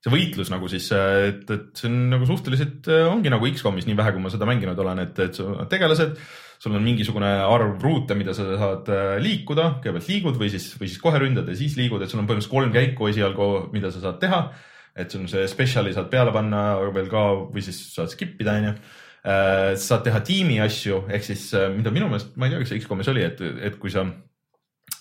see 0.00 0.12
võitlus 0.12 0.48
nagu 0.52 0.68
siis, 0.72 0.86
et, 0.96 1.42
et 1.52 1.72
see 1.76 1.88
on 1.90 1.96
nagu 2.14 2.28
suhteliselt 2.28 2.88
ongi 3.10 3.32
nagu 3.32 3.48
X-komis 3.50 3.88
nii 3.88 3.98
vähe, 3.98 4.14
kui 4.14 4.22
ma 4.24 4.32
seda 4.32 4.48
mänginud 4.48 4.78
olen, 4.80 5.02
et, 5.04 5.18
et 5.26 5.36
sul 5.36 5.52
on 5.52 5.68
tegelased, 5.68 6.14
sul 6.60 6.76
on 6.76 6.84
mingisugune 6.84 7.28
arv 7.44 7.80
ruute, 7.84 8.16
mida 8.16 8.34
sa 8.36 8.46
saad 8.60 8.88
äh, 8.92 9.14
liikuda, 9.24 9.66
kõigepealt 9.80 10.08
liigud 10.12 10.40
või 10.40 10.50
siis, 10.52 10.70
või 10.80 10.88
siis 10.88 11.00
kohe 11.00 11.20
ründad 11.20 11.48
ja 11.48 11.56
siis 11.56 11.76
liigud, 11.80 12.00
et 12.00 12.12
sul 12.12 12.20
on 12.20 12.28
põhimõtteliselt 12.28 12.52
kolm 12.52 12.72
käiku 12.74 13.08
esialgu, 13.12 13.48
mida 13.72 13.92
sa 13.92 14.02
saad 14.04 14.18
teha. 14.20 14.40
Et 15.00 15.10
sul 15.10 15.24
on 15.24 15.30
see 15.32 15.46
spetsiali 15.48 15.92
saad 15.96 16.10
peale 16.12 16.32
panna 16.32 16.64
veel 16.94 17.08
ka 17.12 17.28
või 17.52 17.62
siis 17.64 17.78
saad 17.94 18.12
skip 18.12 18.40
ida, 18.40 18.58
onju 18.60 18.74
Äh, 19.20 19.74
saad 19.76 20.06
teha 20.06 20.22
tiimi 20.24 20.56
asju, 20.64 21.02
ehk 21.12 21.24
siis 21.26 21.50
äh, 21.52 21.66
mida 21.74 21.92
minu 21.92 22.06
meelest, 22.08 22.32
ma 22.40 22.46
ei 22.46 22.54
tea, 22.54 22.62
kas 22.62 22.70
see 22.72 22.80
X-komis 22.80 23.10
oli, 23.12 23.20
et, 23.26 23.40
et 23.68 23.74
kui 23.76 23.92
sa 23.92 24.06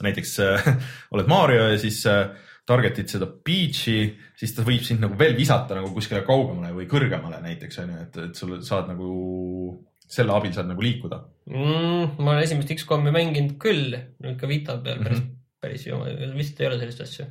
näiteks 0.04 0.34
äh, 0.44 0.66
oled 1.16 1.30
Mario 1.32 1.70
ja 1.70 1.78
siis 1.80 2.02
äh, 2.12 2.26
target'id 2.68 3.08
seda 3.08 3.30
Peach'i, 3.32 4.10
siis 4.36 4.52
ta 4.58 4.66
võib 4.68 4.84
sind 4.84 5.00
nagu 5.06 5.16
veel 5.20 5.38
visata 5.40 5.78
nagu 5.78 5.94
kuskile 5.96 6.26
kaugemale 6.28 6.74
või 6.76 6.90
kõrgemale 6.92 7.40
näiteks 7.46 7.80
onju, 7.86 8.02
et, 8.04 8.20
et 8.26 8.44
sul 8.44 8.58
saad 8.68 8.92
nagu 8.92 9.08
selle 10.04 10.36
abil 10.36 10.52
saad 10.52 10.68
nagu 10.68 10.84
liikuda. 10.84 11.22
mm,. 11.48 12.20
ma 12.20 12.34
olen 12.34 12.44
esimest 12.44 12.76
X-komi 12.76 13.16
mänginud 13.16 13.56
küll, 13.62 13.96
nüüd 14.20 14.36
ka 14.42 14.52
Vita 14.52 14.82
peal 14.84 15.00
päris 15.00 15.24
mm, 15.24 15.24
Mhm. 15.24 15.30
-hmm. 15.30 15.39
Päris 15.60 15.86
vist 16.38 16.60
ei 16.62 16.68
ole 16.70 16.80
sellist 16.80 17.02
asja. 17.04 17.28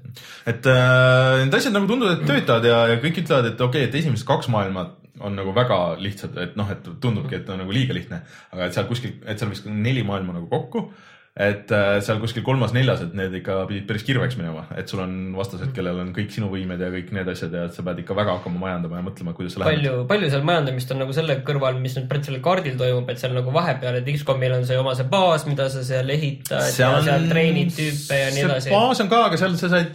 et 0.46 0.66
äh, 0.68 1.42
need 1.44 1.54
asjad 1.58 1.76
nagu 1.76 1.88
tunduvad, 1.90 2.18
et 2.18 2.28
töötavad 2.28 2.66
ja, 2.68 2.80
ja 2.92 3.02
kõik 3.02 3.22
ütlevad, 3.22 3.52
et 3.52 3.60
okei 3.60 3.84
okay,, 3.84 3.88
et 3.88 4.00
esimesed 4.02 4.28
kaks 4.28 4.50
maailma 4.52 4.88
on 5.24 5.34
nagu 5.38 5.54
väga 5.56 5.78
lihtsad, 5.98 6.36
et 6.42 6.56
noh, 6.58 6.68
et 6.70 6.84
tundubki, 7.02 7.40
et 7.40 7.48
on 7.50 7.62
nagu 7.62 7.74
liiga 7.74 7.96
lihtne, 7.96 8.20
aga 8.54 8.68
et 8.68 8.76
seal 8.76 8.86
kuskil, 8.90 9.16
et 9.26 9.40
seal 9.40 9.50
vist 9.50 9.66
neli 9.66 10.04
maailma 10.06 10.36
nagu 10.36 10.46
kokku. 10.50 10.90
Et 11.38 11.70
äh, 11.70 12.00
seal 12.02 12.18
kuskil 12.18 12.42
kolmas-neljas, 12.42 13.04
et 13.04 13.12
need 13.14 13.36
ikka 13.38 13.60
pidid 13.68 13.84
päris 13.86 14.02
kirveks 14.02 14.34
minema, 14.40 14.64
et 14.74 14.90
sul 14.90 15.04
on 15.04 15.12
vastased, 15.36 15.70
kellel 15.76 16.00
on 16.02 16.10
kõik 16.16 16.32
sinu 16.34 16.48
võimed 16.50 16.80
ja 16.82 16.88
kõik 16.90 17.12
need 17.14 17.30
asjad 17.30 17.52
ja 17.54 17.68
et 17.68 17.76
sa 17.76 17.84
pead 17.86 18.00
ikka 18.02 18.16
väga 18.18 18.34
hakkama 18.40 18.58
majandama 18.64 18.98
ja 18.98 19.04
mõtlema, 19.06 19.34
kuidas 19.36 19.54
sa 19.54 19.62
lähed. 19.62 19.76
palju, 19.76 19.92
palju 20.10 20.30
seal 20.32 20.46
majandamist 20.48 20.90
on 20.94 20.98
nagu 21.04 21.14
selle 21.14 21.38
kõrval, 21.46 21.78
mis 21.84 21.94
nüüd 21.94 22.08
praegu 22.10 22.26
sellel 22.26 22.42
kaardil 22.42 22.78
toimub, 22.80 23.12
et 23.12 23.22
seal 23.22 23.36
nagu 23.38 23.54
vahepeal, 23.54 24.00
et 24.00 24.10
X-komil 24.16 24.56
on 24.56 24.66
see 24.66 24.78
oma 24.82 24.96
see 24.98 25.06
baas, 25.12 25.46
mida 25.46 25.68
sa 25.70 25.84
seal 25.86 26.10
ehitad 26.10 26.72
seal 26.74 26.98
ja 26.98 27.04
seal 27.06 27.28
treenid 27.30 27.70
tüüpe 27.76 28.18
ja 28.18 28.32
nii 28.34 28.46
edasi. 28.48 28.72
baas 28.74 29.02
on 29.04 29.12
ka, 29.12 29.20
aga 29.30 29.38
seal 29.38 29.54
sa 29.60 29.70
said 29.76 29.92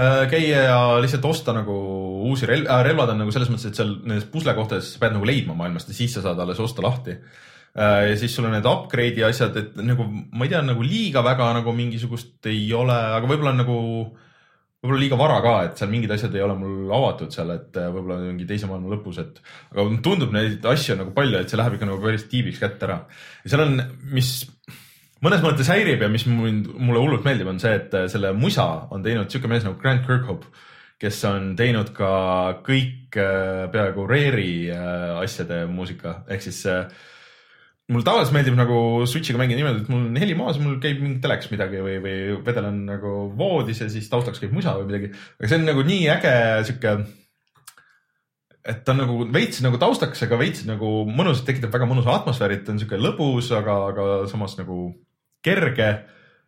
äh, 0.00 0.22
käia 0.32 0.62
ja 0.70 0.78
lihtsalt 1.04 1.28
osta 1.28 1.52
nagu 1.58 1.76
uusi 2.30 2.48
relvi 2.48 2.72
äh,, 2.72 2.86
relvad 2.88 3.12
on 3.12 3.20
nagu 3.26 3.36
selles 3.36 3.52
mõttes, 3.52 3.68
et 3.68 3.76
seal 3.76 3.98
nendes 4.00 4.24
puslekohtades 4.32 4.94
sa 4.94 5.04
pead 5.04 5.18
nagu 5.18 5.28
leidma 5.28 5.58
maailmast 5.60 5.92
ja 5.92 5.98
siis 5.98 6.16
sa 6.16 6.24
saad 6.24 6.40
alles 6.40 6.64
osta 6.64 6.88
lahti 6.88 7.20
ja 7.76 8.12
siis 8.16 8.32
sul 8.32 8.46
on 8.48 8.54
need 8.56 8.66
upgrade'i 8.68 9.24
asjad, 9.26 9.56
et 9.60 9.74
nagu 9.84 10.06
ma 10.08 10.46
ei 10.46 10.52
tea, 10.52 10.62
nagu 10.64 10.84
liiga 10.84 11.22
väga 11.24 11.50
nagu 11.58 11.74
mingisugust 11.76 12.48
ei 12.48 12.70
ole, 12.76 12.96
aga 13.18 13.28
võib-olla 13.28 13.52
nagu, 13.56 13.76
võib-olla 14.80 15.00
liiga 15.02 15.18
vara 15.20 15.42
ka, 15.44 15.54
et 15.66 15.80
seal 15.80 15.90
mingid 15.92 16.14
asjad 16.16 16.36
ei 16.38 16.44
ole 16.46 16.56
mul 16.56 16.94
avatud 16.96 17.34
seal, 17.34 17.52
et 17.52 17.76
äh, 17.76 17.90
võib-olla 17.92 18.22
mingi 18.24 18.48
teise 18.48 18.70
maailma 18.70 18.94
lõpus, 18.94 19.20
et 19.20 19.42
aga 19.74 19.84
tundub 20.06 20.32
neid 20.32 20.64
asju 20.72 20.94
on 20.94 21.02
nagu 21.04 21.12
palju, 21.16 21.42
et 21.42 21.52
see 21.52 21.60
läheb 21.60 21.76
ikka 21.76 21.88
nagu 21.90 22.00
päris 22.04 22.24
tiibiks 22.30 22.62
kätte 22.62 22.88
ära. 22.88 23.02
ja 23.44 23.52
seal 23.52 23.64
on, 23.66 23.82
mis 24.14 24.30
mõnes 25.24 25.44
mõttes 25.44 25.68
häirib 25.72 26.04
ja 26.06 26.08
mis 26.12 26.24
mind, 26.30 26.70
mulle 26.78 27.02
hullult 27.02 27.26
meeldib, 27.28 27.50
on 27.52 27.60
see, 27.60 27.74
et 27.76 27.92
äh, 27.98 28.06
selle 28.12 28.32
musa 28.36 28.86
on 28.94 29.04
teinud 29.04 29.28
siuke 29.32 29.50
mees 29.52 29.66
nagu 29.66 29.76
Grant 29.82 30.06
Kirkhope, 30.06 30.48
kes 31.02 31.18
on 31.28 31.52
teinud 31.58 31.92
ka 31.96 32.14
kõik 32.64 33.20
äh, 33.20 33.66
peaaegu 33.72 34.08
Rare'i 34.08 34.70
äh, 34.72 35.12
asjade 35.20 35.66
muusika, 35.68 36.22
ehk 36.32 36.46
siis 36.48 36.62
äh, 36.72 36.88
mul 37.92 38.02
tavaliselt 38.06 38.34
meeldib 38.34 38.56
nagu 38.58 38.78
Switch'iga 39.06 39.38
mängida 39.38 39.60
niimoodi, 39.60 39.84
et 39.84 39.90
mul 39.92 40.08
on 40.08 40.18
heli 40.18 40.34
maas, 40.38 40.58
mul 40.62 40.80
käib 40.82 40.98
mingi 41.02 41.20
teleks 41.22 41.52
midagi 41.52 41.82
või, 41.84 42.00
või 42.02 42.16
vedelen 42.46 42.80
nagu 42.88 43.12
voodis 43.38 43.82
ja 43.84 43.86
siis 43.92 44.08
taustaks 44.10 44.42
käib 44.42 44.56
musa 44.56 44.74
või 44.80 44.88
midagi. 44.90 45.12
aga 45.38 45.50
see 45.50 45.60
on 45.60 45.68
nagu 45.68 45.84
nii 45.86 46.08
äge 46.16 46.34
sihuke, 46.66 46.96
et 48.66 48.82
ta 48.82 48.94
on 48.94 49.02
nagu 49.04 49.20
veits 49.34 49.62
nagu 49.62 49.78
taustaks, 49.78 50.24
aga 50.26 50.40
veits 50.40 50.64
nagu 50.66 50.90
mõnus, 51.06 51.44
tekitab 51.46 51.74
väga 51.74 51.86
mõnusa 51.86 52.16
atmosfääri, 52.18 52.58
et 52.58 52.66
ta 52.66 52.74
on 52.74 52.82
sihuke 52.82 52.98
lõbus, 52.98 53.52
aga, 53.54 53.78
aga 53.92 54.10
samas 54.30 54.58
nagu 54.58 54.90
kerge. 55.46 55.90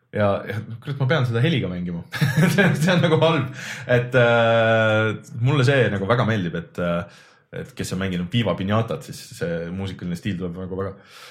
Ja, 0.09 0.29
ja 0.49 0.57
kurat, 0.81 0.97
ma 1.03 1.07
pean 1.11 1.27
seda 1.29 1.43
heliga 1.45 1.69
mängima. 1.69 2.01
See 2.81 2.91
on 2.95 3.03
nagu 3.05 3.19
halb, 3.21 3.51
et 3.93 4.15
äh, 4.17 5.11
mulle 5.45 5.67
see 5.69 5.83
nagu 5.93 6.09
väga 6.09 6.25
meeldib, 6.27 6.57
et 6.57 6.81
äh, 6.81 7.21
et 7.49 7.71
kes 7.73 7.95
on 7.95 8.01
mänginud 8.03 8.29
Viva 8.29 8.53
Pinatat, 8.59 9.07
siis 9.07 9.19
see 9.39 9.69
muusikaline 9.73 10.17
stiil 10.19 10.35
tuleb 10.37 10.59
nagu 10.61 10.77
väga, 10.77 10.91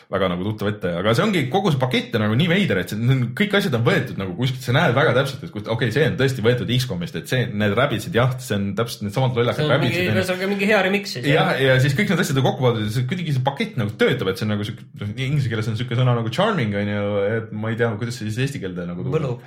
väga 0.10 0.30
nagu 0.32 0.46
tuttav 0.48 0.72
ette, 0.72 0.90
aga 0.98 1.12
see 1.14 1.26
ongi 1.28 1.44
kogu 1.54 1.70
see 1.70 1.82
pakett 1.82 2.16
on 2.18 2.24
nagu 2.26 2.38
nii 2.40 2.48
veider, 2.50 2.80
et 2.82 2.90
see, 2.90 3.18
kõik 3.38 3.54
asjad 3.60 3.78
on 3.78 3.84
võetud 3.86 4.18
nagu 4.18 4.34
kuskilt, 4.40 4.64
sa 4.66 4.74
näed 4.74 4.96
väga 4.98 5.14
täpselt, 5.20 5.46
et 5.46 5.54
okei 5.54 5.76
okay,, 5.76 5.94
see 5.94 6.08
on 6.10 6.18
tõesti 6.18 6.46
võetud 6.48 6.74
X-komist, 6.80 7.20
et 7.22 7.30
see, 7.30 7.44
need 7.54 7.78
Rabbids'id 7.78 8.18
jah, 8.18 8.34
see 8.42 8.58
on 8.58 8.66
täpselt 8.80 9.06
needsamad 9.06 9.38
lollakad 9.38 9.70
Rabbids'id. 9.70 10.10
ühesõnaga 10.16 10.50
mingi 10.56 10.72
hea 10.72 10.82
remix 10.88 11.14
siis. 11.20 11.30
jah, 11.30 11.54
ja 11.62 11.78
siis 11.86 11.94
kõik 12.00 12.10
need 12.10 12.26
asjad 12.26 12.42
on 12.42 12.50
kokku 12.50 12.66
pandud 12.66 12.88
ja 12.88 12.96
see 12.98 13.06
kuidagi 13.14 13.38
see 13.38 13.46
pakett 13.46 13.78
nagu 13.78 13.94
töötab, 14.02 14.34
et 14.34 14.42
see 14.42 14.50
on 14.50 14.54
nagu 14.56 14.66
siuke, 14.66 14.90
inglise 15.14 15.54
keeles 15.54 15.70
on 15.70 15.78
siuke 15.78 16.02
sõna 16.02 16.18
nagu 16.18 16.34
charming 16.34 16.74
on 16.82 16.94
ju, 16.96 17.08
et 17.30 17.54
ma 17.54 17.70
ei 17.70 17.78
tea, 17.78 17.94
kuidas 18.02 18.18
see 18.18 18.32
siis 18.32 18.48
eesti 18.48 18.66
keelde 18.66 18.90
nagu 18.90 19.06
võlub. 19.06 19.46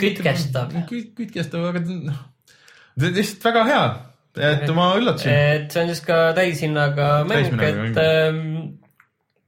Kütkestav. 0.00 0.74
Küt- 0.90 1.14
kütkestav, 1.14 1.70
aga 1.70 1.86
noh, 1.86 2.18
lihtsalt 2.96 3.44
väga 3.44 3.64
hea, 3.68 3.82
et 4.36 4.66
ma 4.76 4.90
üllatasin. 4.98 5.30
et 5.32 5.72
see 5.72 5.84
on 5.84 5.92
siis 5.92 6.02
ka 6.06 6.18
täishinnaga 6.36 7.08
mäng, 7.28 7.56
et 7.62 8.00
ähm, 8.02 8.42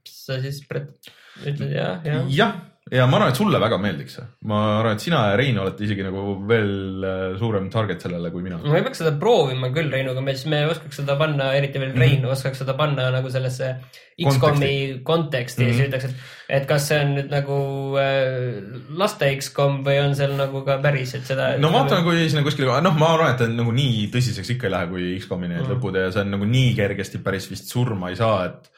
mis 0.05 0.17
sa 0.25 0.39
siis 0.43 0.61
ütled 0.69 1.71
jah, 1.73 2.01
jah. 2.05 2.25
jah, 2.33 2.55
ja 2.91 3.05
ma 3.09 3.19
arvan, 3.19 3.31
et 3.33 3.39
sulle 3.39 3.59
väga 3.61 3.77
meeldiks 3.81 4.17
see. 4.17 4.25
ma 4.49 4.59
arvan, 4.79 4.97
et 4.97 5.05
sina 5.05 5.21
ja 5.31 5.37
Rein 5.39 5.59
olete 5.61 5.85
isegi 5.85 6.03
nagu 6.05 6.35
veel 6.49 7.05
äh, 7.05 7.23
suurem 7.39 7.69
target 7.73 8.01
sellele 8.05 8.31
kui 8.33 8.43
mina. 8.45 8.59
ma 8.63 8.77
ei 8.79 8.85
peaks 8.85 9.03
seda 9.03 9.13
proovima 9.21 9.71
küll 9.75 9.91
Reinuga, 9.93 10.23
me 10.25 10.35
siis 10.35 10.49
me 10.51 10.65
oskaks 10.69 11.01
seda 11.03 11.15
panna, 11.19 11.51
eriti 11.57 11.81
veel 11.81 11.95
Rein 11.99 12.25
oskaks 12.25 12.63
seda 12.63 12.75
panna 12.79 13.09
nagu 13.13 13.31
sellesse 13.33 13.75
X-komi 14.19 14.99
konteksti 15.07 15.63
ja 15.63 15.71
siis 15.71 15.85
ütleks, 15.87 16.09
et, 16.09 16.23
et 16.57 16.65
kas 16.67 16.89
see 16.89 16.97
on 16.99 17.13
nüüd 17.15 17.29
nagu 17.31 17.59
äh, 18.01 18.57
laste 18.99 19.29
X-kom 19.37 19.79
või 19.85 19.99
on 20.01 20.17
seal 20.17 20.35
nagu 20.39 20.65
ka 20.67 20.79
päris, 20.83 21.13
et 21.15 21.29
seda. 21.29 21.53
no 21.61 21.71
vaatame, 21.71 22.03
kui 22.07 22.25
sinna 22.27 22.43
kuskile, 22.43 22.73
noh, 22.83 22.97
ma 22.99 23.13
arvan, 23.15 23.31
et 23.35 23.39
ta 23.43 23.47
nagu 23.47 23.71
nii 23.75 24.09
tõsiseks 24.11 24.55
ikka 24.57 24.67
ei 24.67 24.75
lähe, 24.75 24.91
kui 24.91 25.07
X-komi 25.21 25.47
need 25.47 25.59
Mm. 25.59 25.75
lõpud 25.75 25.97
ja 25.99 26.09
see 26.13 26.23
on 26.23 26.31
nagu 26.33 26.45
nii 26.47 26.73
kergesti 26.77 27.19
päris 27.23 27.49
vist 27.51 27.69
surma 27.71 28.09
ei 28.09 28.15
saa, 28.19 28.45
et 28.49 28.69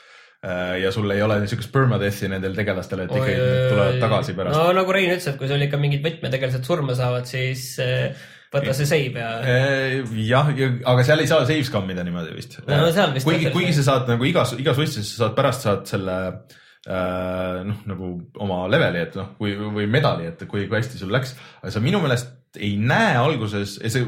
ja 0.42 0.90
sul 0.94 1.12
ei 1.14 1.22
ole 1.22 1.38
niisugust 1.44 1.70
permadeath'i 1.74 2.30
nendel 2.32 2.56
tegelastel, 2.58 3.04
et 3.04 3.12
ikkagi 3.14 3.36
tulevad 3.70 4.00
tagasi 4.02 4.34
pärast 4.38 4.58
no 4.58 4.72
nagu 4.74 4.96
Rein 4.96 5.12
ütles, 5.14 5.28
et 5.30 5.38
kui 5.38 5.50
sul 5.52 5.62
ikka 5.68 5.78
mingid 5.82 6.02
võtmetegelased 6.06 6.66
surma 6.66 6.96
saavad, 6.98 7.28
siis 7.30 7.76
äh, 7.84 8.16
võta 8.52 8.74
see 8.76 8.90
save 8.90 9.22
ja. 9.22 9.30
Eh, 9.48 10.16
jah, 10.28 10.50
aga 10.92 11.06
seal 11.08 11.24
ei 11.24 11.30
saa 11.30 11.46
save 11.46 11.64
scammida 11.68 12.04
niimoodi 12.08 12.34
vist. 12.36 12.58
No 12.68 12.82
vist 12.90 13.28
kuigi, 13.28 13.52
kuigi 13.54 13.78
sa 13.78 13.86
saad 13.88 14.12
nagu 14.12 14.28
igas, 14.28 14.56
igas 14.60 14.80
võistluses 14.80 15.14
sa 15.14 15.26
saad 15.26 15.38
pärast 15.38 15.68
saad 15.68 15.86
selle 15.90 16.18
äh, 16.28 17.62
noh, 17.68 17.86
nagu 17.94 18.12
oma 18.44 18.66
leveli, 18.72 19.06
et 19.08 19.18
noh, 19.20 19.32
kui 19.40 19.56
või 19.62 19.88
medali, 19.92 20.28
et 20.34 20.44
kui, 20.48 20.66
kui 20.68 20.80
hästi 20.80 21.00
sul 21.00 21.14
läks, 21.16 21.36
aga 21.62 21.74
sa 21.74 21.84
minu 21.84 22.04
meelest 22.04 22.60
ei 22.60 22.76
näe 22.82 23.16
alguses, 23.22 23.78
see 23.80 24.04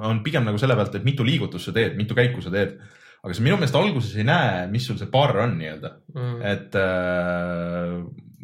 on 0.00 0.22
pigem 0.24 0.46
nagu 0.48 0.60
selle 0.60 0.76
pealt, 0.78 0.96
et 0.96 1.04
mitu 1.06 1.26
liigutust 1.26 1.68
sa 1.68 1.76
teed, 1.76 1.98
mitu 2.00 2.16
käiku 2.16 2.42
sa 2.44 2.52
teed. 2.54 2.78
Aga 3.20 3.36
sa 3.36 3.44
minu 3.44 3.58
meelest 3.60 3.76
alguses 3.76 4.16
ei 4.16 4.24
näe, 4.28 4.66
mis 4.72 4.86
sul 4.88 4.98
see 5.00 5.10
bar 5.12 5.36
on 5.44 5.58
nii-öelda 5.60 5.96
Mm. 6.10 6.40
et 6.42 6.74
äh, 6.74 8.00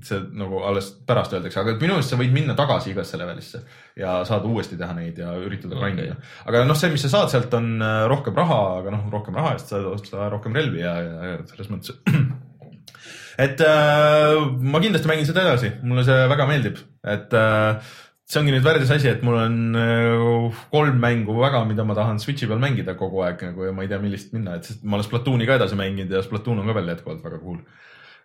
see 0.07 0.20
nagu 0.39 0.61
alles 0.68 0.91
pärast 1.09 1.33
öeldakse, 1.35 1.59
aga 1.62 1.72
minu 1.81 1.97
meelest 1.97 2.12
sa 2.12 2.18
võid 2.20 2.35
minna 2.35 2.55
tagasi 2.59 2.93
igasse 2.93 3.18
levelisse 3.18 3.62
ja 3.99 4.18
saad 4.29 4.45
uuesti 4.47 4.77
teha 4.79 4.95
neid 4.95 5.18
ja 5.18 5.33
üritada 5.41 5.79
grind 5.81 6.03
ida. 6.05 6.18
aga 6.47 6.64
noh, 6.68 6.79
see, 6.79 6.93
mis 6.93 7.03
sa 7.07 7.11
saad 7.14 7.33
sealt 7.33 7.55
on 7.59 7.72
äh, 7.83 8.05
rohkem 8.12 8.37
raha, 8.37 8.61
aga 8.83 8.93
noh, 8.95 9.07
rohkem 9.12 9.35
raha 9.39 9.57
eest 9.57 9.72
saad 9.72 9.89
osta 9.91 10.29
rohkem 10.33 10.55
relvi 10.55 10.85
ja, 10.85 10.95
ja, 11.03 11.31
ja 11.33 11.39
selles 11.51 11.72
mõttes. 11.72 11.97
et 13.47 13.61
äh, 13.66 14.39
ma 14.61 14.83
kindlasti 14.85 15.11
mängin 15.11 15.29
seda 15.29 15.47
edasi, 15.49 15.72
mulle 15.83 16.05
see 16.07 16.27
väga 16.37 16.47
meeldib, 16.53 16.83
et 17.16 17.35
äh, 17.37 17.95
see 18.27 18.41
ongi 18.41 18.55
nüüd 18.55 18.64
värdjas 18.66 18.91
asi, 18.97 19.11
et 19.12 19.22
mul 19.27 19.37
on 19.39 19.59
äh, 19.79 20.62
kolm 20.72 20.99
mängu 21.03 21.37
väga, 21.39 21.62
mida 21.68 21.85
ma 21.87 21.95
tahan 21.99 22.18
Switch'i 22.22 22.49
peal 22.51 22.62
mängida 22.62 22.97
kogu 22.99 23.22
aeg 23.22 23.45
nagu 23.47 23.68
ja 23.68 23.74
ma 23.74 23.85
ei 23.87 23.91
tea, 23.93 24.01
millist 24.03 24.33
minna, 24.35 24.57
et 24.59 24.83
ma 24.83 24.99
olen 24.99 25.07
Splatooni 25.07 25.47
ka 25.47 25.61
edasi 25.61 25.79
mänginud 25.79 26.14
ja 26.16 26.24
Splatoon 26.27 26.62
on 26.62 26.66
ka 26.66 26.74
veel 26.81 26.91
jätkuvalt 26.91 27.22
väga 27.22 27.39
cool. 27.45 27.61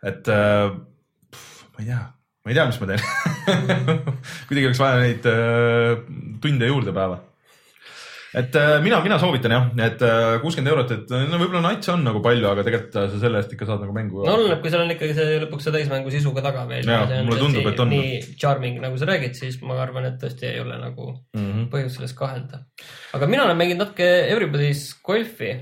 et 0.01 0.31
äh, 0.33 0.71
pff, 1.29 1.67
ma 1.75 1.83
ei 1.83 1.91
tea, 1.91 2.01
ma 2.41 2.53
ei 2.53 2.57
tea, 2.57 2.69
mis 2.71 2.81
ma 2.81 2.89
teen. 2.89 3.05
kuidagi 4.49 4.71
oleks 4.71 4.81
vaja 4.81 5.03
neid 5.05 5.29
äh, 5.29 5.93
tunde 6.41 6.71
juurde 6.73 6.95
päeva. 6.97 7.21
Et 8.37 8.55
äh, 8.55 8.77
mina, 8.83 9.01
mina 9.03 9.17
soovitan 9.19 9.53
jah, 9.55 9.65
et 9.85 10.03
äh, 10.07 10.37
kuuskümmend 10.43 10.71
eurot, 10.71 10.93
et 10.95 11.13
no 11.27 11.39
võib-olla 11.41 11.61
nats 11.65 11.91
on 11.91 12.05
nagu 12.05 12.21
palju, 12.23 12.47
aga 12.47 12.63
tegelikult 12.67 12.97
äh, 13.01 13.07
sa 13.11 13.19
selle 13.23 13.41
eest 13.41 13.55
ikka 13.55 13.67
saad 13.67 13.83
nagu 13.83 13.95
mängu. 13.95 14.23
no 14.23 14.35
oleneb, 14.37 14.61
kui 14.63 14.71
seal 14.71 14.85
on 14.85 14.93
ikkagi 14.95 15.17
see 15.17 15.39
lõpuks 15.43 15.67
see 15.67 15.75
täismängu 15.75 16.13
sisu 16.13 16.33
ka 16.37 16.45
taga 16.45 16.63
veel. 16.69 16.87
Mulle 17.27 17.41
tundub, 17.41 17.67
et 17.71 17.83
on. 17.83 17.91
nii 17.91 18.21
charming, 18.39 18.79
nagu 18.83 18.99
sa 19.01 19.09
räägid, 19.09 19.35
siis 19.37 19.59
ma 19.65 19.75
arvan, 19.83 20.07
et 20.07 20.19
tõesti 20.21 20.47
ei 20.47 20.61
ole 20.63 20.79
nagu 20.79 21.09
mm. 21.11 21.41
-hmm. 21.41 21.67
põhjust 21.73 21.99
selles 21.99 22.15
kahelda. 22.17 22.63
aga 23.17 23.31
mina 23.31 23.47
olen 23.47 23.59
mänginud 23.59 23.85
natuke 23.85 24.09
Everybody's 24.31 24.87
golfi. 25.03 25.55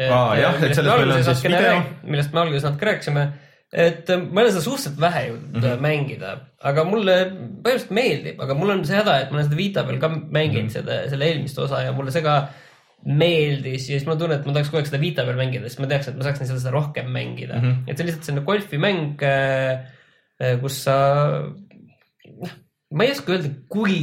Aa, 0.00 0.36
jah, 0.38 0.60
et 0.60 0.74
sellest 0.76 1.04
meil 1.04 1.16
on 1.16 1.24
siis 1.24 1.44
video. 1.44 1.80
millest 2.04 2.36
me 2.36 2.44
alguses 2.44 2.68
natuke 2.68 2.92
rääkisime. 2.92 3.30
Et 3.70 4.08
äh, 4.10 4.22
ma 4.22 4.42
olen 4.42 4.54
seda 4.54 4.64
suhteliselt 4.64 4.98
vähe 5.00 5.26
jõudnud 5.28 5.60
mm. 5.60 5.66
-hmm. 5.66 5.84
mängida, 5.84 6.32
aga 6.70 6.84
mulle 6.88 7.14
põhimõtteliselt 7.30 7.92
meeldib, 7.94 8.40
aga 8.42 8.56
mul 8.58 8.74
on 8.74 8.82
see 8.88 8.98
häda, 8.98 9.18
et 9.20 9.30
ma 9.30 9.38
olen 9.38 9.46
seda 9.46 9.60
Vita 9.60 9.84
peal 9.86 10.00
ka 10.02 10.10
mänginud 10.10 10.64
mm. 10.64 10.66
-hmm. 10.66 10.74
seda, 10.74 10.98
selle 11.12 11.28
eelmist 11.30 11.60
osa 11.62 11.84
ja 11.84 11.92
mulle 11.94 12.14
see 12.14 12.24
ka 12.26 12.40
meeldis 13.06 13.86
ja 13.88 13.96
siis 13.96 14.06
mul 14.06 14.16
on 14.16 14.22
tunne, 14.24 14.40
et 14.40 14.46
ma 14.46 14.52
tahaks 14.56 14.72
kogu 14.72 14.80
aeg 14.80 14.90
seda 14.90 15.02
Vita 15.02 15.24
peal 15.28 15.38
mängida, 15.38 15.68
sest 15.68 15.82
ma 15.82 15.90
teaks, 15.92 16.08
et 16.10 16.18
ma 16.18 16.26
saaksin 16.26 16.50
seda, 16.50 16.64
seda 16.64 16.74
rohkem 16.74 17.12
mängida 17.14 17.60
mm. 17.60 17.68
-hmm. 17.68 17.84
et 17.86 17.96
see 17.96 18.04
on 18.04 18.10
lihtsalt 18.10 18.26
selline 18.28 18.46
golfimäng, 18.48 19.22
kus 20.60 20.82
sa, 20.84 20.96
noh, 22.40 22.58
ma 22.90 23.06
ei 23.06 23.14
oska 23.14 23.36
öelda, 23.36 23.54
kui, 23.68 24.00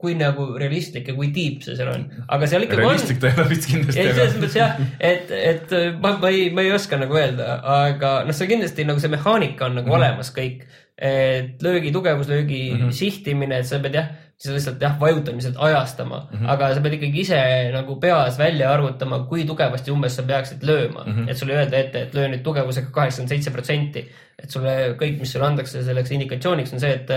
kui 0.00 0.16
nagu 0.16 0.46
realistlik 0.58 1.10
ja 1.10 1.14
kui 1.16 1.28
tiip 1.34 1.64
see 1.64 1.76
seal 1.78 1.90
on, 1.92 2.06
aga 2.32 2.48
seal 2.48 2.64
ikkagi 2.64 2.80
on 2.80 2.86
realistlik 2.88 3.20
ta 3.20 3.28
ei 3.28 3.36
ole 3.36 3.50
vist 3.52 3.68
kindlasti 3.68 4.00
ei, 4.00 4.14
selles 4.16 4.36
mõttes 4.38 4.56
jah, 4.56 4.78
et, 4.96 5.34
et 5.36 5.74
ma, 6.00 6.14
ma 6.22 6.30
ei, 6.32 6.48
ma 6.56 6.64
ei 6.64 6.72
oska 6.76 6.98
nagu 7.00 7.18
öelda, 7.20 7.58
aga 7.84 8.14
noh, 8.28 8.36
see 8.36 8.48
kindlasti 8.50 8.86
nagu 8.88 9.02
see 9.02 9.12
mehaanika 9.12 9.68
on 9.68 9.76
nagu 9.80 9.86
mm. 9.86 9.92
-hmm. 9.92 9.98
olemas 10.00 10.32
kõik. 10.36 10.64
et 11.00 11.62
löögi 11.64 11.92
tugevus, 11.92 12.28
löögi 12.28 12.72
mm. 12.72 12.80
-hmm. 12.80 12.92
sihtimine, 12.92 13.58
et 13.58 13.66
sa 13.66 13.78
pead 13.80 13.94
jah, 13.96 14.08
sa 14.36 14.52
lihtsalt 14.52 14.80
jah, 14.80 14.96
vajutamised 15.00 15.54
ajastama 15.56 16.18
mm. 16.30 16.38
-hmm. 16.38 16.50
aga 16.52 16.74
sa 16.74 16.80
pead 16.80 16.96
ikkagi 16.96 17.20
ise 17.20 17.40
nagu 17.72 17.96
peas 18.00 18.38
välja 18.38 18.72
arvutama, 18.72 19.18
kui 19.28 19.44
tugevasti 19.44 19.90
umbes 19.90 20.16
sa 20.16 20.22
peaksid 20.22 20.64
lööma 20.64 21.04
mm. 21.04 21.12
-hmm. 21.12 21.30
et 21.30 21.36
sulle 21.36 21.54
öelda 21.60 21.76
ette, 21.76 22.02
et 22.02 22.14
löö 22.14 22.28
nüüd 22.28 22.42
tugevusega 22.42 22.90
kaheksakümmend 22.92 23.28
seitse 23.28 23.50
protsenti. 23.50 24.08
et 24.42 24.50
sulle 24.50 24.96
kõik, 25.00 25.18
mis 25.20 25.32
sulle 25.32 25.46
antakse 25.46 25.82
selleks 25.84 26.10
indikatsiooniks 26.10 26.72
on 26.72 26.80
see, 26.80 26.92
et 26.92 27.10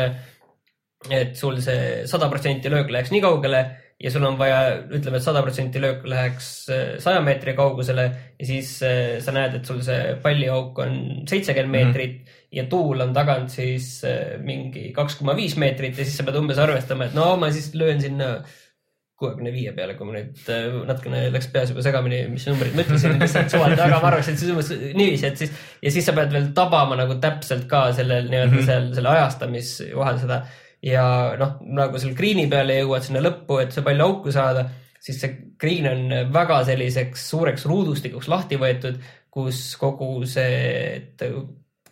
et 1.11 1.35
sul 1.35 1.57
see 1.63 2.03
sada 2.07 2.29
protsenti 2.31 2.69
löök 2.71 2.91
läheks 2.93 3.11
nii 3.11 3.21
kaugele 3.23 3.63
ja 4.03 4.11
sul 4.11 4.23
on 4.27 4.37
vaja, 4.39 4.61
ütleme, 4.91 5.19
et 5.19 5.23
sada 5.25 5.41
protsenti 5.45 5.79
löök 5.81 6.05
läheks 6.09 6.47
äh, 6.73 6.81
saja 7.03 7.21
meetri 7.23 7.53
kaugusele 7.55 8.05
ja 8.39 8.45
siis 8.47 8.75
äh, 8.83 9.19
sa 9.23 9.31
näed, 9.35 9.55
et 9.59 9.65
sul 9.69 9.81
see 9.85 10.15
palliauk 10.23 10.79
on 10.83 10.97
seitsekümmend 11.29 11.71
meetrit 11.71 12.33
ja 12.51 12.65
tuul 12.69 13.01
on 13.05 13.13
tagant 13.15 13.53
siis 13.53 14.03
äh, 14.07 14.35
mingi 14.43 14.91
kaks 14.95 15.15
koma 15.21 15.35
viis 15.37 15.55
meetrit 15.61 15.97
ja 15.97 16.03
siis 16.05 16.17
sa 16.19 16.25
pead 16.27 16.39
umbes 16.41 16.59
arvestama, 16.59 17.07
et 17.07 17.15
no 17.17 17.35
ma 17.39 17.51
siis 17.51 17.71
löön 17.79 18.01
sinna 18.03 18.35
kuuekümne 19.23 19.53
viie 19.53 19.71
peale, 19.71 19.93
kui 19.95 20.07
ma 20.09 20.17
nüüd 20.17 20.39
natukene 20.89 21.27
läks 21.31 21.47
peas 21.53 21.69
juba 21.71 21.83
segamini, 21.85 22.25
mis 22.33 22.43
numbrid 22.49 22.73
ma 22.75 22.83
ütlesin, 22.83 23.13
lihtsalt 23.21 23.53
suvalt, 23.53 23.79
aga 23.79 24.01
ma 24.01 24.09
arvasin, 24.09 24.35
et 24.35 24.41
siis 24.41 24.51
umbes 24.51 24.71
niiviisi, 24.73 25.29
et 25.29 25.37
siis 25.39 25.53
ja 25.85 25.91
siis 25.93 26.09
sa 26.09 26.15
pead 26.17 26.33
veel 26.33 26.49
tabama 26.57 26.97
nagu 26.99 27.15
täpselt 27.23 27.69
ka 27.71 27.85
sellel 27.95 28.27
nii-öelda 28.27 28.51
mm 28.51 28.57
Mhm. 28.57 28.65
-hmm. 28.65 28.67
seal 28.67 28.91
selle 28.97 29.09
ajastamis 29.13 29.71
vahel 29.95 30.19
seda 30.25 30.41
ja 30.83 31.05
noh, 31.39 31.57
nagu 31.79 31.99
seal 32.01 32.15
green'i 32.17 32.47
peale 32.51 32.81
jõuad 32.81 33.05
sinna 33.05 33.23
lõppu, 33.23 33.61
et 33.63 33.75
see 33.75 33.85
pall 33.85 34.05
auku 34.05 34.33
saada, 34.35 34.67
siis 35.03 35.19
see 35.21 35.35
green 35.59 35.87
on 35.89 36.31
väga 36.33 36.61
selliseks 36.67 37.27
suureks 37.33 37.67
ruudustikuks 37.69 38.29
lahti 38.31 38.59
võetud, 38.59 38.99
kus 39.33 39.65
kogu 39.81 40.27
see, 40.29 40.63
et 40.97 41.23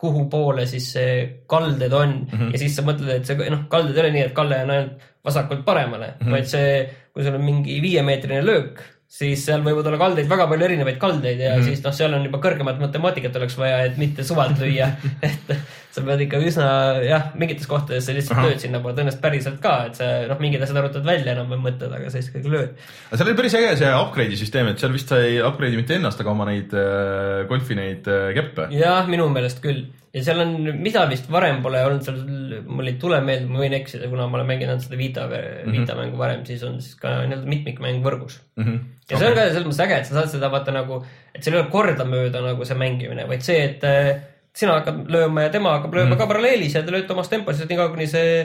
kuhu 0.02 0.26
poole 0.32 0.66
siis 0.70 0.88
see 0.96 1.18
kalded 1.50 1.94
on 1.94 2.16
mm 2.24 2.38
-hmm. 2.38 2.54
ja 2.54 2.62
siis 2.62 2.76
sa 2.76 2.86
mõtled, 2.86 3.12
et 3.16 3.28
see 3.28 3.50
noh, 3.54 3.68
kalded 3.70 3.98
ei 3.98 4.04
ole 4.04 4.14
nii, 4.16 4.24
et 4.30 4.38
kalle 4.38 4.64
on 4.64 4.74
ainult 4.76 5.06
vasakult 5.26 5.66
paremale 5.66 6.08
mm, 6.08 6.26
-hmm. 6.26 6.32
vaid 6.32 6.50
see, 6.50 6.72
kui 7.14 7.24
sul 7.24 7.38
on 7.38 7.46
mingi 7.46 7.78
viiemeetrine 7.82 8.42
löök, 8.46 8.82
siis 9.12 9.46
seal 9.46 9.62
võivad 9.66 9.88
olla 9.88 10.00
kaldeid 10.02 10.30
väga 10.30 10.48
palju 10.48 10.66
erinevaid 10.66 10.98
kaldeid 10.98 11.40
ja 11.40 11.52
mm 11.54 11.62
-hmm. 11.62 11.70
siis 11.70 11.84
noh, 11.84 11.94
seal 11.94 12.14
on 12.18 12.26
juba 12.26 12.42
kõrgemat 12.42 12.80
matemaatikat 12.80 13.36
oleks 13.36 13.58
vaja, 13.58 13.84
et 13.86 13.98
mitte 13.98 14.24
suvalt 14.24 14.60
lüüa. 14.60 14.90
et 15.30 15.56
sa 15.92 16.04
pead 16.08 16.24
ikka 16.26 16.40
üsna 16.48 16.68
jah, 17.04 17.30
mingites 17.40 17.68
kohtades 17.70 18.06
sa 18.08 18.16
lihtsalt 18.16 18.38
Ahah. 18.38 18.50
lööd 18.50 18.64
sinnapoole, 18.64 18.96
tõenäoliselt 18.98 19.24
päriselt 19.24 19.62
ka, 19.64 19.74
et 19.90 20.00
sa 20.00 20.10
noh, 20.30 20.40
mingid 20.44 20.64
asjad 20.64 20.80
arvutad 20.82 21.08
välja 21.08 21.36
enam-vähem 21.36 21.66
mõtted, 21.68 21.96
aga 21.98 22.12
sa 22.12 22.22
ikkagi 22.22 22.52
lööd. 22.52 22.76
aga 23.10 23.20
seal 23.20 23.32
oli 23.32 23.40
päris 23.42 23.58
äge 23.60 23.72
see 23.82 23.94
upgrade'i 24.00 24.40
süsteem, 24.40 24.72
et 24.72 24.84
seal 24.84 24.96
vist 24.96 25.12
sai 25.12 25.40
upgrade'i 25.44 25.80
mitte 25.80 25.98
ennast, 25.98 26.24
aga 26.24 26.32
oma 26.32 26.48
neid 26.48 26.76
äh, 26.78 27.42
golfi 27.52 27.76
neid 27.80 28.08
äh, 28.08 28.30
keppe. 28.38 28.70
jah, 28.76 29.04
minu 29.12 29.28
meelest 29.34 29.60
küll 29.64 29.90
ja 30.12 30.24
seal 30.26 30.42
on, 30.44 30.56
mida 30.84 31.04
vist 31.12 31.30
varem 31.32 31.62
pole 31.64 31.82
olnud, 31.88 32.04
seal, 32.04 32.24
mul 32.68 32.92
ei 32.92 32.98
tule 33.00 33.22
meelde, 33.24 33.48
ma 33.52 33.62
võin 33.64 33.76
eksida, 33.78 34.10
kuna 34.12 34.28
ma 34.28 34.40
olen 34.40 34.50
mänginud 34.50 34.84
seda 34.84 35.00
Vita, 35.00 35.28
Vita 35.28 35.96
mängu 36.00 36.20
varem, 36.20 36.44
siis 36.48 36.64
on 36.68 36.82
siis 36.84 36.98
ka 37.00 37.22
nii-öelda 37.24 37.48
mitmikmäng 37.52 38.04
võrgus. 38.06 38.42
Mhm. 38.60 38.82
ja 39.12 39.20
see 39.20 39.28
on 39.30 39.38
ka 39.38 39.48
selles 39.50 39.68
mõttes 39.68 39.84
äge, 39.86 40.00
et 40.00 40.08
sa 40.08 40.20
saad 40.20 40.34
seda 40.34 40.52
vaata 40.52 40.76
nagu, 40.76 41.00
et 41.36 41.44
seal 41.44 41.56
ei 41.58 41.62
ole 41.62 41.72
kordamööda 41.72 42.44
nagu 42.44 42.68
see 42.68 42.80
mängimine, 42.80 43.28
vaid 43.28 43.44
see, 43.44 43.64
et 43.70 43.88
äh, 43.88 44.12
sina 44.56 44.80
hakkad 44.80 45.08
lööma 45.12 45.46
ja 45.46 45.54
tema 45.54 45.78
hakkab 45.78 45.96
lööma 45.96 46.14
mm. 46.16 46.20
ka 46.20 46.28
paralleelis 46.30 46.76
ja 46.76 46.84
te 46.86 46.94
lööte 46.94 47.16
omas 47.16 47.32
tempos, 47.32 47.62
niikaua 47.70 47.92
kuni 47.94 48.08
see, 48.12 48.42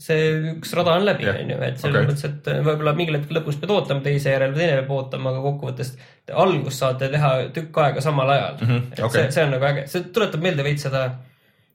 see 0.00 0.28
üks 0.54 0.72
rada 0.78 0.94
on 0.98 1.04
läbi, 1.06 1.28
onju, 1.28 1.58
et 1.66 1.82
selles 1.82 1.98
okay. 1.98 2.08
mõttes, 2.08 2.24
et 2.28 2.48
äh, 2.52 2.62
võib-olla 2.64 2.94
mingil 2.98 3.18
hetkel 3.18 3.38
lõpus 3.40 3.58
pead 3.60 3.74
ootama 3.74 4.04
teise 4.04 4.32
järel 4.32 4.54
teine 4.56 4.78
peab 4.80 4.94
ootama, 4.96 5.32
aga 5.32 5.42
kokkuvõttes 5.44 5.92
te 5.98 6.38
algust 6.44 6.84
saate 6.84 7.10
teha 7.12 7.34
tükk 7.56 7.82
aega 7.84 8.04
samal 8.04 8.32
ajal 8.32 8.56
mm. 8.60 8.70
-hmm. 8.70 8.86
et 8.92 9.04
okei. 9.08 9.26
see, 9.26 9.34
see 9.36 9.44
on 9.44 9.52
nagu 9.56 9.68
äge, 9.72 9.84
see 9.92 10.08
tuletab 10.14 10.46
meelde 10.46 10.66
veits 10.66 10.88
seda, 10.88 11.04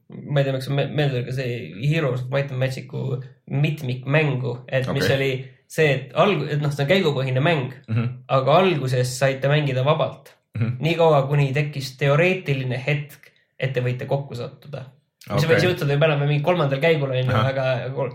ma 0.09 0.41
ei 0.41 0.47
tea, 0.47 0.55
miks 0.57 0.71
me- 0.73 0.89
meelde 1.01 1.21
tuli, 1.21 1.37
see 1.37 1.91
Heroes 1.93 2.25
of 2.25 2.33
Might 2.33 2.51
and 2.51 2.63
Magic'u 2.63 3.21
mitmikmängu, 3.67 4.57
et 4.67 4.89
mis 4.89 5.05
Okei. 5.05 5.15
oli 5.15 5.31
see, 5.67 5.93
et 5.93 6.17
alg-, 6.17 6.47
et 6.49 6.61
noh, 6.63 6.71
see 6.73 6.85
on 6.85 6.89
käigupõhine 6.89 7.43
mäng 7.43 7.71
mm. 7.87 7.93
-hmm. 7.93 8.09
aga 8.27 8.57
alguses 8.63 9.13
saite 9.19 9.51
mängida 9.51 9.85
vabalt 9.85 10.33
mm. 10.57 10.61
-hmm. 10.61 10.75
niikaua, 10.79 11.21
kuni 11.27 11.51
tekkis 11.53 11.97
teoreetiline 11.97 12.83
hetk, 12.87 13.26
et 13.59 13.73
te 13.73 13.83
võite 13.85 14.07
kokku 14.09 14.37
sattuda. 14.37 14.85
mis 15.27 15.43
Okei. 15.43 15.55
võis 15.55 15.67
juhtuda 15.67 15.97
juba 15.97 16.09
enam 16.09 16.23
mingi 16.27 16.43
kolmandal 16.45 16.81
käigul 16.83 17.11
on 17.11 17.19
ju, 17.19 17.27
aga 17.35 17.65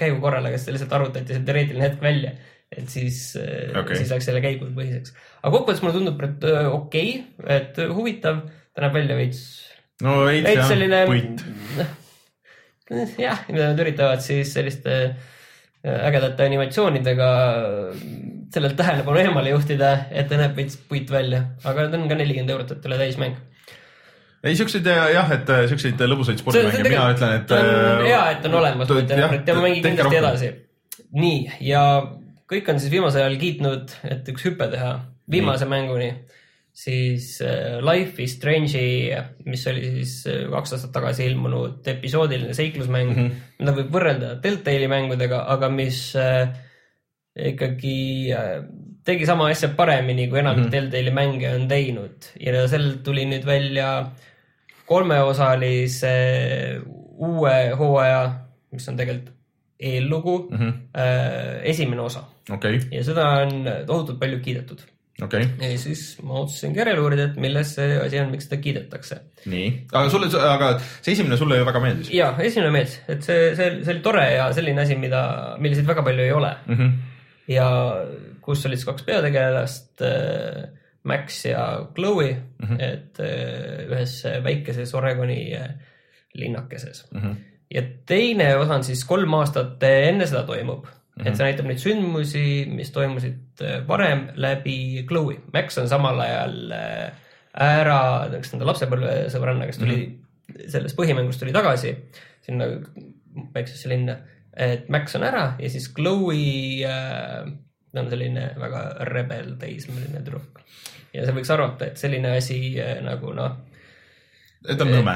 käigu 0.01 0.21
korral, 0.23 0.47
aga 0.49 0.59
siis 0.59 0.77
lihtsalt 0.77 0.97
arvutati 0.99 1.35
see 1.35 1.47
teoreetiline 1.49 1.89
hetk 1.89 2.05
välja. 2.05 2.33
et 2.73 2.89
siis 2.89 3.35
Okei. 3.37 3.81
okay., 3.83 3.99
siis 4.01 4.15
läks 4.15 4.31
selle 4.31 4.45
käigupõhiseks. 4.45 5.17
aga 5.43 5.53
kokkuvõttes 5.57 5.83
mulle 5.85 5.99
tundub, 5.99 6.23
et 6.29 6.49
äh, 6.49 6.71
okei 6.73 7.13
okay,, 7.19 7.59
et 7.59 7.83
huvitav, 7.93 8.47
ta 8.73 8.87
näeb 8.87 8.97
välja 9.01 9.19
veits 9.19 9.43
no 10.03 10.23
veits 10.29 10.55
jah, 10.55 10.71
selline 10.71 11.05
puit., 11.11 11.45
jah, 13.21 13.45
nad 13.53 13.79
üritavad 13.85 14.25
siis 14.25 14.53
selliste 14.55 14.99
ägedate 15.83 16.47
animatsioonidega 16.47 17.29
sellelt 18.53 18.77
tähelepanu 18.77 19.19
eemale 19.23 19.53
juhtida, 19.55 19.93
et 20.11 20.29
ta 20.31 20.39
näeb 20.39 20.55
veits 20.59 20.77
puit 20.89 21.11
välja, 21.11 21.47
aga 21.65 21.89
ta 21.89 21.99
on 21.99 22.09
ka 22.11 22.19
nelikümmend 22.19 22.53
eurot, 22.55 22.75
et 22.75 22.87
üle 22.89 22.99
täismäng. 23.01 23.39
Ei 24.43 24.59
siukseid 24.59 24.87
jah, 24.87 25.31
et 25.37 25.51
äh, 25.55 25.65
siukseid 25.71 26.03
lõbusaid 26.03 26.43
spordimänge, 26.43 26.83
mina 26.89 27.07
ütlen, 27.15 27.39
et. 27.39 27.55
hea, 28.09 28.23
et 28.35 28.51
on 28.51 28.59
olemas, 28.59 28.91
ma 28.91 29.01
ütlen, 29.03 29.25
et 29.39 29.49
ja 29.49 29.57
ma 29.57 29.65
mängin 29.67 29.87
kindlasti 29.87 30.19
edasi. 30.19 30.53
nii, 31.15 31.41
ja 31.69 31.83
kõik 32.53 32.69
on 32.73 32.83
siis 32.83 32.93
viimasel 32.93 33.27
ajal 33.27 33.41
kiitnud, 33.41 33.97
et 34.11 34.31
üks 34.33 34.47
hüpe 34.49 34.69
teha 34.73 34.95
viimase 35.31 35.67
nii. 35.67 35.73
mänguni, 35.73 36.11
siis 36.73 37.37
äh, 37.45 37.79
Life 37.85 38.23
is 38.25 38.35
Strange'i, 38.39 39.13
mis 39.47 39.65
oli 39.71 39.85
siis 39.99 40.19
äh, 40.31 40.43
kaks 40.53 40.77
aastat 40.77 40.95
tagasi 40.97 41.27
ilmunud 41.31 41.87
episoodiline 41.95 42.55
seiklusmäng 42.57 43.13
mm, 43.13 43.23
-hmm. 43.23 43.49
mida 43.61 43.77
võib 43.77 43.95
võrrelda 43.95 44.35
Deltali 44.43 44.89
mängudega, 44.91 45.45
aga 45.55 45.69
mis 45.73 46.01
äh, 46.17 46.51
ikkagi 47.53 48.33
äh, 48.37 48.57
tegi 49.05 49.27
sama 49.29 49.51
asja 49.53 49.73
paremini, 49.77 50.29
kui 50.29 50.41
enamik 50.41 50.65
mm 50.65 50.69
-hmm. 50.69 50.73
Deltali 50.73 51.11
mänge 51.11 51.55
on 51.55 51.69
teinud 51.69 52.33
ja 52.41 52.67
sellelt 52.69 53.03
tuli 53.05 53.27
nüüd 53.29 53.47
välja 53.47 54.11
kolmeosalise 54.93 56.17
uue 57.23 57.57
hooaja, 57.79 58.25
mis 58.75 58.89
on 58.91 58.99
tegelikult 59.01 59.39
eellugu 59.83 60.49
mm. 60.51 60.59
-hmm. 60.59 60.73
esimene 61.73 62.03
osa 62.03 62.25
okei, 62.51 62.81
ja 62.91 63.05
seda 63.05 63.29
on 63.43 63.69
tohutult 63.87 64.19
palju 64.21 64.41
kiidetud. 64.45 64.83
okei, 65.23 65.47
ja 65.61 65.71
siis 65.79 66.05
ma 66.23 66.41
otsustasingi 66.41 66.81
järele 66.83 67.03
uurida, 67.03 67.29
et 67.31 67.41
milles 67.43 67.75
see 67.77 67.97
asi 68.01 68.21
on, 68.21 68.31
miks 68.33 68.49
seda 68.49 68.61
kiidetakse. 68.63 69.21
nii, 69.53 69.71
aga 69.93 70.05
sulle, 70.13 70.31
aga 70.49 70.73
see 70.81 71.17
esimene 71.17 71.39
sulle 71.41 71.59
ju 71.61 71.69
väga 71.69 71.83
meeldis 71.85 72.13
ja 72.15 72.33
esimene 72.39 72.75
meeldis, 72.77 73.01
et 73.09 73.27
see, 73.27 73.49
see, 73.59 73.73
see 73.83 73.97
oli 73.97 74.05
tore 74.05 74.27
ja 74.35 74.51
selline 74.57 74.85
asi, 74.85 74.99
mida, 74.99 75.25
milliseid 75.63 75.89
väga 75.89 76.07
palju 76.07 76.29
ei 76.29 76.37
ole 76.37 76.53
mm. 76.67 76.79
-hmm. 76.79 76.95
ja 77.57 77.69
kus 78.43 78.67
olid 78.67 78.81
siis 78.81 78.89
kaks 78.89 79.07
peategelast, 79.07 80.07
Max 81.05 81.45
ja 81.45 81.87
Chloe 81.95 82.33
mm, 82.33 82.67
-hmm. 82.67 82.83
et 82.83 83.21
äh, 83.21 83.87
ühes 83.91 84.23
väikeses 84.45 84.95
Oregoni 84.95 85.55
äh, 85.55 85.71
linnakeses 86.35 87.09
Mm 87.13 87.21
-hmm. 87.21 87.37
ja 87.75 87.83
teine 88.07 88.57
osa 88.57 88.75
on 88.75 88.85
siis 88.85 89.05
kolm 89.05 89.35
aastat 89.35 89.83
enne 89.83 90.27
seda 90.27 90.43
toimub 90.43 90.85
mm, 90.85 90.91
-hmm. 90.91 91.29
et 91.29 91.37
see 91.37 91.47
näitab 91.47 91.67
neid 91.67 91.79
sündmusi, 91.79 92.67
mis 92.69 92.91
toimusid 92.91 93.63
äh, 93.63 93.89
varem 93.89 94.29
läbi 94.35 95.05
Chloe. 95.09 95.37
Max 95.53 95.79
on 95.79 95.89
samal 95.89 96.21
ajal 96.21 96.73
äh, 96.73 97.13
ära, 97.55 98.29
on 98.53 98.59
ta 98.59 98.67
lapsepõlvesõbranna, 98.67 99.67
kes 99.67 99.79
tuli 99.79 99.97
mm 100.07 100.13
-hmm. 100.13 100.69
sellest 100.69 100.97
põhimängus 100.97 101.39
tuli 101.39 101.53
tagasi 101.53 101.97
sinna 102.41 102.65
väiksesse 103.55 103.89
linna, 103.89 104.17
et 104.57 104.89
Max 104.89 105.15
on 105.15 105.23
ära 105.23 105.57
ja 105.59 105.71
siis 105.71 105.95
Chloe 105.95 106.87
äh, 106.87 107.53
on 108.01 108.09
selline 108.11 108.53
väga 108.61 108.83
rebel 109.11 109.55
teismeline 109.61 110.23
tüdruk. 110.23 110.63
ja 111.13 111.27
sa 111.27 111.37
võiks 111.37 111.53
arvata, 111.53 111.91
et 111.91 112.01
selline 112.01 112.37
asi 112.39 112.59
äh, 112.81 112.99
nagu 113.05 113.35
noh 113.37 113.61
et 114.69 114.83
on 114.83 114.91
nõme. 114.93 115.15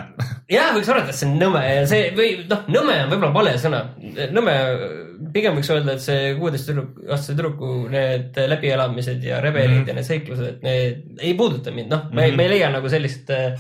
jah, 0.51 0.73
võiks 0.75 0.89
arvata, 0.91 1.13
et 1.13 1.19
see 1.19 1.29
on 1.29 1.37
nõme 1.39 1.63
ja 1.63 1.85
see 1.89 2.11
või 2.17 2.33
noh, 2.51 2.65
nõme 2.73 2.97
on 3.05 3.13
võib-olla 3.13 3.33
vale 3.35 3.55
sõna. 3.63 3.83
nõme, 4.35 4.57
pigem 5.35 5.59
võiks 5.59 5.71
öelda, 5.73 5.95
et 5.95 6.05
see 6.05 6.35
kuueteist 6.39 6.71
tüdruk, 6.71 6.99
aastase 7.07 7.37
tüdruku 7.37 7.73
need 7.93 8.39
läbielamised 8.55 9.25
ja 9.25 9.41
rebelid 9.45 9.71
mm 9.71 9.81
-hmm. 9.83 9.89
ja 9.89 9.99
need 9.99 10.09
seiklused, 10.11 10.61
need 10.67 11.23
ei 11.23 11.35
puuduta 11.39 11.75
mind, 11.75 11.93
noh, 11.95 12.07
ma 12.13 12.27
ei, 12.27 12.37
ma 12.37 12.47
ei 12.47 12.55
leia 12.57 12.71
nagu 12.75 12.91
sellist 12.91 13.31
äh, 13.31 13.55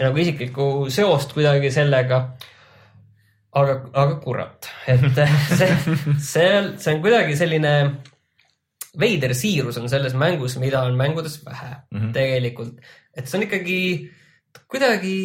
nagu 0.00 0.18
isiklikku 0.24 0.90
seost 0.90 1.36
kuidagi 1.36 1.70
sellega. 1.70 2.26
aga, 3.56 3.74
aga 3.92 4.14
kurat, 4.20 4.66
et 4.86 5.20
see, 5.58 5.68
see, 6.18 6.48
see 6.76 6.94
on 6.94 7.00
kuidagi 7.00 7.36
selline 7.36 7.72
veider 9.00 9.34
siirus 9.36 9.78
on 9.80 9.90
selles 9.92 10.16
mängus, 10.18 10.56
mida 10.62 10.82
on 10.86 10.96
mängudes 10.96 11.38
vähe 11.44 11.74
mm 11.74 12.00
-hmm. 12.00 12.12
tegelikult, 12.12 12.80
et 13.16 13.28
see 13.28 13.38
on 13.38 13.46
ikkagi 13.46 13.78
kuidagi, 14.70 15.16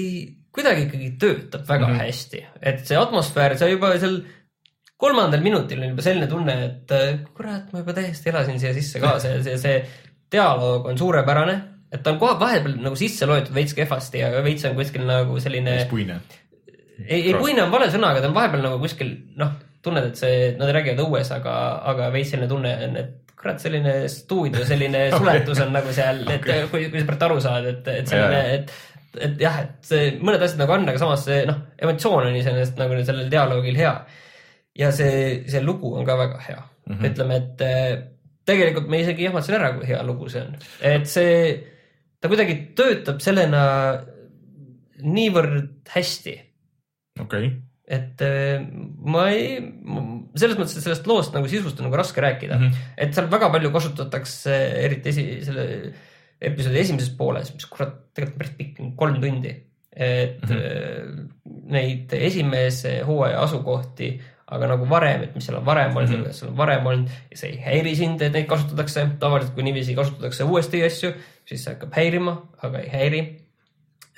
kuidagi 0.52 0.88
ikkagi 0.88 1.10
töötab 1.20 1.68
väga 1.68 1.88
mm 1.88 1.94
-hmm. 1.94 2.06
hästi, 2.06 2.46
et 2.62 2.86
see 2.88 2.98
atmosfäär, 2.98 3.58
sa 3.58 3.68
juba 3.68 3.94
seal 4.00 4.22
kolmandal 5.02 5.42
minutil 5.42 5.82
on 5.82 5.90
juba 5.96 6.06
selline 6.06 6.28
tunne, 6.28 6.56
et 6.66 6.92
äh, 6.92 7.20
kurat, 7.34 7.72
ma 7.74 7.82
juba 7.82 7.96
täiesti 7.98 8.30
elasin 8.30 8.60
siia 8.60 8.74
sisse 8.74 9.00
kaasa 9.00 9.36
ja 9.36 9.44
see, 9.44 9.58
see 9.58 9.78
dialoog 10.32 10.86
on 10.92 10.98
suurepärane, 10.98 11.56
et 11.92 12.04
ta 12.04 12.14
on 12.14 12.20
kohe 12.22 12.38
vahepeal 12.40 12.78
nagu 12.84 13.00
sisse 13.00 13.26
loetud 13.26 13.56
veits 13.56 13.74
kehvasti 13.78 14.22
ja 14.22 14.44
veits 14.44 14.66
on 14.70 14.78
kuskil 14.78 15.08
nagu 15.08 15.40
selline 15.40 15.88
puine. 15.90 16.22
ei, 17.08 17.22
ei 17.22 17.34
puine 17.34 17.64
on 17.64 17.74
vale 17.74 17.90
sõna, 17.92 18.14
aga 18.14 18.22
ta 18.22 18.30
on 18.30 18.38
vahepeal 18.38 18.64
nagu 18.68 18.80
kuskil 18.84 19.16
noh, 19.42 19.58
tunned, 19.82 20.12
et 20.12 20.22
see, 20.22 20.52
nad 20.60 20.70
räägivad 20.70 21.02
õues, 21.08 21.34
aga, 21.34 21.56
aga 21.94 22.12
veits 22.14 22.36
selline 22.36 22.50
tunne 22.52 22.76
on, 22.88 22.98
et 23.02 23.31
kurat, 23.42 23.60
selline 23.64 23.96
stuudio, 24.12 24.64
selline 24.68 25.08
suletus 25.18 25.62
on 25.66 25.74
nagu 25.76 25.94
seal, 25.96 26.24
et 26.28 26.46
Okei. 26.46 26.68
kui, 26.72 26.88
kui 26.94 27.02
sa 27.02 27.10
pärast 27.10 27.28
aru 27.28 27.40
saad, 27.44 27.68
et, 27.72 27.92
et 27.94 28.12
selline, 28.12 28.42
jaa. 28.42 28.58
et, 28.58 28.74
et 29.28 29.44
jah, 29.46 29.60
et 29.66 29.92
see 29.92 30.12
mõned 30.22 30.46
asjad 30.46 30.62
nagu 30.62 30.76
on, 30.78 30.88
aga 30.92 31.02
samas 31.02 31.26
see 31.28 31.42
noh, 31.50 31.64
emotsioon 31.82 32.30
on 32.30 32.38
iseenesest 32.40 32.80
nagu 32.82 33.02
sellel 33.08 33.32
dialoogil 33.34 33.82
hea. 33.82 33.96
ja 34.78 34.92
see, 34.96 35.42
see 35.52 35.64
lugu 35.66 35.96
on 36.00 36.08
ka 36.08 36.16
väga 36.20 36.40
hea 36.46 36.62
mm, 36.62 36.94
-hmm. 36.94 37.10
ütleme, 37.10 37.42
et 37.42 37.66
eh, 37.68 37.90
tegelikult 38.48 38.88
ma 38.90 39.02
isegi 39.02 39.28
jahmatasin 39.28 39.58
ära, 39.58 39.74
kui 39.76 39.90
hea 39.90 40.04
lugu 40.08 40.30
see 40.32 40.46
on, 40.46 40.56
et 40.94 41.10
see, 41.10 41.36
ta 42.22 42.32
kuidagi 42.32 42.56
töötab 42.78 43.20
sellena 43.24 43.66
niivõrd 45.02 45.90
hästi 45.92 46.38
okei, 47.22 47.52
et 47.92 48.24
äh, 48.24 48.62
ma 49.12 49.26
ei, 49.34 49.58
selles 50.40 50.56
mõttes, 50.60 50.78
et 50.78 50.86
sellest 50.86 51.08
loost 51.10 51.36
nagu 51.36 51.50
sisust 51.52 51.80
on 51.82 51.90
nagu 51.90 52.00
raske 52.00 52.24
rääkida 52.24 52.56
mm. 52.56 52.70
-hmm. 52.70 52.94
et 53.04 53.18
seal 53.18 53.28
väga 53.32 53.50
palju 53.52 53.72
kasutatakse, 53.74 54.56
eriti 54.86 55.12
esi, 55.12 55.26
selle 55.48 55.66
episoodi 56.42 56.80
esimeses 56.82 57.12
pooles, 57.18 57.52
mis 57.54 57.68
kurat, 57.70 57.98
tegelikult 58.16 58.40
päris 58.40 58.56
pikk, 58.58 58.80
kolm 59.00 59.20
tundi. 59.22 59.56
et 59.92 60.42
mm. 60.48 60.56
-hmm. 60.56 61.26
neid 61.76 62.14
esimese 62.16 63.02
hooaja 63.04 63.42
asukohti, 63.44 64.14
aga 64.48 64.68
nagu 64.68 64.88
varem, 64.90 65.24
et 65.24 65.36
mis 65.36 65.46
seal 65.46 65.60
on 65.60 65.66
varem 65.66 65.96
olnud 65.96 66.18
mm. 66.18 66.24
-hmm. 66.24 66.38
seal 66.40 66.52
on 66.52 66.58
varem 66.58 66.86
olnud 66.86 67.10
ja 67.32 67.38
see 67.38 67.50
ei 67.52 67.60
häiri 67.66 67.96
sind, 67.96 68.22
et 68.22 68.34
neid 68.34 68.48
kasutatakse. 68.48 69.08
tavaliselt, 69.20 69.54
kui 69.54 69.64
niiviisi 69.64 69.96
kasutatakse 69.96 70.44
uuesti 70.44 70.84
asju, 70.84 71.12
siis 71.46 71.64
see 71.64 71.74
hakkab 71.74 71.94
häirima, 71.96 72.40
aga 72.64 72.80
ei 72.80 72.90
häiri 72.90 73.22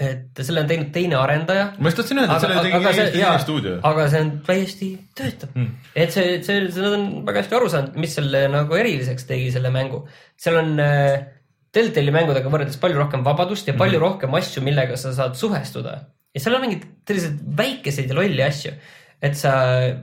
et 0.01 0.39
selle 0.41 0.63
on 0.63 0.69
teinud 0.69 0.89
teine 0.93 1.17
arendaja 1.19 1.67
ma 1.77 1.91
just 1.91 1.99
tahtsin 2.01 2.21
öelda, 2.23 2.37
et 2.37 2.45
selle 2.45 2.63
tegi 2.65 2.79
Eesti 2.89 3.19
teine 3.19 3.41
stuudio. 3.43 3.75
aga 3.85 4.07
see 4.09 4.23
on 4.25 4.31
täiesti 4.47 4.89
töötab 5.19 5.53
mm.. 5.53 5.67
et 5.93 6.15
see, 6.15 6.39
see, 6.45 6.63
see, 6.73 6.81
nad 6.81 6.97
on 6.97 7.05
väga 7.27 7.43
hästi 7.43 7.57
aru 7.59 7.69
saanud, 7.69 7.99
mis 8.01 8.17
selle 8.17 8.41
nagu 8.53 8.79
eriliseks 8.79 9.29
tegi, 9.29 9.51
selle 9.53 9.69
mängu. 9.73 10.03
seal 10.39 10.57
on 10.63 10.73
äh, 10.81 11.29
Deltali 11.73 12.13
mängudega 12.13 12.51
võrreldes 12.53 12.77
palju 12.81 12.99
rohkem 13.01 13.23
vabadust 13.25 13.69
ja 13.69 13.77
palju 13.77 13.97
mm 13.97 14.05
rohkem 14.07 14.35
asju, 14.37 14.61
millega 14.65 14.97
sa 14.99 15.13
saad 15.13 15.37
suhestuda. 15.37 15.95
ja 16.33 16.41
seal 16.41 16.57
on 16.57 16.65
mingeid 16.65 16.89
selliseid 17.07 17.39
väikeseid 17.61 18.09
ja 18.09 18.17
lolli 18.17 18.43
asju, 18.45 18.73
et 19.21 19.37
sa 19.37 19.53
äh, 19.77 19.93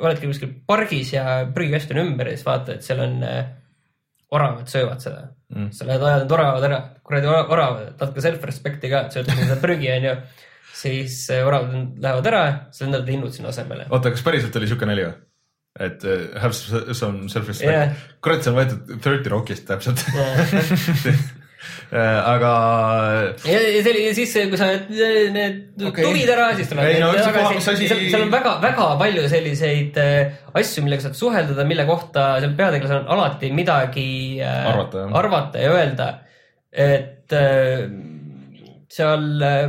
oledki 0.00 0.30
kuskil 0.30 0.54
pargis 0.66 1.14
ja 1.16 1.40
prügikast 1.54 1.90
on 1.94 2.04
ümber 2.04 2.30
ja 2.30 2.38
siis 2.38 2.46
vaatad, 2.46 2.78
et 2.78 2.86
seal 2.86 3.02
on 3.02 3.22
äh, 3.26 3.42
oravad 4.34 4.68
söövad 4.70 5.02
seda 5.02 5.24
mm.. 5.54 5.70
sa 5.74 5.88
lähed 5.88 6.04
ajad 6.06 6.24
need 6.24 6.36
oravad 6.36 6.68
ära, 6.68 6.78
kuradi 7.06 7.30
ora- 7.30 7.48
oravad, 7.56 7.90
natuke 7.96 8.24
self-respect'i 8.24 8.92
ka, 8.92 9.06
et 9.06 9.16
sa 9.16 9.24
ütled 9.24 9.42
seda 9.42 9.58
prügi 9.62 9.90
onju. 9.96 10.14
siis 10.80 11.16
äh, 11.34 11.42
oravad 11.46 11.98
lähevad 12.02 12.30
ära, 12.30 12.44
sa 12.74 12.86
lendad 12.86 13.10
linnud 13.10 13.34
sinna 13.34 13.50
asemele. 13.54 13.88
oota, 13.90 14.14
kas 14.14 14.24
päriselt 14.26 14.56
oli 14.60 14.70
siuke 14.70 14.88
nali 14.88 15.08
või? 15.08 15.18
et 15.80 16.06
uh, 16.06 16.22
have 16.42 16.54
some 16.94 17.28
self-respect 17.30 17.70
yeah.. 17.70 18.06
kurat, 18.22 18.42
see 18.44 18.54
on 18.54 18.58
võetud 18.58 18.96
Thirty 19.02 19.30
Rockist 19.32 19.68
täpselt. 19.70 20.02
aga 21.90 22.50
ja, 23.44 23.58
ja 23.58 23.80
see 23.82 23.92
oli 23.92 24.04
siis, 24.16 24.32
kui 24.52 24.60
sa 24.60 24.70
need, 24.72 25.32
need 25.34 25.84
okay. 25.90 26.04
tuvid 26.06 26.30
ära, 26.32 26.50
siis 26.58 26.70
tuleb 26.70 26.86
Ei, 26.88 27.00
no 27.02 27.10
see 27.16 27.34
kohas 27.34 27.68
asi- 27.74 27.90
seal, 27.90 28.04
seal 28.12 28.24
on 28.26 28.32
väga-väga 28.32 28.86
palju 29.00 29.26
selliseid 29.32 30.00
äh, 30.00 30.38
asju, 30.56 30.84
millega 30.86 31.04
saad 31.04 31.18
suhelda, 31.18 31.66
mille 31.68 31.86
kohta 31.88 32.32
seal 32.40 32.56
peategelasel 32.58 33.02
on 33.02 33.12
alati 33.16 33.52
midagi 33.54 34.08
äh, 34.40 34.70
Arvata, 34.70 35.06
arvata 35.20 35.62
ja 35.62 35.76
öelda. 35.76 36.08
et 36.70 37.34
äh, 37.36 37.86
seal 38.90 39.30
äh, 39.42 39.68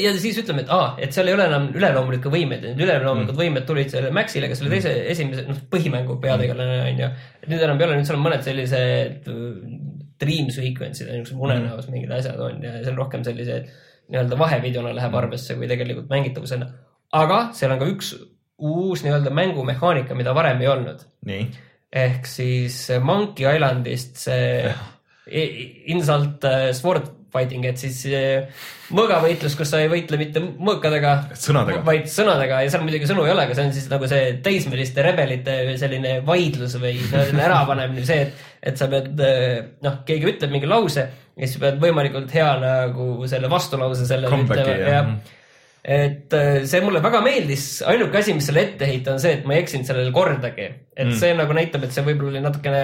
ja 0.00 0.12
siis 0.16 0.38
ütleme, 0.40 0.64
et 0.64 0.70
aa, 0.72 0.94
et 1.02 1.14
seal 1.14 1.28
ei 1.28 1.34
ole 1.36 1.46
enam 1.50 1.66
üleloomulikke 1.76 2.30
võimeid, 2.32 2.62
need 2.64 2.80
üleloomulikud 2.80 3.34
mm. 3.34 3.40
võimed 3.42 3.66
tulid 3.68 3.90
selle 3.92 4.12
Maxile, 4.14 4.48
kes 4.50 4.62
oli 4.64 4.72
teise 4.72 4.92
esimese, 5.12 5.44
noh, 5.48 5.58
põhimängu 5.72 6.16
peategelane 6.22 6.78
on 6.86 7.02
ju. 7.02 7.08
nüüd 7.50 7.64
enam 7.66 7.80
ei 7.80 7.88
ole, 7.88 7.98
nüüd 7.98 8.08
seal 8.08 8.18
on 8.20 8.24
mõned 8.24 8.46
sellised 8.46 9.28
äh, 9.32 9.74
dream 10.20 10.48
sequence'id, 10.54 11.10
niisugused 11.10 11.42
unenäos 11.48 11.90
mingid 11.92 12.14
asjad 12.16 12.40
on 12.40 12.64
ja 12.64 12.78
see 12.78 12.92
on 12.94 13.02
rohkem 13.02 13.26
sellised 13.26 13.68
nii-öelda 14.12 14.38
vahevideona 14.40 14.94
läheb 14.96 15.18
arvesse 15.20 15.56
kui 15.58 15.68
tegelikult 15.68 16.08
mängitavusena. 16.12 16.70
aga 17.20 17.38
seal 17.56 17.74
on 17.74 17.82
ka 17.82 17.90
üks 17.92 18.14
uus 18.64 19.04
nii-öelda 19.04 19.32
mängumehaanika, 19.34 20.16
mida 20.16 20.34
varem 20.36 20.60
ei 20.62 20.68
olnud. 20.70 21.04
Ehk 21.94 22.26
siis 22.26 22.88
Monkey 23.02 23.46
Islandist 23.46 24.18
see 24.24 24.72
insult 25.26 26.44
äh, 26.44 26.70
sword 26.76 27.12
fighting, 27.34 27.64
et 27.66 27.80
siis 27.80 27.96
äh, 28.12 28.64
mõõgavõitlus, 28.94 29.56
kus 29.58 29.70
sa 29.72 29.80
ei 29.82 29.90
võitle 29.90 30.18
mitte 30.20 30.42
mõõkadega, 30.42 31.14
vaid 31.86 32.06
sõnadega 32.12 32.60
ja 32.62 32.72
seal 32.72 32.84
muidugi 32.84 33.08
sõnu 33.10 33.24
ei 33.26 33.32
ole, 33.34 33.46
aga 33.48 33.56
see 33.56 33.66
on 33.66 33.74
siis 33.74 33.88
nagu 33.90 34.08
see 34.10 34.34
teismeliste 34.44 35.04
rebelite 35.06 35.56
selline 35.80 36.18
vaidlus 36.26 36.76
või 36.82 36.98
ärapanemine, 37.46 38.04
see, 38.06 38.26
et, 38.28 38.50
et 38.70 38.80
sa 38.80 38.90
pead 38.92 39.24
äh, 39.24 39.62
noh, 39.84 40.02
keegi 40.06 40.34
ütleb 40.34 40.52
mingi 40.54 40.70
lause 40.70 41.06
ja 41.08 41.40
siis 41.40 41.56
sa 41.56 41.64
pead 41.66 41.80
võimalikult 41.82 42.34
hea 42.36 42.50
nagu 42.62 43.08
selle 43.30 43.50
vastulause 43.50 44.06
selle 44.08 44.30
Comebacki, 44.30 44.76
jah. 44.84 45.00
jah 45.00 45.40
et 45.84 46.32
see 46.64 46.78
mulle 46.80 47.02
väga 47.04 47.18
meeldis, 47.20 47.82
ainuke 47.84 48.16
asi, 48.16 48.32
mis 48.32 48.46
selle 48.48 48.62
ette 48.70 48.86
heita, 48.88 49.12
on 49.12 49.18
see, 49.20 49.34
et 49.36 49.42
ma 49.44 49.52
ei 49.52 49.66
eksinud 49.66 49.84
sellele 49.84 50.14
kordagi. 50.16 50.70
et 50.94 51.10
mm. 51.10 51.18
see 51.20 51.34
nagu 51.36 51.52
näitab, 51.52 51.84
et 51.84 51.92
see 51.92 52.06
võib-olla 52.06 52.32
oli 52.32 52.40
natukene, 52.40 52.80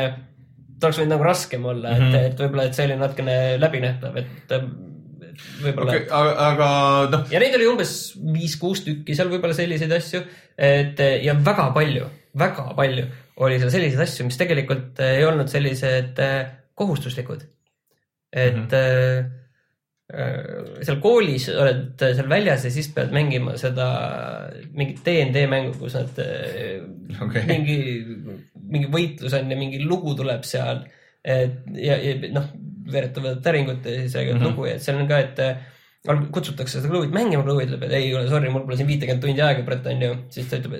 oleks 0.84 1.00
võinud 1.00 1.14
nagu 1.14 1.26
raskem 1.26 1.64
olla 1.64 1.94
mm, 1.94 2.04
-hmm. 2.04 2.14
et, 2.14 2.32
et 2.32 2.44
võib-olla, 2.44 2.68
et 2.68 2.78
see 2.78 2.86
oli 2.88 3.00
natukene 3.00 3.36
läbinähtav, 3.60 4.16
et 4.20 4.54
võib-olla 5.64 5.96
okei, 5.96 6.06
aga, 6.20 6.34
aga 6.46 6.68
noh, 7.14 7.26
ja 7.32 7.42
neid 7.42 7.56
oli 7.58 7.68
umbes 7.70 7.96
viis-kuus 8.20 8.84
tükki 8.86 9.16
seal 9.16 9.32
võib-olla 9.32 9.56
selliseid 9.56 9.92
asju, 9.96 10.22
et 10.56 11.00
ja 11.24 11.36
väga 11.50 11.70
palju, 11.76 12.08
väga 12.40 12.70
palju 12.78 13.08
oli 13.40 13.58
seal 13.60 13.72
selliseid 13.72 14.04
asju, 14.04 14.28
mis 14.28 14.38
tegelikult 14.40 15.00
ei 15.04 15.24
olnud 15.24 15.48
sellised 15.52 16.18
äh, 16.20 16.40
kohustuslikud. 16.76 17.44
et 18.32 18.54
mm 18.54 18.66
-hmm. 18.66 19.39
Seal 20.10 20.98
koolis 21.02 21.46
oled 21.54 22.00
seal 22.00 22.28
väljas 22.30 22.64
ja 22.66 22.70
siis 22.74 22.88
pead 22.94 23.12
mängima 23.14 23.54
seda 23.60 23.86
mingit 24.74 25.04
DnD 25.06 25.44
mängu, 25.50 25.74
kus 25.78 25.94
nad 25.98 26.18
äh, 26.24 26.80
Okei. 27.22 27.44
mingi, 27.46 27.78
mingi 28.70 28.90
võitlus 28.90 29.36
on 29.38 29.52
ja 29.52 29.58
mingi 29.58 29.82
lugu 29.84 30.16
tuleb 30.18 30.42
seal. 30.48 30.82
et 31.22 31.66
ja, 31.76 31.98
ja 32.00 32.16
noh, 32.32 32.48
veeretavad 32.90 33.42
täringut 33.44 33.86
ja 33.86 34.00
siis 34.00 34.14
räägivad 34.16 34.40
mm 34.40 34.42
-hmm. 34.42 34.50
lugu 34.50 34.66
ja 34.66 34.78
seal 34.78 34.98
on 34.98 35.08
ka, 35.08 35.18
et 35.18 35.38
äh, 35.38 35.56
kutsutakse 36.32 36.80
seda 36.80 36.88
Chloe'd 36.88 37.12
mängima, 37.12 37.42
Chloe 37.44 37.66
ütleb, 37.66 37.82
et 37.84 37.92
ei 37.92 38.14
ole 38.14 38.28
sorry, 38.28 38.48
mul 38.48 38.64
pole 38.64 38.76
siin 38.76 38.88
viitekümmet 38.88 39.20
tundi 39.20 39.42
aega 39.44 39.64
praegu 39.66 39.90
onju. 39.92 40.14
siis 40.32 40.48
ta 40.48 40.56
ütleb, 40.56 40.76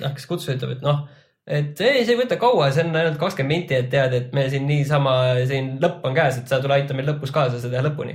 noh, 0.00 0.12
kes 0.14 0.26
kutsuja 0.30 0.56
ütleb, 0.56 0.76
et 0.76 0.84
noh, 0.86 1.08
et 1.46 1.80
ei, 1.80 2.04
see 2.04 2.14
ei 2.14 2.20
võta 2.20 2.38
kaua, 2.40 2.70
see 2.70 2.84
on 2.86 2.94
ainult 2.96 3.18
kakskümmend 3.18 3.56
minti, 3.56 3.74
et 3.74 3.90
tead, 3.90 4.14
et 4.14 4.36
me 4.36 4.46
siin 4.52 4.68
niisama, 4.70 5.16
siin 5.50 5.72
lõpp 5.82 6.06
on 6.06 6.14
käes, 6.14 6.38
et 6.38 6.52
sa 6.52 6.60
tule 6.62 6.78
aita 6.78 6.94
meil 6.94 7.10
lõpus 7.10 7.34
kaasa 7.34 7.58
seda 7.58 7.74
teha 7.76 7.88
lõpuni. 7.88 8.14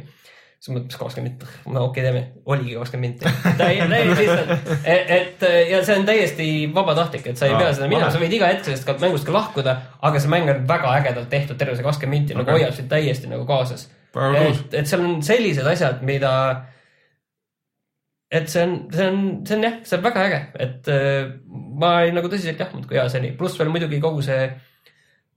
Siis 0.60 0.72
ma 0.72 0.80
mõtlesin 0.80 1.02
kakskümmend 1.02 1.44
no 1.74 1.84
okei 1.88 2.02
okay,, 2.02 2.06
teeme, 2.06 2.22
oligi 2.52 2.76
kakskümmend 2.78 3.24
minti. 3.24 3.56
täiesti 3.60 4.16
lihtsalt, 4.22 4.70
et 4.86 5.46
ja 5.70 5.82
see 5.86 5.98
on 6.00 6.08
täiesti 6.08 6.48
vabatahtlik, 6.76 7.28
et 7.32 7.40
sa 7.40 7.50
ei 7.50 7.56
Aa, 7.56 7.62
pea 7.64 7.74
seda 7.78 7.90
minema, 7.92 8.12
sa 8.14 8.22
võid 8.22 8.38
iga 8.38 8.50
hetk 8.52 8.68
sellest 8.68 8.88
ka- 8.88 8.98
mängust 9.02 9.28
ka 9.28 9.36
lahkuda, 9.36 9.76
aga 10.10 10.22
see 10.22 10.32
mäng 10.32 10.52
on 10.52 10.64
väga 10.70 10.94
ägedalt 11.02 11.30
tehtud, 11.34 11.60
terve 11.60 11.78
see 11.78 11.86
kakskümmend 11.86 12.16
minti 12.16 12.38
nagu 12.38 12.48
Okei. 12.48 12.64
hoiab 12.64 12.78
sind 12.78 12.90
täiesti 12.92 13.32
nagu 13.32 13.46
kaasas. 13.50 13.90
Et, 14.16 14.78
et 14.80 14.88
seal 14.88 15.04
on 15.04 15.18
sellised 15.26 15.68
asjad, 15.68 16.00
mida, 16.08 16.32
et 18.32 18.48
see 18.52 18.64
on, 18.64 18.78
see 18.96 19.10
on, 19.12 19.26
see 19.48 19.58
on 19.58 19.68
jah, 19.68 19.82
see 19.84 20.00
on 20.00 20.06
väga 20.06 20.30
äge, 20.30 20.40
et 20.66 20.94
äh, 20.94 21.34
ma 21.82 21.98
olin 22.04 22.16
nagu 22.22 22.32
tõsiselt 22.32 22.62
jahmunud, 22.64 22.88
kui 22.90 22.98
hea 23.00 23.10
see 23.12 23.22
oli, 23.22 23.34
pluss 23.38 23.60
veel 23.60 23.74
muidugi 23.74 24.00
kogu 24.04 24.24
see 24.26 24.48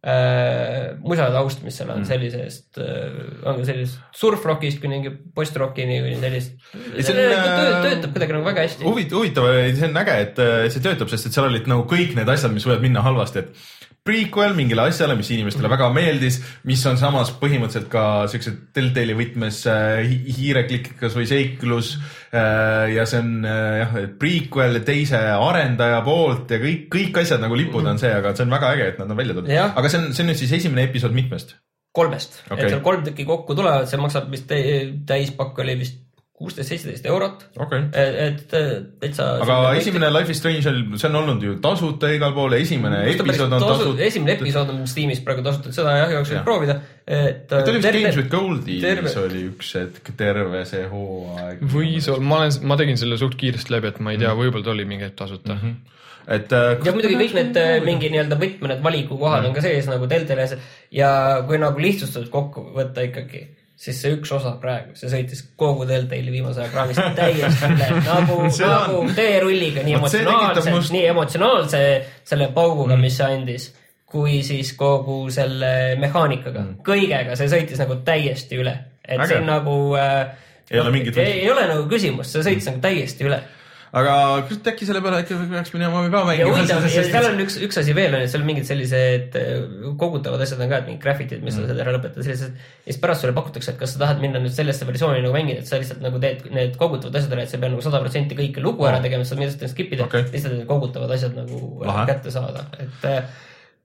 äh, 0.07 0.95
musataust, 1.03 1.65
mis 1.67 1.79
seal 1.79 1.91
on 1.91 2.03
mm. 2.03 2.09
sellisest 2.09 2.79
äh,, 2.83 3.17
on 3.43 3.59
ka 3.59 3.67
sellisest 3.67 4.21
surfrockist 4.21 4.83
kuni 4.83 4.99
mingi 4.99 5.15
post-rockini 5.35 5.99
kuni 6.05 6.21
sellist. 6.23 6.55
See 6.71 7.15
on, 7.15 7.19
töö, 7.19 7.33
äh, 7.33 7.81
töötab 7.89 8.15
kuidagi 8.15 8.37
nagu 8.37 8.47
väga 8.47 8.67
hästi. 8.67 8.87
huvitav, 8.87 9.23
huvitav, 9.23 9.51
see 9.81 9.91
on 9.91 10.03
äge, 10.05 10.21
et 10.27 10.41
äh, 10.45 10.61
see 10.75 10.85
töötab, 10.85 11.11
sest 11.13 11.31
et 11.31 11.39
seal 11.39 11.49
olid 11.51 11.67
nagu 11.71 11.87
kõik 11.91 12.15
need 12.19 12.31
asjad, 12.31 12.55
mis 12.55 12.69
võivad 12.69 12.87
minna 12.87 13.03
halvasti, 13.07 13.43
et 13.43 13.88
prequel 14.09 14.55
mingile 14.57 14.87
asjale, 14.89 15.17
mis 15.19 15.29
inimestele 15.37 15.69
väga 15.69 15.91
meeldis, 15.93 16.41
mis 16.69 16.81
on 16.89 16.97
samas 17.01 17.35
põhimõtteliselt 17.43 17.91
ka 17.93 18.05
siukse 18.33 18.55
Telltale'i 18.75 19.17
võtmes 19.19 19.61
äh, 19.69 20.01
hi- 20.09 20.37
hiireklikkikas 20.39 21.17
või 21.19 21.29
seiklus. 21.29 21.99
ja 22.33 23.05
see 23.09 23.21
on 23.23 23.45
äh, 23.49 23.79
jah, 23.83 23.95
prequel 24.21 24.81
teise 24.85 25.21
arendaja 25.33 26.03
poolt 26.05 26.51
ja 26.53 26.59
kõik, 26.61 26.89
kõik 26.93 27.23
asjad 27.23 27.41
nagu 27.45 27.57
lipud 27.57 27.87
on 27.89 28.01
see, 28.01 28.11
aga 28.13 28.35
see 28.37 28.45
on 28.45 28.53
väga 28.53 28.75
äge, 28.77 28.91
et 28.93 28.99
nad 29.01 29.13
on 29.13 29.21
välja 29.21 29.37
tulnud. 29.37 29.53
Aga 29.69 29.93
see 29.93 30.01
on, 30.03 30.11
see 30.17 30.25
on 30.25 30.33
nüüd 30.33 30.41
siis 30.43 30.53
esimene 30.61 30.89
episood 30.89 31.17
mitmest? 31.17 31.57
kolmest 31.99 32.43
okay., 32.47 32.67
et 32.67 32.75
seal 32.75 32.83
kolm 32.85 33.01
tükki 33.07 33.25
kokku 33.27 33.57
tulevad, 33.59 33.89
see 33.91 33.99
maksab 34.01 34.29
vist 34.31 34.47
tä- 34.51 34.93
täispakk 35.09 35.59
oli 35.65 35.79
vist 35.81 35.97
kuusteist, 36.39 36.71
seitseteist 36.71 37.07
eurot. 37.11 37.41
okei 37.59 37.81
okay. 37.89 38.11
et, 38.29 38.53
et 38.55 38.93
täitsa. 39.03 39.27
aga 39.43 39.73
esimene 39.79 40.11
Life 40.15 40.31
is 40.31 40.39
Strange 40.39 40.71
see 40.71 41.09
on 41.09 41.19
olnud 41.19 41.43
ju 41.43 41.57
tasuta 41.63 42.11
igal 42.15 42.35
pool, 42.37 42.55
esimene 42.61 43.01
episood 43.11 43.57
on 43.57 43.65
tasuta. 43.65 44.05
esimene 44.07 44.37
episood 44.37 44.71
on 44.71 44.85
Steamis 44.91 45.25
praegu 45.27 45.43
tasuta, 45.47 45.75
seda 45.75 45.97
jah, 45.97 46.07
Jah. 46.07 46.15
juhuks 46.15 46.47
proovida. 46.47 46.79
et. 47.03 47.43
ta 47.51 47.65
oli 47.65 47.83
vist 47.83 47.99
Games 47.99 48.21
with 48.23 48.31
Goldis 48.31 48.87
terve- 48.87 49.15
oli 49.25 49.45
üks 49.51 49.75
hetk 49.81 50.15
terve 50.21 50.63
see 50.71 50.87
hooaeg. 50.93 51.67
võis 51.75 52.11
olla, 52.15 52.31
ma 52.31 52.43
olen, 52.45 52.59
ma 52.71 52.79
tegin 52.79 53.03
selle 53.03 53.19
suht 53.19 53.35
kiiresti 53.41 53.75
läbi, 53.75 53.91
et 53.91 54.03
ma 54.05 54.15
ei 54.15 54.23
tea, 54.23 54.35
võib-olla 54.39 54.71
ta 54.71 54.77
oli 54.77 54.87
mingi 54.87 55.09
hetk 55.09 55.19
tasuta 55.19 55.57
mm. 55.57 55.61
-hmm. 55.65 56.03
et 56.39 56.55
äh, 56.55 56.71
ja 56.87 56.95
muidugi 56.95 57.19
kõik 57.19 57.39
need 57.41 57.63
äh, 57.65 57.77
mingi 57.83 58.15
nii-öelda 58.15 58.39
võtme, 58.39 58.77
need 58.77 58.87
valikukohad 58.87 59.51
on 59.51 59.59
ka 59.59 59.67
sees 59.67 59.91
nagu 59.91 60.07
Deltali 60.07 60.47
ja 60.95 61.11
kui 61.51 61.59
nagu 61.59 61.83
lihtsustatult 61.83 62.31
kokku 62.31 62.69
võtta 62.79 63.03
ikkagi, 63.11 63.49
siis 63.79 64.01
see 64.03 64.11
üks 64.17 64.33
osa 64.35 64.57
praegu, 64.59 64.95
see 64.99 65.11
sõitis 65.13 65.45
kogu 65.61 65.85
Deltali 65.87 66.33
viimase 66.35 66.65
aja 66.65 66.71
kraamist 66.73 66.99
täiesti 67.15 67.69
üle 67.71 67.91
nagu, 68.09 68.39
See 68.51 68.67
on- 68.67 68.73
nagu 68.75 69.03
teerulliga 69.15 69.85
nii 69.87 69.95
see 70.11 70.23
emotsionaalse 70.25 70.73
must-, 70.75 70.95
nii 70.97 71.05
emotsionaalse 71.13 71.83
selle 72.27 72.49
pauguga 72.57 72.97
mm., 72.97 73.05
mis 73.07 73.19
see 73.21 73.29
andis, 73.37 73.69
kui 74.09 74.41
siis 74.43 74.73
kogu 74.79 75.21
selle 75.35 75.71
mehaanikaga 76.03 76.65
mm., 76.65 76.81
kõigega, 76.87 77.37
see 77.39 77.51
sõitis 77.55 77.79
nagu 77.85 78.01
täiesti 78.09 78.59
üle, 78.59 78.75
et 79.05 79.21
Äge. 79.21 79.31
siin 79.37 79.47
nagu 79.49 79.79
äh, 80.01 80.27
Ei 80.71 80.81
ole 80.83 80.91
mingit 80.93 81.17
ei, 81.17 81.39
ei 81.45 81.51
ole 81.55 81.63
nagu 81.71 81.87
küsimust, 81.89 82.35
see 82.35 82.43
sõitis 82.45 82.67
nagu 82.69 82.83
täiesti 82.85 83.25
üle 83.31 83.39
aga 83.97 84.15
kurat 84.49 84.67
äkki 84.73 84.87
selle 84.89 85.01
peale 85.05 85.23
äkki 85.23 85.37
peaks 85.49 85.73
minema 85.73 86.03
ka 86.13 86.23
mängima. 86.29 86.51
huvitav, 86.53 86.85
seal 86.93 87.29
on 87.31 87.41
üks, 87.45 87.57
üks 87.65 87.79
asi 87.81 87.95
veel 87.97 88.15
on, 88.15 88.25
et 88.25 88.33
seal 88.33 88.43
on 88.45 88.49
mingid 88.51 88.69
sellised 88.69 89.39
äh, 89.41 89.63
kogutavad 90.01 90.43
asjad 90.45 90.61
on 90.61 90.69
ka, 90.73 90.83
et 90.83 90.91
mingid 90.91 91.03
graffitid, 91.05 91.43
mis 91.43 91.57
Mm. 91.57 91.65
sa 91.65 91.73
saad 91.73 91.81
ära 91.87 91.95
lõpetada, 91.97 92.23
sellised. 92.27 92.53
ja 92.85 92.93
siis 92.93 93.01
pärast 93.03 93.25
sulle 93.25 93.33
pakutakse, 93.37 93.73
et 93.73 93.79
kas 93.81 93.95
sa 93.97 94.03
tahad 94.05 94.21
minna 94.21 94.39
nüüd 94.45 94.53
sellesse 94.55 94.87
versiooni 94.87 95.25
nagu 95.25 95.33
mängida, 95.35 95.65
et 95.65 95.67
sa 95.71 95.81
lihtsalt 95.81 96.03
nagu 96.05 96.21
teed 96.21 96.45
need 96.53 96.77
kogutavad 96.77 97.17
asjad 97.17 97.33
ära, 97.33 97.43
et 97.43 97.51
sa 97.51 97.57
ei 97.57 97.63
pea 97.65 97.73
nagu 97.73 97.83
sada 97.83 98.01
protsenti 98.05 98.37
kõike 98.39 98.63
lugu 98.63 98.85
ära 98.87 99.01
tegema, 99.05 99.25
sa 99.25 99.35
saad 99.35 99.45
lihtsalt 99.47 99.73
skip 99.73 99.93
ida 99.97 100.05
okay., 100.05 100.29
lihtsalt 100.33 100.59
need 100.59 100.69
kogutavad 100.69 101.11
asjad 101.17 101.35
nagu 101.39 101.85
Lahe. 101.85 102.07
kätte 102.13 102.31
saada, 102.35 102.67
et. 102.79 103.09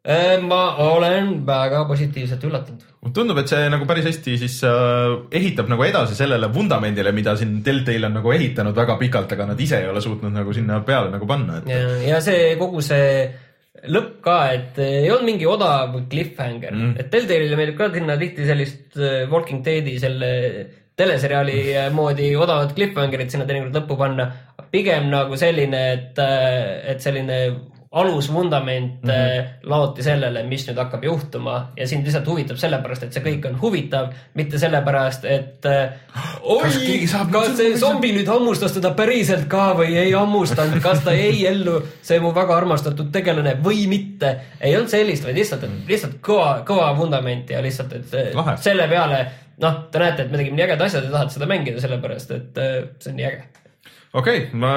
Äh, 0.03 0.35
ma 0.43 0.75
olen 0.83 1.45
väga 1.47 1.85
positiivselt 1.87 2.41
üllatunud. 2.43 2.81
tundub, 3.15 3.37
et 3.39 3.47
see 3.47 3.69
nagu 3.71 3.85
päris 3.87 4.09
hästi 4.09 4.33
siis 4.41 4.57
äh, 4.67 5.13
ehitab 5.31 5.69
nagu 5.71 5.85
edasi 5.85 6.17
sellele 6.17 6.49
vundamendile, 6.51 7.13
mida 7.15 7.37
siin 7.39 7.61
Deltail 7.63 8.09
on 8.09 8.17
nagu 8.19 8.33
ehitanud 8.35 8.75
väga 8.75 8.97
pikalt, 8.99 9.31
aga 9.31 9.47
nad 9.53 9.63
ise 9.63 9.79
ei 9.79 9.87
ole 9.87 10.03
suutnud 10.03 10.35
nagu 10.35 10.51
sinna 10.51 10.81
peale 10.83 11.07
nagu 11.13 11.29
panna, 11.29 11.61
et 11.61 11.71
ja, 11.71 11.79
ja 12.09 12.19
see 12.25 12.51
kogu 12.59 12.83
see 12.83 13.29
lõpp 13.95 14.19
ka, 14.27 14.37
et 14.51 14.83
ei 14.83 15.07
olnud 15.07 15.29
mingi 15.31 15.47
odav 15.47 15.95
cliffhanger 16.11 16.75
mm., 16.75 16.93
et 16.99 17.11
Telltale'ile 17.13 17.55
meeldib 17.61 17.79
ka 17.79 17.87
sinna 17.95 18.19
tihti 18.19 18.51
sellist 18.51 18.99
äh, 18.99 19.21
Walking 19.31 19.63
Deadi 19.63 19.95
selle 20.03 20.33
teleseriaali 20.99 21.61
äh, 21.79 21.87
moodi 21.95 22.33
odavat 22.35 22.75
cliffhangerit 22.75 23.31
sinna 23.31 23.47
teinekord 23.47 23.79
lõppu 23.79 24.03
panna. 24.03 24.27
pigem 24.67 25.07
nagu 25.07 25.39
selline, 25.39 25.85
et, 25.95 26.19
et 26.91 26.99
selline 26.99 27.39
alusvundament 27.93 29.03
mm 29.03 29.09
-hmm. 29.09 29.69
laoti 29.69 30.03
sellele, 30.03 30.43
mis 30.43 30.65
nüüd 30.67 30.79
hakkab 30.81 31.03
juhtuma 31.03 31.71
ja 31.77 31.87
sind 31.87 32.05
lihtsalt 32.05 32.27
huvitab 32.27 32.57
sellepärast, 32.57 33.03
et 33.03 33.13
see 33.13 33.23
kõik 33.23 33.45
on 33.49 33.59
huvitav, 33.61 34.07
mitte 34.33 34.59
sellepärast, 34.59 35.25
et 35.25 35.65
äh, 35.65 35.93
oi 36.41 36.61
Kas 36.63 37.11
saab 37.11 37.31
kas 37.31 37.53
see 37.57 37.77
zombi 37.77 38.11
nüüd 38.15 38.27
hammustas 38.27 38.73
teda 38.73 38.91
päriselt 38.97 39.45
ka 39.47 39.73
või 39.77 39.93
ei 39.93 40.11
hammustanud, 40.11 40.81
kas 40.81 41.03
ta 41.05 41.13
jäi 41.13 41.45
ellu, 41.45 41.81
see 42.01 42.19
mu 42.19 42.33
väga 42.35 42.57
armastatud 42.57 43.11
tegelane 43.13 43.57
või 43.63 43.87
mitte. 43.87 44.35
ei 44.61 44.75
olnud 44.75 44.89
sellist, 44.89 45.23
vaid 45.23 45.37
lihtsalt, 45.37 45.69
lihtsalt 45.87 46.17
kõva, 46.21 46.63
kõva 46.65 46.97
vundament 46.97 47.49
ja 47.49 47.61
lihtsalt, 47.61 47.93
et 47.93 48.35
Lahe. 48.35 48.57
selle 48.57 48.87
peale 48.87 49.25
noh, 49.61 49.83
te 49.91 49.99
näete, 49.99 50.23
et 50.25 50.31
me 50.31 50.37
tegime 50.37 50.57
nii 50.57 50.65
ägedad 50.65 50.87
asjad 50.87 51.05
ja 51.05 51.11
tahate 51.11 51.37
seda 51.37 51.45
mängida, 51.45 51.81
sellepärast 51.81 52.31
et 52.31 52.63
see 52.99 53.13
on 53.13 53.21
nii 53.21 53.29
äge. 53.29 53.62
Okei 54.13 54.37
okay,, 54.37 54.59
ma, 54.59 54.73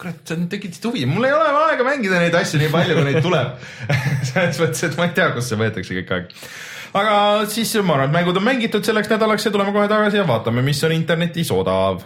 kurat, 0.00 0.22
sa 0.24 0.36
tekitasid 0.36 0.86
huvi, 0.88 1.04
mul 1.08 1.28
ei 1.28 1.34
ole 1.36 1.50
aega 1.66 1.84
mängida 1.86 2.20
neid 2.22 2.36
asju 2.38 2.60
nii 2.62 2.70
palju, 2.72 2.96
kui 2.96 3.08
neid 3.10 3.20
tuleb. 3.24 3.66
selles 4.30 4.60
mõttes, 4.62 4.86
et 4.88 4.96
ma 4.96 5.08
ei 5.08 5.16
tea, 5.18 5.28
kust 5.36 5.52
see 5.52 5.60
võetakse 5.60 5.98
kõik 5.98 6.14
aeg. 6.16 6.32
aga 7.02 7.18
siis 7.52 7.74
ma 7.82 7.98
arvan, 7.98 8.08
et 8.08 8.16
mängud 8.16 8.40
on 8.40 8.48
mängitud 8.48 8.88
selleks 8.88 9.12
nädalaks 9.12 9.46
ja 9.48 9.52
tuleme 9.52 9.76
kohe 9.76 9.92
tagasi 9.92 10.22
ja 10.22 10.26
vaatame, 10.28 10.64
mis 10.64 10.82
on 10.88 10.96
internetis 10.96 11.52
odav. 11.52 12.02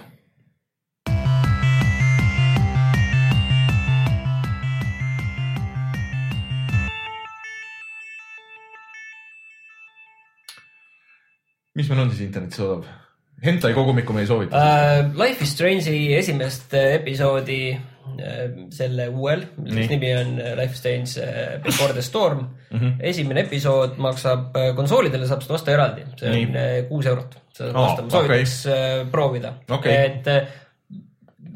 mis 11.76 11.90
meil 11.92 12.06
on 12.06 12.08
siis 12.08 12.24
internetis 12.24 12.62
odav? 12.64 13.05
Hentai 13.44 13.74
kogumikku 13.76 14.14
me 14.16 14.24
ei 14.24 14.30
soovita 14.30 14.56
Uh, 14.56 15.12
Life 15.20 15.44
is 15.44 15.52
Strange'i 15.52 16.14
esimest 16.16 16.72
äh, 16.74 16.94
episoodi 16.96 17.60
uh, 17.76 18.44
selle 18.72 19.08
uuel, 19.12 19.42
mis 19.60 19.90
nimi 19.92 20.12
on 20.16 20.36
Life 20.56 20.72
is 20.72 20.80
Strange 20.80 21.20
uh, 21.20 21.56
Before 21.64 21.92
the 21.92 22.02
Storm 22.02 22.46
mm. 22.46 22.78
-hmm. 22.78 22.92
esimene 23.12 23.44
episood 23.44 23.98
maksab 24.00 24.56
uh, 24.56 24.70
konsoolidele, 24.76 25.28
saab 25.28 25.44
seda 25.44 25.58
osta 25.58 25.74
eraldi, 25.74 26.06
see 26.16 26.30
on 26.30 26.54
Nii. 26.54 26.86
kuus 26.88 27.06
eurot. 27.06 27.36
seda 27.52 27.72
Aa, 27.74 27.90
osta, 27.90 28.02
ma 28.02 28.10
soovitaks 28.10 28.54
uh, 28.66 29.10
proovida 29.10 29.52
Okei. 29.68 29.98
et 30.04 30.32
uh, 30.32 30.62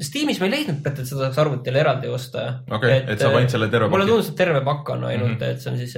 Steamis 0.01 0.39
ma 0.39 0.47
ei 0.47 0.51
leidnud, 0.51 0.85
et 0.87 1.01
seda 1.05 1.27
saaks 1.27 1.37
arvutile 1.37 1.77
eraldi 1.77 2.07
osta. 2.09 2.45
Okei, 2.73 3.03
et 3.07 3.19
saab 3.21 3.35
ainult 3.37 3.53
selle 3.53 3.67
terve 3.69 3.89
mulle 3.89 4.05
paki. 4.05 4.11
tundus, 4.11 4.29
et 4.31 4.37
terve 4.39 4.61
pakk 4.65 4.89
on 4.89 5.03
ainult 5.09 5.29
mm. 5.29 5.41
-hmm. 5.41 5.51
et 5.51 5.61
see 5.61 5.71
on 5.71 5.77
siis 5.77 5.93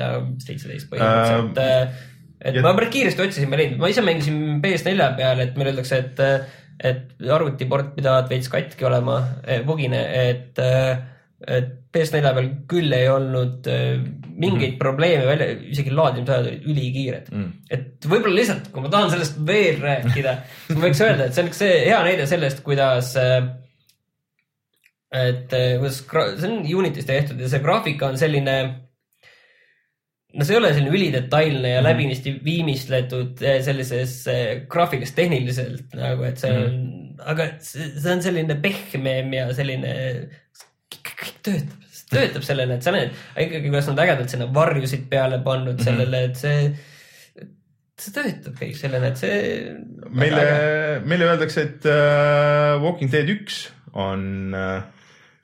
seitseteist 0.48 0.90
põhimõtteliselt 0.92 1.62
uh, 1.64 2.02
et 2.44 2.56
ja- 2.56 2.66
ma 2.66 2.74
päris 2.78 2.92
kiiresti 2.98 3.26
otsisin, 3.28 3.50
ma 3.50 3.58
ei 3.58 3.64
leidnud, 3.64 3.80
ma 3.84 3.92
ise 3.92 4.04
mängisin 4.06 4.42
PS4 4.64 5.14
peal, 5.20 5.46
et 5.46 5.56
meile 5.58 5.74
öeldakse, 5.74 6.02
et, 6.04 6.20
et 6.92 7.30
arvutiport 7.32 7.96
pidavat 7.96 8.30
veits 8.30 8.52
katki 8.52 8.86
olema, 8.90 9.22
bugine, 9.68 10.04
et, 10.28 10.60
et 11.48 11.80
PS4 11.94 12.34
peal 12.36 12.48
küll 12.70 12.94
ei 12.96 13.08
olnud 13.12 13.68
eh, 13.70 13.98
mingeid 14.34 14.60
mm 14.60 14.74
-hmm. 14.74 14.78
probleeme 14.80 15.26
välja, 15.26 15.48
isegi 15.76 15.92
laadimisajad 15.94 16.48
olid 16.48 16.70
ülikiired 16.72 17.28
Mm. 17.32 17.40
mm.. 17.40 17.52
et 17.70 18.06
võib-olla 18.06 18.36
lihtsalt, 18.36 18.72
kui 18.72 18.82
ma 18.82 18.90
tahan 18.90 19.12
sellest 19.12 19.38
veel 19.48 19.82
rääkida, 19.82 20.38
siis 20.68 20.80
ma 20.80 20.88
võiks 20.88 21.04
öelda, 21.06 21.26
et 21.26 21.34
see 21.34 21.44
on 21.44 21.52
üks 21.52 21.62
hea 21.62 22.00
näide 22.08 22.26
sellest, 22.28 22.64
kuidas 22.66 23.14
äh, 23.18 23.44
et 25.14 25.54
eh, 25.54 25.78
kuidas, 25.80 26.02
see 26.42 26.50
on 26.50 26.66
Unity's 26.66 27.06
tehtud 27.06 27.40
ja 27.40 27.50
see 27.50 27.62
graafika 27.62 28.10
on 28.10 28.18
selline 28.18 28.58
no 30.34 30.46
see 30.46 30.56
ei 30.56 30.60
ole 30.60 30.74
selline 30.74 30.96
ülidetailne 30.98 31.76
ja 31.76 31.82
Mhm. 31.82 31.88
läbinisti 31.88 32.36
viimistletud 32.46 33.42
eh, 33.46 33.60
sellises 33.66 34.16
eh, 34.32 34.64
graafiliselt 34.70 35.16
tehniliselt 35.20 35.98
nagu, 35.98 36.26
et 36.28 36.42
see 36.42 36.52
on 36.52 36.72
mm, 36.72 37.04
aga 37.34 37.48
see, 37.64 37.90
see 38.00 38.16
on 38.16 38.24
selline 38.26 38.58
pehmem 38.64 39.34
ja 39.36 39.46
selline, 39.56 39.92
kõik 40.94 41.36
töötab, 41.46 41.86
töötab 42.14 42.46
sellele, 42.46 42.78
et 42.78 42.86
sa 42.86 42.94
näed 42.96 43.14
ikkagi, 43.46 43.68
kuidas 43.68 43.92
nad 43.92 44.02
ägedalt 44.06 44.34
sinna 44.34 44.50
varjusid 44.56 45.06
peale 45.12 45.40
pannud 45.46 45.78
mm 45.80 45.86
sellele, 45.88 46.24
et 46.30 46.40
see, 46.40 46.58
see 48.02 48.16
töötab 48.16 48.58
kõik 48.60 48.76
sellele, 48.80 49.14
et 49.14 49.22
see. 49.22 49.38
meile, 50.10 50.44
meile 51.06 51.30
öeldakse, 51.30 51.68
et 51.70 51.88
äh, 51.90 52.82
Walking 52.84 53.14
Dead 53.14 53.30
üks 53.34 53.68
on 53.94 54.58
äh, 54.58 54.82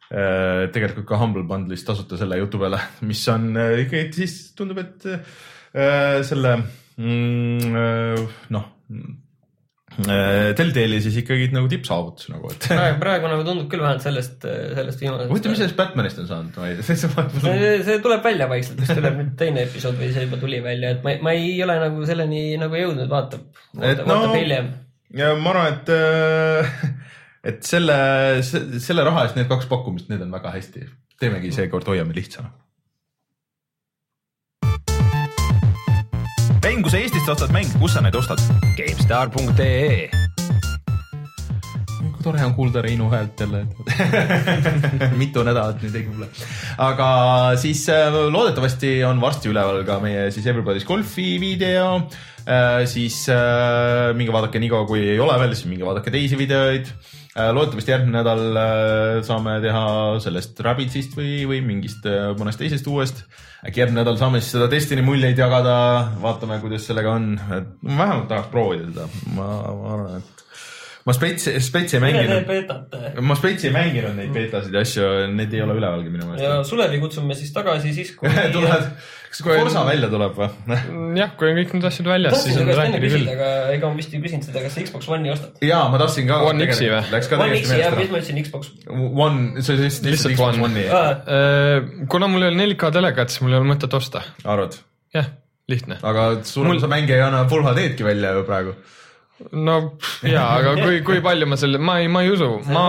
tegelikult 0.10 1.06
ka 1.10 1.20
Humble 1.22 1.46
Bundle'is 1.46 1.86
tasuta 1.86 2.18
selle 2.18 2.40
jutu 2.42 2.62
peale, 2.62 2.82
mis 3.10 3.22
on 3.30 3.50
äh, 3.54 3.84
ikkagi 3.86 4.24
siis 4.24 4.38
tundub, 4.58 4.82
et 4.82 5.10
äh, 5.10 6.22
selle 6.26 6.56
mm, 6.98 7.76
äh, 7.78 8.24
noh 8.56 8.72
äh,, 8.90 10.56
Telltale'i 10.58 11.02
siis 11.06 11.20
ikkagi 11.22 11.52
nagu 11.54 11.70
tippsaavutus 11.70 12.32
nagu, 12.34 12.50
et 12.50 12.66
praegu, 12.72 12.98
praegu 13.04 13.30
nagu 13.30 13.46
tundub 13.46 13.70
küll 13.70 13.86
vähemalt 13.86 14.06
sellest, 14.06 14.42
sellest 14.48 15.06
viimasest. 15.06 15.30
huvitav, 15.30 15.54
mis 15.54 15.62
sellest 15.62 15.78
Batmanist 15.78 16.24
on 16.24 16.30
saanud, 16.32 16.58
tea, 16.58 16.82
see, 16.90 17.74
see 17.86 18.02
tuleb 18.06 18.26
välja 18.26 18.50
vaikselt, 18.50 18.82
vist 18.82 18.98
tuleb 18.98 19.20
nüüd 19.22 19.36
teine 19.38 19.68
episood 19.68 20.00
või 20.00 20.10
see 20.16 20.26
juba 20.26 20.42
tuli 20.42 20.64
välja, 20.66 20.96
et 20.98 21.06
ma, 21.06 21.14
ma 21.22 21.38
ei 21.38 21.54
ole 21.66 21.78
nagu 21.86 22.10
selleni 22.10 22.48
nagu 22.62 22.82
jõudnud, 22.82 23.06
vaatab, 23.14 23.46
vaatab, 23.78 24.08
no- 24.10 24.16
vaatab 24.16 24.40
hiljem. 24.42 24.74
ja 25.22 25.36
ma 25.38 25.54
arvan, 25.54 25.78
et, 25.78 25.94
et 27.44 27.62
selle, 27.64 28.00
selle 28.44 29.06
raha 29.08 29.28
eest 29.28 29.38
need 29.40 29.52
kaks 29.52 29.70
pakkumist, 29.72 30.10
need 30.10 30.22
on 30.26 30.32
väga 30.32 30.56
hästi. 30.56 30.88
teemegi 31.20 31.52
seekord, 31.52 31.88
hoiame 31.88 32.16
lihtsana. 32.16 32.52
mäng, 36.80 36.86
kui 36.86 36.92
sa 36.92 37.00
Eestist 37.04 37.30
ostad 37.30 37.52
mänge, 37.52 37.76
kus 37.80 37.94
sa 37.94 38.02
neid 38.02 38.16
ostad? 38.16 38.40
GameStar.ee 38.78 40.29
kui 42.20 42.28
tore 42.28 42.44
on 42.44 42.54
kuulda 42.56 42.82
Reinu 42.84 43.08
häält 43.14 43.40
jälle. 43.40 43.62
mitu 45.22 45.44
nädalat 45.48 45.80
nüüd 45.86 45.96
ei 45.96 46.04
kuule. 46.04 46.28
aga 46.84 47.08
siis 47.62 47.86
äh, 47.94 48.12
loodetavasti 48.12 48.98
on 49.08 49.22
varsti 49.24 49.54
üleval 49.54 49.86
ka 49.88 50.02
meie 50.04 50.28
siis 50.36 50.50
Everybody's 50.52 50.88
Golfi 50.88 51.38
video. 51.40 52.02
siis 52.90 53.22
äh, 53.32 54.12
minge 54.18 54.34
vaadake 54.34 54.60
kaua, 54.68 54.88
kui 54.90 55.04
ei 55.14 55.20
ole 55.20 55.38
veel, 55.40 55.56
siis 55.56 55.70
minge 55.72 55.86
vaadake 55.88 56.12
teisi 56.12 56.36
videoid. 56.38 56.90
loodetavasti 57.54 57.94
järgmine 57.94 58.18
nädal 58.18 58.60
äh, 58.60 59.22
saame 59.24 59.60
teha 59.64 59.86
sellest 60.20 60.60
Rabbidsist 60.66 61.16
või, 61.16 61.46
või 61.48 61.62
mingist 61.64 62.04
äh, 62.10 62.34
mõnest 62.36 62.60
teisest 62.60 62.90
uuest. 62.92 63.24
äkki 63.64 63.86
järgmine 63.86 64.02
nädal 64.02 64.20
saame 64.20 64.44
siis 64.44 64.58
seda 64.58 64.68
Destiny 64.72 65.06
muljeid 65.08 65.40
jagada, 65.40 65.78
vaatame, 66.20 66.60
kuidas 66.60 66.90
sellega 66.90 67.16
on. 67.16 67.32
ma 67.40 68.04
vähemalt 68.04 68.28
tahaks 68.34 68.52
proovida 68.52 68.90
seda, 68.90 69.08
ma, 69.38 69.48
ma 69.72 69.96
arvan, 69.96 70.20
et 70.20 70.39
ma 71.08 71.14
spets, 71.16 71.48
spets 71.64 71.94
ei 71.96 72.02
mänginud, 72.04 72.44
beetat. 72.50 72.98
ma 73.26 73.36
spets 73.40 73.64
ei 73.66 73.72
mänginud 73.76 74.18
neid 74.18 74.34
beetasid 74.36 74.74
ja 74.76 74.82
asju, 74.86 75.06
need 75.36 75.54
ei 75.56 75.62
ole 75.66 75.78
ülevalgi 75.80 76.12
minu 76.12 76.26
ja 76.28 76.34
meelest. 76.36 76.70
Sulevi 76.74 77.00
kutsume 77.02 77.38
siis 77.40 77.54
tagasi 77.56 77.94
siis, 77.96 78.12
kui. 78.20 78.30
tulevad, 78.56 78.90
kas 79.30 79.42
Kui- 79.46 79.56
Forsa 79.62 79.84
välja 79.88 80.10
tuleb 80.12 80.36
või? 80.38 80.50
jah, 81.22 81.32
kui 81.40 81.50
on 81.54 81.58
kõik 81.62 81.74
need 81.78 81.88
asjad 81.90 82.10
väljas, 82.12 82.44
siis 82.44 82.60
on 82.62 82.70
rääkida 82.70 83.02
küll. 83.16 83.30
aga 83.34 83.50
ega 83.78 83.90
ma 83.94 83.98
vist 84.02 84.14
ei 84.18 84.22
küsinud 84.26 84.46
seda, 84.50 84.64
kas 84.66 84.76
sa 84.78 84.84
Xbox 84.86 85.10
One'i 85.16 85.32
ostad? 85.34 85.58
ja 85.66 85.82
ma 85.94 86.02
tahtsin 86.04 86.28
ka. 86.30 86.42
One 86.52 86.68
X-i 86.70 86.92
või? 86.92 87.02
Läks 87.16 87.32
ka 87.32 87.40
One 87.42 87.58
X-i 87.64 87.80
jah, 87.82 87.96
mis 87.98 88.12
ma 88.14 88.20
ütlesin, 88.22 88.42
Xbox. 88.46 88.72
One, 88.90 89.64
see 89.66 89.76
oli 89.80 89.88
lihtsalt 89.90 90.36
Xbox 90.36 90.60
One. 90.60 90.68
One'i, 90.70 90.86
Äh, 90.90 92.06
kuna 92.12 92.28
mul 92.32 92.44
ei 92.46 92.52
ole 92.54 92.64
4K 92.74 92.92
telekat, 93.00 93.32
siis 93.34 93.42
mul 93.46 93.54
ei 93.56 93.62
ole 93.64 93.70
mõtet 93.72 93.94
osta. 93.98 94.22
arvad? 94.44 94.76
jah, 95.16 95.26
lihtne. 95.72 95.98
aga 96.06 96.30
sul 96.44 96.64
Mul- 96.68 96.76
mul..., 96.76 96.82
sa 96.84 96.88
mänge 96.92 97.16
ei 97.16 97.22
anna 97.26 97.46
full 97.50 97.64
HD-dki 97.66 98.04
välja 98.06 98.34
ju 98.38 98.44
praegu. 98.50 98.74
No 99.56 99.76
jaa, 100.28 100.48
aga 100.60 100.76
kui, 100.80 101.02
kui 101.06 101.22
palju 101.24 101.48
ma 101.50 101.58
selle, 101.60 101.82
ma 101.82 102.00
ei, 102.02 102.10
ma 102.12 102.24
ei 102.26 102.34
usu, 102.34 102.50
ma 102.72 102.88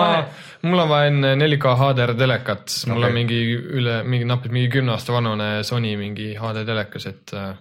mul 0.66 0.82
on 0.82 0.90
vaja 0.90 1.10
enne 1.10 1.34
4K 1.40 1.74
HDR 1.80 2.14
telekat, 2.18 2.74
mul 2.90 3.00
Okei. 3.00 3.10
on 3.10 3.16
mingi 3.16 3.40
üle, 3.80 4.00
mingi 4.06 4.28
napilt 4.28 4.54
mingi 4.56 4.72
kümne 4.72 4.94
aasta 4.96 5.14
vanune 5.14 5.52
Sony 5.66 5.94
mingi 6.00 6.32
HD 6.38 6.64
telekas, 6.68 7.06
et 7.10 7.36
äh, 7.38 7.54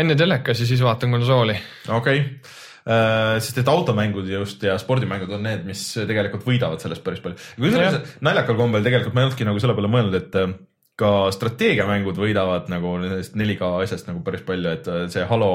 enne 0.00 0.16
telekas 0.18 0.62
ja 0.62 0.70
siis 0.70 0.82
vaatan 0.84 1.12
konsooli. 1.14 1.58
okei 1.88 2.24
okay.. 2.24 3.36
sest 3.44 3.60
et 3.60 3.68
automängud 3.68 4.28
just 4.30 4.64
ja 4.64 4.78
spordimängud 4.80 5.36
on 5.36 5.44
need, 5.46 5.66
mis 5.68 5.84
tegelikult 6.08 6.46
võidavad 6.48 6.82
sellest 6.82 7.04
päris 7.06 7.22
palju. 7.22 7.38
kusjuures 7.60 8.16
naljakal 8.24 8.58
kombel 8.58 8.86
tegelikult 8.86 9.14
ma 9.14 9.22
ei 9.22 9.30
olnudki 9.30 9.46
nagu 9.46 9.62
selle 9.62 9.76
peale 9.76 9.92
mõelnud, 9.92 10.16
et 10.18 10.40
äh, 10.40 10.56
ka 11.00 11.12
strateegiamängud 11.34 12.18
võidavad 12.20 12.68
nagu 12.72 12.96
nendest 13.00 13.36
4K 13.38 13.70
asjast 13.84 14.10
nagu 14.10 14.24
päris 14.26 14.44
palju, 14.46 14.74
et 14.74 14.90
äh, 14.90 15.06
see 15.12 15.24
Halo, 15.28 15.52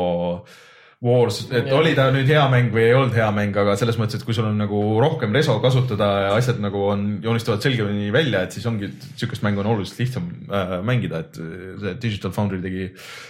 Wars, 1.03 1.41
et 1.49 1.67
Jah. 1.67 1.75
oli 1.75 1.91
ta 1.97 2.07
nüüd 2.13 2.29
hea 2.31 2.43
mäng 2.51 2.71
või 2.73 2.85
ei 2.87 2.93
olnud 2.95 3.15
hea 3.17 3.27
mäng, 3.35 3.57
aga 3.59 3.75
selles 3.79 3.97
mõttes, 3.99 4.21
et 4.21 4.27
kui 4.27 4.35
sul 4.37 4.47
on 4.47 4.55
nagu 4.61 4.79
rohkem 5.03 5.35
reso 5.35 5.57
kasutada 5.63 6.07
ja 6.23 6.29
asjad 6.37 6.61
nagu 6.63 6.85
on, 6.87 7.03
joonistuvad 7.23 7.65
selgemini 7.65 8.07
välja, 8.15 8.45
et 8.45 8.55
siis 8.55 8.65
ongi 8.69 8.89
sihukest 9.11 9.43
mängu 9.45 9.61
on 9.61 9.73
oluliselt 9.73 9.99
lihtsam 10.01 10.29
äh, 10.47 10.77
mängida, 10.87 11.25
et 11.25 11.41
see 11.81 11.97
Digital 12.07 12.33
Foundry 12.37 12.61
tegi 12.63 12.87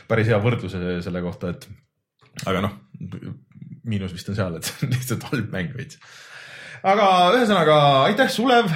päris 0.09 0.29
hea 0.29 0.39
võrdluse 0.43 0.83
selle 1.05 1.25
kohta, 1.25 1.55
et 1.55 1.67
aga 2.45 2.63
noh, 2.67 2.77
miinus 3.89 4.13
vist 4.13 4.29
on 4.29 4.37
seal, 4.37 4.59
et 4.59 4.69
see 4.69 4.79
on 4.85 4.95
lihtsalt 4.95 5.27
halb 5.31 5.51
mäng 5.55 5.75
veits 5.75 5.99
aga 6.85 7.05
ühesõnaga 7.33 7.75
aitäh, 8.05 8.29
Sulev. 8.29 8.69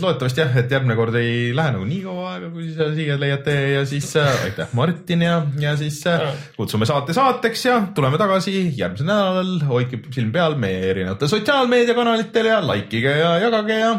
loodetavasti 0.00 0.40
jah, 0.40 0.54
et 0.62 0.72
järgmine 0.72 0.96
kord 0.98 1.16
ei 1.20 1.50
lähe 1.56 1.74
nagu 1.74 1.86
nii 1.88 2.00
kaua 2.04 2.30
aega, 2.34 2.50
kui 2.54 2.68
sa 2.72 2.88
siia 2.96 3.18
leiate 3.20 3.56
ja 3.74 3.82
siis 3.88 4.08
äh, 4.20 4.44
aitäh, 4.46 4.70
Martin 4.78 5.24
ja, 5.26 5.40
ja 5.60 5.74
siis 5.80 6.00
äh, 6.08 6.24
kutsume 6.56 6.88
saate 6.88 7.16
saateks 7.16 7.66
ja 7.68 7.80
tuleme 7.94 8.20
tagasi 8.20 8.54
järgmisel 8.78 9.10
nädalal. 9.10 9.58
hoidke 9.68 10.00
silm 10.14 10.32
peal 10.32 10.56
meie 10.60 10.80
erinevatel 10.92 11.32
sotsiaalmeediakanalitel 11.34 12.52
ja 12.52 12.62
likeige 12.64 13.18
ja 13.20 13.34
jagage 13.44 13.76
ja, 13.82 13.92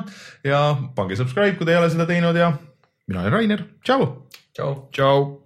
ja 0.43 0.63
pange 0.95 1.19
subscribe, 1.19 1.57
kui 1.59 1.69
te 1.69 1.77
ei 1.77 1.83
ole 1.83 1.91
seda 1.93 2.09
teinud 2.09 2.37
ja 2.37 2.53
mina 3.09 3.21
olen 3.25 3.37
Rainer, 3.37 3.67
tšau. 3.85 4.09
tšau. 4.53 4.73
tšau. 4.95 5.38